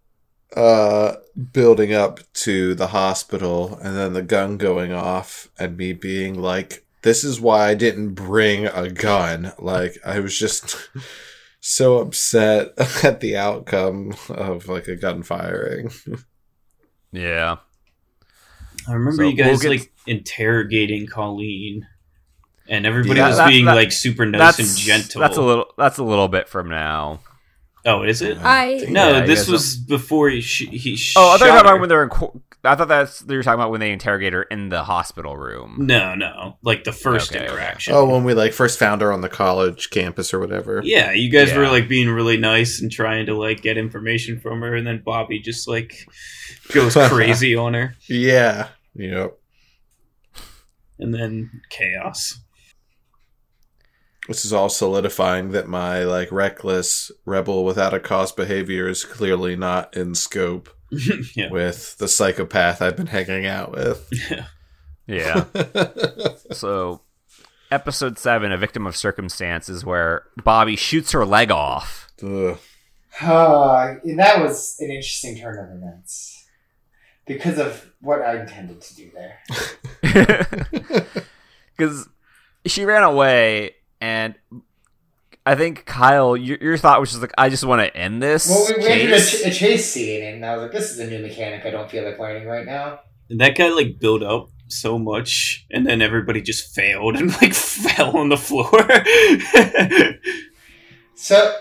uh 0.57 1.17
building 1.53 1.93
up 1.93 2.21
to 2.33 2.75
the 2.75 2.89
hospital 2.89 3.77
and 3.83 3.97
then 3.97 4.13
the 4.13 4.23
gun 4.23 4.57
going 4.57 4.93
off 4.93 5.49
and 5.59 5.77
me 5.77 5.93
being 5.93 6.41
like 6.41 6.87
this 7.03 7.25
is 7.25 7.41
why 7.41 7.69
I 7.69 7.75
didn't 7.75 8.11
bring 8.15 8.67
a 8.67 8.89
gun 8.89 9.53
like 9.59 9.99
I 10.07 10.21
was 10.21 10.39
just 10.39 10.77
so 11.67 11.97
upset 11.99 12.73
at 13.05 13.21
the 13.21 13.37
outcome 13.39 14.15
of 14.29 14.69
like 14.69 14.87
a 14.87 14.97
gun 14.97 15.23
firing 15.23 15.91
Yeah. 17.11 17.57
I 18.87 18.93
remember 18.93 19.23
So 19.25 19.29
you 19.31 19.35
guys 19.37 19.47
we'll 19.47 19.59
get- 19.61 19.69
like 19.81 19.93
interrogating 20.07 21.07
Colleen, 21.07 21.87
and 22.69 22.85
everybody 22.85 23.19
Yeah, 23.21 23.29
was 23.29 23.37
that- 23.39 23.49
being 23.49 23.65
that- 23.65 23.77
like 23.77 23.93
super 23.93 24.27
nice 24.27 24.59
and 24.59 24.69
gentle. 24.77 25.21
That's 25.23 25.39
a 25.39 25.43
little. 25.43 25.67
That's 25.79 25.97
a 25.99 26.05
little 26.05 26.29
bit 26.29 26.49
from 26.51 26.69
now. 26.69 27.21
Oh, 27.87 28.03
is 28.03 28.23
it? 28.23 28.39
I 28.41 28.87
No, 28.89 29.11
Yeah, 29.19 29.27
this 29.27 29.47
yeah, 29.47 29.53
was 29.53 29.77
before 29.77 30.31
he, 30.31 30.41
sh- 30.41 30.69
he 30.71 30.99
Oh, 31.17 31.35
I 31.35 31.39
thought 31.39 31.47
you 31.47 31.53
were 31.53 31.59
talking 31.59 31.71
about 31.71 31.81
when 31.81 31.89
they're 31.89 32.03
in. 32.05 32.09
qu- 32.09 32.41
I 32.67 32.75
thought 32.77 32.89
that's 32.89 33.21
they 33.21 33.37
were 33.37 33.43
talking 33.43 33.61
about 33.61 33.71
when 33.71 33.81
they 33.81 33.93
interrogate 33.93 34.33
her 34.33 34.45
in 34.45 34.71
the 34.71 34.85
hospital 34.85 35.37
room. 35.37 35.77
No, 35.81 36.15
no, 36.15 36.57
like 36.63 36.85
the 36.85 36.93
first 36.93 37.31
Okay, 37.31 37.45
okay. 37.45 37.53
interaction. 37.53 37.93
oh 37.95 38.07
when 38.09 38.25
we 38.25 38.33
like 38.33 38.55
first 38.55 38.79
found 38.79 39.03
her 39.03 39.13
on 39.13 39.21
the 39.21 39.29
college 39.29 39.91
campus 39.91 40.33
or 40.33 40.41
whatever 40.41 40.81
Yeah, 40.83 41.13
you 41.13 41.31
guys 41.31 41.53
were 41.55 41.69
like 41.69 41.89
being 41.89 42.09
really 42.09 42.39
nice 42.39 42.81
and 42.81 42.91
trying 42.91 43.27
to 43.27 43.35
like 43.37 43.61
get 43.61 43.77
information 43.77 44.41
from 44.41 44.63
her, 44.63 44.75
and 44.75 44.87
then 44.87 45.03
Bobby 45.05 45.41
just 45.41 45.69
like 45.69 46.09
goes 46.73 46.95
crazy 47.09 47.55
on 47.55 47.75
her, 47.75 47.95
yeah 48.09 48.69
yep 48.95 49.37
and 50.99 51.13
then 51.13 51.51
chaos. 51.69 52.41
This 54.29 54.45
is 54.45 54.53
all 54.53 54.69
solidifying 54.71 55.51
that 55.53 55.69
my 55.69 56.05
like 56.05 56.33
reckless 56.33 57.11
rebel 57.27 57.65
without 57.65 57.93
a 57.93 58.01
cause 58.01 58.33
behavior 58.33 58.89
is 58.89 59.05
clearly 59.05 59.55
not 59.55 59.95
in 59.97 60.15
scope 60.15 60.71
yeah, 61.35 61.51
with 61.51 61.99
the 61.99 62.09
psychopath 62.09 62.81
I've 62.81 62.97
been 62.97 63.07
hanging 63.07 63.47
out 63.47 63.73
with. 63.73 64.11
Yeah. 65.07 65.45
so, 66.53 67.03
episode 67.71 68.19
seven, 68.19 68.53
a 68.53 68.57
victim 68.57 68.87
of 68.87 68.97
circumstances, 68.97 69.85
where 69.85 70.25
Bobby 70.43 70.77
shoots 70.77 71.13
her 71.13 71.27
leg 71.27 71.51
off. 71.51 72.11
Ugh. 72.23 72.59
Uh, 73.21 73.95
and 74.03 74.19
that 74.19 74.43
was 74.43 74.77
an 74.81 74.91
interesting 74.91 75.39
turn 75.39 75.59
of 75.59 75.77
events 75.77 76.47
because 77.27 77.59
of 77.59 77.93
what 78.01 78.23
I 78.23 78.41
intended 78.41 78.81
to 78.81 78.97
do 78.97 79.11
there. 79.15 79.41
Because 81.77 82.09
she 82.67 82.85
ran 82.85 83.03
away, 83.03 83.77
and 84.05 84.35
I 85.47 85.55
think 85.55 85.87
Kyle, 85.87 86.37
your, 86.37 86.59
your 86.61 86.77
thought 86.77 87.01
was 87.01 87.11
just 87.11 87.23
like, 87.23 87.33
I 87.39 87.49
just 87.49 87.65
want 87.65 87.81
to 87.81 87.97
end 87.97 88.23
this. 88.23 88.49
Well, 88.49 88.67
we, 88.69 88.85
we 88.85 88.91
entered 88.91 89.13
a, 89.13 89.17
chase. 89.17 89.43
ch- 89.43 89.47
a 89.47 89.51
chase 89.51 89.91
scene, 89.93 90.23
and 90.23 90.45
I 90.45 90.55
was 90.57 90.63
like, 90.65 90.73
"This 90.73 90.91
is 90.91 90.99
a 90.99 91.07
new 91.07 91.21
mechanic. 91.21 91.65
I 91.65 91.71
don't 91.71 91.91
feel 91.91 92.05
like 92.05 92.19
learning 92.19 92.47
right 92.47 92.67
now." 92.67 93.01
and 93.31 93.41
that 93.41 93.57
guy 93.57 93.71
like 93.71 93.99
built 93.99 94.23
up 94.23 94.51
so 94.69 94.99
much, 94.99 95.67
and 95.71 95.87
then 95.87 96.03
everybody 96.03 96.43
just 96.43 96.75
failed 96.75 97.17
and 97.17 97.31
like 97.41 97.55
fell 97.55 98.17
on 98.17 98.29
the 98.29 98.37
floor. 98.37 98.71
So, 101.17 101.57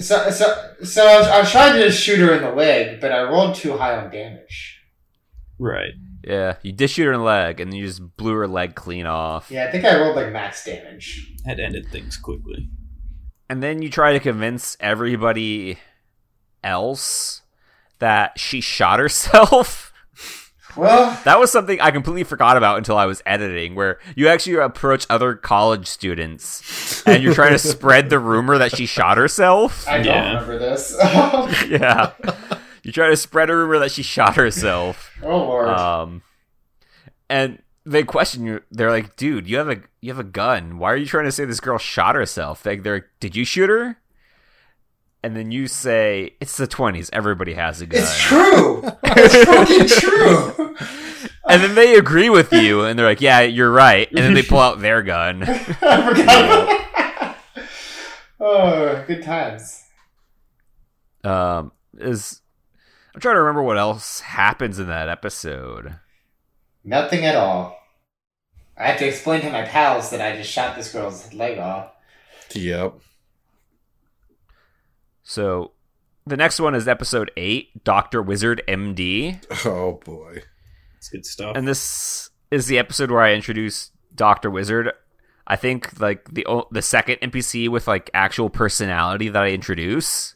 so, 0.00 0.30
so, 0.30 0.72
so 0.82 1.06
I 1.06 1.18
was, 1.18 1.26
I 1.28 1.38
was 1.40 1.50
trying 1.50 1.74
to 1.74 1.88
just 1.88 2.02
shoot 2.02 2.18
her 2.18 2.34
in 2.34 2.42
the 2.42 2.50
leg, 2.50 3.00
but 3.00 3.12
I 3.12 3.22
rolled 3.22 3.54
too 3.54 3.76
high 3.76 3.96
on 3.96 4.10
damage. 4.10 4.80
right. 5.58 5.92
Yeah, 6.26 6.56
you 6.62 6.72
did 6.72 6.90
shoot 6.90 7.04
her 7.06 7.12
in 7.12 7.18
the 7.20 7.24
leg, 7.24 7.60
and 7.60 7.72
you 7.72 7.86
just 7.86 8.16
blew 8.16 8.34
her 8.34 8.48
leg 8.48 8.74
clean 8.74 9.06
off. 9.06 9.50
Yeah, 9.50 9.66
I 9.66 9.70
think 9.70 9.84
I 9.84 9.98
rolled 10.00 10.16
like 10.16 10.32
max 10.32 10.64
damage. 10.64 11.32
That 11.44 11.60
ended 11.60 11.86
things 11.90 12.16
quickly. 12.16 12.68
And 13.48 13.62
then 13.62 13.80
you 13.80 13.88
try 13.90 14.12
to 14.12 14.20
convince 14.20 14.76
everybody 14.80 15.78
else 16.64 17.42
that 18.00 18.38
she 18.38 18.60
shot 18.60 18.98
herself. 18.98 19.84
Well, 20.76 21.18
That 21.24 21.38
was 21.40 21.50
something 21.50 21.80
I 21.80 21.90
completely 21.90 22.24
forgot 22.24 22.58
about 22.58 22.76
until 22.76 22.98
I 22.98 23.06
was 23.06 23.22
editing, 23.24 23.74
where 23.76 23.98
you 24.14 24.28
actually 24.28 24.56
approach 24.56 25.06
other 25.08 25.34
college 25.34 25.86
students 25.86 27.02
and 27.06 27.22
you're 27.22 27.32
trying 27.32 27.52
to 27.52 27.58
spread 27.58 28.10
the 28.10 28.18
rumor 28.18 28.58
that 28.58 28.76
she 28.76 28.84
shot 28.84 29.16
herself. 29.16 29.88
I 29.88 29.96
don't 30.02 30.04
Yeah. 30.04 30.32
remember 30.34 30.58
this. 30.58 30.94
Yeah. 31.70 32.10
You 32.86 32.92
try 32.92 33.08
to 33.08 33.16
spread 33.16 33.50
a 33.50 33.56
rumor 33.56 33.80
that 33.80 33.90
she 33.90 34.04
shot 34.04 34.36
herself. 34.36 35.10
oh 35.22 35.38
lord. 35.38 35.68
Um 35.70 36.22
and 37.28 37.60
they 37.84 38.04
question 38.04 38.46
you. 38.46 38.62
They're 38.70 38.92
like, 38.92 39.16
"Dude, 39.16 39.48
you 39.48 39.56
have 39.56 39.68
a 39.68 39.82
you 40.00 40.12
have 40.12 40.20
a 40.20 40.24
gun. 40.24 40.78
Why 40.78 40.92
are 40.92 40.96
you 40.96 41.04
trying 41.04 41.24
to 41.24 41.32
say 41.32 41.44
this 41.44 41.58
girl 41.58 41.78
shot 41.78 42.14
herself?" 42.14 42.64
Like, 42.64 42.84
they're, 42.84 42.94
like, 42.94 43.08
"Did 43.18 43.34
you 43.34 43.44
shoot 43.44 43.68
her?" 43.68 43.96
And 45.24 45.36
then 45.36 45.50
you 45.50 45.66
say, 45.66 46.36
"It's 46.40 46.56
the 46.56 46.68
twenties. 46.68 47.10
Everybody 47.12 47.54
has 47.54 47.80
a 47.80 47.86
gun." 47.86 48.02
it's 48.02 48.20
true. 48.20 48.82
It's 49.02 49.44
fucking 49.44 49.88
true. 50.00 50.76
And 51.48 51.64
then 51.64 51.74
they 51.74 51.96
agree 51.96 52.30
with 52.30 52.52
you, 52.52 52.84
and 52.84 52.96
they're 52.96 53.06
like, 53.06 53.20
"Yeah, 53.20 53.40
you're 53.40 53.72
right." 53.72 54.08
And 54.08 54.18
then 54.18 54.34
they 54.34 54.44
pull 54.44 54.60
out 54.60 54.78
their 54.78 55.02
gun. 55.02 55.42
I 55.82 57.34
forgot. 57.44 57.66
oh, 58.38 59.04
good 59.08 59.24
times. 59.24 59.82
Um, 61.24 61.72
is 61.98 62.42
I'm 63.16 63.20
trying 63.22 63.36
to 63.36 63.40
remember 63.40 63.62
what 63.62 63.78
else 63.78 64.20
happens 64.20 64.78
in 64.78 64.88
that 64.88 65.08
episode. 65.08 65.94
Nothing 66.84 67.24
at 67.24 67.34
all. 67.34 67.78
I 68.76 68.88
have 68.88 68.98
to 68.98 69.06
explain 69.08 69.40
to 69.40 69.48
my 69.50 69.62
pals 69.62 70.10
that 70.10 70.20
I 70.20 70.36
just 70.36 70.52
shot 70.52 70.76
this 70.76 70.92
girl's 70.92 71.32
leg 71.32 71.58
off. 71.58 71.92
Yep. 72.54 72.92
So, 75.22 75.72
the 76.26 76.36
next 76.36 76.60
one 76.60 76.74
is 76.74 76.86
episode 76.86 77.30
eight, 77.38 77.82
Doctor 77.84 78.20
Wizard 78.22 78.62
MD, 78.68 79.42
Oh 79.64 79.98
boy. 80.04 80.42
It's 80.98 81.08
good 81.08 81.24
stuff. 81.24 81.56
and 81.56 81.66
this 81.66 82.28
is 82.50 82.66
the 82.66 82.78
episode 82.78 83.10
where 83.10 83.22
I 83.22 83.32
introduce 83.32 83.92
Doctor 84.14 84.50
Wizard. 84.50 84.92
I 85.46 85.56
think 85.56 85.98
like 85.98 86.32
the 86.34 86.44
the 86.70 86.82
second 86.82 87.16
NPC 87.22 87.70
with 87.70 87.88
like 87.88 88.10
actual 88.12 88.50
personality 88.50 89.30
that 89.30 89.42
I 89.42 89.52
introduce. 89.52 90.34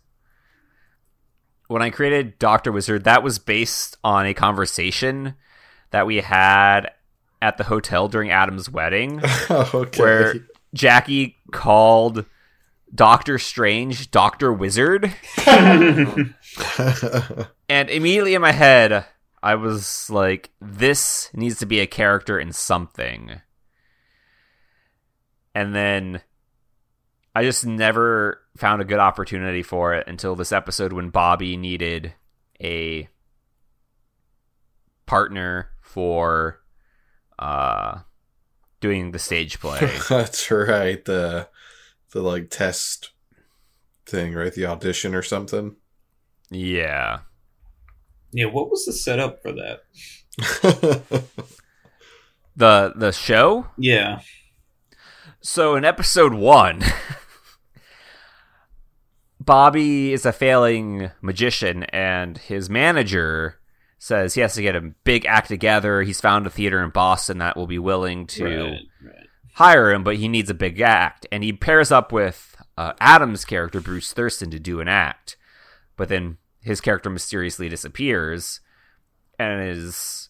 When 1.71 1.83
I 1.83 1.91
created 1.91 2.37
Doctor 2.41 2.73
Wizard, 2.73 3.05
that 3.05 3.23
was 3.23 3.39
based 3.39 3.97
on 4.03 4.27
a 4.27 4.35
conversation 4.35 5.37
that 5.93 6.05
we 6.05 6.17
had 6.17 6.91
at 7.41 7.59
the 7.59 7.65
hotel 7.65 8.09
during 8.09 8.33
Adam's 8.33 8.69
wedding. 8.69 9.23
Oh, 9.49 9.71
okay. 9.75 10.03
where 10.03 10.35
Jackie 10.75 11.37
called 11.53 12.25
Doctor 12.93 13.39
Strange 13.39 14.11
Doctor 14.11 14.53
Wizard, 14.53 15.15
and 15.47 16.35
immediately 17.69 18.35
in 18.35 18.43
my 18.43 18.51
head, 18.51 19.05
I 19.41 19.55
was 19.55 20.11
like, 20.11 20.51
"This 20.61 21.31
needs 21.35 21.61
to 21.61 21.67
be 21.67 21.79
a 21.79 21.87
character 21.87 22.37
in 22.37 22.53
something." 22.53 23.43
And 25.55 25.73
then 25.73 26.23
I 27.35 27.43
just 27.45 27.65
never 27.65 28.41
found 28.57 28.83
a 28.83 28.85
good 28.85 28.99
opportunity 28.99 29.63
for 29.63 29.95
it 29.95 30.07
until 30.09 30.35
this 30.35 30.53
episode 30.53 30.93
when 30.93 31.11
Bobby 31.11 31.57
needed 31.57 32.15
a 32.61 33.09
partner 35.07 35.71
for 35.81 36.61
uh 37.39 38.01
doing 38.81 39.11
the 39.13 39.19
stage 39.19 39.61
play. 39.61 39.79
That's 40.09 40.51
right. 40.51 41.05
The 41.05 41.49
the 42.13 42.23
like 42.23 42.51
test 42.51 43.11
thing, 44.07 44.35
right? 44.35 44.53
The 44.53 44.67
audition 44.67 45.15
or 45.15 45.23
something. 45.23 45.77
yeah. 46.51 47.21
Yeah, 48.33 48.47
what 48.47 48.71
was 48.71 48.85
the 48.87 48.93
setup 48.93 49.43
for 49.43 49.53
that? 49.53 49.83
The 52.57 52.93
the 52.95 53.13
show? 53.13 53.67
Yeah. 53.79 54.21
So 55.41 55.77
in 55.77 55.85
episode 55.85 56.35
one, 56.35 56.83
Bobby 59.41 60.13
is 60.13 60.27
a 60.27 60.33
failing 60.33 61.11
magician, 61.23 61.85
and 61.85 62.37
his 62.37 62.69
manager 62.69 63.59
says 63.99 64.35
he 64.35 64.41
has 64.43 64.55
to 64.55 64.63
get 64.63 64.77
a 64.77 64.81
big 65.05 65.25
act 65.27 65.49
together. 65.49 66.03
He's 66.03 66.21
found 66.21 66.47
a 66.47 66.51
theater 66.51 66.83
in 66.83 66.91
Boston 66.91 67.39
that 67.39 67.57
will 67.57 67.67
be 67.67 67.79
willing 67.79 68.27
to 68.29 68.45
Right, 68.45 68.81
right. 69.05 69.27
hire 69.55 69.91
him, 69.93 70.05
but 70.05 70.17
he 70.17 70.29
needs 70.29 70.51
a 70.51 70.55
big 70.55 70.81
act. 70.81 71.27
And 71.33 71.43
he 71.43 71.53
pairs 71.53 71.91
up 71.91 72.13
with 72.13 72.55
uh, 72.77 72.93
Adam's 73.01 73.45
character, 73.45 73.81
Bruce 73.81 74.13
Thurston, 74.13 74.51
to 74.51 74.59
do 74.59 74.81
an 74.81 74.89
act. 74.89 75.37
But 75.97 76.09
then 76.09 76.37
his 76.63 76.81
character 76.81 77.09
mysteriously 77.11 77.69
disappears, 77.69 78.61
and 79.39 79.63
his 79.63 80.29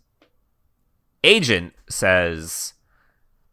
agent 1.24 1.74
says, 1.89 2.74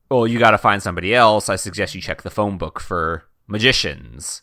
Well, 0.10 0.28
you 0.28 0.38
got 0.40 0.52
to 0.52 0.58
find 0.60 0.82
somebody 0.84 1.14
else. 1.16 1.50
I 1.50 1.56
suggest 1.56 1.96
you 1.96 2.02
check 2.02 2.22
the 2.22 2.30
phone 2.30 2.58
book 2.60 2.80
for 2.80 3.26
magicians. 3.48 4.42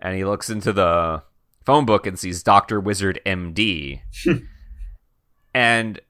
And 0.00 0.16
he 0.16 0.24
looks 0.24 0.48
into 0.48 0.72
the 0.72 1.22
phone 1.64 1.84
book 1.84 2.06
and 2.06 2.18
sees 2.18 2.42
Dr. 2.42 2.80
Wizard 2.80 3.20
MD. 3.26 4.00
and 5.54 6.00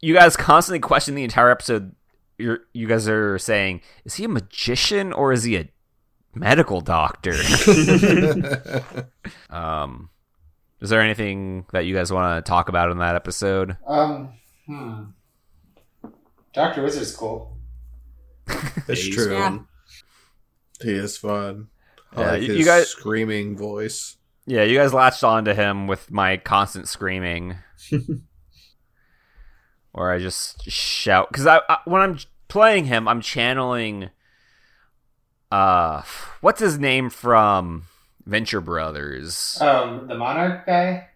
you 0.00 0.14
guys 0.14 0.36
constantly 0.36 0.78
question 0.80 1.14
the 1.14 1.24
entire 1.24 1.50
episode 1.50 1.94
you're 2.38 2.60
you 2.74 2.86
guys 2.86 3.08
are 3.08 3.38
saying 3.38 3.80
is 4.04 4.14
he 4.14 4.24
a 4.24 4.28
magician 4.28 5.12
or 5.12 5.32
is 5.32 5.44
he 5.44 5.56
a 5.56 5.68
medical 6.34 6.82
doctor 6.82 7.32
um 9.50 10.10
is 10.82 10.90
there 10.90 11.00
anything 11.00 11.64
that 11.72 11.86
you 11.86 11.94
guys 11.94 12.12
want 12.12 12.44
to 12.44 12.48
talk 12.48 12.68
about 12.68 12.90
in 12.90 12.98
that 12.98 13.14
episode 13.14 13.78
Um, 13.86 14.34
hmm. 14.66 15.04
Doctor 16.52 16.82
Wizard's 16.82 17.14
cool. 17.16 17.56
it's 18.46 19.08
true. 19.08 19.38
fun. 19.38 19.66
He 20.82 20.90
is 20.92 21.16
fun. 21.18 21.68
I 22.16 22.20
Yeah, 22.20 22.30
like 22.32 22.42
you- 22.42 22.48
his 22.48 22.58
you 22.58 22.64
guys- 22.64 22.88
screaming 22.88 23.56
voice. 23.56 24.16
yeah 24.46 24.62
you 24.62 24.76
guys 24.78 24.94
latched 24.94 25.24
on 25.24 25.44
to 25.46 25.54
him 25.54 25.86
with 25.86 26.10
my 26.10 26.36
constant 26.36 26.88
screaming 26.88 27.56
or 29.92 30.12
i 30.12 30.18
just 30.18 30.62
shout 30.70 31.28
because 31.30 31.46
I, 31.46 31.60
I 31.68 31.78
when 31.84 32.00
i'm 32.02 32.18
playing 32.48 32.86
him 32.86 33.08
i'm 33.08 33.20
channeling 33.20 34.10
uh 35.50 36.02
what's 36.40 36.60
his 36.60 36.78
name 36.78 37.10
from 37.10 37.84
venture 38.24 38.60
brothers 38.60 39.58
Um, 39.60 40.08
the 40.08 40.16
Monarch 40.16 40.66
guy. 40.66 41.08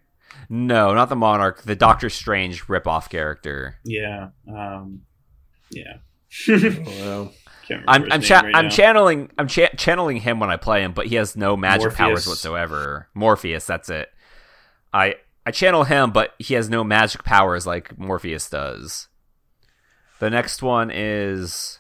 No, 0.48 0.94
not 0.94 1.08
the 1.08 1.16
Monarch. 1.16 1.62
The 1.62 1.74
Doctor 1.76 2.08
Strange 2.08 2.64
ripoff 2.66 3.08
character. 3.10 3.76
Yeah. 3.84 4.28
Um, 4.48 5.02
yeah. 5.70 5.98
Well, 6.48 7.32
Can't 7.70 7.86
remember 7.86 7.90
I'm 7.90 8.02
his 8.02 8.12
I'm 8.12 8.20
name 8.20 8.28
cha- 8.28 8.46
right 8.46 8.56
I'm 8.56 8.64
now. 8.66 8.70
channeling 8.70 9.30
I'm 9.38 9.46
cha- 9.48 9.68
channeling 9.76 10.16
him 10.18 10.40
when 10.40 10.50
I 10.50 10.56
play 10.56 10.82
him, 10.82 10.92
but 10.92 11.06
he 11.06 11.14
has 11.16 11.36
no 11.36 11.56
magic 11.56 11.94
powers 11.94 12.26
whatsoever. 12.26 13.08
Morpheus, 13.14 13.64
that's 13.66 13.88
it. 13.88 14.08
I 14.92 15.14
I 15.46 15.52
channel 15.52 15.84
him, 15.84 16.10
but 16.10 16.34
he 16.38 16.54
has 16.54 16.68
no 16.68 16.82
magic 16.84 17.22
powers 17.24 17.66
like 17.66 17.96
Morpheus 17.98 18.50
does. 18.50 19.08
The 20.18 20.30
next 20.30 20.62
one 20.62 20.90
is 20.92 21.78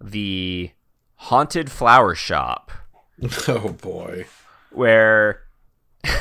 the 0.00 0.70
haunted 1.16 1.70
flower 1.70 2.14
shop. 2.14 2.70
oh 3.48 3.70
boy. 3.80 4.26
where 4.70 5.40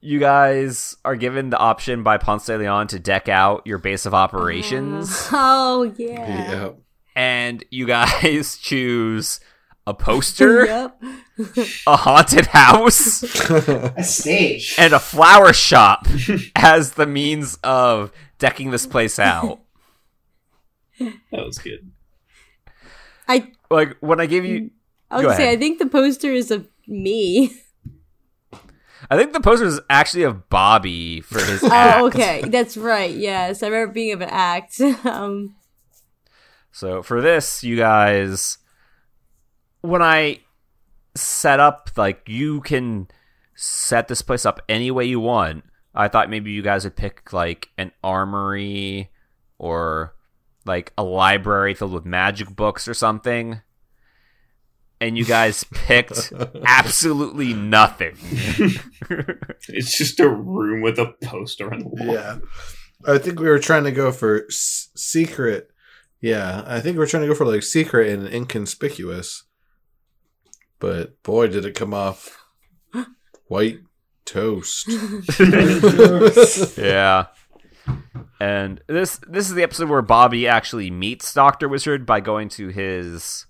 you 0.00 0.18
guys 0.18 0.96
are 1.04 1.16
given 1.16 1.50
the 1.50 1.58
option 1.58 2.02
by 2.02 2.18
Ponce 2.18 2.46
de 2.46 2.58
Leon 2.58 2.88
to 2.88 2.98
deck 2.98 3.28
out 3.28 3.66
your 3.66 3.78
base 3.78 4.06
of 4.06 4.14
operations, 4.14 5.28
Oh 5.32 5.92
yeah. 5.96 6.50
Yeah. 6.50 6.70
And 7.16 7.64
you 7.70 7.86
guys 7.86 8.56
choose 8.62 9.40
a 9.86 9.94
poster, 9.94 10.66
yep. 10.66 11.02
a 11.86 11.96
haunted 11.96 12.46
house, 12.46 13.22
A 13.50 14.02
stage. 14.04 14.74
and 14.78 14.92
a 14.92 14.98
flower 15.00 15.52
shop 15.52 16.06
as 16.56 16.92
the 16.92 17.06
means 17.06 17.58
of 17.64 18.12
decking 18.38 18.70
this 18.70 18.86
place 18.86 19.18
out. 19.18 19.60
That 21.00 21.44
was 21.44 21.58
good. 21.58 21.90
I 23.28 23.50
Like 23.70 23.96
when 24.00 24.20
I 24.20 24.26
gave 24.26 24.44
you, 24.44 24.70
I 25.10 25.16
would 25.18 25.36
say 25.36 25.44
ahead. 25.44 25.58
I 25.58 25.60
think 25.60 25.78
the 25.80 25.86
poster 25.86 26.30
is 26.32 26.50
of 26.50 26.68
me. 26.86 27.52
I 29.10 29.16
think 29.16 29.32
the 29.32 29.40
poster 29.40 29.66
is 29.66 29.80
actually 29.90 30.22
of 30.22 30.48
Bobby 30.48 31.20
for 31.20 31.38
his 31.38 31.62
act. 31.64 31.98
Oh, 32.00 32.06
okay, 32.06 32.42
that's 32.48 32.76
right. 32.76 33.14
Yes, 33.14 33.62
I 33.62 33.66
remember 33.68 33.92
being 33.92 34.12
of 34.12 34.20
an 34.20 34.30
act. 34.30 34.80
um, 35.04 35.54
So 36.76 37.02
for 37.02 37.22
this, 37.22 37.64
you 37.64 37.74
guys, 37.74 38.58
when 39.80 40.02
I 40.02 40.40
set 41.14 41.58
up, 41.58 41.88
like 41.96 42.20
you 42.26 42.60
can 42.60 43.08
set 43.54 44.08
this 44.08 44.20
place 44.20 44.44
up 44.44 44.60
any 44.68 44.90
way 44.90 45.06
you 45.06 45.18
want. 45.18 45.64
I 45.94 46.08
thought 46.08 46.28
maybe 46.28 46.50
you 46.52 46.60
guys 46.60 46.84
would 46.84 46.94
pick 46.94 47.32
like 47.32 47.70
an 47.78 47.92
armory 48.04 49.10
or 49.58 50.14
like 50.66 50.92
a 50.98 51.02
library 51.02 51.72
filled 51.72 51.94
with 51.94 52.04
magic 52.04 52.54
books 52.54 52.86
or 52.86 52.92
something. 52.92 53.62
And 55.00 55.16
you 55.16 55.24
guys 55.24 55.64
picked 55.72 56.30
absolutely 56.66 57.54
nothing. 57.54 58.18
It's 59.68 59.96
just 59.96 60.20
a 60.20 60.28
room 60.28 60.82
with 60.82 60.98
a 60.98 61.14
poster 61.24 61.72
on 61.72 61.78
the 61.80 61.88
wall. 61.88 62.06
Yeah. 62.14 62.38
I 63.06 63.16
think 63.16 63.40
we 63.40 63.48
were 63.48 63.58
trying 63.58 63.84
to 63.84 63.92
go 63.92 64.12
for 64.12 64.44
s- 64.44 64.90
secret. 64.94 65.70
Yeah, 66.20 66.64
I 66.66 66.80
think 66.80 66.96
we 66.96 67.04
are 67.04 67.06
trying 67.06 67.22
to 67.22 67.28
go 67.28 67.34
for 67.34 67.46
like 67.46 67.62
secret 67.62 68.08
and 68.10 68.26
inconspicuous. 68.26 69.44
But 70.78 71.22
boy, 71.22 71.48
did 71.48 71.64
it 71.64 71.74
come 71.74 71.94
off 71.94 72.44
white 73.46 73.80
toast. 74.24 74.88
yeah. 76.76 77.26
And 78.38 78.82
this 78.86 79.18
this 79.28 79.48
is 79.48 79.54
the 79.54 79.62
episode 79.62 79.88
where 79.88 80.02
Bobby 80.02 80.46
actually 80.46 80.90
meets 80.90 81.32
Doctor 81.32 81.68
Wizard 81.68 82.04
by 82.04 82.20
going 82.20 82.48
to 82.50 82.68
his 82.68 83.46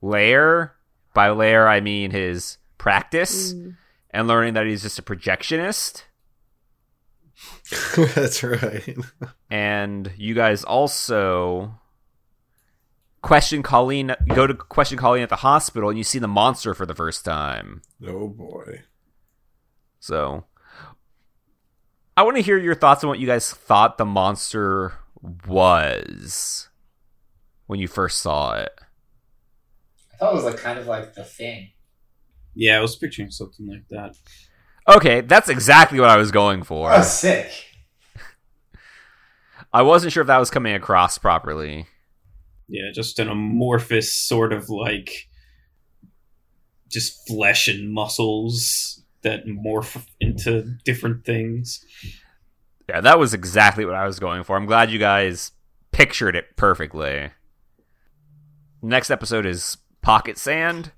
lair. 0.00 0.74
By 1.12 1.30
lair, 1.30 1.68
I 1.68 1.80
mean 1.80 2.10
his 2.10 2.58
practice, 2.78 3.52
mm. 3.54 3.76
and 4.10 4.28
learning 4.28 4.54
that 4.54 4.66
he's 4.66 4.82
just 4.82 4.98
a 4.98 5.02
projectionist. 5.02 6.02
That's 8.14 8.42
right. 8.42 8.96
And 9.50 10.12
you 10.16 10.34
guys 10.34 10.64
also 10.64 11.78
question 13.22 13.62
Colleen, 13.62 14.14
go 14.28 14.46
to 14.46 14.54
question 14.54 14.98
Colleen 14.98 15.22
at 15.22 15.28
the 15.28 15.36
hospital, 15.36 15.88
and 15.88 15.98
you 15.98 16.04
see 16.04 16.18
the 16.18 16.28
monster 16.28 16.74
for 16.74 16.86
the 16.86 16.94
first 16.94 17.24
time. 17.24 17.82
Oh 18.06 18.28
boy. 18.28 18.82
So, 20.00 20.44
I 22.16 22.22
want 22.22 22.36
to 22.36 22.42
hear 22.42 22.56
your 22.58 22.74
thoughts 22.74 23.02
on 23.02 23.08
what 23.08 23.18
you 23.18 23.26
guys 23.26 23.50
thought 23.50 23.98
the 23.98 24.04
monster 24.04 24.94
was 25.46 26.68
when 27.66 27.80
you 27.80 27.88
first 27.88 28.20
saw 28.20 28.54
it. 28.54 28.70
I 30.14 30.16
thought 30.16 30.32
it 30.32 30.36
was 30.36 30.44
like 30.44 30.58
kind 30.58 30.78
of 30.78 30.86
like 30.86 31.14
the 31.14 31.24
thing. 31.24 31.72
Yeah, 32.54 32.78
I 32.78 32.80
was 32.80 32.96
picturing 32.96 33.30
something 33.30 33.68
like 33.68 33.88
that. 33.90 34.16
Okay, 34.88 35.20
that's 35.20 35.48
exactly 35.48 35.98
what 35.98 36.10
I 36.10 36.16
was 36.16 36.30
going 36.30 36.62
for. 36.62 36.92
Oh, 36.92 37.02
sick. 37.02 37.50
I 39.72 39.82
wasn't 39.82 40.12
sure 40.12 40.20
if 40.20 40.28
that 40.28 40.38
was 40.38 40.50
coming 40.50 40.74
across 40.74 41.18
properly. 41.18 41.86
Yeah, 42.68 42.90
just 42.94 43.18
an 43.18 43.28
amorphous 43.28 44.12
sort 44.12 44.52
of 44.52 44.68
like 44.70 45.28
just 46.90 47.26
flesh 47.26 47.68
and 47.68 47.92
muscles 47.92 49.02
that 49.22 49.46
morph 49.46 50.04
into 50.20 50.76
different 50.84 51.24
things. 51.24 51.84
Yeah, 52.88 53.00
that 53.00 53.18
was 53.18 53.34
exactly 53.34 53.84
what 53.84 53.96
I 53.96 54.06
was 54.06 54.20
going 54.20 54.44
for. 54.44 54.56
I'm 54.56 54.66
glad 54.66 54.90
you 54.90 54.98
guys 54.98 55.50
pictured 55.90 56.36
it 56.36 56.56
perfectly. 56.56 57.30
Next 58.82 59.10
episode 59.10 59.46
is 59.46 59.78
Pocket 60.00 60.38
Sand. 60.38 60.92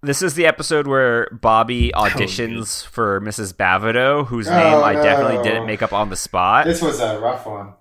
This 0.00 0.22
is 0.22 0.34
the 0.34 0.46
episode 0.46 0.86
where 0.86 1.28
Bobby 1.32 1.90
auditions 1.94 2.86
for 2.86 3.20
Mrs. 3.20 3.52
Bavido, 3.52 4.26
whose 4.26 4.46
Oh, 4.48 4.52
name 4.54 4.84
I 4.84 4.92
definitely 4.94 5.42
didn't 5.42 5.66
make 5.66 5.82
up 5.82 5.92
on 5.92 6.08
the 6.10 6.16
spot. 6.16 6.66
This 6.66 6.80
was 6.82 7.00
a 7.00 7.18
rough 7.18 7.46
one 7.46 7.74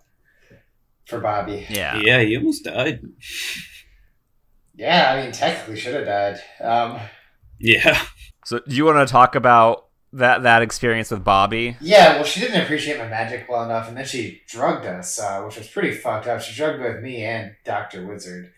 for 1.06 1.19
Bobby. 1.19 1.65
yeah. 1.69 1.98
Yeah, 1.99 2.22
he 2.22 2.35
almost 2.38 2.64
died. 2.64 3.02
Yeah, 4.76 5.14
I 5.14 5.22
mean, 5.23 5.31
technically 5.31 5.80
should 5.80 5.94
have 5.95 6.06
died. 6.06 6.39
Um, 6.61 6.99
Yeah. 7.60 7.99
So, 8.45 8.60
do 8.68 8.76
you 8.76 8.85
want 8.85 9.06
to 9.07 9.11
talk 9.11 9.35
about 9.35 9.88
that 10.14 10.44
that 10.44 10.61
experience 10.61 11.11
with 11.11 11.23
Bobby? 11.23 11.76
Yeah, 11.81 12.15
well, 12.15 12.23
she 12.23 12.39
didn't 12.39 12.61
appreciate 12.61 12.98
my 12.98 13.07
magic 13.07 13.48
well 13.49 13.64
enough, 13.64 13.88
and 13.89 13.98
then 13.98 14.06
she 14.06 14.41
drugged 14.48 14.85
us, 14.85 15.19
uh, 15.19 15.41
which 15.41 15.57
was 15.57 15.68
pretty 15.68 15.91
fucked 15.91 16.27
up. 16.27 16.41
She 16.41 16.56
drugged 16.56 16.80
both 16.80 17.02
me 17.03 17.23
and 17.23 17.56
Doctor 17.65 18.06
Wizard. 18.07 18.53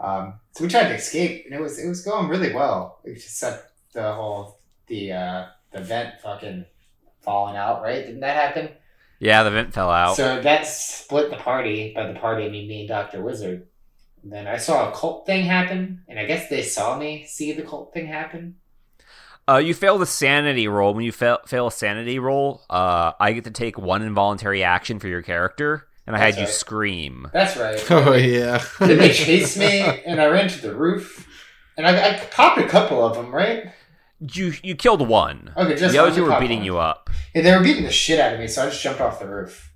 Um, 0.00 0.34
so 0.52 0.64
we 0.64 0.70
tried 0.70 0.88
to 0.88 0.94
escape, 0.94 1.44
and 1.44 1.54
it 1.54 1.60
was 1.60 1.78
it 1.78 1.88
was 1.88 2.02
going 2.02 2.28
really 2.28 2.52
well, 2.52 3.00
except 3.04 3.72
the 3.92 4.12
whole 4.12 4.58
the 4.86 5.12
uh, 5.12 5.46
the 5.72 5.80
vent 5.80 6.20
fucking 6.20 6.64
falling 7.20 7.56
out. 7.56 7.82
Right? 7.82 8.06
Didn't 8.06 8.20
that 8.20 8.36
happen? 8.36 8.70
Yeah, 9.18 9.42
the 9.42 9.50
vent 9.50 9.74
fell 9.74 9.90
out. 9.90 10.16
So 10.16 10.40
that 10.40 10.66
split 10.66 11.30
the 11.30 11.36
party. 11.36 11.92
By 11.94 12.10
the 12.10 12.18
party, 12.18 12.46
I 12.46 12.48
mean 12.48 12.66
me 12.66 12.80
and 12.80 12.88
Doctor 12.88 13.22
Wizard. 13.22 13.66
And 14.22 14.32
then 14.32 14.46
I 14.46 14.56
saw 14.56 14.90
a 14.90 14.94
cult 14.94 15.26
thing 15.26 15.44
happen, 15.44 16.02
and 16.08 16.18
I 16.18 16.24
guess 16.24 16.48
they 16.48 16.62
saw 16.62 16.98
me 16.98 17.24
see 17.26 17.52
the 17.52 17.62
cult 17.62 17.92
thing 17.92 18.06
happen. 18.06 18.56
Uh, 19.48 19.56
you 19.56 19.74
fail 19.74 19.98
the 19.98 20.06
sanity 20.06 20.68
roll. 20.68 20.94
When 20.94 21.04
you 21.04 21.12
fail, 21.12 21.38
fail 21.46 21.68
a 21.68 21.72
sanity 21.72 22.18
roll, 22.18 22.62
uh, 22.70 23.12
I 23.18 23.32
get 23.32 23.44
to 23.44 23.50
take 23.50 23.78
one 23.78 24.02
involuntary 24.02 24.62
action 24.62 24.98
for 24.98 25.08
your 25.08 25.22
character, 25.22 25.88
and 26.12 26.16
I 26.16 26.18
had 26.26 26.34
That's 26.34 26.40
you 26.50 26.58
scream. 26.58 27.28
That's 27.32 27.56
right. 27.56 27.78
Oh 27.90 28.14
yeah. 28.14 28.62
Then 28.80 28.98
they 28.98 29.12
chased 29.12 29.56
me, 29.56 29.80
and 29.80 30.20
I 30.20 30.26
ran 30.26 30.48
to 30.48 30.60
the 30.60 30.74
roof, 30.74 31.28
and 31.76 31.86
I, 31.86 32.10
I 32.10 32.18
popped 32.32 32.58
a 32.58 32.66
couple 32.66 33.04
of 33.04 33.14
them. 33.14 33.32
Right? 33.34 33.70
You 34.34 34.52
you 34.62 34.74
killed 34.74 35.06
one. 35.06 35.52
Okay, 35.56 35.76
just 35.76 35.92
the 35.92 35.98
other 35.98 36.08
one 36.10 36.16
two 36.16 36.24
to 36.26 36.30
were 36.32 36.40
beating 36.40 36.58
one. 36.58 36.66
you 36.66 36.78
up. 36.78 37.08
Yeah, 37.34 37.42
they 37.42 37.56
were 37.56 37.62
beating 37.62 37.84
the 37.84 37.92
shit 37.92 38.18
out 38.18 38.34
of 38.34 38.40
me, 38.40 38.48
so 38.48 38.62
I 38.62 38.66
just 38.70 38.82
jumped 38.82 39.00
off 39.00 39.20
the 39.20 39.28
roof. 39.28 39.68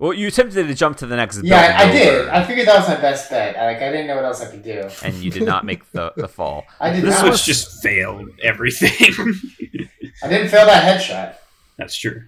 Well, 0.00 0.12
you 0.12 0.26
attempted 0.26 0.66
to 0.66 0.74
jump 0.74 0.96
to 0.98 1.06
the 1.06 1.14
next 1.14 1.40
Yeah, 1.44 1.76
I, 1.78 1.84
I 1.88 1.92
did. 1.92 2.28
I 2.28 2.44
figured 2.44 2.66
that 2.66 2.80
was 2.80 2.88
my 2.88 2.96
best 3.00 3.30
bet. 3.30 3.54
Like 3.54 3.76
I 3.80 3.90
didn't 3.92 4.08
know 4.08 4.16
what 4.16 4.24
else 4.24 4.42
I 4.42 4.50
could 4.50 4.64
do. 4.64 4.88
and 5.04 5.14
you 5.14 5.30
did 5.30 5.44
not 5.44 5.64
make 5.70 5.88
the, 5.92 6.12
the 6.16 6.26
fall. 6.26 6.64
I 6.80 6.90
did 6.92 7.04
This 7.04 7.20
not. 7.22 7.30
was- 7.30 7.44
just 7.46 7.80
failed 7.80 8.28
everything. 8.42 9.14
I 10.22 10.28
didn't 10.28 10.48
fail 10.48 10.66
that 10.66 10.82
headshot. 11.00 11.36
That's 11.78 11.96
true. 11.96 12.24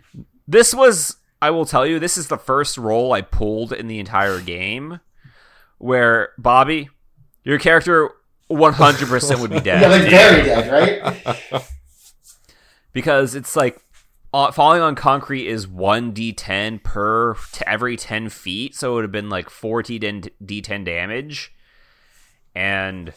This 0.49 0.73
was, 0.73 1.17
I 1.47 1.51
will 1.51 1.65
tell 1.65 1.87
you, 1.87 2.01
this 2.01 2.19
is 2.19 2.27
the 2.27 2.39
first 2.39 2.77
roll 2.77 3.13
I 3.13 3.21
pulled 3.21 3.73
in 3.73 3.87
the 3.87 4.01
entire 4.01 4.41
game 4.41 4.99
where 5.79 6.31
Bobby, 6.39 6.89
your 7.45 7.61
character 7.61 8.11
100% 8.51 9.41
would 9.41 9.51
be 9.51 9.61
dead. 9.61 9.83
Yeah, 9.83 9.89
like 9.89 10.11
very 10.11 10.43
dead, 10.43 11.23
right? 11.53 11.63
because 12.93 13.37
it's 13.37 13.55
like 13.55 13.81
uh, 14.35 14.51
falling 14.51 14.83
on 14.83 14.97
concrete 14.97 15.47
is 15.47 15.69
1d10 15.69 16.83
per 16.83 17.37
to 17.53 17.69
every 17.69 17.97
10 17.97 18.29
feet 18.29 18.75
so 18.75 18.91
it 18.91 18.95
would 18.97 19.05
have 19.05 19.13
been 19.13 19.31
like 19.31 19.49
40 19.49 20.01
d10 20.01 20.85
damage 20.85 21.55
and 22.55 23.13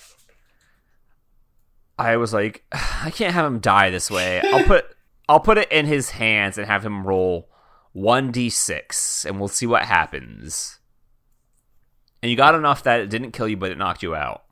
i 1.97 2.15
was 2.15 2.31
like 2.31 2.64
i 2.72 3.10
can't 3.10 3.34
have 3.34 3.45
him 3.45 3.60
die 3.60 3.89
this 3.89 4.11
way 4.11 4.41
i'll 4.53 4.64
put 4.65 4.85
i'll 5.27 5.39
put 5.39 5.57
it 5.57 5.72
in 5.72 5.88
his 5.88 6.11
hands 6.11 6.57
and 6.57 6.68
have 6.68 6.85
him 6.85 7.07
roll 7.07 7.49
1d6 7.95 9.25
and 9.25 9.39
we'll 9.39 9.47
see 9.47 9.65
what 9.65 9.83
happens 9.83 10.79
and 12.21 12.29
you 12.29 12.37
got 12.37 12.53
enough 12.55 12.83
that 12.83 12.99
it 12.99 13.09
didn't 13.09 13.31
kill 13.31 13.47
you 13.47 13.57
but 13.57 13.71
it 13.71 13.77
knocked 13.77 14.03
you 14.03 14.13
out 14.15 14.43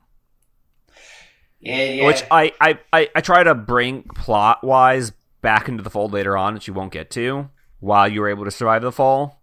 Yeah, 1.60 1.84
yeah. 1.84 2.06
which 2.06 2.24
I, 2.32 2.54
I, 2.60 2.80
I, 2.92 3.10
I 3.16 3.22
try 3.22 3.44
to 3.44 3.54
bring 3.56 4.04
plot 4.04 4.64
wise 4.64 5.12
back 5.42 5.68
into 5.68 5.84
the 5.84 5.90
fold 5.90 6.14
later 6.14 6.36
on, 6.36 6.54
which 6.56 6.68
you 6.68 6.74
won't 6.74 6.92
get 6.92 7.10
to, 7.12 7.50
while 7.80 8.08
you 8.08 8.22
were 8.22 8.30
able 8.30 8.44
to 8.46 8.52
survive 8.52 8.82
the 8.82 8.92
fall. 8.92 9.42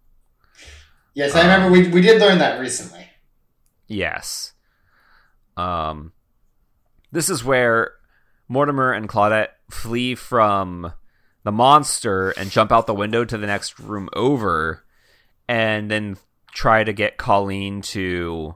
yes, 1.13 1.35
I 1.35 1.41
remember 1.41 1.71
we 1.71 1.87
we 1.89 2.01
did 2.01 2.19
learn 2.21 2.37
that 2.39 2.59
recently. 2.59 3.05
Yes. 3.87 4.53
Um, 5.57 6.11
this 7.11 7.29
is 7.29 7.43
where 7.43 7.93
Mortimer 8.49 8.91
and 8.91 9.07
Claudette 9.07 9.49
flee 9.71 10.15
from 10.15 10.91
the 11.45 11.51
monster 11.53 12.31
and 12.31 12.51
jump 12.51 12.73
out 12.73 12.85
the 12.87 12.93
window 12.93 13.23
to 13.23 13.37
the 13.37 13.47
next 13.47 13.79
room 13.79 14.09
over, 14.11 14.83
and 15.47 15.89
then 15.89 16.17
try 16.53 16.83
to 16.83 16.91
get 16.91 17.15
Colleen 17.17 17.81
to 17.83 18.55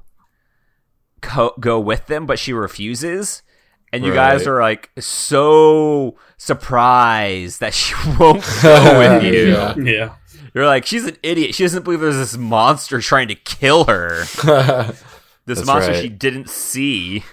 co- 1.21 1.53
go 1.59 1.79
with 1.79 2.07
them, 2.07 2.25
but 2.25 2.37
she 2.39 2.51
refuses. 2.51 3.41
And 3.91 4.03
you 4.03 4.13
guys 4.13 4.45
are 4.45 4.61
like 4.61 4.91
so 4.99 6.15
surprised 6.37 7.59
that 7.61 7.73
she 7.73 7.95
won't 8.19 8.43
go 8.61 8.99
with 8.99 9.23
you. 9.23 9.47
Yeah. 9.53 9.75
Yeah. 9.77 10.15
You're 10.53 10.67
like, 10.67 10.85
she's 10.85 11.05
an 11.05 11.17
idiot. 11.23 11.55
She 11.55 11.63
doesn't 11.63 11.83
believe 11.83 11.99
there's 11.99 12.15
this 12.15 12.37
monster 12.37 13.01
trying 13.01 13.29
to 13.29 13.35
kill 13.35 13.85
her. 13.85 14.25
This 15.45 15.57
That's 15.57 15.67
monster 15.67 15.91
right. 15.93 16.01
she 16.03 16.09
didn't 16.09 16.47
see. 16.47 17.23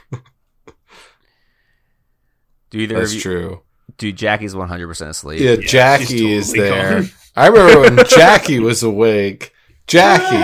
Do 2.71 2.79
either 2.79 2.95
That's 2.99 3.11
of 3.11 3.15
you? 3.17 3.21
true. 3.21 3.63
Dude, 3.99 4.17
Jackie's 4.17 4.55
100% 4.55 5.09
asleep. 5.09 5.41
Yeah, 5.41 5.57
she's 5.57 5.71
Jackie 5.71 6.33
is 6.33 6.53
there. 6.53 7.01
gone. 7.03 7.11
I 7.37 7.47
remember 7.49 7.81
when 7.97 8.07
Jackie 8.07 8.59
was 8.61 8.83
awake. 8.83 9.53
Jackie, 9.87 10.35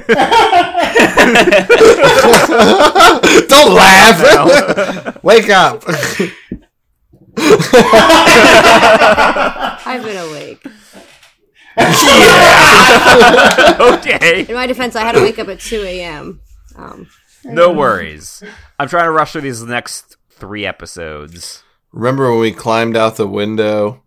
don't 3.48 3.74
laugh. 3.74 5.22
Wake 5.22 5.48
up. 5.50 5.84
I've 9.86 10.02
been 10.02 10.16
awake. 10.16 10.66
okay. 13.80 14.46
In 14.48 14.54
my 14.54 14.66
defense, 14.66 14.96
I 14.96 15.02
had 15.02 15.12
to 15.12 15.22
wake 15.22 15.38
up 15.38 15.48
at 15.48 15.60
2 15.60 15.82
a.m. 15.82 16.40
Um, 16.76 17.06
No 17.44 17.70
worries. 17.72 18.42
I'm 18.78 18.88
trying 18.88 19.04
to 19.04 19.10
rush 19.12 19.32
through 19.32 19.42
these 19.42 19.62
next 19.62 20.16
three 20.30 20.66
episodes. 20.66 21.62
Remember 21.92 22.30
when 22.30 22.40
we 22.40 22.52
climbed 22.52 22.96
out 22.96 23.16
the 23.16 23.26
window? 23.26 24.02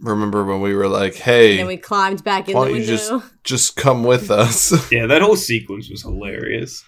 Remember 0.00 0.44
when 0.44 0.60
we 0.60 0.74
were 0.74 0.88
like, 0.88 1.16
"Hey, 1.16 1.52
and 1.52 1.60
then 1.60 1.66
we 1.66 1.76
climbed 1.76 2.22
back 2.22 2.48
in 2.48 2.54
why 2.54 2.66
the 2.66 2.70
don't 2.70 2.78
window. 2.78 2.92
you 2.92 2.98
just 2.98 3.34
just 3.44 3.76
come 3.76 4.04
with 4.04 4.30
us?" 4.30 4.72
Yeah, 4.92 5.06
that 5.06 5.22
whole 5.22 5.36
sequence 5.36 5.90
was 5.90 6.02
hilarious. 6.02 6.84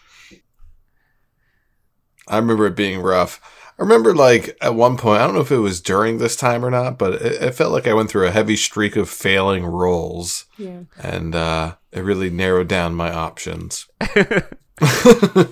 I 2.29 2.37
remember 2.37 2.67
it 2.67 2.77
being 2.77 3.01
rough. 3.01 3.41
I 3.79 3.83
remember 3.83 4.15
like 4.15 4.57
at 4.61 4.75
one 4.75 4.97
point, 4.97 5.21
I 5.21 5.27
don't 5.27 5.35
know 5.35 5.41
if 5.41 5.51
it 5.51 5.57
was 5.59 5.81
during 5.81 6.19
this 6.19 6.37
time 6.37 6.65
or 6.65 6.71
not, 6.71 6.99
but 6.99 7.15
it, 7.15 7.43
it 7.43 7.55
felt 7.55 7.73
like 7.73 7.89
I 7.89 7.95
went 7.95 8.11
through 8.11 8.27
a 8.29 8.31
heavy 8.31 8.55
streak 8.57 8.95
of 8.95 9.09
failing 9.09 9.65
rolls, 9.65 10.45
yeah. 10.59 10.83
and 11.03 11.35
uh, 11.35 11.77
it 11.91 12.01
really 12.01 12.31
narrowed 12.31 12.69
down 12.69 12.95
my 12.95 13.13
options. 13.13 13.87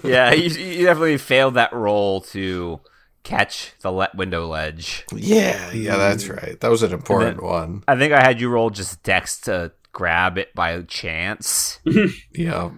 Yeah, 0.02 0.32
you, 0.32 0.48
you 0.48 0.86
definitely 0.86 1.18
failed 1.18 1.54
that 1.54 1.72
roll 1.74 2.22
to 2.22 2.80
catch 3.28 3.74
the 3.80 3.90
le- 3.90 4.10
window 4.14 4.46
ledge. 4.46 5.04
Yeah, 5.14 5.70
yeah, 5.72 5.96
that's 5.96 6.24
mm. 6.24 6.36
right. 6.40 6.58
That 6.60 6.70
was 6.70 6.82
an 6.82 6.92
important 6.92 7.42
one. 7.42 7.84
I 7.86 7.96
think 7.96 8.12
I 8.12 8.22
had 8.22 8.40
you 8.40 8.48
roll 8.48 8.70
just 8.70 9.02
dex 9.02 9.40
to 9.42 9.72
grab 9.92 10.38
it 10.38 10.54
by 10.54 10.80
chance. 10.82 11.78
Yeah, 12.32 12.70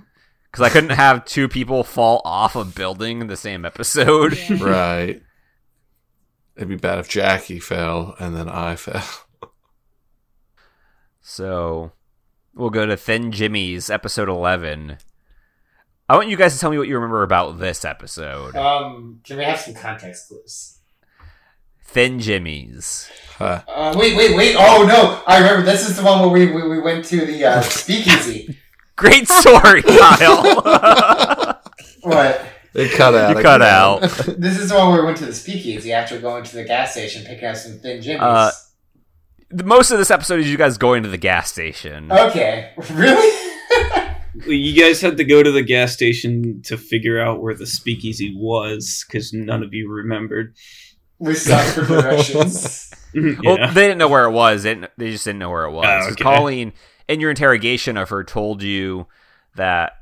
Because 0.50 0.64
I 0.64 0.70
couldn't 0.70 0.90
have 0.90 1.24
two 1.24 1.48
people 1.48 1.84
fall 1.84 2.22
off 2.24 2.56
a 2.56 2.64
building 2.64 3.20
in 3.20 3.26
the 3.28 3.36
same 3.36 3.64
episode. 3.64 4.38
right. 4.60 5.22
It'd 6.56 6.68
be 6.68 6.76
bad 6.76 6.98
if 6.98 7.08
Jackie 7.08 7.60
fell 7.60 8.16
and 8.18 8.34
then 8.34 8.48
I 8.48 8.76
fell. 8.76 9.04
So 11.20 11.92
we'll 12.54 12.70
go 12.70 12.86
to 12.86 12.96
Thin 12.96 13.30
Jimmy's 13.30 13.88
episode 13.88 14.28
11. 14.28 14.98
I 16.10 16.16
want 16.16 16.28
you 16.28 16.36
guys 16.36 16.54
to 16.54 16.58
tell 16.58 16.72
me 16.72 16.76
what 16.78 16.88
you 16.88 16.96
remember 16.96 17.22
about 17.22 17.60
this 17.60 17.84
episode. 17.84 18.56
Um, 18.56 19.20
can 19.22 19.36
we 19.36 19.44
have 19.44 19.60
some 19.60 19.74
context 19.74 20.26
clues? 20.26 20.78
Thin 21.84 22.18
Jimmy's. 22.18 23.08
Huh. 23.38 23.62
Uh, 23.68 23.94
wait, 23.96 24.16
wait, 24.16 24.34
wait! 24.36 24.56
Oh 24.58 24.84
no, 24.88 25.22
I 25.24 25.38
remember. 25.38 25.62
This 25.64 25.88
is 25.88 25.96
the 25.96 26.02
one 26.02 26.18
where 26.18 26.28
we 26.28 26.50
we, 26.50 26.68
we 26.68 26.80
went 26.80 27.04
to 27.04 27.24
the 27.24 27.44
uh, 27.44 27.60
speakeasy. 27.62 28.58
Great 28.96 29.28
story, 29.28 29.82
Kyle. 29.82 30.42
what? 32.00 32.44
It 32.74 32.90
cut 32.96 33.14
out. 33.14 33.30
You 33.30 33.38
it 33.38 33.42
cut 33.42 33.62
out. 33.62 34.00
This 34.36 34.58
is 34.58 34.70
the 34.70 34.74
one 34.78 34.90
where 34.90 35.02
we 35.02 35.06
went 35.06 35.18
to 35.18 35.26
the 35.26 35.32
speakeasy 35.32 35.92
after 35.92 36.18
going 36.20 36.42
to 36.42 36.56
the 36.56 36.64
gas 36.64 36.90
station, 36.90 37.24
picking 37.24 37.44
up 37.44 37.54
some 37.54 37.78
thin 37.78 38.02
jimmies. 38.02 38.20
Uh, 38.20 38.50
The- 39.50 39.62
Most 39.62 39.92
of 39.92 39.98
this 39.98 40.10
episode 40.10 40.40
is 40.40 40.50
you 40.50 40.58
guys 40.58 40.76
going 40.76 41.04
to 41.04 41.08
the 41.08 41.18
gas 41.18 41.52
station. 41.52 42.10
okay, 42.10 42.72
really? 42.90 44.06
You 44.46 44.80
guys 44.80 45.00
had 45.00 45.16
to 45.18 45.24
go 45.24 45.42
to 45.42 45.50
the 45.52 45.62
gas 45.62 45.92
station 45.92 46.62
to 46.66 46.76
figure 46.76 47.20
out 47.20 47.40
where 47.42 47.54
the 47.54 47.66
speakeasy 47.66 48.34
was 48.36 49.04
because 49.06 49.32
none 49.32 49.62
of 49.62 49.74
you 49.74 49.90
remembered. 49.90 50.54
we 51.18 51.34
sucked 51.34 51.70
for 51.70 51.84
directions. 51.86 52.86
Mm-hmm. 53.10 53.42
yeah. 53.42 53.50
Well, 53.64 53.74
they 53.74 53.88
didn't 53.88 53.98
know 53.98 54.06
where 54.06 54.26
it 54.26 54.30
was. 54.30 54.62
They, 54.62 54.72
didn't, 54.74 54.92
they 54.96 55.10
just 55.10 55.24
didn't 55.24 55.40
know 55.40 55.50
where 55.50 55.64
it 55.64 55.72
was. 55.72 55.84
Oh, 55.84 55.98
'Cause 56.04 56.12
okay. 56.12 56.22
Colleen, 56.22 56.72
in 57.08 57.18
your 57.18 57.30
interrogation 57.30 57.96
of 57.96 58.08
her, 58.10 58.22
told 58.22 58.62
you 58.62 59.08
that 59.56 59.94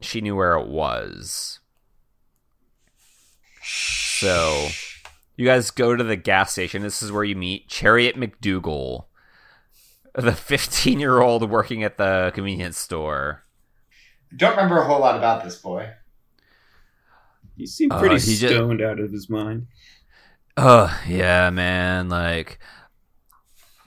she 0.00 0.20
knew 0.20 0.36
where 0.36 0.54
it 0.54 0.68
was. 0.68 1.58
So, 3.64 4.68
you 5.36 5.44
guys 5.46 5.72
go 5.72 5.96
to 5.96 6.04
the 6.04 6.14
gas 6.14 6.52
station. 6.52 6.82
This 6.82 7.02
is 7.02 7.10
where 7.10 7.24
you 7.24 7.34
meet 7.34 7.68
Chariot 7.68 8.14
McDougal, 8.16 9.06
the 10.14 10.32
15 10.32 11.00
year 11.00 11.20
old 11.20 11.48
working 11.50 11.82
at 11.84 11.96
the 11.98 12.30
convenience 12.34 12.78
store. 12.78 13.44
Don't 14.36 14.50
remember 14.56 14.78
a 14.78 14.84
whole 14.86 15.00
lot 15.00 15.16
about 15.16 15.44
this 15.44 15.56
boy. 15.56 15.90
he 17.56 17.66
seemed 17.66 17.92
Uh, 17.92 17.98
pretty 17.98 18.14
he 18.18 18.36
ju- 18.36 18.48
stoned 18.48 18.80
out 18.82 18.98
of 19.00 19.10
his 19.12 19.28
mind. 19.30 19.66
Oh 20.56 20.94
yeah, 21.06 21.50
man. 21.50 22.08
Like 22.08 22.58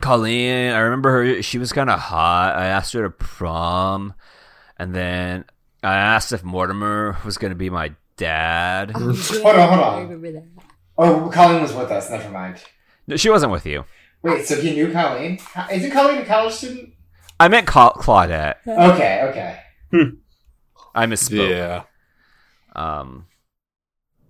Colleen, 0.02 0.72
I 0.73 0.80
remember 0.80 1.11
her. 1.11 1.41
She 1.41 1.57
was 1.57 1.72
kind 1.72 1.89
of 1.89 1.99
hot. 1.99 2.56
I 2.56 2.65
asked 2.68 2.93
her 2.93 3.03
to 3.03 3.10
prom, 3.10 4.14
and 4.77 4.93
then 4.93 5.45
I 5.84 5.95
asked 5.95 6.31
if 6.31 6.43
Mortimer 6.43 7.18
was 7.26 7.38
gonna 7.38 7.56
be 7.56 7.69
my 7.69 7.93
dad. 8.18 8.91
Oh, 8.95 8.99
Hold 8.99 9.56
on, 9.56 9.69
hold 9.69 9.81
on. 9.81 9.93
I 9.95 10.02
remember 10.02 10.31
that. 10.34 10.43
Oh, 10.97 11.30
Colleen 11.34 11.61
was 11.61 11.73
with 11.73 11.91
us. 11.91 12.10
Never 12.10 12.30
mind. 12.30 12.64
No, 13.07 13.15
she 13.15 13.30
wasn't 13.30 13.52
with 13.52 13.65
you. 13.65 13.85
Wait, 14.26 14.45
so 14.47 14.60
he 14.60 14.72
knew 14.73 14.91
Colleen? 14.91 15.38
Isn't 15.72 15.91
Colleen 15.91 16.18
a 16.18 16.26
college 16.26 16.53
student? 16.56 16.93
I 17.39 17.47
meant 17.47 17.68
Ca- 17.68 17.93
Claudette. 17.93 18.56
Okay, 18.68 19.22
okay. 19.30 19.60
I 20.95 21.06
misspoke. 21.06 21.49
Yeah. 21.49 21.84
Um. 22.76 23.27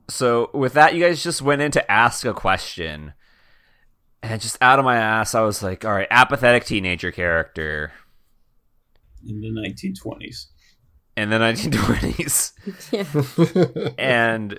So 0.10 0.50
with 0.54 0.74
that, 0.74 0.96
you 0.96 1.04
guys 1.04 1.24
just 1.24 1.42
went 1.42 1.62
in 1.62 1.72
to 1.72 1.92
ask 1.92 2.26
a 2.26 2.34
question, 2.34 3.14
and 4.22 4.42
just 4.42 4.58
out 4.62 4.80
of 4.80 4.86
my 4.86 4.98
ass, 4.98 5.34
I 5.34 5.42
was 5.42 5.64
like, 5.64 5.86
"All 5.86 5.94
right, 5.94 6.08
apathetic 6.12 6.66
teenager 6.66 7.12
character 7.12 7.94
in 9.26 9.40
the 9.40 9.48
1920s. 9.50 10.48
in 11.16 11.30
the 11.30 11.38
1920s." 11.38 12.52
Yeah. 12.92 13.94
and 13.98 14.58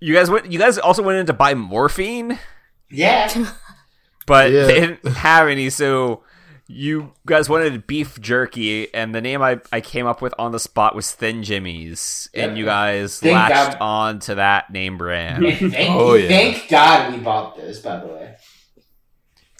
you 0.00 0.14
guys 0.14 0.28
went 0.30 0.50
you 0.50 0.58
guys 0.58 0.78
also 0.78 1.02
went 1.02 1.18
in 1.18 1.26
to 1.26 1.32
buy 1.32 1.54
morphine 1.54 2.38
Yeah. 2.90 3.28
but 4.26 4.50
Yeah. 4.50 4.64
they 4.66 4.80
didn't 4.80 5.06
have 5.08 5.48
any 5.48 5.70
so 5.70 6.22
you 6.68 7.12
guys 7.26 7.48
wanted 7.50 7.86
beef 7.86 8.18
jerky 8.20 8.92
and 8.94 9.14
the 9.14 9.20
name 9.20 9.42
I, 9.42 9.60
I 9.72 9.80
came 9.80 10.06
up 10.06 10.22
with 10.22 10.32
on 10.38 10.52
the 10.52 10.58
spot 10.60 10.94
was 10.94 11.12
thin 11.12 11.42
jimmy's 11.42 12.30
and 12.34 12.56
you 12.56 12.64
guys 12.64 13.18
Thank 13.20 13.34
latched 13.34 13.78
God. 13.78 13.84
on 13.84 14.18
to 14.20 14.36
that 14.36 14.70
name 14.72 14.96
brand 14.96 15.44
thank, 15.58 15.90
Oh, 15.90 16.14
yeah. 16.14 16.28
thank 16.28 16.68
God 16.68 17.12
we 17.12 17.18
bought 17.20 17.56
those, 17.56 17.80
by 17.80 17.98
the 17.98 18.06
way. 18.06 18.36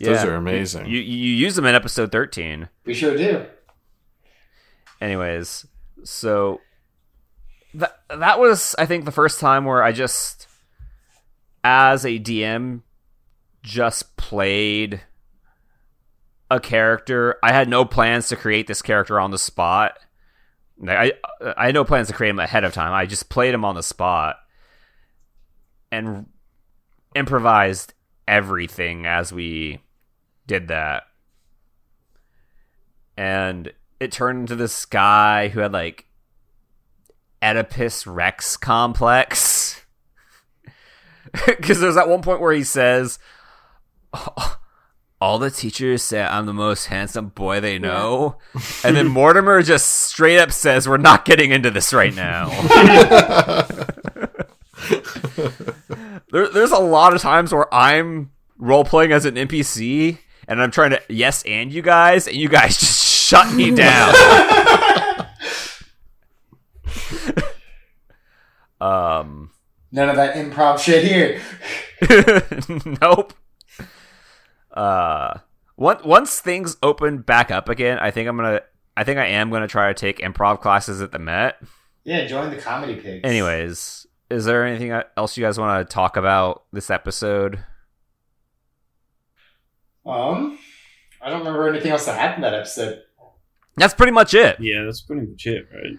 Those 0.00 0.24
are 0.24 0.34
amazing. 0.34 0.86
you, 0.86 0.98
you 1.00 1.34
use 1.36 1.54
them 1.54 1.64
in 1.66 1.74
episode 1.74 2.10
13 2.10 2.68
We 2.86 2.94
sure 2.94 3.16
do. 3.16 3.46
anyways 5.00 5.66
so 6.04 6.60
that 7.74 7.98
that 8.08 8.38
was 8.38 8.74
i 8.78 8.86
think 8.86 9.04
the 9.04 9.12
first 9.12 9.38
time 9.40 9.64
where 9.64 9.82
i 9.82 9.92
just 9.92 10.46
as 11.64 12.04
a 12.04 12.18
dm 12.18 12.82
just 13.62 14.16
played 14.16 15.02
a 16.50 16.60
character. 16.60 17.36
I 17.42 17.52
had 17.52 17.68
no 17.68 17.84
plans 17.84 18.28
to 18.28 18.36
create 18.36 18.66
this 18.66 18.82
character 18.82 19.18
on 19.18 19.30
the 19.30 19.38
spot. 19.38 19.98
I 20.86 21.12
i 21.56 21.66
had 21.66 21.74
no 21.74 21.84
plans 21.84 22.08
to 22.08 22.14
create 22.14 22.30
him 22.30 22.38
ahead 22.38 22.64
of 22.64 22.74
time. 22.74 22.92
I 22.92 23.06
just 23.06 23.28
played 23.28 23.54
him 23.54 23.64
on 23.64 23.74
the 23.74 23.82
spot 23.82 24.36
and 25.90 26.26
improvised 27.14 27.94
everything 28.26 29.06
as 29.06 29.32
we 29.32 29.80
did 30.46 30.68
that. 30.68 31.04
And 33.16 33.72
it 34.00 34.10
turned 34.10 34.40
into 34.40 34.56
this 34.56 34.84
guy 34.84 35.48
who 35.48 35.60
had 35.60 35.72
like 35.72 36.06
Oedipus 37.42 38.06
Rex 38.06 38.56
complex. 38.56 39.78
Because 41.46 41.80
there's 41.80 41.94
that 41.94 42.10
one 42.10 42.20
point 42.20 42.42
where 42.42 42.52
he 42.52 42.62
says, 42.62 43.18
All 45.20 45.38
the 45.38 45.50
teachers 45.50 46.02
say 46.02 46.20
I'm 46.22 46.46
the 46.46 46.52
most 46.52 46.86
handsome 46.86 47.28
boy 47.28 47.60
they 47.60 47.78
know. 47.78 48.38
and 48.84 48.96
then 48.96 49.06
Mortimer 49.06 49.62
just 49.62 49.88
straight 49.88 50.38
up 50.38 50.50
says, 50.50 50.88
We're 50.88 50.96
not 50.96 51.24
getting 51.24 51.52
into 51.52 51.70
this 51.70 51.92
right 51.94 52.12
now. 52.14 52.48
there, 56.32 56.48
there's 56.48 56.72
a 56.72 56.78
lot 56.78 57.14
of 57.14 57.20
times 57.20 57.52
where 57.54 57.72
I'm 57.72 58.32
role 58.58 58.84
playing 58.84 59.12
as 59.12 59.24
an 59.24 59.36
NPC 59.36 60.18
and 60.48 60.60
I'm 60.60 60.72
trying 60.72 60.90
to 60.90 61.00
yes 61.08 61.44
and 61.44 61.72
you 61.72 61.82
guys, 61.82 62.26
and 62.26 62.36
you 62.36 62.48
guys 62.48 62.76
just 62.78 63.06
shut 63.06 63.52
me 63.54 63.70
down. 63.70 64.12
um, 68.80 69.50
None 69.92 70.08
of 70.08 70.16
that 70.16 70.34
improv 70.34 70.78
shit 70.80 71.04
here. 71.04 71.40
nope. 73.00 73.34
Uh, 74.72 75.38
once 75.76 76.04
once 76.04 76.40
things 76.40 76.76
open 76.82 77.18
back 77.18 77.50
up 77.50 77.68
again, 77.68 77.98
I 77.98 78.10
think 78.10 78.28
I'm 78.28 78.36
gonna. 78.36 78.62
I 78.96 79.04
think 79.04 79.18
I 79.18 79.26
am 79.26 79.50
gonna 79.50 79.68
try 79.68 79.88
to 79.88 79.94
take 79.94 80.18
improv 80.18 80.60
classes 80.60 81.00
at 81.00 81.12
the 81.12 81.18
Met. 81.18 81.60
Yeah, 82.04 82.26
join 82.26 82.50
the 82.50 82.56
comedy 82.56 82.96
pigs. 82.96 83.22
Anyways, 83.24 84.06
is 84.30 84.44
there 84.44 84.66
anything 84.66 84.90
else 85.16 85.36
you 85.36 85.44
guys 85.44 85.58
want 85.58 85.88
to 85.88 85.92
talk 85.92 86.16
about 86.16 86.64
this 86.72 86.90
episode? 86.90 87.62
Um, 90.04 90.58
I 91.20 91.30
don't 91.30 91.40
remember 91.40 91.68
anything 91.68 91.92
else 91.92 92.06
that 92.06 92.18
happened 92.18 92.44
that 92.44 92.54
episode. 92.54 93.02
That's 93.76 93.94
pretty 93.94 94.12
much 94.12 94.34
it. 94.34 94.56
Yeah, 94.58 94.84
that's 94.84 95.00
pretty 95.00 95.26
much 95.26 95.46
it, 95.46 95.66
right? 95.72 95.98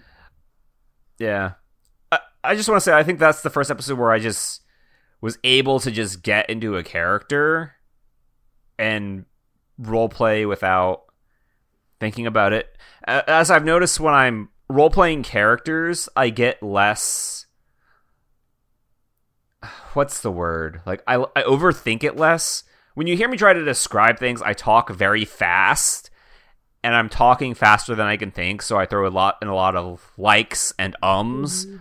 Yeah. 1.18 1.52
I, 2.12 2.18
I 2.42 2.54
just 2.54 2.68
want 2.68 2.76
to 2.76 2.84
say, 2.84 2.92
I 2.92 3.02
think 3.02 3.18
that's 3.18 3.42
the 3.42 3.50
first 3.50 3.70
episode 3.70 3.98
where 3.98 4.12
I 4.12 4.18
just 4.18 4.62
was 5.20 5.38
able 5.42 5.80
to 5.80 5.90
just 5.90 6.22
get 6.22 6.48
into 6.50 6.76
a 6.76 6.82
character 6.82 7.74
and 8.78 9.24
role 9.78 10.08
play 10.08 10.46
without 10.46 11.04
thinking 12.00 12.26
about 12.26 12.52
it. 12.52 12.76
As 13.06 13.50
I've 13.50 13.64
noticed 13.64 14.00
when 14.00 14.14
I'm 14.14 14.48
role 14.68 14.90
playing 14.90 15.22
characters, 15.22 16.08
I 16.16 16.30
get 16.30 16.62
less. 16.62 17.46
What's 19.92 20.20
the 20.20 20.32
word? 20.32 20.80
Like, 20.84 21.02
I, 21.06 21.16
I 21.16 21.42
overthink 21.42 22.04
it 22.04 22.16
less. 22.16 22.64
When 22.94 23.06
you 23.06 23.16
hear 23.16 23.28
me 23.28 23.36
try 23.36 23.52
to 23.52 23.64
describe 23.64 24.18
things, 24.18 24.42
I 24.42 24.52
talk 24.52 24.90
very 24.90 25.24
fast 25.24 26.10
and 26.82 26.94
I'm 26.94 27.08
talking 27.08 27.54
faster 27.54 27.94
than 27.94 28.06
I 28.06 28.18
can 28.18 28.30
think, 28.30 28.60
so 28.60 28.78
I 28.78 28.84
throw 28.84 29.06
a 29.06 29.10
lot 29.10 29.38
in 29.40 29.48
a 29.48 29.54
lot 29.54 29.74
of 29.74 30.12
likes 30.18 30.74
and 30.78 30.94
ums, 31.02 31.64
mm-hmm. 31.64 31.78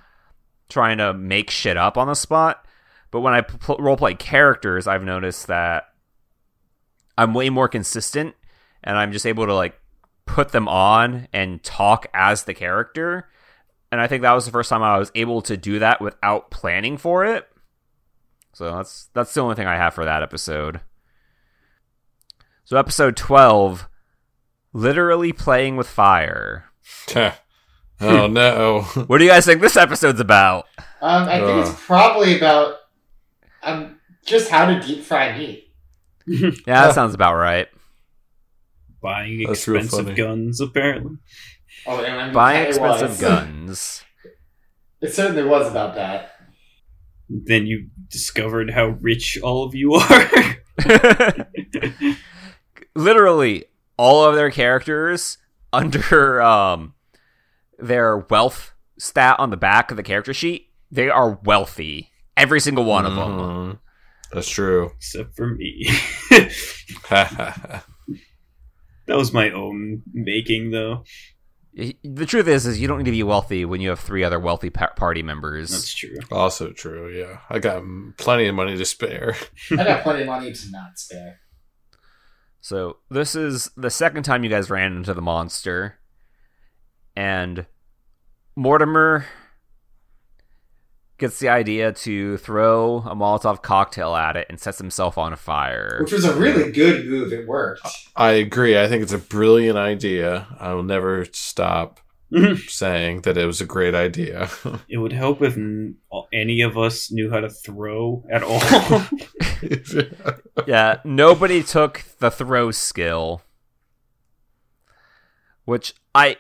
trying 0.70 0.98
to 1.00 1.14
make 1.14 1.50
shit 1.50 1.76
up 1.76 1.98
on 1.98 2.08
the 2.08 2.14
spot. 2.14 2.66
But 3.12 3.20
when 3.20 3.34
I 3.34 3.42
pl- 3.42 3.78
role 3.80 3.98
play 3.98 4.16
characters, 4.16 4.88
I've 4.88 5.04
noticed 5.04 5.48
that 5.48 5.90
I'm 7.18 7.34
way 7.34 7.50
more 7.50 7.68
consistent, 7.68 8.36
and 8.84 8.98
I'm 8.98 9.12
just 9.12 9.26
able 9.26 9.46
to 9.46 9.54
like 9.56 9.80
put 10.26 10.52
them 10.52 10.68
on 10.68 11.28
and 11.34 11.62
talk 11.64 12.08
as 12.14 12.44
the 12.44 12.54
character. 12.54 13.30
And 13.92 14.02
I 14.02 14.08
think 14.08 14.24
that 14.24 14.34
was 14.34 14.46
the 14.46 14.52
first 14.52 14.70
time 14.70 14.82
I 14.82 14.98
was 14.98 15.12
able 15.14 15.42
to 15.44 15.56
do 15.56 15.80
that 15.80 16.02
without 16.02 16.50
planning 16.50 16.98
for 16.98 17.26
it. 17.26 17.48
So 18.54 18.76
that's 18.76 19.10
that's 19.14 19.34
the 19.34 19.42
only 19.42 19.56
thing 19.56 19.68
I 19.68 19.78
have 19.78 19.94
for 19.94 20.06
that 20.06 20.24
episode. 20.24 20.82
So 22.64 22.78
episode 22.78 23.16
twelve 23.18 23.88
literally 24.74 25.32
playing 25.32 25.78
with 25.78 25.88
fire. 25.88 26.66
oh 28.02 28.28
no. 28.28 28.82
What 29.08 29.20
do 29.20 29.24
you 29.24 29.30
guys 29.30 29.46
think 29.46 29.62
this 29.62 29.78
episode's 29.78 30.20
about? 30.20 30.66
Um, 31.02 31.28
I 31.28 31.40
think 31.40 31.50
Ugh. 31.50 31.68
it's 31.68 31.86
probably 31.86 32.38
about 32.38 32.78
um 33.62 34.00
just 34.26 34.50
how 34.50 34.66
to 34.66 34.80
deep 34.80 35.04
fry 35.04 35.38
meat. 35.38 35.63
Yeah, 36.28 36.54
that 36.66 36.96
sounds 36.96 37.14
about 37.14 37.36
right. 37.36 37.68
Buying 39.02 39.44
That's 39.46 39.68
expensive 39.68 40.16
guns, 40.16 40.62
apparently. 40.62 41.18
Oh, 41.86 42.00
and 42.02 42.16
I 42.22 42.26
mean, 42.26 42.34
Buying 42.34 42.64
it 42.64 42.70
expensive 42.70 43.10
was. 43.10 43.22
guns. 43.22 44.04
It 45.02 45.14
certainly 45.14 45.44
was 45.44 45.70
about 45.70 45.96
that. 45.96 46.32
Then 47.30 47.68
you 47.68 47.90
discovered 48.10 48.72
how 48.72 48.98
rich 49.02 49.38
all 49.44 49.66
of 49.66 49.76
you 49.76 49.94
are. 49.96 50.58
literally 52.96 53.66
all 53.98 54.24
of 54.24 54.36
their 54.36 54.52
characters 54.52 55.38
under 55.72 56.42
um 56.42 56.94
their 57.80 58.18
wealth 58.18 58.74
stat 58.98 59.36
on 59.40 59.50
the 59.50 59.58
back 59.58 59.92
of 59.92 59.98
the 59.98 60.04
character 60.04 60.34
sheet, 60.34 60.70
they 60.92 61.10
are 61.10 61.40
wealthy. 61.44 62.12
Every 62.38 62.60
single 62.60 62.86
one 62.86 63.06
of 63.06 63.16
them. 63.16 63.80
That's 64.34 64.50
true. 64.50 64.92
Except 64.98 65.36
for 65.36 65.48
me. 65.48 65.90
That 69.06 69.18
was 69.18 69.34
my 69.34 69.52
own 69.52 70.04
making, 70.14 70.72
though. 70.72 71.04
The 71.76 72.26
truth 72.26 72.48
is, 72.48 72.66
is 72.66 72.80
you 72.80 72.88
don't 72.88 73.00
need 73.00 73.06
to 73.06 73.12
be 73.12 73.24
wealthy 73.24 73.66
when 73.66 73.82
you 73.82 73.90
have 73.90 74.00
three 74.00 74.24
other 74.24 74.40
wealthy 74.40 74.70
pa- 74.70 74.94
party 74.96 75.24
members. 75.24 75.72
That's 75.72 75.94
true. 75.94 76.16
also 76.32 76.72
true. 76.72 77.10
Yeah, 77.10 77.40
I 77.50 77.60
got 77.60 77.84
plenty 78.18 78.48
of 78.48 78.56
money 78.56 78.78
to 78.78 78.86
spare. 78.86 79.36
I 79.72 79.76
got 79.76 80.04
plenty 80.04 80.22
of 80.22 80.28
money 80.28 80.54
to 80.54 80.72
not 80.72 81.00
spare. 81.00 81.40
So 82.62 82.98
this 83.10 83.36
is 83.36 83.72
the 83.76 83.90
second 83.90 84.24
time 84.24 84.44
you 84.44 84.50
guys 84.50 84.70
ran 84.70 84.96
into 84.96 85.14
the 85.14 85.22
monster, 85.22 86.00
and 87.16 87.66
Mortimer 88.56 89.26
gets 91.24 91.40
the 91.40 91.48
idea 91.48 91.94
to 91.94 92.36
throw 92.36 92.98
a 92.98 93.16
Molotov 93.16 93.62
cocktail 93.62 94.14
at 94.14 94.36
it 94.36 94.46
and 94.50 94.60
sets 94.60 94.78
himself 94.78 95.18
on 95.18 95.34
fire. 95.38 96.00
Which 96.02 96.12
was 96.12 96.26
a 96.26 96.36
really 96.36 96.70
good 96.70 97.06
move. 97.06 97.32
It 97.32 97.48
worked. 97.48 97.88
I 98.14 98.32
agree. 98.32 98.78
I 98.78 98.90
think 98.90 99.04
it's 99.04 99.14
a 99.14 99.18
brilliant 99.18 99.78
idea. 99.78 100.48
I 100.60 100.74
will 100.74 100.84
never 100.84 101.24
stop 101.32 102.02
mm-hmm. 102.30 102.56
saying 102.68 103.22
that 103.22 103.38
it 103.38 103.46
was 103.46 103.62
a 103.62 103.66
great 103.66 103.96
idea. 103.96 104.50
It 104.90 104.98
would 104.98 105.14
help 105.14 105.42
if 105.42 105.56
n- 105.56 105.96
any 106.34 106.60
of 106.60 106.78
us 106.78 107.10
knew 107.10 107.32
how 107.32 107.40
to 107.40 107.50
throw 107.50 108.26
at 108.30 108.44
all. 108.44 108.62
yeah, 110.68 110.98
nobody 111.06 111.64
took 111.64 112.04
the 112.20 112.30
throw 112.30 112.72
skill, 112.72 113.42
which 115.64 115.94
I 116.14 116.36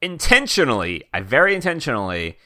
intentionally, 0.00 1.02
I 1.12 1.20
very 1.22 1.56
intentionally, 1.56 2.38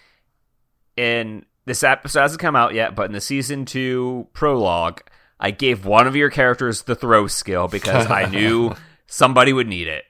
in 0.97 1.45
this 1.67 1.83
episode 1.83 2.21
hasn't 2.21 2.41
come 2.41 2.57
out 2.57 2.75
yet, 2.75 2.95
but 2.95 3.07
in 3.07 3.13
the 3.13 3.21
season 3.21 3.65
two 3.65 4.29
prologue, 4.33 5.03
I 5.39 5.51
gave 5.51 5.85
one 5.85 6.07
of 6.07 6.17
your 6.17 6.31
characters 6.31 6.83
the 6.83 6.95
throw 6.95 7.27
skill 7.27 7.69
because 7.69 8.11
I 8.11 8.25
knew 8.27 8.75
somebody 9.07 9.53
would 9.53 9.67
need 9.69 9.89
it. 9.89 10.05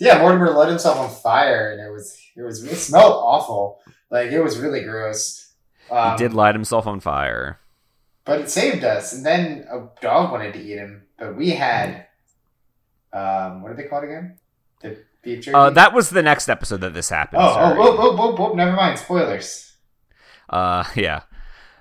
Yeah, 0.00 0.18
Mortimer 0.20 0.50
lit 0.50 0.68
himself 0.68 0.98
on 0.98 1.10
fire, 1.10 1.72
and 1.72 1.80
it 1.80 1.90
was 1.90 2.20
it 2.36 2.42
was 2.42 2.62
it 2.62 2.76
smelled 2.76 3.14
awful. 3.14 3.80
Like 4.10 4.30
it 4.30 4.40
was 4.40 4.58
really 4.58 4.82
gross. 4.84 5.52
Um, 5.90 6.12
he 6.12 6.18
did 6.18 6.34
light 6.34 6.54
himself 6.54 6.86
on 6.86 7.00
fire. 7.00 7.58
but 8.24 8.40
it 8.40 8.50
saved 8.50 8.84
us. 8.84 9.12
And 9.14 9.24
then 9.24 9.66
a 9.70 9.88
dog 10.02 10.30
wanted 10.30 10.52
to 10.52 10.60
eat 10.60 10.76
him, 10.76 11.06
but 11.18 11.34
we 11.36 11.50
had 11.50 12.06
um, 13.12 13.62
what 13.62 13.72
are 13.72 13.74
they 13.74 13.84
called 13.84 14.04
again? 14.04 14.38
The 14.82 14.98
Uh, 15.52 15.70
that 15.70 15.92
was 15.92 16.10
the 16.10 16.22
next 16.22 16.48
episode 16.48 16.80
that 16.80 16.94
this 16.94 17.08
happened. 17.08 17.42
Oh, 17.42 17.54
oh, 17.56 17.96
oh, 17.98 18.16
oh, 18.18 18.36
whoa, 18.36 18.54
never 18.54 18.72
mind. 18.72 18.98
Spoilers. 18.98 19.76
Uh, 20.48 20.84
yeah. 20.96 21.22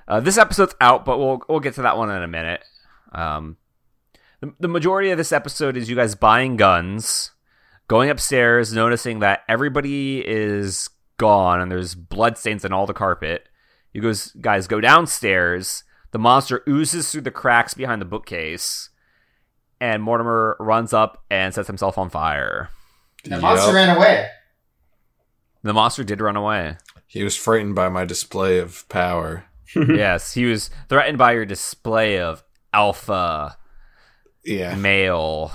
Uh, 0.08 0.20
this 0.20 0.38
episode's 0.38 0.76
out, 0.80 1.06
but 1.06 1.18
we'll 1.18 1.42
we'll 1.50 1.60
get 1.60 1.76
to 1.76 1.82
that 1.82 1.98
one 1.98 2.10
in 2.10 2.24
a 2.24 2.28
minute. 2.28 2.64
Um, 3.12 3.58
the, 4.40 4.54
the 4.60 4.68
majority 4.68 5.10
of 5.12 5.18
this 5.18 5.32
episode 5.32 5.76
is 5.78 5.90
you 5.90 5.96
guys 5.96 6.16
buying 6.16 6.56
guns, 6.56 7.32
going 7.88 8.10
upstairs, 8.10 8.74
noticing 8.74 9.20
that 9.20 9.42
everybody 9.50 10.26
is 10.26 10.90
gone 11.18 11.60
and 11.60 11.72
there's 11.72 11.96
bloodstains 11.96 12.64
on 12.64 12.72
all 12.72 12.86
the 12.86 12.94
carpet. 12.94 13.48
You 13.94 14.02
goes 14.02 14.32
guys 14.32 14.68
go 14.68 14.80
downstairs. 14.80 15.84
The 16.12 16.20
monster 16.20 16.64
oozes 16.68 17.12
through 17.12 17.22
the 17.22 17.32
cracks 17.32 17.74
behind 17.74 18.02
the 18.02 18.06
bookcase, 18.06 18.90
and 19.82 20.02
Mortimer 20.02 20.56
runs 20.60 20.94
up 20.94 21.24
and 21.30 21.54
sets 21.54 21.68
himself 21.68 21.98
on 21.98 22.10
fire. 22.10 22.70
The 23.28 23.36
Yep. 23.36 23.42
monster 23.42 23.74
ran 23.74 23.96
away. 23.96 24.28
The 25.64 25.74
monster 25.74 26.04
did 26.04 26.22
run 26.22 26.36
away. 26.36 26.78
He 27.08 27.24
was 27.24 27.36
frightened 27.36 27.76
by 27.76 27.90
my 27.90 28.06
display 28.06 28.60
of 28.60 28.88
power. 28.90 29.46
yes, 29.76 30.34
he 30.34 30.46
was 30.46 30.70
threatened 30.90 31.18
by 31.18 31.34
your 31.34 31.46
display 31.46 32.20
of 32.20 32.44
alpha 32.74 33.58
Yeah. 34.44 34.76
male. 34.76 35.52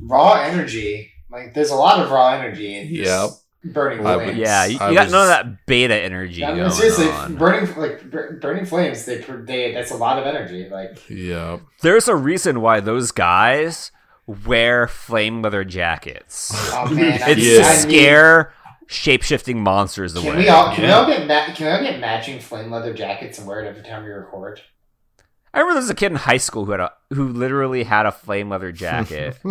Raw 0.00 0.34
energy. 0.42 1.10
Like 1.30 1.54
there's 1.54 1.70
a 1.70 1.74
lot 1.76 2.00
of 2.00 2.10
raw 2.10 2.30
energy 2.34 2.76
in 2.76 2.88
this 2.92 3.06
Yep. 3.08 3.30
burning 3.72 4.00
flames. 4.02 4.26
would- 4.26 4.36
Yeah, 4.36 4.64
you, 4.66 4.72
you 4.74 4.78
got 4.78 5.04
was- 5.04 5.12
none 5.12 5.22
of 5.22 5.28
that 5.28 5.66
beta 5.66 5.94
energy 5.96 6.44
I 6.44 6.48
mean, 6.48 6.58
going 6.58 6.70
seriously, 6.70 7.08
on. 7.08 7.36
burning 7.36 7.74
like 7.76 8.10
burning 8.40 8.66
flames. 8.66 9.04
They 9.06 9.18
they 9.18 9.72
that's 9.72 9.90
a 9.90 9.96
lot 9.96 10.18
of 10.18 10.26
energy. 10.26 10.68
Like 10.68 10.98
yeah, 11.08 11.58
There's 11.82 12.08
a 12.08 12.16
reason 12.16 12.60
why 12.60 12.80
those 12.80 13.10
guys 13.10 13.90
wear 14.26 14.86
flame 14.88 15.42
leather 15.42 15.64
jackets. 15.64 16.50
oh 16.72 16.88
man, 16.94 17.20
it's 17.22 17.26
need- 17.26 17.36
to 17.58 17.64
scare 17.64 18.52
shape-shifting 18.86 19.60
monsters 19.62 20.14
away. 20.14 20.24
Can 20.26 20.36
we 20.36 20.48
all 20.48 20.74
can 20.74 20.84
we 20.84 20.90
all 20.90 21.06
get 21.06 21.26
ma- 21.26 21.52
can 21.54 21.66
we 21.66 21.72
all 21.72 21.82
get 21.82 22.00
matching 22.00 22.38
flame 22.40 22.70
leather 22.70 22.94
jackets 22.94 23.38
and 23.38 23.46
wear 23.48 23.62
it 23.64 23.68
every 23.68 23.82
time 23.82 24.04
we 24.04 24.10
record? 24.10 24.60
I 25.52 25.58
remember 25.58 25.74
there 25.74 25.82
was 25.82 25.90
a 25.90 25.94
kid 25.94 26.10
in 26.12 26.16
high 26.16 26.36
school 26.38 26.64
who 26.64 26.70
had 26.72 26.80
a 26.80 26.92
who 27.10 27.28
literally 27.28 27.84
had 27.84 28.06
a 28.06 28.12
flame 28.12 28.48
leather 28.50 28.72
jacket. 28.72 29.36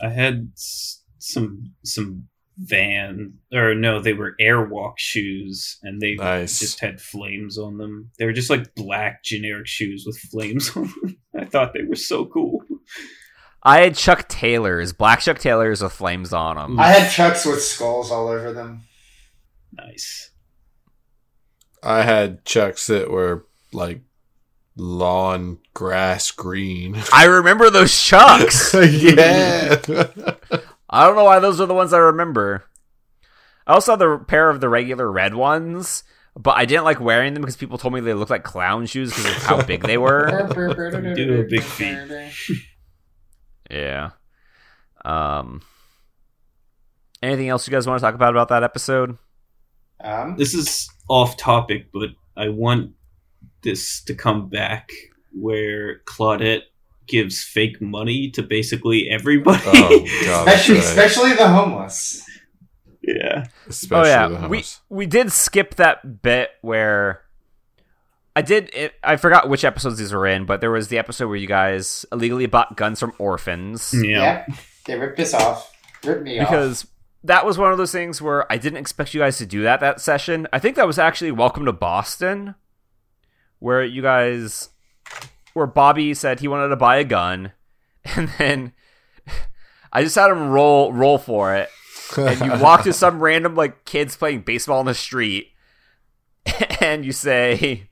I 0.00 0.08
had 0.10 0.50
some 0.54 1.72
some 1.84 2.28
van 2.56 3.34
or 3.52 3.74
no, 3.74 4.00
they 4.00 4.12
were 4.12 4.36
airwalk 4.40 4.94
shoes, 4.98 5.78
and 5.82 6.00
they 6.00 6.14
Nice. 6.14 6.58
just 6.60 6.80
had 6.80 7.00
flames 7.00 7.58
on 7.58 7.78
them. 7.78 8.10
They 8.18 8.26
were 8.26 8.32
just 8.32 8.50
like 8.50 8.74
black 8.74 9.24
generic 9.24 9.66
shoes 9.66 10.04
with 10.06 10.18
flames 10.18 10.70
on 10.76 10.92
them. 11.02 11.16
I 11.38 11.44
thought 11.44 11.72
they 11.74 11.82
were 11.82 11.96
so 11.96 12.26
cool. 12.26 12.60
I 13.62 13.80
had 13.80 13.96
Chuck 13.96 14.28
Taylors, 14.28 14.92
black 14.92 15.20
Chuck 15.20 15.38
Taylors 15.38 15.82
with 15.82 15.92
flames 15.92 16.32
on 16.32 16.56
them. 16.56 16.78
I 16.78 16.88
had 16.88 17.10
chucks 17.10 17.44
with 17.46 17.62
skulls 17.62 18.10
all 18.10 18.28
over 18.28 18.52
them. 18.52 18.82
Nice. 19.72 20.30
I 21.82 22.02
had 22.02 22.44
chucks 22.44 22.86
that 22.86 23.10
were 23.10 23.46
like 23.72 24.02
lawn 24.76 25.58
grass 25.72 26.30
green. 26.30 27.02
I 27.12 27.24
remember 27.24 27.70
those 27.70 28.00
Chucks. 28.00 28.74
yeah. 28.74 29.80
I 30.94 31.06
don't 31.06 31.16
know 31.16 31.24
why 31.24 31.40
those 31.40 31.60
are 31.60 31.66
the 31.66 31.74
ones 31.74 31.92
I 31.92 31.98
remember. 31.98 32.64
I 33.66 33.72
also 33.74 33.92
had 33.92 33.98
the 33.98 34.18
pair 34.18 34.48
of 34.48 34.60
the 34.60 34.68
regular 34.68 35.10
red 35.10 35.34
ones, 35.34 36.04
but 36.36 36.56
I 36.56 36.66
didn't 36.66 36.84
like 36.84 37.00
wearing 37.00 37.34
them 37.34 37.42
because 37.42 37.56
people 37.56 37.78
told 37.78 37.94
me 37.94 38.00
they 38.00 38.14
looked 38.14 38.30
like 38.30 38.44
clown 38.44 38.86
shoes 38.86 39.10
because 39.10 39.26
of 39.26 39.42
how 39.42 39.62
big 39.62 39.82
they 39.82 39.98
were. 39.98 40.26
Do 40.54 41.38
have 41.38 41.48
big 41.48 41.62
feet. 41.62 41.98
Yeah. 43.70 44.10
Um. 45.04 45.62
Anything 47.22 47.48
else 47.48 47.66
you 47.66 47.72
guys 47.72 47.86
want 47.88 47.98
to 47.98 48.04
talk 48.04 48.14
about 48.14 48.34
about 48.34 48.48
that 48.50 48.62
episode? 48.62 49.18
Um, 50.00 50.36
This 50.36 50.54
is 50.54 50.88
off 51.08 51.36
topic, 51.36 51.88
but 51.92 52.10
I 52.36 52.50
want 52.50 52.92
this 53.62 54.02
to 54.04 54.14
come 54.14 54.48
back 54.48 54.90
where 55.32 56.00
Claudette 56.04 56.62
gives 57.06 57.42
fake 57.42 57.80
money 57.80 58.30
to 58.30 58.42
basically 58.42 59.08
everybody. 59.10 59.60
Oh 59.66 59.98
god. 60.24 60.48
especially 60.48 60.74
right. 60.76 60.84
especially 60.84 61.32
the 61.34 61.48
homeless. 61.48 62.24
yeah. 63.02 63.46
Especially 63.68 64.00
oh 64.00 64.04
the 64.04 64.08
yeah, 64.08 64.28
we 64.28 64.36
homeless. 64.36 64.80
we 64.88 65.06
did 65.06 65.32
skip 65.32 65.74
that 65.76 66.22
bit 66.22 66.50
where 66.62 67.22
I 68.36 68.42
did. 68.42 68.70
It, 68.74 68.94
I 69.02 69.16
forgot 69.16 69.48
which 69.48 69.64
episodes 69.64 69.98
these 69.98 70.12
were 70.12 70.26
in, 70.26 70.44
but 70.44 70.60
there 70.60 70.70
was 70.70 70.88
the 70.88 70.98
episode 70.98 71.28
where 71.28 71.36
you 71.36 71.46
guys 71.46 72.04
illegally 72.10 72.46
bought 72.46 72.76
guns 72.76 72.98
from 73.00 73.12
orphans. 73.18 73.94
Yeah. 73.96 74.44
Yep, 74.48 74.58
they 74.86 74.98
ripped 74.98 75.20
us 75.20 75.34
off. 75.34 75.72
Ripped 76.04 76.22
me 76.22 76.38
off. 76.40 76.48
because 76.48 76.86
that 77.22 77.46
was 77.46 77.56
one 77.58 77.70
of 77.72 77.78
those 77.78 77.92
things 77.92 78.20
where 78.20 78.50
I 78.52 78.58
didn't 78.58 78.78
expect 78.78 79.14
you 79.14 79.20
guys 79.20 79.38
to 79.38 79.46
do 79.46 79.62
that 79.62 79.80
that 79.80 80.00
session. 80.00 80.46
I 80.52 80.58
think 80.58 80.76
that 80.76 80.86
was 80.86 80.98
actually 80.98 81.30
Welcome 81.30 81.64
to 81.66 81.72
Boston, 81.72 82.54
where 83.60 83.84
you 83.84 84.02
guys, 84.02 84.68
where 85.54 85.66
Bobby 85.66 86.12
said 86.14 86.40
he 86.40 86.48
wanted 86.48 86.68
to 86.68 86.76
buy 86.76 86.96
a 86.96 87.04
gun, 87.04 87.52
and 88.04 88.28
then 88.38 88.72
I 89.92 90.02
just 90.02 90.14
had 90.14 90.30
him 90.30 90.50
roll 90.50 90.92
roll 90.92 91.18
for 91.18 91.54
it, 91.54 91.70
and 92.16 92.40
you 92.40 92.58
walk 92.60 92.84
to 92.84 92.92
some 92.92 93.20
random 93.20 93.54
like 93.54 93.84
kids 93.84 94.16
playing 94.16 94.42
baseball 94.42 94.80
on 94.80 94.86
the 94.86 94.94
street, 94.94 95.52
and 96.80 97.04
you 97.04 97.12
say, 97.12 97.88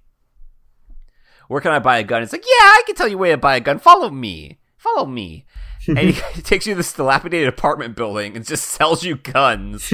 "Where 1.49 1.61
can 1.61 1.73
I 1.73 1.79
buy 1.79 1.99
a 1.99 2.05
gun?" 2.05 2.23
It's 2.23 2.33
like, 2.33 2.45
"Yeah, 2.45 2.65
I 2.65 2.83
can 2.85 2.95
tell 2.95 3.09
you 3.09 3.19
where 3.19 3.33
to 3.33 3.39
buy 3.39 3.57
a 3.57 3.61
gun. 3.61 3.79
Follow 3.79 4.11
me. 4.11 4.59
Follow 4.77 5.07
me." 5.07 5.47
and 5.89 5.99
he 5.99 6.13
takes 6.43 6.67
you 6.67 6.75
to 6.75 6.77
this 6.77 6.93
dilapidated 6.93 7.49
apartment 7.49 7.97
building 7.97 8.37
and 8.37 8.47
just 8.47 8.69
sells 8.69 9.05
you 9.05 9.17
guns. 9.17 9.93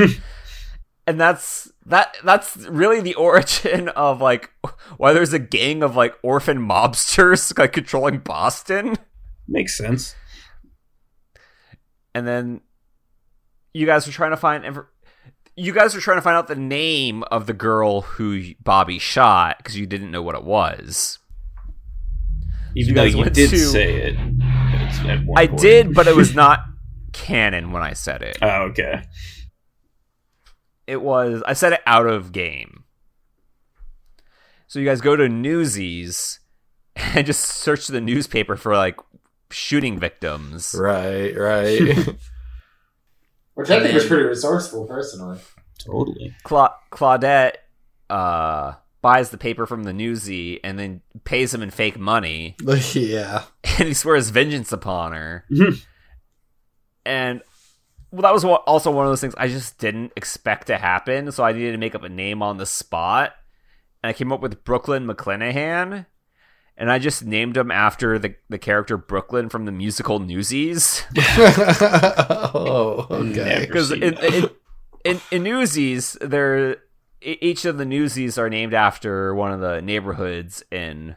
And 1.09 1.19
that's 1.19 1.73
that 1.87 2.15
that's 2.23 2.55
really 2.69 3.01
the 3.01 3.15
origin 3.27 3.89
of 3.89 4.21
like 4.21 4.51
why 4.99 5.15
there's 5.15 5.33
a 5.33 5.39
gang 5.39 5.83
of 5.83 5.97
like 5.97 6.15
orphan 6.23 6.59
mobsters 6.59 7.57
like 7.59 7.73
controlling 7.73 8.19
Boston. 8.19 8.95
Makes 9.49 9.79
sense. 9.79 10.15
And 12.15 12.29
then 12.29 12.61
you 13.73 13.87
guys 13.87 14.07
are 14.07 14.13
trying 14.13 14.33
to 14.33 14.37
find 14.37 14.79
you 15.57 15.73
guys 15.73 15.95
were 15.95 16.01
trying 16.03 16.19
to 16.19 16.23
find 16.23 16.37
out 16.37 16.47
the 16.47 16.55
name 16.55 17.23
of 17.31 17.47
the 17.47 17.55
girl 17.55 18.03
who 18.03 18.43
Bobby 18.63 18.99
shot 18.99 19.57
because 19.57 19.79
you 19.79 19.87
didn't 19.87 20.11
know 20.11 20.21
what 20.23 20.35
it 20.35 20.45
was. 20.45 21.19
Even 22.77 22.91
you 22.91 22.95
though 22.95 23.05
you 23.05 23.25
did 23.31 23.49
to- 23.51 23.59
say 23.59 23.95
it. 23.95 24.17
I 25.37 25.47
point. 25.47 25.59
did, 25.59 25.95
but 25.95 26.07
it 26.07 26.15
was 26.15 26.35
not 26.43 26.61
canon 27.15 27.73
when 27.73 27.83
I 27.83 27.95
said 27.95 28.23
it. 28.23 28.37
Oh, 28.43 28.65
okay. 28.71 29.05
It 30.89 31.03
was 31.03 31.43
I 31.47 31.53
said 31.53 31.75
it 31.75 31.81
out 31.87 32.07
of 32.07 32.33
game. 32.33 32.83
So 34.67 34.79
you 34.79 34.85
guys 34.87 35.01
go 35.01 35.15
to 35.17 35.29
Newsies 35.29 36.41
and 36.97 37.27
just 37.27 37.45
search 37.45 37.87
the 37.87 38.01
newspaper 38.01 38.57
for 38.57 38.75
like 38.77 38.97
shooting 39.51 39.99
victims. 39.99 40.75
right, 40.79 41.35
right. 41.37 41.79
which 43.55 43.71
I 43.71 43.81
think 43.83 43.95
was 43.95 44.07
pretty 44.07 44.25
resourceful, 44.25 44.87
personally. 44.87 45.39
Totally. 45.79 46.35
Cla- 46.43 46.75
Claudette 46.93 47.55
uh, 48.11 48.75
buys 49.01 49.31
the 49.31 49.39
paper 49.39 49.65
from 49.67 49.85
the 49.85 49.93
newsie 49.93 50.61
and 50.65 50.79
then 50.79 51.01
pays 51.25 51.53
him 51.55 51.63
in 51.63 51.71
fake 51.71 51.99
money, 51.99 52.57
yeah. 52.95 53.45
and 53.79 53.89
he 53.89 53.95
swears 53.95 54.31
vengeance 54.31 54.73
upon 54.73 55.13
her. 55.13 55.45
Mhm. 55.51 55.83
and 57.07 57.43
well, 58.11 58.23
that 58.23 58.33
was 58.33 58.45
also 58.45 58.91
one 58.91 59.05
of 59.07 59.11
those 59.11 59.21
things 59.21 59.35
I 59.37 59.49
just 59.49 59.79
didn't 59.79 60.13
expect 60.17 60.69
to 60.69 60.79
happen, 60.79 61.31
so 61.33 61.45
I 61.45 61.53
needed 61.53 61.73
to 61.73 61.79
make 61.79 61.95
up 61.95 62.03
a 62.03 62.09
name 62.09 62.43
on 62.43 62.57
the 62.57 62.67
spot. 62.67 63.35
And 64.03 64.11
I 64.11 64.13
came 64.13 64.33
up 64.33 64.41
with 64.41 64.65
Brooklyn 64.65 65.07
McClanahan. 65.07 66.07
and 66.77 66.93
I 66.93 66.99
just 66.99 67.25
named 67.25 67.57
him 67.57 67.71
after 67.71 68.19
the 68.19 68.37
the 68.49 68.59
character 68.59 68.97
Brooklyn 68.97 69.49
from 69.49 69.65
the 69.65 69.73
musical 69.73 70.21
Newsies. 70.21 71.03
oh, 71.19 73.07
okay. 73.11 73.67
Because 73.67 73.91
in, 73.93 74.17
in, 74.19 74.51
in, 75.05 75.21
in 75.31 75.43
Newsies, 75.43 76.17
there 76.21 76.77
each 77.21 77.65
of 77.65 77.79
the 77.79 77.85
Newsies 77.85 78.39
are 78.39 78.49
named 78.49 78.75
after 78.75 79.35
one 79.35 79.53
of 79.53 79.61
the 79.61 79.83
neighborhoods 79.83 80.63
in 80.71 81.17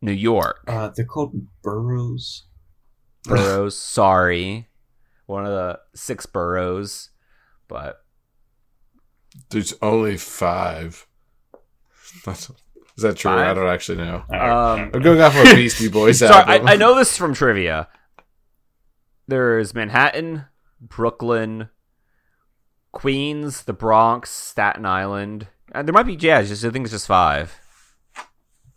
New 0.00 0.12
York. 0.12 0.64
Uh, 0.68 0.90
they're 0.94 1.04
called 1.04 1.34
burrows. 1.62 2.46
boroughs. 3.24 3.76
sorry, 3.76 4.68
one 5.26 5.44
of 5.44 5.52
the 5.52 5.80
six 5.94 6.26
boroughs, 6.26 7.10
but 7.68 8.04
There's 9.50 9.74
only 9.82 10.16
five. 10.16 11.06
That's, 12.24 12.50
is 12.96 13.02
that 13.02 13.16
true? 13.16 13.32
I 13.32 13.52
don't 13.52 13.68
actually 13.68 13.98
know. 13.98 14.24
Um, 14.30 14.90
I'm 14.94 15.02
going 15.02 15.20
off 15.20 15.36
of 15.36 15.44
Beastie 15.44 15.88
Boys 15.92 16.20
sorry, 16.20 16.52
album. 16.52 16.68
I, 16.68 16.72
I 16.72 16.76
know 16.76 16.94
this 16.94 17.16
from 17.16 17.34
trivia. 17.34 17.88
There's 19.28 19.74
Manhattan, 19.74 20.46
Brooklyn, 20.80 21.68
Queens, 22.92 23.64
the 23.64 23.72
Bronx, 23.72 24.30
Staten 24.30 24.86
Island. 24.86 25.48
Uh, 25.74 25.82
there 25.82 25.92
might 25.92 26.04
be 26.04 26.14
yeah, 26.14 26.42
just 26.42 26.64
I 26.64 26.70
think 26.70 26.84
it's 26.84 26.92
just 26.92 27.06
five. 27.06 27.60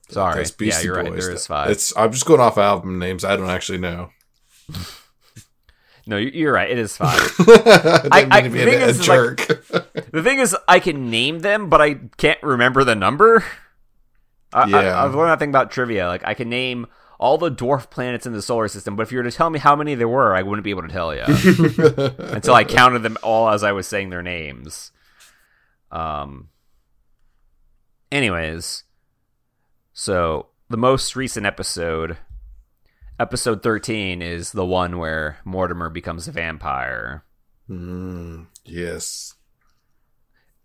Sorry, 0.10 0.44
That's 0.44 0.56
yeah, 0.60 0.82
you're 0.82 0.96
right. 0.96 1.12
There 1.14 1.32
is 1.32 1.46
five. 1.46 1.70
It's. 1.70 1.96
I'm 1.96 2.12
just 2.12 2.26
going 2.26 2.42
off 2.42 2.58
album 2.58 2.98
names. 2.98 3.24
I 3.24 3.36
don't 3.36 3.50
actually 3.50 3.78
know. 3.78 4.10
No, 6.10 6.18
you- 6.18 6.32
you're 6.34 6.54
right. 6.54 6.70
It 6.70 6.78
is 6.80 6.98
five. 6.98 7.20
I, 7.40 8.28
I- 8.32 8.42
the 8.42 8.50
thing 8.50 8.82
a, 8.82 8.86
is, 8.86 9.00
like- 9.08 9.38
jerk. 9.38 9.66
The 10.12 10.24
thing 10.24 10.40
is, 10.40 10.56
I 10.68 10.80
can 10.80 11.12
name 11.12 11.40
them, 11.40 11.70
but 11.70 11.82
I 11.82 11.94
can't 12.18 12.42
remember 12.42 12.84
the 12.84 12.96
number. 12.96 13.44
I, 14.52 14.68
Yeah. 14.68 14.78
I, 14.78 15.06
I've 15.06 15.14
learned 15.14 15.30
that 15.32 15.38
thing 15.40 15.50
about 15.50 15.70
trivia. 15.70 16.08
Like, 16.08 16.24
I 16.26 16.34
can 16.34 16.50
name 16.50 16.88
all 17.20 17.38
the 17.38 17.52
dwarf 17.52 17.92
planets 17.92 18.26
in 18.26 18.34
the 18.34 18.42
solar 18.42 18.68
system, 18.68 18.96
but 18.96 19.04
if 19.04 19.12
you 19.12 19.20
were 19.20 19.24
to 19.26 19.32
tell 19.32 19.52
me 19.52 19.60
how 19.60 19.76
many 19.76 19.94
there 19.94 20.08
were, 20.08 20.36
I 20.36 20.42
wouldn't 20.42 20.64
be 20.64 20.72
able 20.72 20.82
to 20.82 20.88
tell 20.88 21.14
you 21.14 21.22
until 22.34 22.56
I 22.56 22.64
counted 22.64 23.00
them 23.04 23.18
all 23.22 23.50
as 23.50 23.64
I 23.64 23.72
was 23.72 23.86
saying 23.88 24.10
their 24.10 24.24
names. 24.24 24.92
Um. 25.92 26.50
Anyways, 28.12 28.84
so 29.94 30.48
the 30.70 30.78
most 30.78 31.16
recent 31.16 31.46
episode, 31.46 32.18
episode 33.20 33.62
thirteen, 33.62 34.22
is 34.22 34.52
the 34.52 34.66
one 34.66 34.98
where 34.98 35.38
Mortimer 35.46 35.90
becomes 35.90 36.28
a 36.28 36.32
vampire. 36.32 37.24
Mm, 37.70 38.48
yes. 38.66 39.36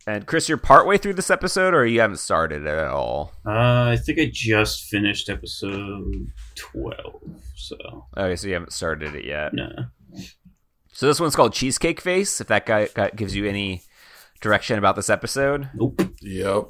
And 0.06 0.26
Chris, 0.26 0.48
you're 0.50 0.58
partway 0.58 0.98
through 0.98 1.14
this 1.14 1.30
episode, 1.30 1.72
or 1.72 1.86
you 1.86 2.00
haven't 2.00 2.18
started 2.18 2.66
at 2.66 2.86
all? 2.88 3.32
Uh, 3.46 3.50
I 3.92 3.96
think 3.96 4.18
I 4.18 4.30
just 4.32 4.84
finished 4.84 5.28
episode 5.30 6.30
twelve. 6.54 7.22
So 7.56 8.06
Okay, 8.16 8.36
so 8.36 8.46
you 8.48 8.54
haven't 8.54 8.72
started 8.72 9.14
it 9.14 9.24
yet. 9.24 9.54
no. 9.54 9.68
So 10.92 11.06
this 11.06 11.18
one's 11.18 11.34
called 11.34 11.54
Cheesecake 11.54 12.00
Face. 12.00 12.40
If 12.40 12.46
that 12.48 12.66
guy, 12.66 12.88
guy 12.94 13.10
gives 13.16 13.34
you 13.34 13.46
any 13.48 13.82
direction 14.40 14.78
about 14.78 14.94
this 14.94 15.10
episode, 15.10 15.68
Nope. 15.74 16.02
Yep. 16.20 16.64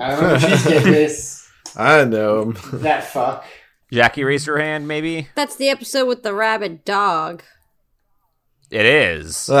I 0.00 0.14
remember 0.14 0.38
Cheesecake 0.48 0.82
Face. 0.82 1.50
I 1.76 2.04
know 2.04 2.42
him. 2.42 2.56
That 2.80 3.04
fuck. 3.04 3.44
Jackie, 3.92 4.24
raise 4.24 4.46
your 4.46 4.58
hand. 4.58 4.86
Maybe 4.88 5.28
That's 5.34 5.56
the 5.56 5.68
episode 5.68 6.06
with 6.06 6.22
the 6.22 6.34
rabid 6.34 6.84
dog. 6.84 7.42
it 8.70 8.84
is. 8.86 9.48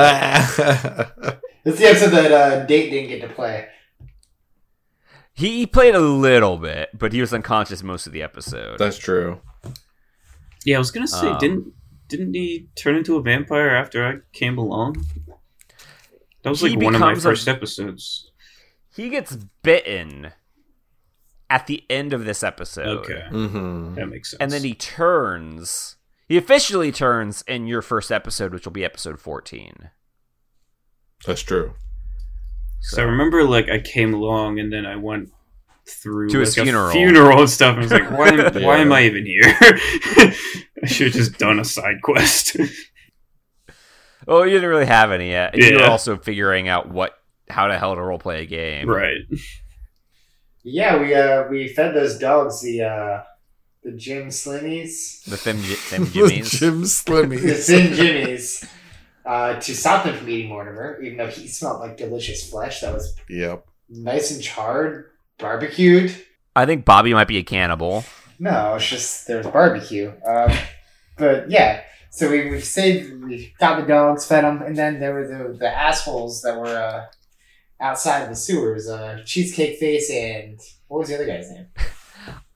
It's 1.64 1.80
the 1.80 1.86
episode 1.86 2.10
that 2.10 2.32
uh, 2.32 2.66
Nate 2.66 2.90
didn't 2.90 3.08
get 3.10 3.20
to 3.20 3.28
play. 3.34 3.66
He 5.34 5.66
played 5.66 5.94
a 5.94 6.00
little 6.00 6.56
bit, 6.56 6.88
but 6.96 7.12
he 7.12 7.20
was 7.20 7.34
unconscious 7.34 7.82
most 7.82 8.06
of 8.06 8.12
the 8.14 8.22
episode. 8.22 8.78
That's 8.78 8.96
true. 8.96 9.40
Yeah, 10.64 10.76
I 10.76 10.78
was 10.78 10.90
gonna 10.90 11.06
say, 11.06 11.28
Um, 11.28 11.38
didn't 11.38 11.72
didn't 12.08 12.32
he 12.32 12.68
turn 12.74 12.96
into 12.96 13.16
a 13.16 13.22
vampire 13.22 13.68
after 13.70 14.06
I 14.06 14.14
came 14.32 14.56
along? 14.56 15.04
That 16.42 16.50
was 16.50 16.62
like 16.62 16.78
one 16.80 16.94
of 16.94 17.00
my 17.00 17.08
becomes 17.10 17.24
a- 17.26 17.28
first 17.28 17.48
episodes. 17.48 18.30
He 18.94 19.10
gets 19.10 19.36
bitten 19.62 20.32
at 21.50 21.66
the 21.66 21.84
end 21.90 22.12
of 22.12 22.24
this 22.24 22.42
episode. 22.42 22.98
Okay, 22.98 23.24
Mm-hmm. 23.30 23.94
that 23.94 24.06
makes 24.08 24.30
sense. 24.30 24.40
And 24.40 24.50
then 24.50 24.62
he 24.62 24.74
turns. 24.74 25.96
He 26.28 26.36
officially 26.36 26.92
turns 26.92 27.42
in 27.48 27.66
your 27.66 27.80
first 27.82 28.12
episode, 28.12 28.52
which 28.52 28.64
will 28.66 28.72
be 28.72 28.84
episode 28.84 29.18
14. 29.18 29.90
That's 31.26 31.40
true. 31.42 31.72
So 32.80 33.02
I 33.02 33.06
remember, 33.06 33.42
like, 33.44 33.68
I 33.70 33.78
came 33.80 34.12
along 34.14 34.58
and 34.60 34.72
then 34.72 34.84
I 34.86 34.96
went 34.96 35.32
through 35.88 36.28
To 36.28 36.38
his 36.40 36.56
like, 36.56 36.62
a 36.62 36.70
funeral. 36.70 36.90
funeral 36.92 37.40
and 37.40 37.50
stuff. 37.50 37.76
I 37.76 37.80
was 37.80 37.90
like, 37.90 38.10
why, 38.16 38.28
am, 38.28 38.62
why 38.62 38.76
am 38.78 38.92
I 38.92 39.04
even 39.04 39.24
here? 39.24 39.56
I 40.82 40.86
should 40.86 41.06
have 41.08 41.14
just 41.16 41.38
done 41.38 41.58
a 41.58 41.64
side 41.64 42.02
quest. 42.02 42.56
Oh, 44.26 44.42
you 44.42 44.52
didn't 44.54 44.68
really 44.68 44.84
have 44.84 45.10
any 45.10 45.30
yet. 45.30 45.56
You 45.56 45.76
were 45.76 45.84
also 45.86 46.18
figuring 46.18 46.68
out 46.68 46.90
what 46.90 47.14
how 47.48 47.66
the 47.68 47.78
hell 47.78 47.94
to 47.94 48.00
roleplay 48.02 48.42
a 48.42 48.46
game. 48.46 48.86
right. 48.86 49.16
Yeah, 50.62 50.98
we 50.98 51.14
uh 51.14 51.48
we 51.48 51.68
fed 51.68 51.94
those 51.94 52.18
dogs 52.18 52.62
the 52.62 52.82
uh 52.82 53.22
the 53.82 53.92
Jim 53.92 54.28
Slimmies, 54.28 55.24
The 55.24 55.36
Thim, 55.36 55.56
Thim 55.62 56.06
Jimmies. 56.06 56.50
Jim 56.50 56.80
the 56.80 56.86
Slimmy. 56.86 57.64
Thin 57.64 57.94
Jimmies, 57.94 58.68
uh, 59.24 59.60
to 59.60 59.74
stop 59.74 60.04
them 60.04 60.16
from 60.16 60.28
eating 60.28 60.48
Mortimer, 60.48 61.00
even 61.02 61.18
though 61.18 61.28
he 61.28 61.46
smelled 61.46 61.80
like 61.80 61.96
delicious 61.96 62.48
flesh 62.50 62.80
that 62.80 62.92
was 62.92 63.14
yep. 63.28 63.66
nice 63.88 64.30
and 64.30 64.42
charred, 64.42 65.10
barbecued. 65.38 66.14
I 66.56 66.66
think 66.66 66.84
Bobby 66.84 67.12
might 67.14 67.28
be 67.28 67.38
a 67.38 67.42
cannibal. 67.42 68.04
No, 68.38 68.74
it's 68.74 68.88
just 68.88 69.26
there's 69.26 69.46
barbecue. 69.46 70.12
Um, 70.26 70.52
but 71.16 71.50
yeah, 71.50 71.82
so 72.10 72.30
we 72.30 72.50
we 72.50 72.60
saved, 72.60 73.22
we 73.22 73.54
got 73.58 73.80
the 73.80 73.86
dogs, 73.86 74.26
fed 74.26 74.44
them, 74.44 74.62
and 74.62 74.76
then 74.76 74.98
there 74.98 75.14
were 75.14 75.26
the 75.26 75.56
the 75.56 75.68
assholes 75.68 76.42
that 76.42 76.58
were 76.58 76.66
uh, 76.66 77.06
outside 77.80 78.22
of 78.22 78.28
the 78.28 78.36
sewers. 78.36 78.88
Uh, 78.88 79.22
Cheesecake 79.24 79.78
Face 79.78 80.10
and 80.10 80.58
what 80.88 80.98
was 80.98 81.08
the 81.08 81.14
other 81.14 81.26
guy's 81.26 81.50
name? 81.50 81.66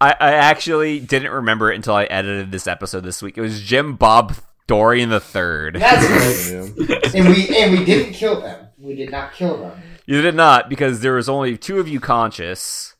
I, 0.01 0.16
I 0.19 0.32
actually 0.32 1.01
didn't 1.01 1.31
remember 1.31 1.70
it 1.70 1.77
until 1.77 1.94
I 1.94 2.05
edited 2.05 2.51
this 2.51 2.66
episode 2.66 3.05
this 3.05 3.23
week. 3.23 3.39
It 3.39 3.40
was 3.40 3.62
Jim 3.62 3.94
Bob 3.94 4.35
Dorian 4.66 5.11
the 5.11 5.20
Third. 5.20 5.77
That's 5.77 6.09
right. 6.09 7.12
And 7.15 7.28
we 7.28 7.57
and 7.57 7.78
we 7.78 7.85
didn't 7.85 8.15
kill 8.15 8.40
them. 8.40 8.69
We 8.78 8.94
did 8.94 9.11
not 9.11 9.35
kill 9.35 9.59
them. 9.59 9.81
You 10.07 10.23
did 10.23 10.35
not 10.35 10.69
because 10.69 11.01
there 11.01 11.12
was 11.12 11.28
only 11.28 11.57
two 11.59 11.78
of 11.78 11.86
you 11.86 12.01
conscious, 12.01 12.94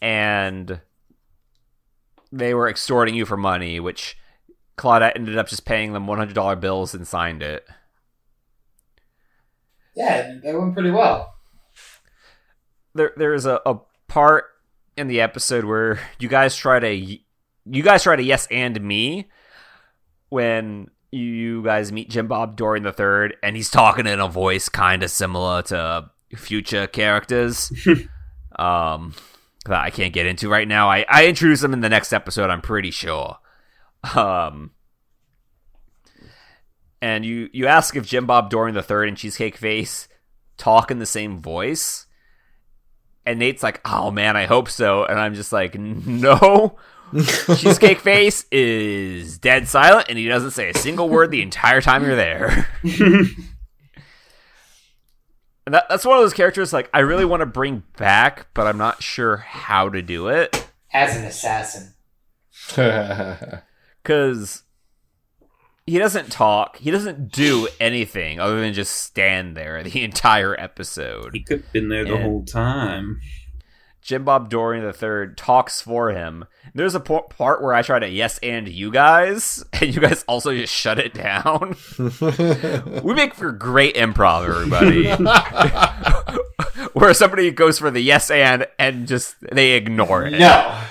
and 0.00 0.80
they 2.30 2.54
were 2.54 2.68
extorting 2.68 3.14
you 3.14 3.26
for 3.26 3.36
money, 3.36 3.80
which 3.80 4.16
Claudette 4.78 5.12
ended 5.16 5.36
up 5.36 5.48
just 5.48 5.64
paying 5.64 5.92
them 5.92 6.06
one 6.06 6.18
hundred 6.18 6.34
dollar 6.34 6.56
bills 6.56 6.94
and 6.94 7.06
signed 7.06 7.42
it. 7.42 7.66
Yeah, 9.96 10.36
that 10.44 10.58
went 10.58 10.74
pretty 10.74 10.90
well. 10.90 11.34
There, 12.94 13.12
there's 13.16 13.46
a, 13.46 13.60
a 13.66 13.78
part 14.08 14.46
in 14.96 15.06
the 15.06 15.20
episode 15.20 15.64
where 15.64 16.00
you 16.18 16.28
guys 16.28 16.56
try 16.56 16.78
to 16.78 16.92
you 16.92 17.82
guys 17.82 18.02
try 18.02 18.16
to 18.16 18.22
yes 18.22 18.46
and 18.50 18.80
me 18.80 19.28
when 20.28 20.90
you 21.10 21.62
guys 21.62 21.92
meet 21.92 22.10
Jim 22.10 22.28
Bob 22.28 22.56
Dorian 22.56 22.84
the 22.84 22.92
Third, 22.92 23.36
and 23.42 23.56
he's 23.56 23.70
talking 23.70 24.06
in 24.06 24.20
a 24.20 24.28
voice 24.28 24.68
kind 24.68 25.02
of 25.02 25.10
similar 25.10 25.62
to 25.62 26.10
future 26.36 26.86
characters. 26.86 27.72
um, 28.58 29.14
that 29.66 29.84
I 29.84 29.90
can't 29.90 30.12
get 30.12 30.26
into 30.26 30.48
right 30.48 30.66
now. 30.66 30.88
I 30.90 31.04
I 31.08 31.26
introduce 31.26 31.60
them 31.60 31.72
in 31.72 31.80
the 31.80 31.88
next 31.88 32.12
episode. 32.12 32.50
I'm 32.50 32.62
pretty 32.62 32.90
sure. 32.90 33.38
Um, 34.14 34.72
and 37.02 37.24
you 37.24 37.50
you 37.52 37.66
ask 37.66 37.96
if 37.96 38.06
Jim 38.06 38.26
Bob 38.26 38.50
Dorian 38.50 38.74
the 38.74 38.82
Third 38.82 39.08
and 39.08 39.16
Cheesecake 39.16 39.56
Face 39.56 40.08
talk 40.56 40.90
in 40.90 40.98
the 40.98 41.06
same 41.06 41.40
voice. 41.40 42.06
And 43.26 43.38
Nate's 43.38 43.62
like, 43.62 43.80
"Oh 43.84 44.10
man, 44.10 44.36
I 44.36 44.46
hope 44.46 44.68
so." 44.68 45.04
And 45.04 45.18
I'm 45.18 45.34
just 45.34 45.52
like, 45.52 45.74
"No." 45.78 46.76
Cheesecake 47.56 47.98
Face 47.98 48.44
is 48.52 49.38
dead 49.38 49.66
silent, 49.66 50.06
and 50.08 50.16
he 50.16 50.28
doesn't 50.28 50.52
say 50.52 50.70
a 50.70 50.78
single 50.78 51.08
word 51.08 51.30
the 51.32 51.42
entire 51.42 51.80
time 51.80 52.04
you're 52.04 52.14
there. 52.16 52.68
And 55.66 55.74
that, 55.74 55.86
that's 55.88 56.04
one 56.04 56.16
of 56.16 56.24
those 56.24 56.32
characters 56.32 56.72
like 56.72 56.90
I 56.92 56.98
really 56.98 57.24
want 57.24 57.42
to 57.42 57.46
bring 57.46 57.84
back, 57.96 58.48
but 58.54 58.66
I'm 58.66 58.78
not 58.78 59.04
sure 59.04 59.36
how 59.36 59.88
to 59.90 60.02
do 60.02 60.26
it 60.26 60.68
As 60.92 61.16
an 61.16 61.24
assassin. 61.24 61.94
because 64.02 64.64
he 65.90 65.98
doesn't 65.98 66.30
talk, 66.30 66.76
he 66.76 66.90
doesn't 66.92 67.32
do 67.32 67.66
anything 67.80 68.38
other 68.38 68.60
than 68.60 68.72
just 68.72 68.94
stand 68.96 69.56
there 69.56 69.82
the 69.82 70.02
entire 70.04 70.58
episode. 70.58 71.34
He 71.34 71.42
could 71.42 71.62
have 71.62 71.72
been 71.72 71.88
there 71.88 72.04
the 72.04 72.14
And- 72.14 72.22
whole 72.22 72.44
time. 72.44 73.20
Jim 74.02 74.24
Bob 74.24 74.48
Dorian 74.48 74.82
III 74.84 75.34
talks 75.36 75.82
for 75.82 76.10
him. 76.10 76.46
There's 76.74 76.94
a 76.94 77.00
part 77.00 77.60
where 77.62 77.74
I 77.74 77.82
try 77.82 77.98
to 77.98 78.08
yes 78.08 78.38
and 78.42 78.66
you 78.66 78.90
guys, 78.90 79.62
and 79.74 79.94
you 79.94 80.00
guys 80.00 80.24
also 80.26 80.54
just 80.54 80.72
shut 80.72 80.98
it 80.98 81.12
down. 81.12 81.76
we 83.04 83.12
make 83.14 83.34
for 83.34 83.52
great 83.52 83.96
improv, 83.96 84.48
everybody. 84.48 85.06
where 86.94 87.12
somebody 87.14 87.50
goes 87.50 87.78
for 87.78 87.90
the 87.90 88.00
yes 88.00 88.30
and 88.30 88.66
and 88.78 89.06
just 89.06 89.36
they 89.52 89.72
ignore 89.72 90.24
it. 90.24 90.38
No. 90.38 90.82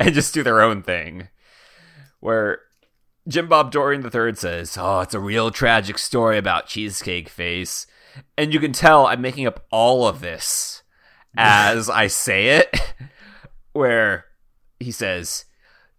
and 0.00 0.12
just 0.14 0.34
do 0.34 0.42
their 0.42 0.60
own 0.60 0.82
thing. 0.82 1.28
Where 2.20 2.60
Jim 3.26 3.48
Bob 3.48 3.70
Dorian 3.70 4.04
III 4.04 4.34
says, 4.34 4.76
"Oh, 4.78 5.00
it's 5.00 5.14
a 5.14 5.20
real 5.20 5.50
tragic 5.50 5.98
story 5.98 6.36
about 6.36 6.66
Cheesecake 6.66 7.28
Face," 7.28 7.86
and 8.36 8.52
you 8.52 8.60
can 8.60 8.72
tell 8.72 9.06
I'm 9.06 9.22
making 9.22 9.46
up 9.46 9.64
all 9.70 10.06
of 10.06 10.20
this 10.20 10.82
as 11.36 11.90
I 11.90 12.06
say 12.06 12.58
it. 12.58 12.94
Where 13.72 14.26
he 14.78 14.92
says, 14.92 15.46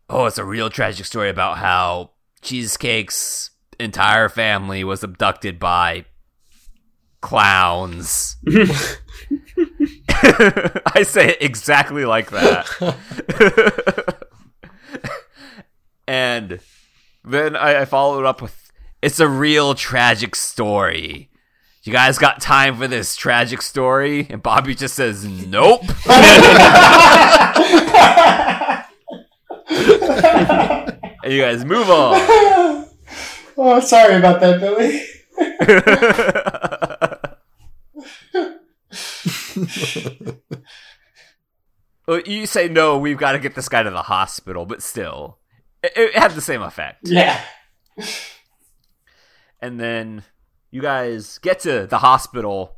"Oh, 0.10 0.26
it's 0.26 0.38
a 0.38 0.46
real 0.46 0.70
tragic 0.70 1.06
story 1.06 1.30
about 1.30 1.58
how 1.58 2.12
Cheesecake's 2.42 3.52
entire 3.80 4.30
family 4.30 4.84
was 4.84 5.04
abducted 5.04 5.60
by 5.60 6.06
clowns." 7.22 8.38
I 10.10 11.04
say 11.04 11.32
it 11.32 11.42
exactly 11.42 12.06
like 12.06 12.32
that. 12.32 14.18
and 16.08 16.60
then 17.26 17.56
I, 17.56 17.82
I 17.82 17.86
followed 17.86 18.26
up 18.26 18.42
with 18.42 18.72
it's 19.02 19.20
a 19.20 19.28
real 19.28 19.76
tragic 19.76 20.36
story. 20.36 21.30
You 21.84 21.94
guys 21.94 22.18
got 22.18 22.42
time 22.42 22.78
for 22.78 22.88
this 22.88 23.16
tragic 23.16 23.62
story? 23.62 24.26
And 24.30 24.42
Bobby 24.42 24.74
just 24.74 24.96
says, 24.96 25.24
Nope. 25.24 25.82
and 31.24 31.32
you 31.32 31.42
guys 31.42 31.64
move 31.64 31.90
on. 31.90 32.88
oh, 33.58 33.80
sorry 33.82 34.16
about 34.16 34.40
that, 34.40 34.60
Billy. 34.60 35.04
well, 42.08 42.22
you 42.22 42.48
say 42.48 42.68
no, 42.68 42.98
we've 42.98 43.18
got 43.18 43.34
to 43.34 43.40
get 43.40 43.56
this 43.56 43.70
guy 43.70 43.84
to 43.84 43.92
the 43.92 44.04
hospital, 44.04 44.66
but 44.66 44.82
still, 44.82 45.38
it, 45.86 45.92
it 45.96 46.16
had 46.16 46.32
the 46.32 46.42
same 46.42 46.62
effect. 46.62 47.08
Yeah. 47.08 47.42
And 49.62 49.80
then 49.80 50.24
you 50.72 50.82
guys 50.82 51.38
get 51.40 51.60
to 51.62 51.88
the 51.88 52.00
hospital. 52.00 52.76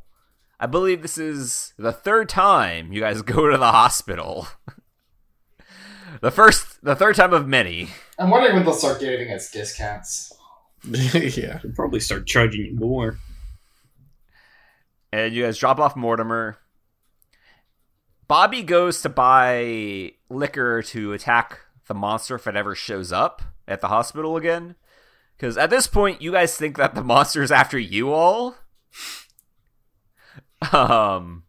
I 0.59 0.65
believe 0.65 1.01
this 1.01 1.17
is 1.17 1.73
the 1.77 1.91
third 1.91 2.29
time 2.29 2.91
you 2.93 3.01
guys 3.01 3.21
go 3.23 3.49
to 3.49 3.57
the 3.57 3.71
hospital. 3.71 4.47
the 6.21 6.31
first, 6.31 6.83
the 6.83 6.95
third 6.95 7.15
time 7.15 7.33
of 7.33 7.47
many. 7.47 7.89
I'm 8.17 8.29
wondering 8.29 8.55
when 8.55 8.63
they'll 8.65 8.73
start 8.73 8.99
giving 8.99 9.31
us 9.31 9.51
discounts. 9.51 10.31
yeah. 10.83 11.59
They'll 11.63 11.73
probably 11.75 11.99
start 11.99 12.27
charging 12.27 12.61
you 12.61 12.75
more. 12.75 13.17
and 15.11 15.33
you 15.33 15.43
guys 15.43 15.57
drop 15.57 15.79
off 15.79 15.95
Mortimer. 15.95 16.57
Bobby 18.27 18.61
goes 18.61 19.01
to 19.03 19.09
buy 19.09 20.11
liquor 20.29 20.81
to 20.83 21.13
attack 21.13 21.59
the 21.87 21.93
monster 21.93 22.35
if 22.35 22.47
it 22.47 22.55
ever 22.55 22.75
shows 22.75 23.11
up 23.11 23.41
at 23.67 23.81
the 23.81 23.87
hospital 23.87 24.37
again. 24.37 24.75
Because 25.35 25.57
at 25.57 25.69
this 25.69 25.87
point, 25.87 26.21
you 26.21 26.31
guys 26.31 26.55
think 26.55 26.77
that 26.77 26.95
the 26.95 27.03
monster 27.03 27.43
is 27.43 27.51
after 27.51 27.77
you 27.77 28.11
all. 28.11 28.55
Um, 30.71 31.43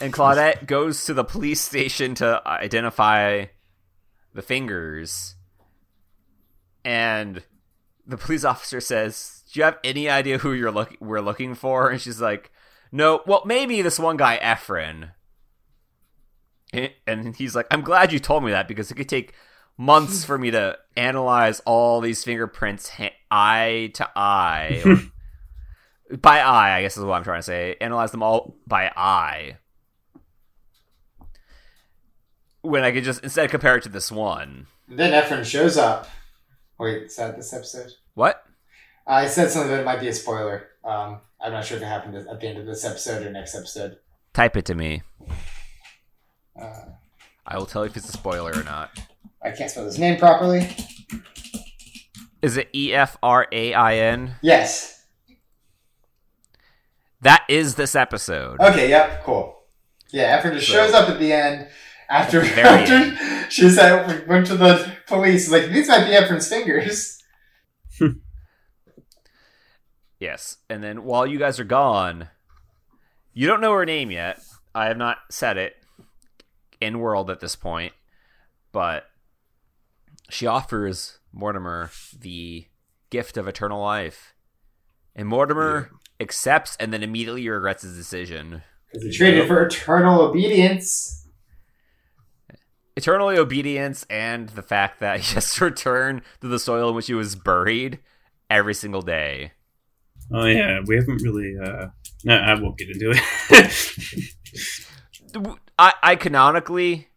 and 0.00 0.12
Claudette 0.12 0.66
goes 0.66 1.04
to 1.04 1.14
the 1.14 1.24
police 1.24 1.60
station 1.60 2.14
to 2.16 2.40
identify 2.46 3.46
the 4.34 4.42
fingers. 4.42 5.36
And 6.84 7.42
the 8.06 8.16
police 8.16 8.44
officer 8.44 8.80
says, 8.80 9.42
"Do 9.52 9.60
you 9.60 9.64
have 9.64 9.78
any 9.84 10.08
idea 10.08 10.38
who 10.38 10.52
you're 10.52 10.72
look 10.72 10.96
we're 11.00 11.20
looking 11.20 11.54
for?" 11.54 11.90
And 11.90 12.00
she's 12.00 12.20
like, 12.20 12.50
"No. 12.90 13.20
Well, 13.26 13.42
maybe 13.44 13.82
this 13.82 13.98
one 13.98 14.16
guy, 14.16 14.38
Efrain." 14.42 15.10
And- 16.72 16.90
And 17.06 17.36
he's 17.36 17.54
like, 17.54 17.66
"I'm 17.70 17.82
glad 17.82 18.12
you 18.12 18.18
told 18.18 18.44
me 18.44 18.50
that 18.52 18.66
because 18.68 18.90
it 18.90 18.94
could 18.94 19.08
take 19.08 19.34
months 19.76 20.24
for 20.24 20.38
me 20.38 20.50
to 20.52 20.78
analyze 20.96 21.60
all 21.60 22.00
these 22.00 22.22
fingerprints 22.24 22.88
ha- 22.90 23.14
eye 23.30 23.90
to 23.94 24.08
eye, 24.16 24.82
or- 24.84 26.16
by 26.16 26.40
eye. 26.40 26.76
I 26.76 26.82
guess 26.82 26.96
is 26.96 27.04
what 27.04 27.14
I'm 27.14 27.24
trying 27.24 27.38
to 27.40 27.42
say. 27.44 27.76
Analyze 27.80 28.10
them 28.10 28.22
all 28.22 28.56
by 28.66 28.90
eye." 28.96 29.58
When 32.62 32.84
I 32.84 32.92
could 32.92 33.02
just 33.04 33.22
instead 33.24 33.50
compare 33.50 33.76
it 33.76 33.82
to 33.82 33.88
this 33.88 34.10
one. 34.12 34.66
And 34.88 34.98
then 34.98 35.12
Efrain 35.12 35.44
shows 35.44 35.76
up. 35.76 36.08
Wait, 36.78 37.04
is 37.04 37.16
that 37.16 37.36
this 37.36 37.52
episode? 37.52 37.90
What? 38.14 38.44
I 39.06 39.26
said 39.26 39.50
something 39.50 39.72
that 39.72 39.84
might 39.84 40.00
be 40.00 40.08
a 40.08 40.12
spoiler. 40.12 40.68
Um, 40.84 41.18
I'm 41.40 41.52
not 41.52 41.64
sure 41.64 41.76
if 41.76 41.82
it 41.82 41.86
happened 41.86 42.14
at 42.16 42.40
the 42.40 42.46
end 42.48 42.58
of 42.58 42.66
this 42.66 42.84
episode 42.84 43.26
or 43.26 43.30
next 43.30 43.54
episode. 43.56 43.96
Type 44.32 44.56
it 44.56 44.64
to 44.66 44.74
me. 44.76 45.02
Uh, 46.62 46.84
I 47.46 47.58
will 47.58 47.66
tell 47.66 47.84
you 47.84 47.90
if 47.90 47.96
it's 47.96 48.08
a 48.08 48.12
spoiler 48.12 48.52
or 48.52 48.62
not. 48.64 48.90
I 49.42 49.50
can't 49.50 49.70
spell 49.70 49.84
his 49.84 49.98
name 49.98 50.18
properly. 50.18 50.68
Is 52.40 52.56
it 52.56 52.68
E 52.74 52.94
F 52.94 53.16
R 53.22 53.46
A 53.52 53.74
I 53.74 53.96
N? 53.96 54.34
Yes. 54.42 55.04
That 57.20 57.44
is 57.48 57.74
this 57.76 57.94
episode. 57.94 58.60
Okay. 58.60 58.88
Yep. 58.88 59.24
Cool. 59.24 59.56
Yeah. 60.12 60.40
Efrain 60.40 60.54
just 60.54 60.66
So- 60.68 60.72
shows 60.74 60.92
up 60.94 61.08
at 61.08 61.18
the 61.18 61.32
end 61.32 61.68
after 62.08 62.40
the 62.40 62.60
after 62.60 63.50
she 63.50 63.68
said 63.70 64.06
we 64.08 64.26
went 64.28 64.46
to 64.46 64.56
the 64.56 64.92
police. 65.06 65.50
Like 65.50 65.66
these 65.70 65.88
might 65.88 66.04
be 66.04 66.12
Efrain's 66.12 66.48
fingers. 66.48 67.18
Yes. 70.18 70.58
And 70.70 70.84
then 70.84 71.02
while 71.02 71.26
you 71.26 71.36
guys 71.38 71.58
are 71.58 71.64
gone, 71.64 72.28
you 73.34 73.46
don't 73.48 73.60
know 73.60 73.72
her 73.72 73.84
name 73.84 74.10
yet. 74.12 74.40
I 74.74 74.86
have 74.86 74.96
not 74.96 75.18
said 75.30 75.56
it 75.58 75.74
in 76.82 76.98
world 76.98 77.30
at 77.30 77.40
this 77.40 77.56
point, 77.56 77.92
but 78.72 79.04
she 80.28 80.46
offers 80.46 81.18
Mortimer 81.32 81.90
the 82.18 82.66
gift 83.10 83.36
of 83.36 83.46
eternal 83.46 83.80
life. 83.80 84.34
And 85.14 85.28
Mortimer 85.28 85.90
accepts 86.20 86.76
and 86.76 86.92
then 86.92 87.02
immediately 87.02 87.48
regrets 87.48 87.82
his 87.82 87.96
decision. 87.96 88.62
Because 88.90 89.04
he 89.04 89.12
traded 89.12 89.46
for 89.46 89.64
eternal 89.64 90.22
obedience. 90.22 91.28
Eternal 92.96 93.28
obedience 93.28 94.04
and 94.10 94.48
the 94.50 94.62
fact 94.62 95.00
that 95.00 95.20
he 95.20 95.34
has 95.34 95.54
to 95.54 95.66
return 95.66 96.22
to 96.40 96.48
the 96.48 96.58
soil 96.58 96.90
in 96.90 96.94
which 96.94 97.06
he 97.06 97.14
was 97.14 97.36
buried 97.36 98.00
every 98.50 98.74
single 98.74 99.02
day. 99.02 99.52
Oh 100.32 100.46
yeah, 100.46 100.80
we 100.86 100.96
haven't 100.96 101.22
really. 101.22 101.56
uh 101.62 101.88
No, 102.24 102.36
I 102.36 102.54
won't 102.60 102.78
get 102.78 102.88
into 102.90 103.12
it. 103.14 104.34
I, 105.82 105.94
I 106.00 106.16
canonically 106.16 107.08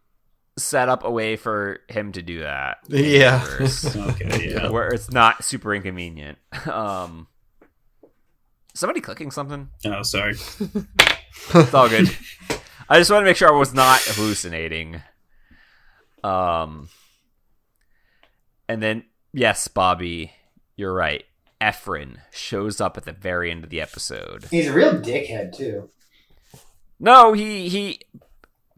set 0.58 0.90
up 0.90 1.04
a 1.04 1.12
way 1.12 1.36
for 1.36 1.82
him 1.88 2.12
to 2.14 2.24
do 2.24 2.40
that. 2.40 2.80
Yeah. 2.88 3.46
okay, 3.96 4.54
yeah. 4.54 4.70
where 4.72 4.90
it's 4.90 5.12
not 5.12 5.44
super 5.44 5.76
inconvenient. 5.76 6.40
Um, 6.66 7.28
somebody 8.74 9.02
clicking 9.02 9.30
something? 9.30 9.70
Oh, 9.86 10.02
sorry. 10.02 10.32
It's 10.32 11.74
all 11.76 11.90
good. 11.90 12.10
I 12.90 12.98
just 12.98 13.12
want 13.12 13.22
to 13.22 13.26
make 13.26 13.38
sure 13.38 13.54
I 13.54 13.58
was 13.58 13.74
not 13.74 14.02
hallucinating. 14.02 15.00
Um, 16.24 16.90
and 18.68 18.82
then 18.82 19.04
yes, 19.32 19.68
Bobby, 19.68 20.32
you're 20.76 20.94
right. 20.94 21.24
Efrain 21.62 22.18
shows 22.32 22.82
up 22.82 22.98
at 22.98 23.06
the 23.06 23.12
very 23.12 23.52
end 23.52 23.64
of 23.64 23.70
the 23.70 23.82
episode. 23.82 24.48
He's 24.50 24.68
a 24.68 24.74
real 24.74 24.94
dickhead 24.94 25.56
too. 25.56 25.92
No, 27.00 27.34
he 27.34 27.70
he 27.70 28.00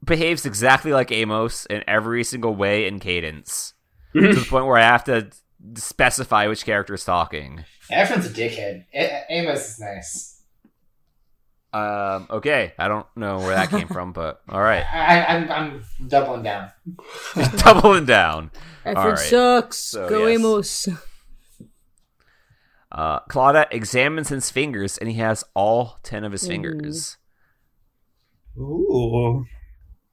behaves 0.07 0.45
exactly 0.45 0.91
like 0.91 1.11
Amos 1.11 1.65
in 1.67 1.83
every 1.87 2.23
single 2.23 2.55
way 2.55 2.87
and 2.87 2.99
cadence 2.99 3.73
to 4.13 4.33
the 4.33 4.45
point 4.49 4.65
where 4.65 4.77
I 4.77 4.83
have 4.83 5.03
to 5.05 5.29
specify 5.75 6.47
which 6.47 6.65
character 6.65 6.93
is 6.95 7.03
talking. 7.03 7.63
Efrain's 7.91 8.25
a 8.25 8.29
dickhead. 8.29 8.85
A- 8.93 9.25
Amos 9.29 9.73
is 9.73 9.79
nice. 9.79 10.33
Um, 11.73 12.27
okay, 12.29 12.73
I 12.79 12.87
don't 12.87 13.05
know 13.15 13.37
where 13.37 13.55
that 13.55 13.69
came 13.69 13.87
from, 13.87 14.13
but 14.13 14.41
all 14.49 14.61
right, 14.61 14.85
I, 14.91 15.25
I'm 15.25 15.51
I'm 15.51 15.83
doubling 16.07 16.41
down. 16.43 16.71
doubling 17.57 18.05
down. 18.05 18.51
Effort 18.85 18.99
All 18.99 19.09
right. 19.09 19.19
sucks. 19.19 19.77
So, 19.77 20.07
Go 20.09 20.25
yes. 20.27 20.39
Amos. 20.39 20.87
Uh, 22.89 23.19
Claudia 23.27 23.67
examines 23.69 24.29
his 24.29 24.49
fingers, 24.49 24.97
and 24.97 25.09
he 25.09 25.17
has 25.17 25.43
all 25.53 25.99
ten 26.03 26.23
of 26.23 26.31
his 26.31 26.47
fingers, 26.47 27.17
Ooh. 28.57 29.45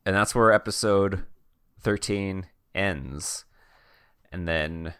And 0.07 0.15
that's 0.15 0.35
where 0.35 0.53
episode 0.53 1.25
thirteen 1.81 2.47
ends. 2.75 3.45
And 4.33 4.49
then 4.49 4.95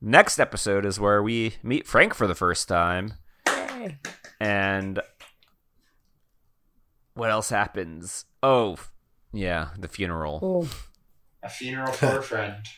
next 0.00 0.38
episode 0.38 0.84
is 0.86 1.00
where 1.00 1.22
we 1.22 1.54
meet 1.62 1.86
Frank 1.86 2.14
for 2.14 2.26
the 2.26 2.34
first 2.34 2.68
time. 2.68 3.14
Yay. 3.48 3.98
And 4.40 5.00
what 7.14 7.30
else 7.30 7.50
happens? 7.50 8.24
Oh, 8.42 8.76
yeah, 9.32 9.70
the 9.76 9.88
funeral. 9.88 10.38
Oh, 10.40 10.70
A 11.42 11.48
funeral 11.48 11.92
for 11.92 12.18
a 12.18 12.22
friend. 12.22 12.64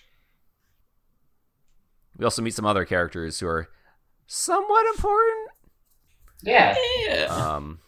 We 2.16 2.24
also 2.24 2.42
meet 2.42 2.52
some 2.52 2.66
other 2.66 2.84
characters 2.84 3.40
who 3.40 3.46
are 3.46 3.68
somewhat 4.26 4.84
important. 4.94 5.48
Yeah. 6.42 6.76
Yeah. 7.06 7.24
Um, 7.30 7.78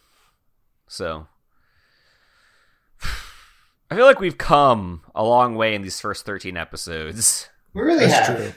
so 0.89 1.27
I 3.93 3.97
feel 3.97 4.07
like 4.07 4.21
we've 4.21 4.39
come 4.39 5.03
a 5.15 5.23
long 5.23 5.55
way 5.55 5.75
in 5.75 5.83
these 5.83 6.01
first 6.01 6.25
13 6.25 6.57
episodes 6.57 7.49
We 7.75 7.83
really 7.83 8.07
That's 8.07 8.29
have. 8.29 8.37
true. 8.39 8.53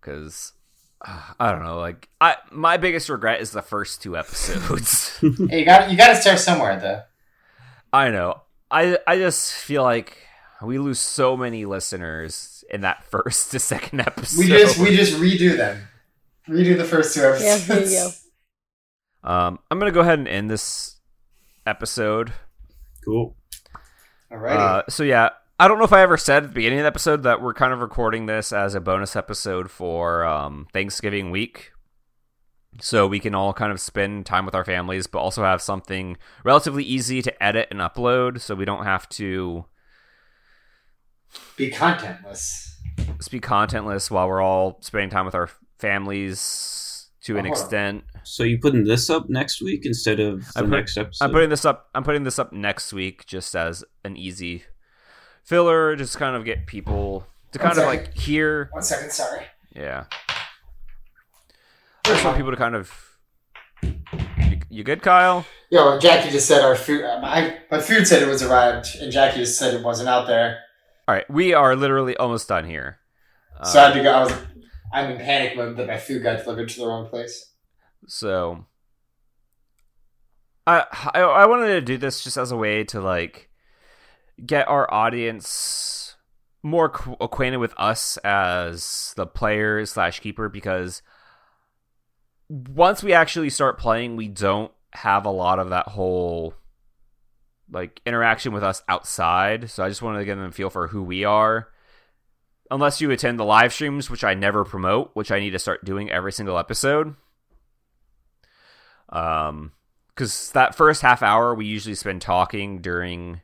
cuz 0.00 0.52
I 1.38 1.50
don't 1.50 1.64
know, 1.64 1.78
like 1.78 2.08
I 2.20 2.36
my 2.50 2.76
biggest 2.76 3.08
regret 3.08 3.40
is 3.40 3.50
the 3.50 3.62
first 3.62 4.02
two 4.02 4.16
episodes. 4.16 5.18
Hey, 5.50 5.60
you 5.60 5.64
got 5.64 5.90
you 5.90 5.96
got 5.96 6.08
to 6.08 6.16
start 6.16 6.38
somewhere 6.38 6.78
though. 6.78 7.02
I 7.92 8.10
know. 8.10 8.42
I 8.70 8.98
I 9.06 9.16
just 9.16 9.52
feel 9.52 9.82
like 9.82 10.18
we 10.62 10.78
lose 10.78 11.00
so 11.00 11.36
many 11.36 11.64
listeners 11.64 12.64
in 12.70 12.82
that 12.82 13.04
first 13.10 13.50
to 13.50 13.58
second 13.58 14.00
episode. 14.00 14.38
We 14.38 14.46
just 14.48 14.78
we 14.78 14.94
just 14.96 15.14
redo 15.14 15.56
them. 15.56 15.88
Redo 16.48 16.76
the 16.76 16.84
first 16.84 17.14
two 17.14 17.20
Yeah, 17.22 17.28
episodes. 17.28 17.66
there 17.66 17.80
you 17.84 18.10
go. 19.24 19.28
um 19.30 19.58
I'm 19.70 19.78
going 19.78 19.90
to 19.90 19.94
go 19.94 20.00
ahead 20.02 20.18
and 20.18 20.28
end 20.28 20.50
this 20.50 20.96
episode. 21.66 22.32
Cool. 23.04 23.36
Alrighty. 24.32 24.56
Uh, 24.56 24.82
so 24.88 25.02
yeah, 25.02 25.30
I 25.58 25.68
don't 25.68 25.78
know 25.78 25.84
if 25.84 25.92
I 25.92 26.00
ever 26.02 26.16
said 26.16 26.44
at 26.44 26.48
the 26.48 26.54
beginning 26.54 26.78
of 26.78 26.84
the 26.84 26.88
episode 26.88 27.22
that 27.24 27.42
we're 27.42 27.54
kind 27.54 27.72
of 27.72 27.80
recording 27.80 28.26
this 28.26 28.52
as 28.52 28.74
a 28.74 28.80
bonus 28.80 29.14
episode 29.14 29.70
for 29.70 30.24
um, 30.24 30.66
Thanksgiving 30.72 31.30
week. 31.30 31.72
So 32.80 33.06
we 33.06 33.20
can 33.20 33.34
all 33.34 33.52
kind 33.52 33.70
of 33.70 33.78
spend 33.80 34.24
time 34.24 34.46
with 34.46 34.54
our 34.54 34.64
families, 34.64 35.06
but 35.06 35.18
also 35.18 35.44
have 35.44 35.60
something 35.60 36.16
relatively 36.42 36.82
easy 36.82 37.20
to 37.20 37.42
edit 37.42 37.68
and 37.70 37.80
upload, 37.80 38.40
so 38.40 38.54
we 38.54 38.64
don't 38.64 38.84
have 38.84 39.06
to 39.10 39.66
Be 41.56 41.70
contentless. 41.70 42.76
be 43.30 43.40
contentless 43.40 44.10
while 44.10 44.26
we're 44.26 44.40
all 44.40 44.78
spending 44.80 45.10
time 45.10 45.26
with 45.26 45.34
our 45.34 45.50
families 45.78 46.30
to 47.24 47.38
an 47.38 47.46
Oh, 47.46 47.50
extent. 47.50 48.04
So 48.24 48.42
you 48.44 48.58
putting 48.58 48.84
this 48.84 49.08
up 49.10 49.28
next 49.28 49.60
week 49.62 49.84
instead 49.84 50.20
of 50.20 50.44
the 50.52 50.60
I'm 50.60 50.64
put- 50.70 50.76
next 50.76 50.96
episode? 50.96 51.24
I'm 51.24 51.30
putting 51.32 51.50
this 51.50 51.64
up. 51.64 51.88
I'm 51.94 52.04
putting 52.04 52.24
this 52.24 52.38
up 52.38 52.52
next 52.52 52.92
week, 52.92 53.26
just 53.26 53.54
as 53.56 53.84
an 54.04 54.16
easy 54.16 54.64
filler, 55.44 55.96
just 55.96 56.16
kind 56.18 56.36
of 56.36 56.44
get 56.44 56.66
people 56.66 57.26
to 57.52 57.58
One 57.58 57.68
kind 57.68 57.78
of 57.78 57.86
like 57.86 58.14
hear 58.14 58.68
One 58.72 58.82
second, 58.82 59.10
sorry. 59.12 59.44
Yeah. 59.74 60.04
I 62.04 62.08
just 62.08 62.24
want 62.24 62.36
people 62.36 62.50
to 62.52 62.56
kind 62.56 62.74
of. 62.74 62.92
You, 63.82 64.58
you 64.68 64.84
good, 64.84 65.02
Kyle? 65.02 65.44
Yo, 65.70 65.84
well, 65.84 65.98
Jackie 65.98 66.30
just 66.30 66.46
said 66.46 66.62
our 66.62 66.74
food. 66.76 67.04
Uh, 67.04 67.20
my 67.20 67.58
my 67.70 67.80
food 67.80 68.06
said 68.06 68.22
it 68.22 68.28
was 68.28 68.42
arrived, 68.42 68.96
and 69.00 69.10
Jackie 69.12 69.38
just 69.38 69.58
said 69.58 69.74
it 69.74 69.82
wasn't 69.82 70.08
out 70.08 70.26
there. 70.26 70.58
All 71.08 71.14
right, 71.14 71.28
we 71.30 71.52
are 71.54 71.74
literally 71.76 72.16
almost 72.16 72.48
done 72.48 72.64
here. 72.64 72.98
So 73.64 73.78
I 73.80 73.82
had 73.88 73.92
Um, 73.92 73.96
to 73.98 74.02
go. 74.02 74.12
I 74.12 74.22
was. 74.24 74.32
I'm 74.92 75.10
in 75.10 75.18
panic 75.18 75.56
mode 75.56 75.76
that 75.76 75.86
my 75.86 75.98
food 75.98 76.22
got 76.22 76.42
delivered 76.42 76.68
to 76.70 76.80
the 76.80 76.86
wrong 76.86 77.08
place. 77.08 77.52
so, 78.06 78.66
I, 80.66 80.84
I 81.14 81.20
I 81.20 81.46
wanted 81.46 81.68
to 81.68 81.80
do 81.80 81.96
this 81.96 82.22
just 82.22 82.36
as 82.36 82.52
a 82.52 82.56
way 82.56 82.84
to 82.84 83.00
like 83.00 83.48
get 84.44 84.68
our 84.68 84.92
audience 84.92 86.16
more 86.62 86.88
qu- 86.88 87.16
acquainted 87.20 87.58
with 87.58 87.74
us 87.76 88.16
as 88.18 89.12
the 89.16 89.26
player 89.26 89.84
slash 89.86 90.20
keeper 90.20 90.48
because 90.48 91.02
once 92.48 93.02
we 93.02 93.12
actually 93.12 93.50
start 93.50 93.78
playing, 93.78 94.16
we 94.16 94.28
don't 94.28 94.72
have 94.92 95.24
a 95.24 95.30
lot 95.30 95.58
of 95.58 95.70
that 95.70 95.88
whole 95.88 96.54
like 97.70 98.00
interaction 98.04 98.52
with 98.52 98.62
us 98.62 98.82
outside. 98.88 99.70
So 99.70 99.82
I 99.82 99.88
just 99.88 100.02
wanted 100.02 100.18
to 100.20 100.24
give 100.24 100.36
them 100.36 100.46
a 100.46 100.52
feel 100.52 100.70
for 100.70 100.88
who 100.88 101.02
we 101.02 101.24
are. 101.24 101.68
Unless 102.72 103.02
you 103.02 103.10
attend 103.10 103.38
the 103.38 103.44
live 103.44 103.70
streams, 103.70 104.08
which 104.08 104.24
I 104.24 104.32
never 104.32 104.64
promote, 104.64 105.10
which 105.12 105.30
I 105.30 105.40
need 105.40 105.50
to 105.50 105.58
start 105.58 105.84
doing 105.84 106.10
every 106.10 106.32
single 106.32 106.56
episode. 106.56 107.14
Um, 109.10 109.72
because 110.08 110.50
that 110.52 110.74
first 110.74 111.02
half 111.02 111.22
hour 111.22 111.54
we 111.54 111.66
usually 111.66 111.94
spend 111.94 112.22
talking 112.22 112.80
during 112.80 113.42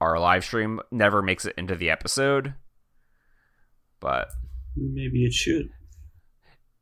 our 0.00 0.18
live 0.18 0.44
stream 0.44 0.80
never 0.90 1.20
makes 1.20 1.44
it 1.44 1.54
into 1.58 1.74
the 1.76 1.90
episode. 1.90 2.54
But 4.00 4.28
Maybe 4.76 5.24
it 5.24 5.34
should. 5.34 5.68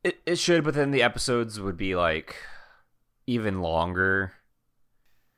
it, 0.05 0.19
it 0.25 0.39
should, 0.39 0.63
but 0.63 0.73
then 0.73 0.91
the 0.91 1.03
episodes 1.03 1.59
would 1.59 1.75
be 1.75 1.95
like 1.95 2.37
even 3.27 3.61
longer. 3.61 4.31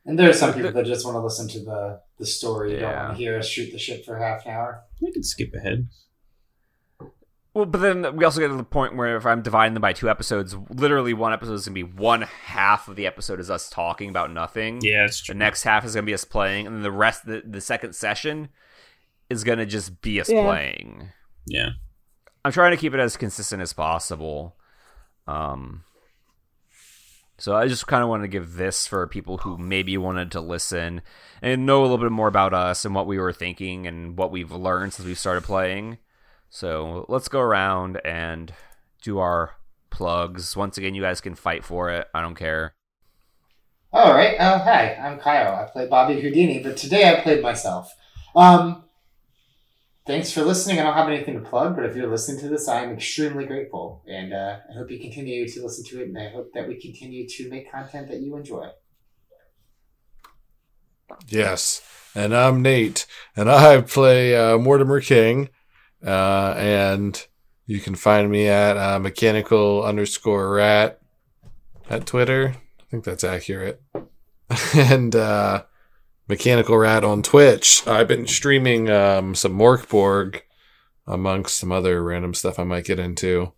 And 0.06 0.20
there 0.20 0.30
are 0.30 0.34
some 0.34 0.54
people 0.54 0.72
that 0.72 0.86
just 0.86 1.06
want 1.06 1.16
to 1.16 1.22
listen 1.22 1.48
to 1.50 1.60
the 1.60 2.02
the 2.20 2.26
story. 2.26 2.74
You 2.74 2.80
don't 2.82 2.96
want 2.96 3.12
to 3.12 3.18
hear 3.18 3.38
us 3.38 3.48
shoot 3.48 3.72
the 3.72 3.78
shit 3.80 4.06
for 4.06 4.18
half 4.18 4.46
an 4.46 4.52
hour. 4.52 4.84
We 5.02 5.12
could 5.14 5.26
skip 5.26 5.54
ahead. 5.54 5.88
Well, 7.54 7.66
but 7.66 7.82
then 7.82 8.16
we 8.16 8.26
also 8.26 8.40
get 8.40 8.48
to 8.48 8.56
the 8.58 8.64
point 8.64 8.96
where 8.96 9.16
if 9.16 9.26
I'm 9.28 9.44
dividing 9.44 9.76
them 9.76 9.82
by 9.82 9.94
two 9.94 10.10
episodes, 10.10 10.56
literally 10.70 11.14
one 11.14 11.34
episode 11.34 11.54
is 11.54 11.66
gonna 11.68 11.76
be 11.76 11.84
one 11.84 12.24
half 12.24 12.88
of 12.88 12.96
the 12.96 13.06
episode 13.06 13.40
is 13.40 13.52
us 13.52 13.70
talking 13.70 14.10
about 14.10 14.32
nothing. 14.34 14.80
Yeah, 14.82 15.06
it's 15.06 15.22
true. 15.22 15.34
The 15.34 15.40
next 15.40 15.64
half 15.64 15.86
is 15.86 15.94
gonna 15.94 16.06
be 16.06 16.16
us 16.16 16.26
playing, 16.26 16.66
and 16.66 16.76
then 16.76 16.82
the 16.84 16.92
rest, 16.92 17.26
the 17.26 17.44
the 17.46 17.62
second 17.62 17.94
session, 17.94 18.50
is 19.30 19.44
gonna 19.44 19.68
just 19.68 20.02
be 20.02 20.20
us 20.20 20.30
Yeah. 20.30 20.42
playing. 20.44 21.10
Yeah. 21.46 21.70
I'm 22.44 22.52
trying 22.52 22.72
to 22.72 22.78
keep 22.78 22.94
it 22.94 23.00
as 23.00 23.16
consistent 23.18 23.62
as 23.62 23.72
possible. 23.72 24.58
Um, 25.28 25.84
so 27.38 27.56
I 27.56 27.68
just 27.68 27.88
kind 27.88 28.04
of 28.04 28.10
wanted 28.10 28.24
to 28.24 28.28
give 28.30 28.56
this 28.56 28.86
for 28.86 29.08
people 29.08 29.40
who 29.40 29.58
maybe 29.58 29.98
wanted 29.98 30.32
to 30.32 30.42
listen 30.42 31.02
and 31.42 31.66
know 31.66 31.82
a 31.82 31.84
little 31.84 31.98
bit 31.98 32.12
more 32.12 32.28
about 32.28 32.54
us 32.54 32.86
and 32.86 32.94
what 32.94 33.08
we 33.08 33.18
were 33.18 33.34
thinking 33.34 33.88
and 33.88 34.18
what 34.18 34.32
we've 34.32 34.52
learned 34.52 34.94
since 34.94 35.08
we 35.08 35.16
started 35.16 35.44
playing. 35.44 35.98
So 36.50 37.06
let's 37.10 37.28
go 37.28 37.40
around 37.40 38.00
and 38.06 38.54
do 39.02 39.20
our 39.20 39.56
plugs. 39.90 40.56
Once 40.56 40.78
again, 40.78 40.96
you 40.96 41.02
guys 41.02 41.22
can 41.22 41.36
fight 41.36 41.64
for 41.64 41.90
it. 41.90 42.08
I 42.14 42.22
don't 42.22 42.36
care. 42.36 42.76
All 43.92 44.14
right. 44.14 44.36
Oh, 44.40 44.60
hi. 44.60 44.96
I'm 44.96 45.20
Kyle. 45.20 45.56
I 45.56 45.70
play 45.72 45.88
Bobby 45.88 46.20
Houdini, 46.22 46.60
but 46.64 46.78
today 46.78 47.10
I 47.12 47.22
played 47.22 47.42
myself. 47.42 47.94
Um, 48.36 48.83
thanks 50.06 50.32
for 50.32 50.44
listening. 50.44 50.80
I 50.80 50.84
don't 50.84 50.94
have 50.94 51.10
anything 51.10 51.36
to 51.36 51.50
plug, 51.50 51.76
but 51.76 51.86
if 51.86 51.96
you're 51.96 52.10
listening 52.10 52.42
to 52.42 52.50
this, 52.50 52.68
I'm 52.68 52.92
extremely 52.92 53.46
grateful, 53.46 54.04
and 54.08 54.34
uh, 54.34 54.58
I 54.70 54.74
hope 54.74 54.92
you 54.92 55.00
continue 55.00 55.48
to 55.48 55.64
listen 55.64 55.86
to 55.86 56.02
it, 56.02 56.08
and 56.08 56.18
I 56.18 56.30
hope 56.30 56.54
that 56.54 56.68
we 56.68 56.80
continue 56.80 57.28
to 57.28 57.50
make 57.50 57.72
content 57.72 58.10
that 58.10 58.22
you 58.22 58.36
enjoy. 58.36 58.70
Yes. 61.28 61.82
And 62.16 62.36
I'm 62.36 62.62
Nate, 62.62 63.06
and 63.36 63.50
I 63.50 63.82
play 63.82 64.36
uh, 64.36 64.58
Mortimer 64.58 65.02
King. 65.02 65.50
Uh, 66.06 66.54
and 66.58 67.26
you 67.66 67.80
can 67.80 67.96
find 67.96 68.30
me 68.30 68.48
at 68.48 68.78
uh, 68.78 69.00
mechanical 69.00 69.84
underscore 69.84 70.54
rat 70.54 71.00
at 71.90 72.06
Twitter. 72.06 72.56
I 72.80 72.84
think 72.92 73.04
that's 73.04 73.24
accurate. 73.24 73.82
and 74.76 75.16
uh, 75.16 75.64
mechanical 76.28 76.78
rat 76.78 77.04
on 77.04 77.22
Twitch. 77.22 77.86
I've 77.88 78.08
been 78.08 78.26
streaming 78.28 78.90
um, 78.90 79.36
some 79.36 79.58
Mörk 79.58 79.90
Borg 79.90 80.44
amongst 81.06 81.58
some 81.58 81.72
other 81.72 82.04
random 82.04 82.34
stuff 82.34 82.58
I 82.60 82.64
might 82.64 82.86
get 82.86 83.00
into. 83.00 83.52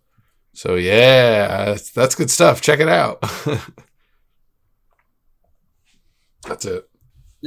So 0.54 0.76
yeah, 0.76 1.76
that's, 1.94 2.16
good 2.16 2.32
stuff. 2.32 2.62
Check 2.62 2.80
it 2.80 2.88
out. 2.88 3.22
that's 6.48 6.66
it. 6.66 6.90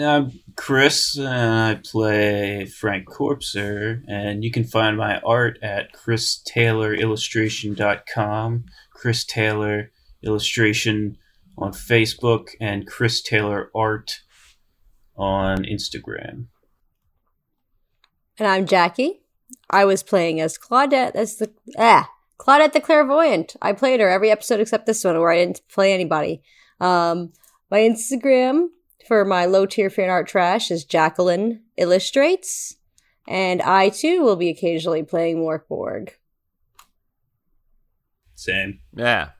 I'm 0.00 0.38
Chris, 0.54 1.18
and 1.18 1.28
I 1.28 1.80
play 1.82 2.66
Frank 2.66 3.08
Corpser, 3.08 4.04
and 4.06 4.44
you 4.44 4.52
can 4.52 4.62
find 4.62 4.96
my 4.96 5.18
art 5.20 5.58
at 5.60 5.92
christaylorillustration.com, 5.92 8.64
Chris 8.92 9.24
Taylor 9.24 9.90
Illustration 10.22 11.18
on 11.56 11.72
Facebook, 11.72 12.50
and 12.60 12.86
Chris 12.86 13.20
Taylor 13.22 13.72
Art 13.74 14.20
on 15.18 15.64
Instagram. 15.64 16.46
And 18.38 18.46
I'm 18.46 18.66
Jackie. 18.66 19.20
I 19.68 19.84
was 19.84 20.02
playing 20.02 20.40
as 20.40 20.56
Claudette 20.56 21.14
as 21.14 21.36
the 21.36 21.50
ah 21.76 22.10
Claudette 22.38 22.72
the 22.72 22.80
Clairvoyant. 22.80 23.56
I 23.60 23.72
played 23.72 24.00
her 24.00 24.08
every 24.08 24.30
episode 24.30 24.60
except 24.60 24.86
this 24.86 25.04
one 25.04 25.18
where 25.18 25.30
I 25.30 25.36
didn't 25.36 25.60
play 25.68 25.92
anybody. 25.92 26.40
Um, 26.80 27.32
my 27.70 27.80
Instagram 27.80 28.68
for 29.06 29.24
my 29.24 29.44
low 29.46 29.66
tier 29.66 29.90
fan 29.90 30.08
art 30.08 30.28
trash 30.28 30.70
is 30.70 30.84
Jacqueline 30.84 31.62
Illustrates, 31.76 32.76
and 33.26 33.60
I 33.60 33.88
too 33.88 34.22
will 34.22 34.36
be 34.36 34.48
occasionally 34.48 35.02
playing 35.02 35.38
Mörk 35.38 35.66
Borg. 35.68 36.14
Same. 38.34 38.80
Yeah. 38.94 39.30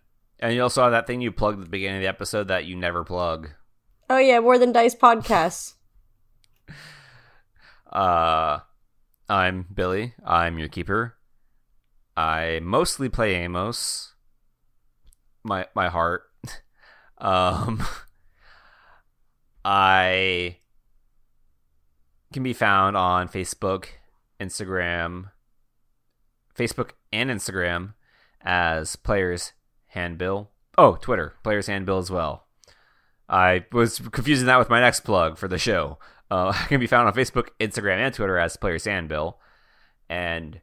And 0.40 0.54
you 0.54 0.62
also 0.62 0.82
have 0.82 0.92
that 0.92 1.06
thing 1.06 1.20
you 1.20 1.30
plugged 1.32 1.58
at 1.58 1.64
the 1.64 1.70
beginning 1.70 1.98
of 1.98 2.02
the 2.02 2.08
episode 2.08 2.48
that 2.48 2.64
you 2.64 2.76
never 2.76 3.04
plug. 3.04 3.50
Oh 4.10 4.18
yeah, 4.18 4.40
More 4.40 4.58
Than 4.58 4.72
Dice 4.72 4.94
podcasts. 4.94 5.74
Uh, 7.92 8.60
I'm 9.28 9.66
Billy. 9.72 10.14
I'm 10.24 10.58
your 10.58 10.68
keeper. 10.68 11.16
I 12.16 12.60
mostly 12.62 13.10
play 13.10 13.34
Amos. 13.34 14.14
My 15.44 15.66
my 15.74 15.88
heart. 15.88 16.22
um, 17.18 17.82
I 19.62 20.56
can 22.32 22.42
be 22.42 22.54
found 22.54 22.96
on 22.96 23.28
Facebook, 23.28 23.88
Instagram, 24.40 25.32
Facebook 26.56 26.92
and 27.12 27.30
Instagram 27.30 27.92
as 28.40 28.96
Players 28.96 29.52
Handbill. 29.88 30.50
Oh, 30.78 30.96
Twitter, 30.96 31.34
Players 31.42 31.66
Handbill 31.66 31.98
as 31.98 32.10
well. 32.10 32.47
I 33.28 33.66
was 33.72 33.98
confusing 33.98 34.46
that 34.46 34.58
with 34.58 34.70
my 34.70 34.80
next 34.80 35.00
plug 35.00 35.36
for 35.36 35.48
the 35.48 35.58
show. 35.58 35.98
Uh, 36.30 36.48
I 36.54 36.66
can 36.66 36.80
be 36.80 36.86
found 36.86 37.08
on 37.08 37.14
Facebook, 37.14 37.48
Instagram, 37.60 37.98
and 37.98 38.14
Twitter 38.14 38.38
as 38.38 38.56
Players 38.56 38.84
Handbill. 38.84 39.38
And 40.08 40.60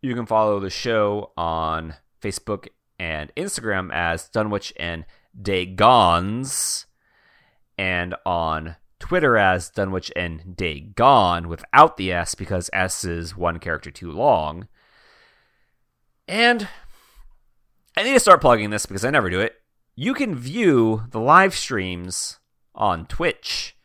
you 0.00 0.14
can 0.14 0.26
follow 0.26 0.58
the 0.58 0.70
show 0.70 1.32
on 1.36 1.94
Facebook 2.20 2.68
and 2.98 3.32
Instagram 3.36 3.92
as 3.92 4.28
Dunwich 4.28 4.72
and 4.78 5.04
Dagons, 5.40 6.86
and 7.78 8.14
on 8.26 8.76
Twitter 8.98 9.36
as 9.36 9.70
Dunwich 9.70 10.12
and 10.14 10.56
Dagon 10.56 11.48
without 11.48 11.96
the 11.96 12.12
S 12.12 12.34
because 12.34 12.70
S 12.72 13.04
is 13.04 13.36
one 13.36 13.58
character 13.58 13.90
too 13.90 14.12
long. 14.12 14.68
And 16.28 16.68
I 17.96 18.04
need 18.04 18.12
to 18.12 18.20
start 18.20 18.40
plugging 18.40 18.70
this 18.70 18.86
because 18.86 19.04
I 19.04 19.10
never 19.10 19.30
do 19.30 19.40
it. 19.40 19.61
You 19.94 20.14
can 20.14 20.34
view 20.34 21.04
the 21.10 21.20
live 21.20 21.54
streams 21.54 22.38
on 22.74 23.06
Twitch, 23.06 23.76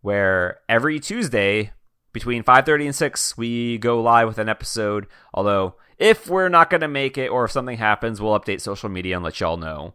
where 0.00 0.60
every 0.68 1.00
Tuesday 1.00 1.72
between 2.12 2.44
5:30 2.44 2.86
and 2.86 2.94
6 2.94 3.36
we 3.36 3.78
go 3.78 4.00
live 4.00 4.28
with 4.28 4.38
an 4.38 4.48
episode. 4.48 5.06
Although 5.34 5.76
if 5.98 6.28
we're 6.28 6.48
not 6.48 6.70
going 6.70 6.80
to 6.80 6.88
make 6.88 7.18
it 7.18 7.28
or 7.28 7.44
if 7.44 7.50
something 7.50 7.78
happens, 7.78 8.20
we'll 8.20 8.38
update 8.38 8.60
social 8.60 8.88
media 8.88 9.16
and 9.16 9.24
let 9.24 9.40
y'all 9.40 9.56
know. 9.56 9.94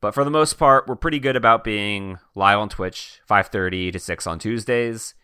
But 0.00 0.12
for 0.14 0.24
the 0.24 0.30
most 0.30 0.54
part, 0.54 0.88
we're 0.88 0.96
pretty 0.96 1.20
good 1.20 1.36
about 1.36 1.64
being 1.64 2.18
live 2.34 2.58
on 2.58 2.68
Twitch 2.68 3.20
5:30 3.26 3.92
to 3.92 3.98
6 3.98 4.26
on 4.26 4.38
Tuesdays. 4.38 5.14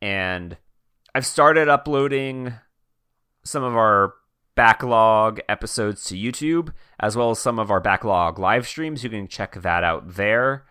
And 0.00 0.56
I've 1.14 1.26
started 1.26 1.68
uploading 1.68 2.54
some 3.44 3.64
of 3.64 3.74
our 3.76 4.14
backlog 4.54 5.40
episodes 5.48 6.04
to 6.04 6.14
YouTube, 6.14 6.72
as 7.00 7.16
well 7.16 7.30
as 7.30 7.38
some 7.38 7.58
of 7.58 7.70
our 7.70 7.80
backlog 7.80 8.38
live 8.38 8.66
streams. 8.66 9.02
You 9.02 9.10
can 9.10 9.28
check 9.28 9.54
that 9.54 9.84
out 9.84 10.14
there. 10.14 10.64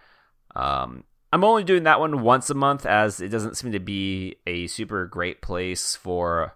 Um, 0.56 1.04
I'm 1.32 1.44
only 1.44 1.64
doing 1.64 1.84
that 1.84 2.00
one 2.00 2.22
once 2.22 2.50
a 2.50 2.54
month, 2.54 2.86
as 2.86 3.20
it 3.20 3.30
doesn't 3.30 3.58
seem 3.58 3.72
to 3.72 3.80
be 3.80 4.36
a 4.46 4.68
super 4.68 5.06
great 5.08 5.42
place 5.42 5.96
for 5.96 6.56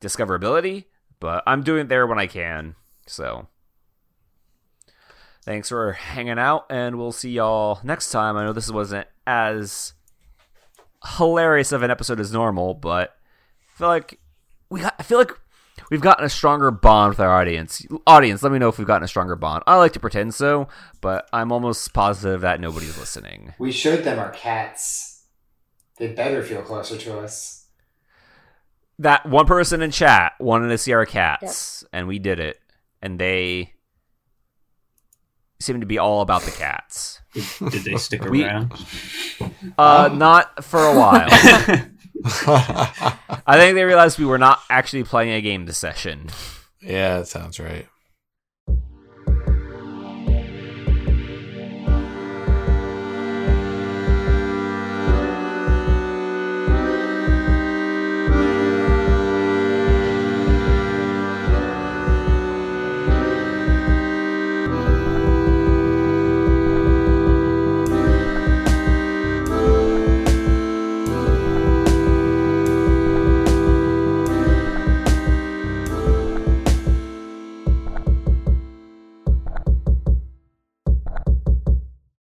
discoverability, 0.00 0.86
but 1.20 1.42
I'm 1.46 1.62
doing 1.62 1.82
it 1.82 1.88
there 1.88 2.06
when 2.06 2.18
I 2.18 2.26
can. 2.26 2.74
So, 3.06 3.48
thanks 5.44 5.68
for 5.68 5.92
hanging 5.92 6.38
out, 6.38 6.66
and 6.70 6.96
we'll 6.96 7.12
see 7.12 7.32
y'all 7.32 7.80
next 7.82 8.10
time. 8.10 8.36
I 8.36 8.44
know 8.44 8.52
this 8.52 8.70
wasn't 8.70 9.08
as 9.26 9.92
hilarious 11.16 11.72
of 11.72 11.82
an 11.82 11.90
episode 11.90 12.20
as 12.20 12.32
normal, 12.32 12.74
but 12.74 13.16
I 13.74 13.78
feel 13.78 13.88
like 13.88 14.20
we 14.70 14.80
got, 14.80 14.94
I 14.98 15.02
feel 15.02 15.18
like 15.18 15.38
we've 15.90 16.00
gotten 16.00 16.24
a 16.24 16.28
stronger 16.28 16.70
bond 16.70 17.10
with 17.10 17.20
our 17.20 17.30
audience. 17.40 17.84
Audience, 18.06 18.42
let 18.42 18.52
me 18.52 18.58
know 18.58 18.68
if 18.68 18.78
we've 18.78 18.86
gotten 18.86 19.04
a 19.04 19.08
stronger 19.08 19.36
bond. 19.36 19.62
I 19.66 19.76
like 19.76 19.92
to 19.92 20.00
pretend 20.00 20.34
so, 20.34 20.68
but 21.00 21.28
I'm 21.32 21.52
almost 21.52 21.92
positive 21.92 22.40
that 22.42 22.60
nobody's 22.60 22.98
listening. 22.98 23.54
We 23.58 23.72
showed 23.72 24.04
them 24.04 24.18
our 24.18 24.30
cats. 24.30 25.24
They 25.98 26.08
better 26.08 26.42
feel 26.42 26.62
closer 26.62 26.96
to 26.96 27.18
us. 27.18 27.66
That 28.98 29.26
one 29.28 29.46
person 29.46 29.82
in 29.82 29.90
chat 29.90 30.32
wanted 30.38 30.68
to 30.68 30.78
see 30.78 30.92
our 30.92 31.06
cats, 31.06 31.84
and 31.92 32.06
we 32.06 32.18
did 32.18 32.38
it, 32.38 32.58
and 33.00 33.18
they 33.18 33.72
seem 35.60 35.80
to 35.80 35.86
be 35.86 35.98
all 35.98 36.20
about 36.22 36.42
the 36.42 36.50
cats. 36.50 37.20
Did, 37.34 37.44
did 37.70 37.84
they 37.84 37.96
stick 37.96 38.24
We- 38.24 38.44
around? 38.44 38.72
Uh, 39.78 40.10
not 40.12 40.64
for 40.64 40.84
a 40.84 40.94
while. 40.98 41.28
I 42.46 43.56
think 43.56 43.74
they 43.74 43.84
realized 43.84 44.18
we 44.18 44.24
were 44.24 44.38
not 44.38 44.60
actually 44.70 45.04
playing 45.04 45.32
a 45.32 45.40
game 45.40 45.66
this 45.66 45.78
session. 45.78 46.28
yeah, 46.80 47.18
that 47.18 47.28
sounds 47.28 47.58
right. 47.58 47.86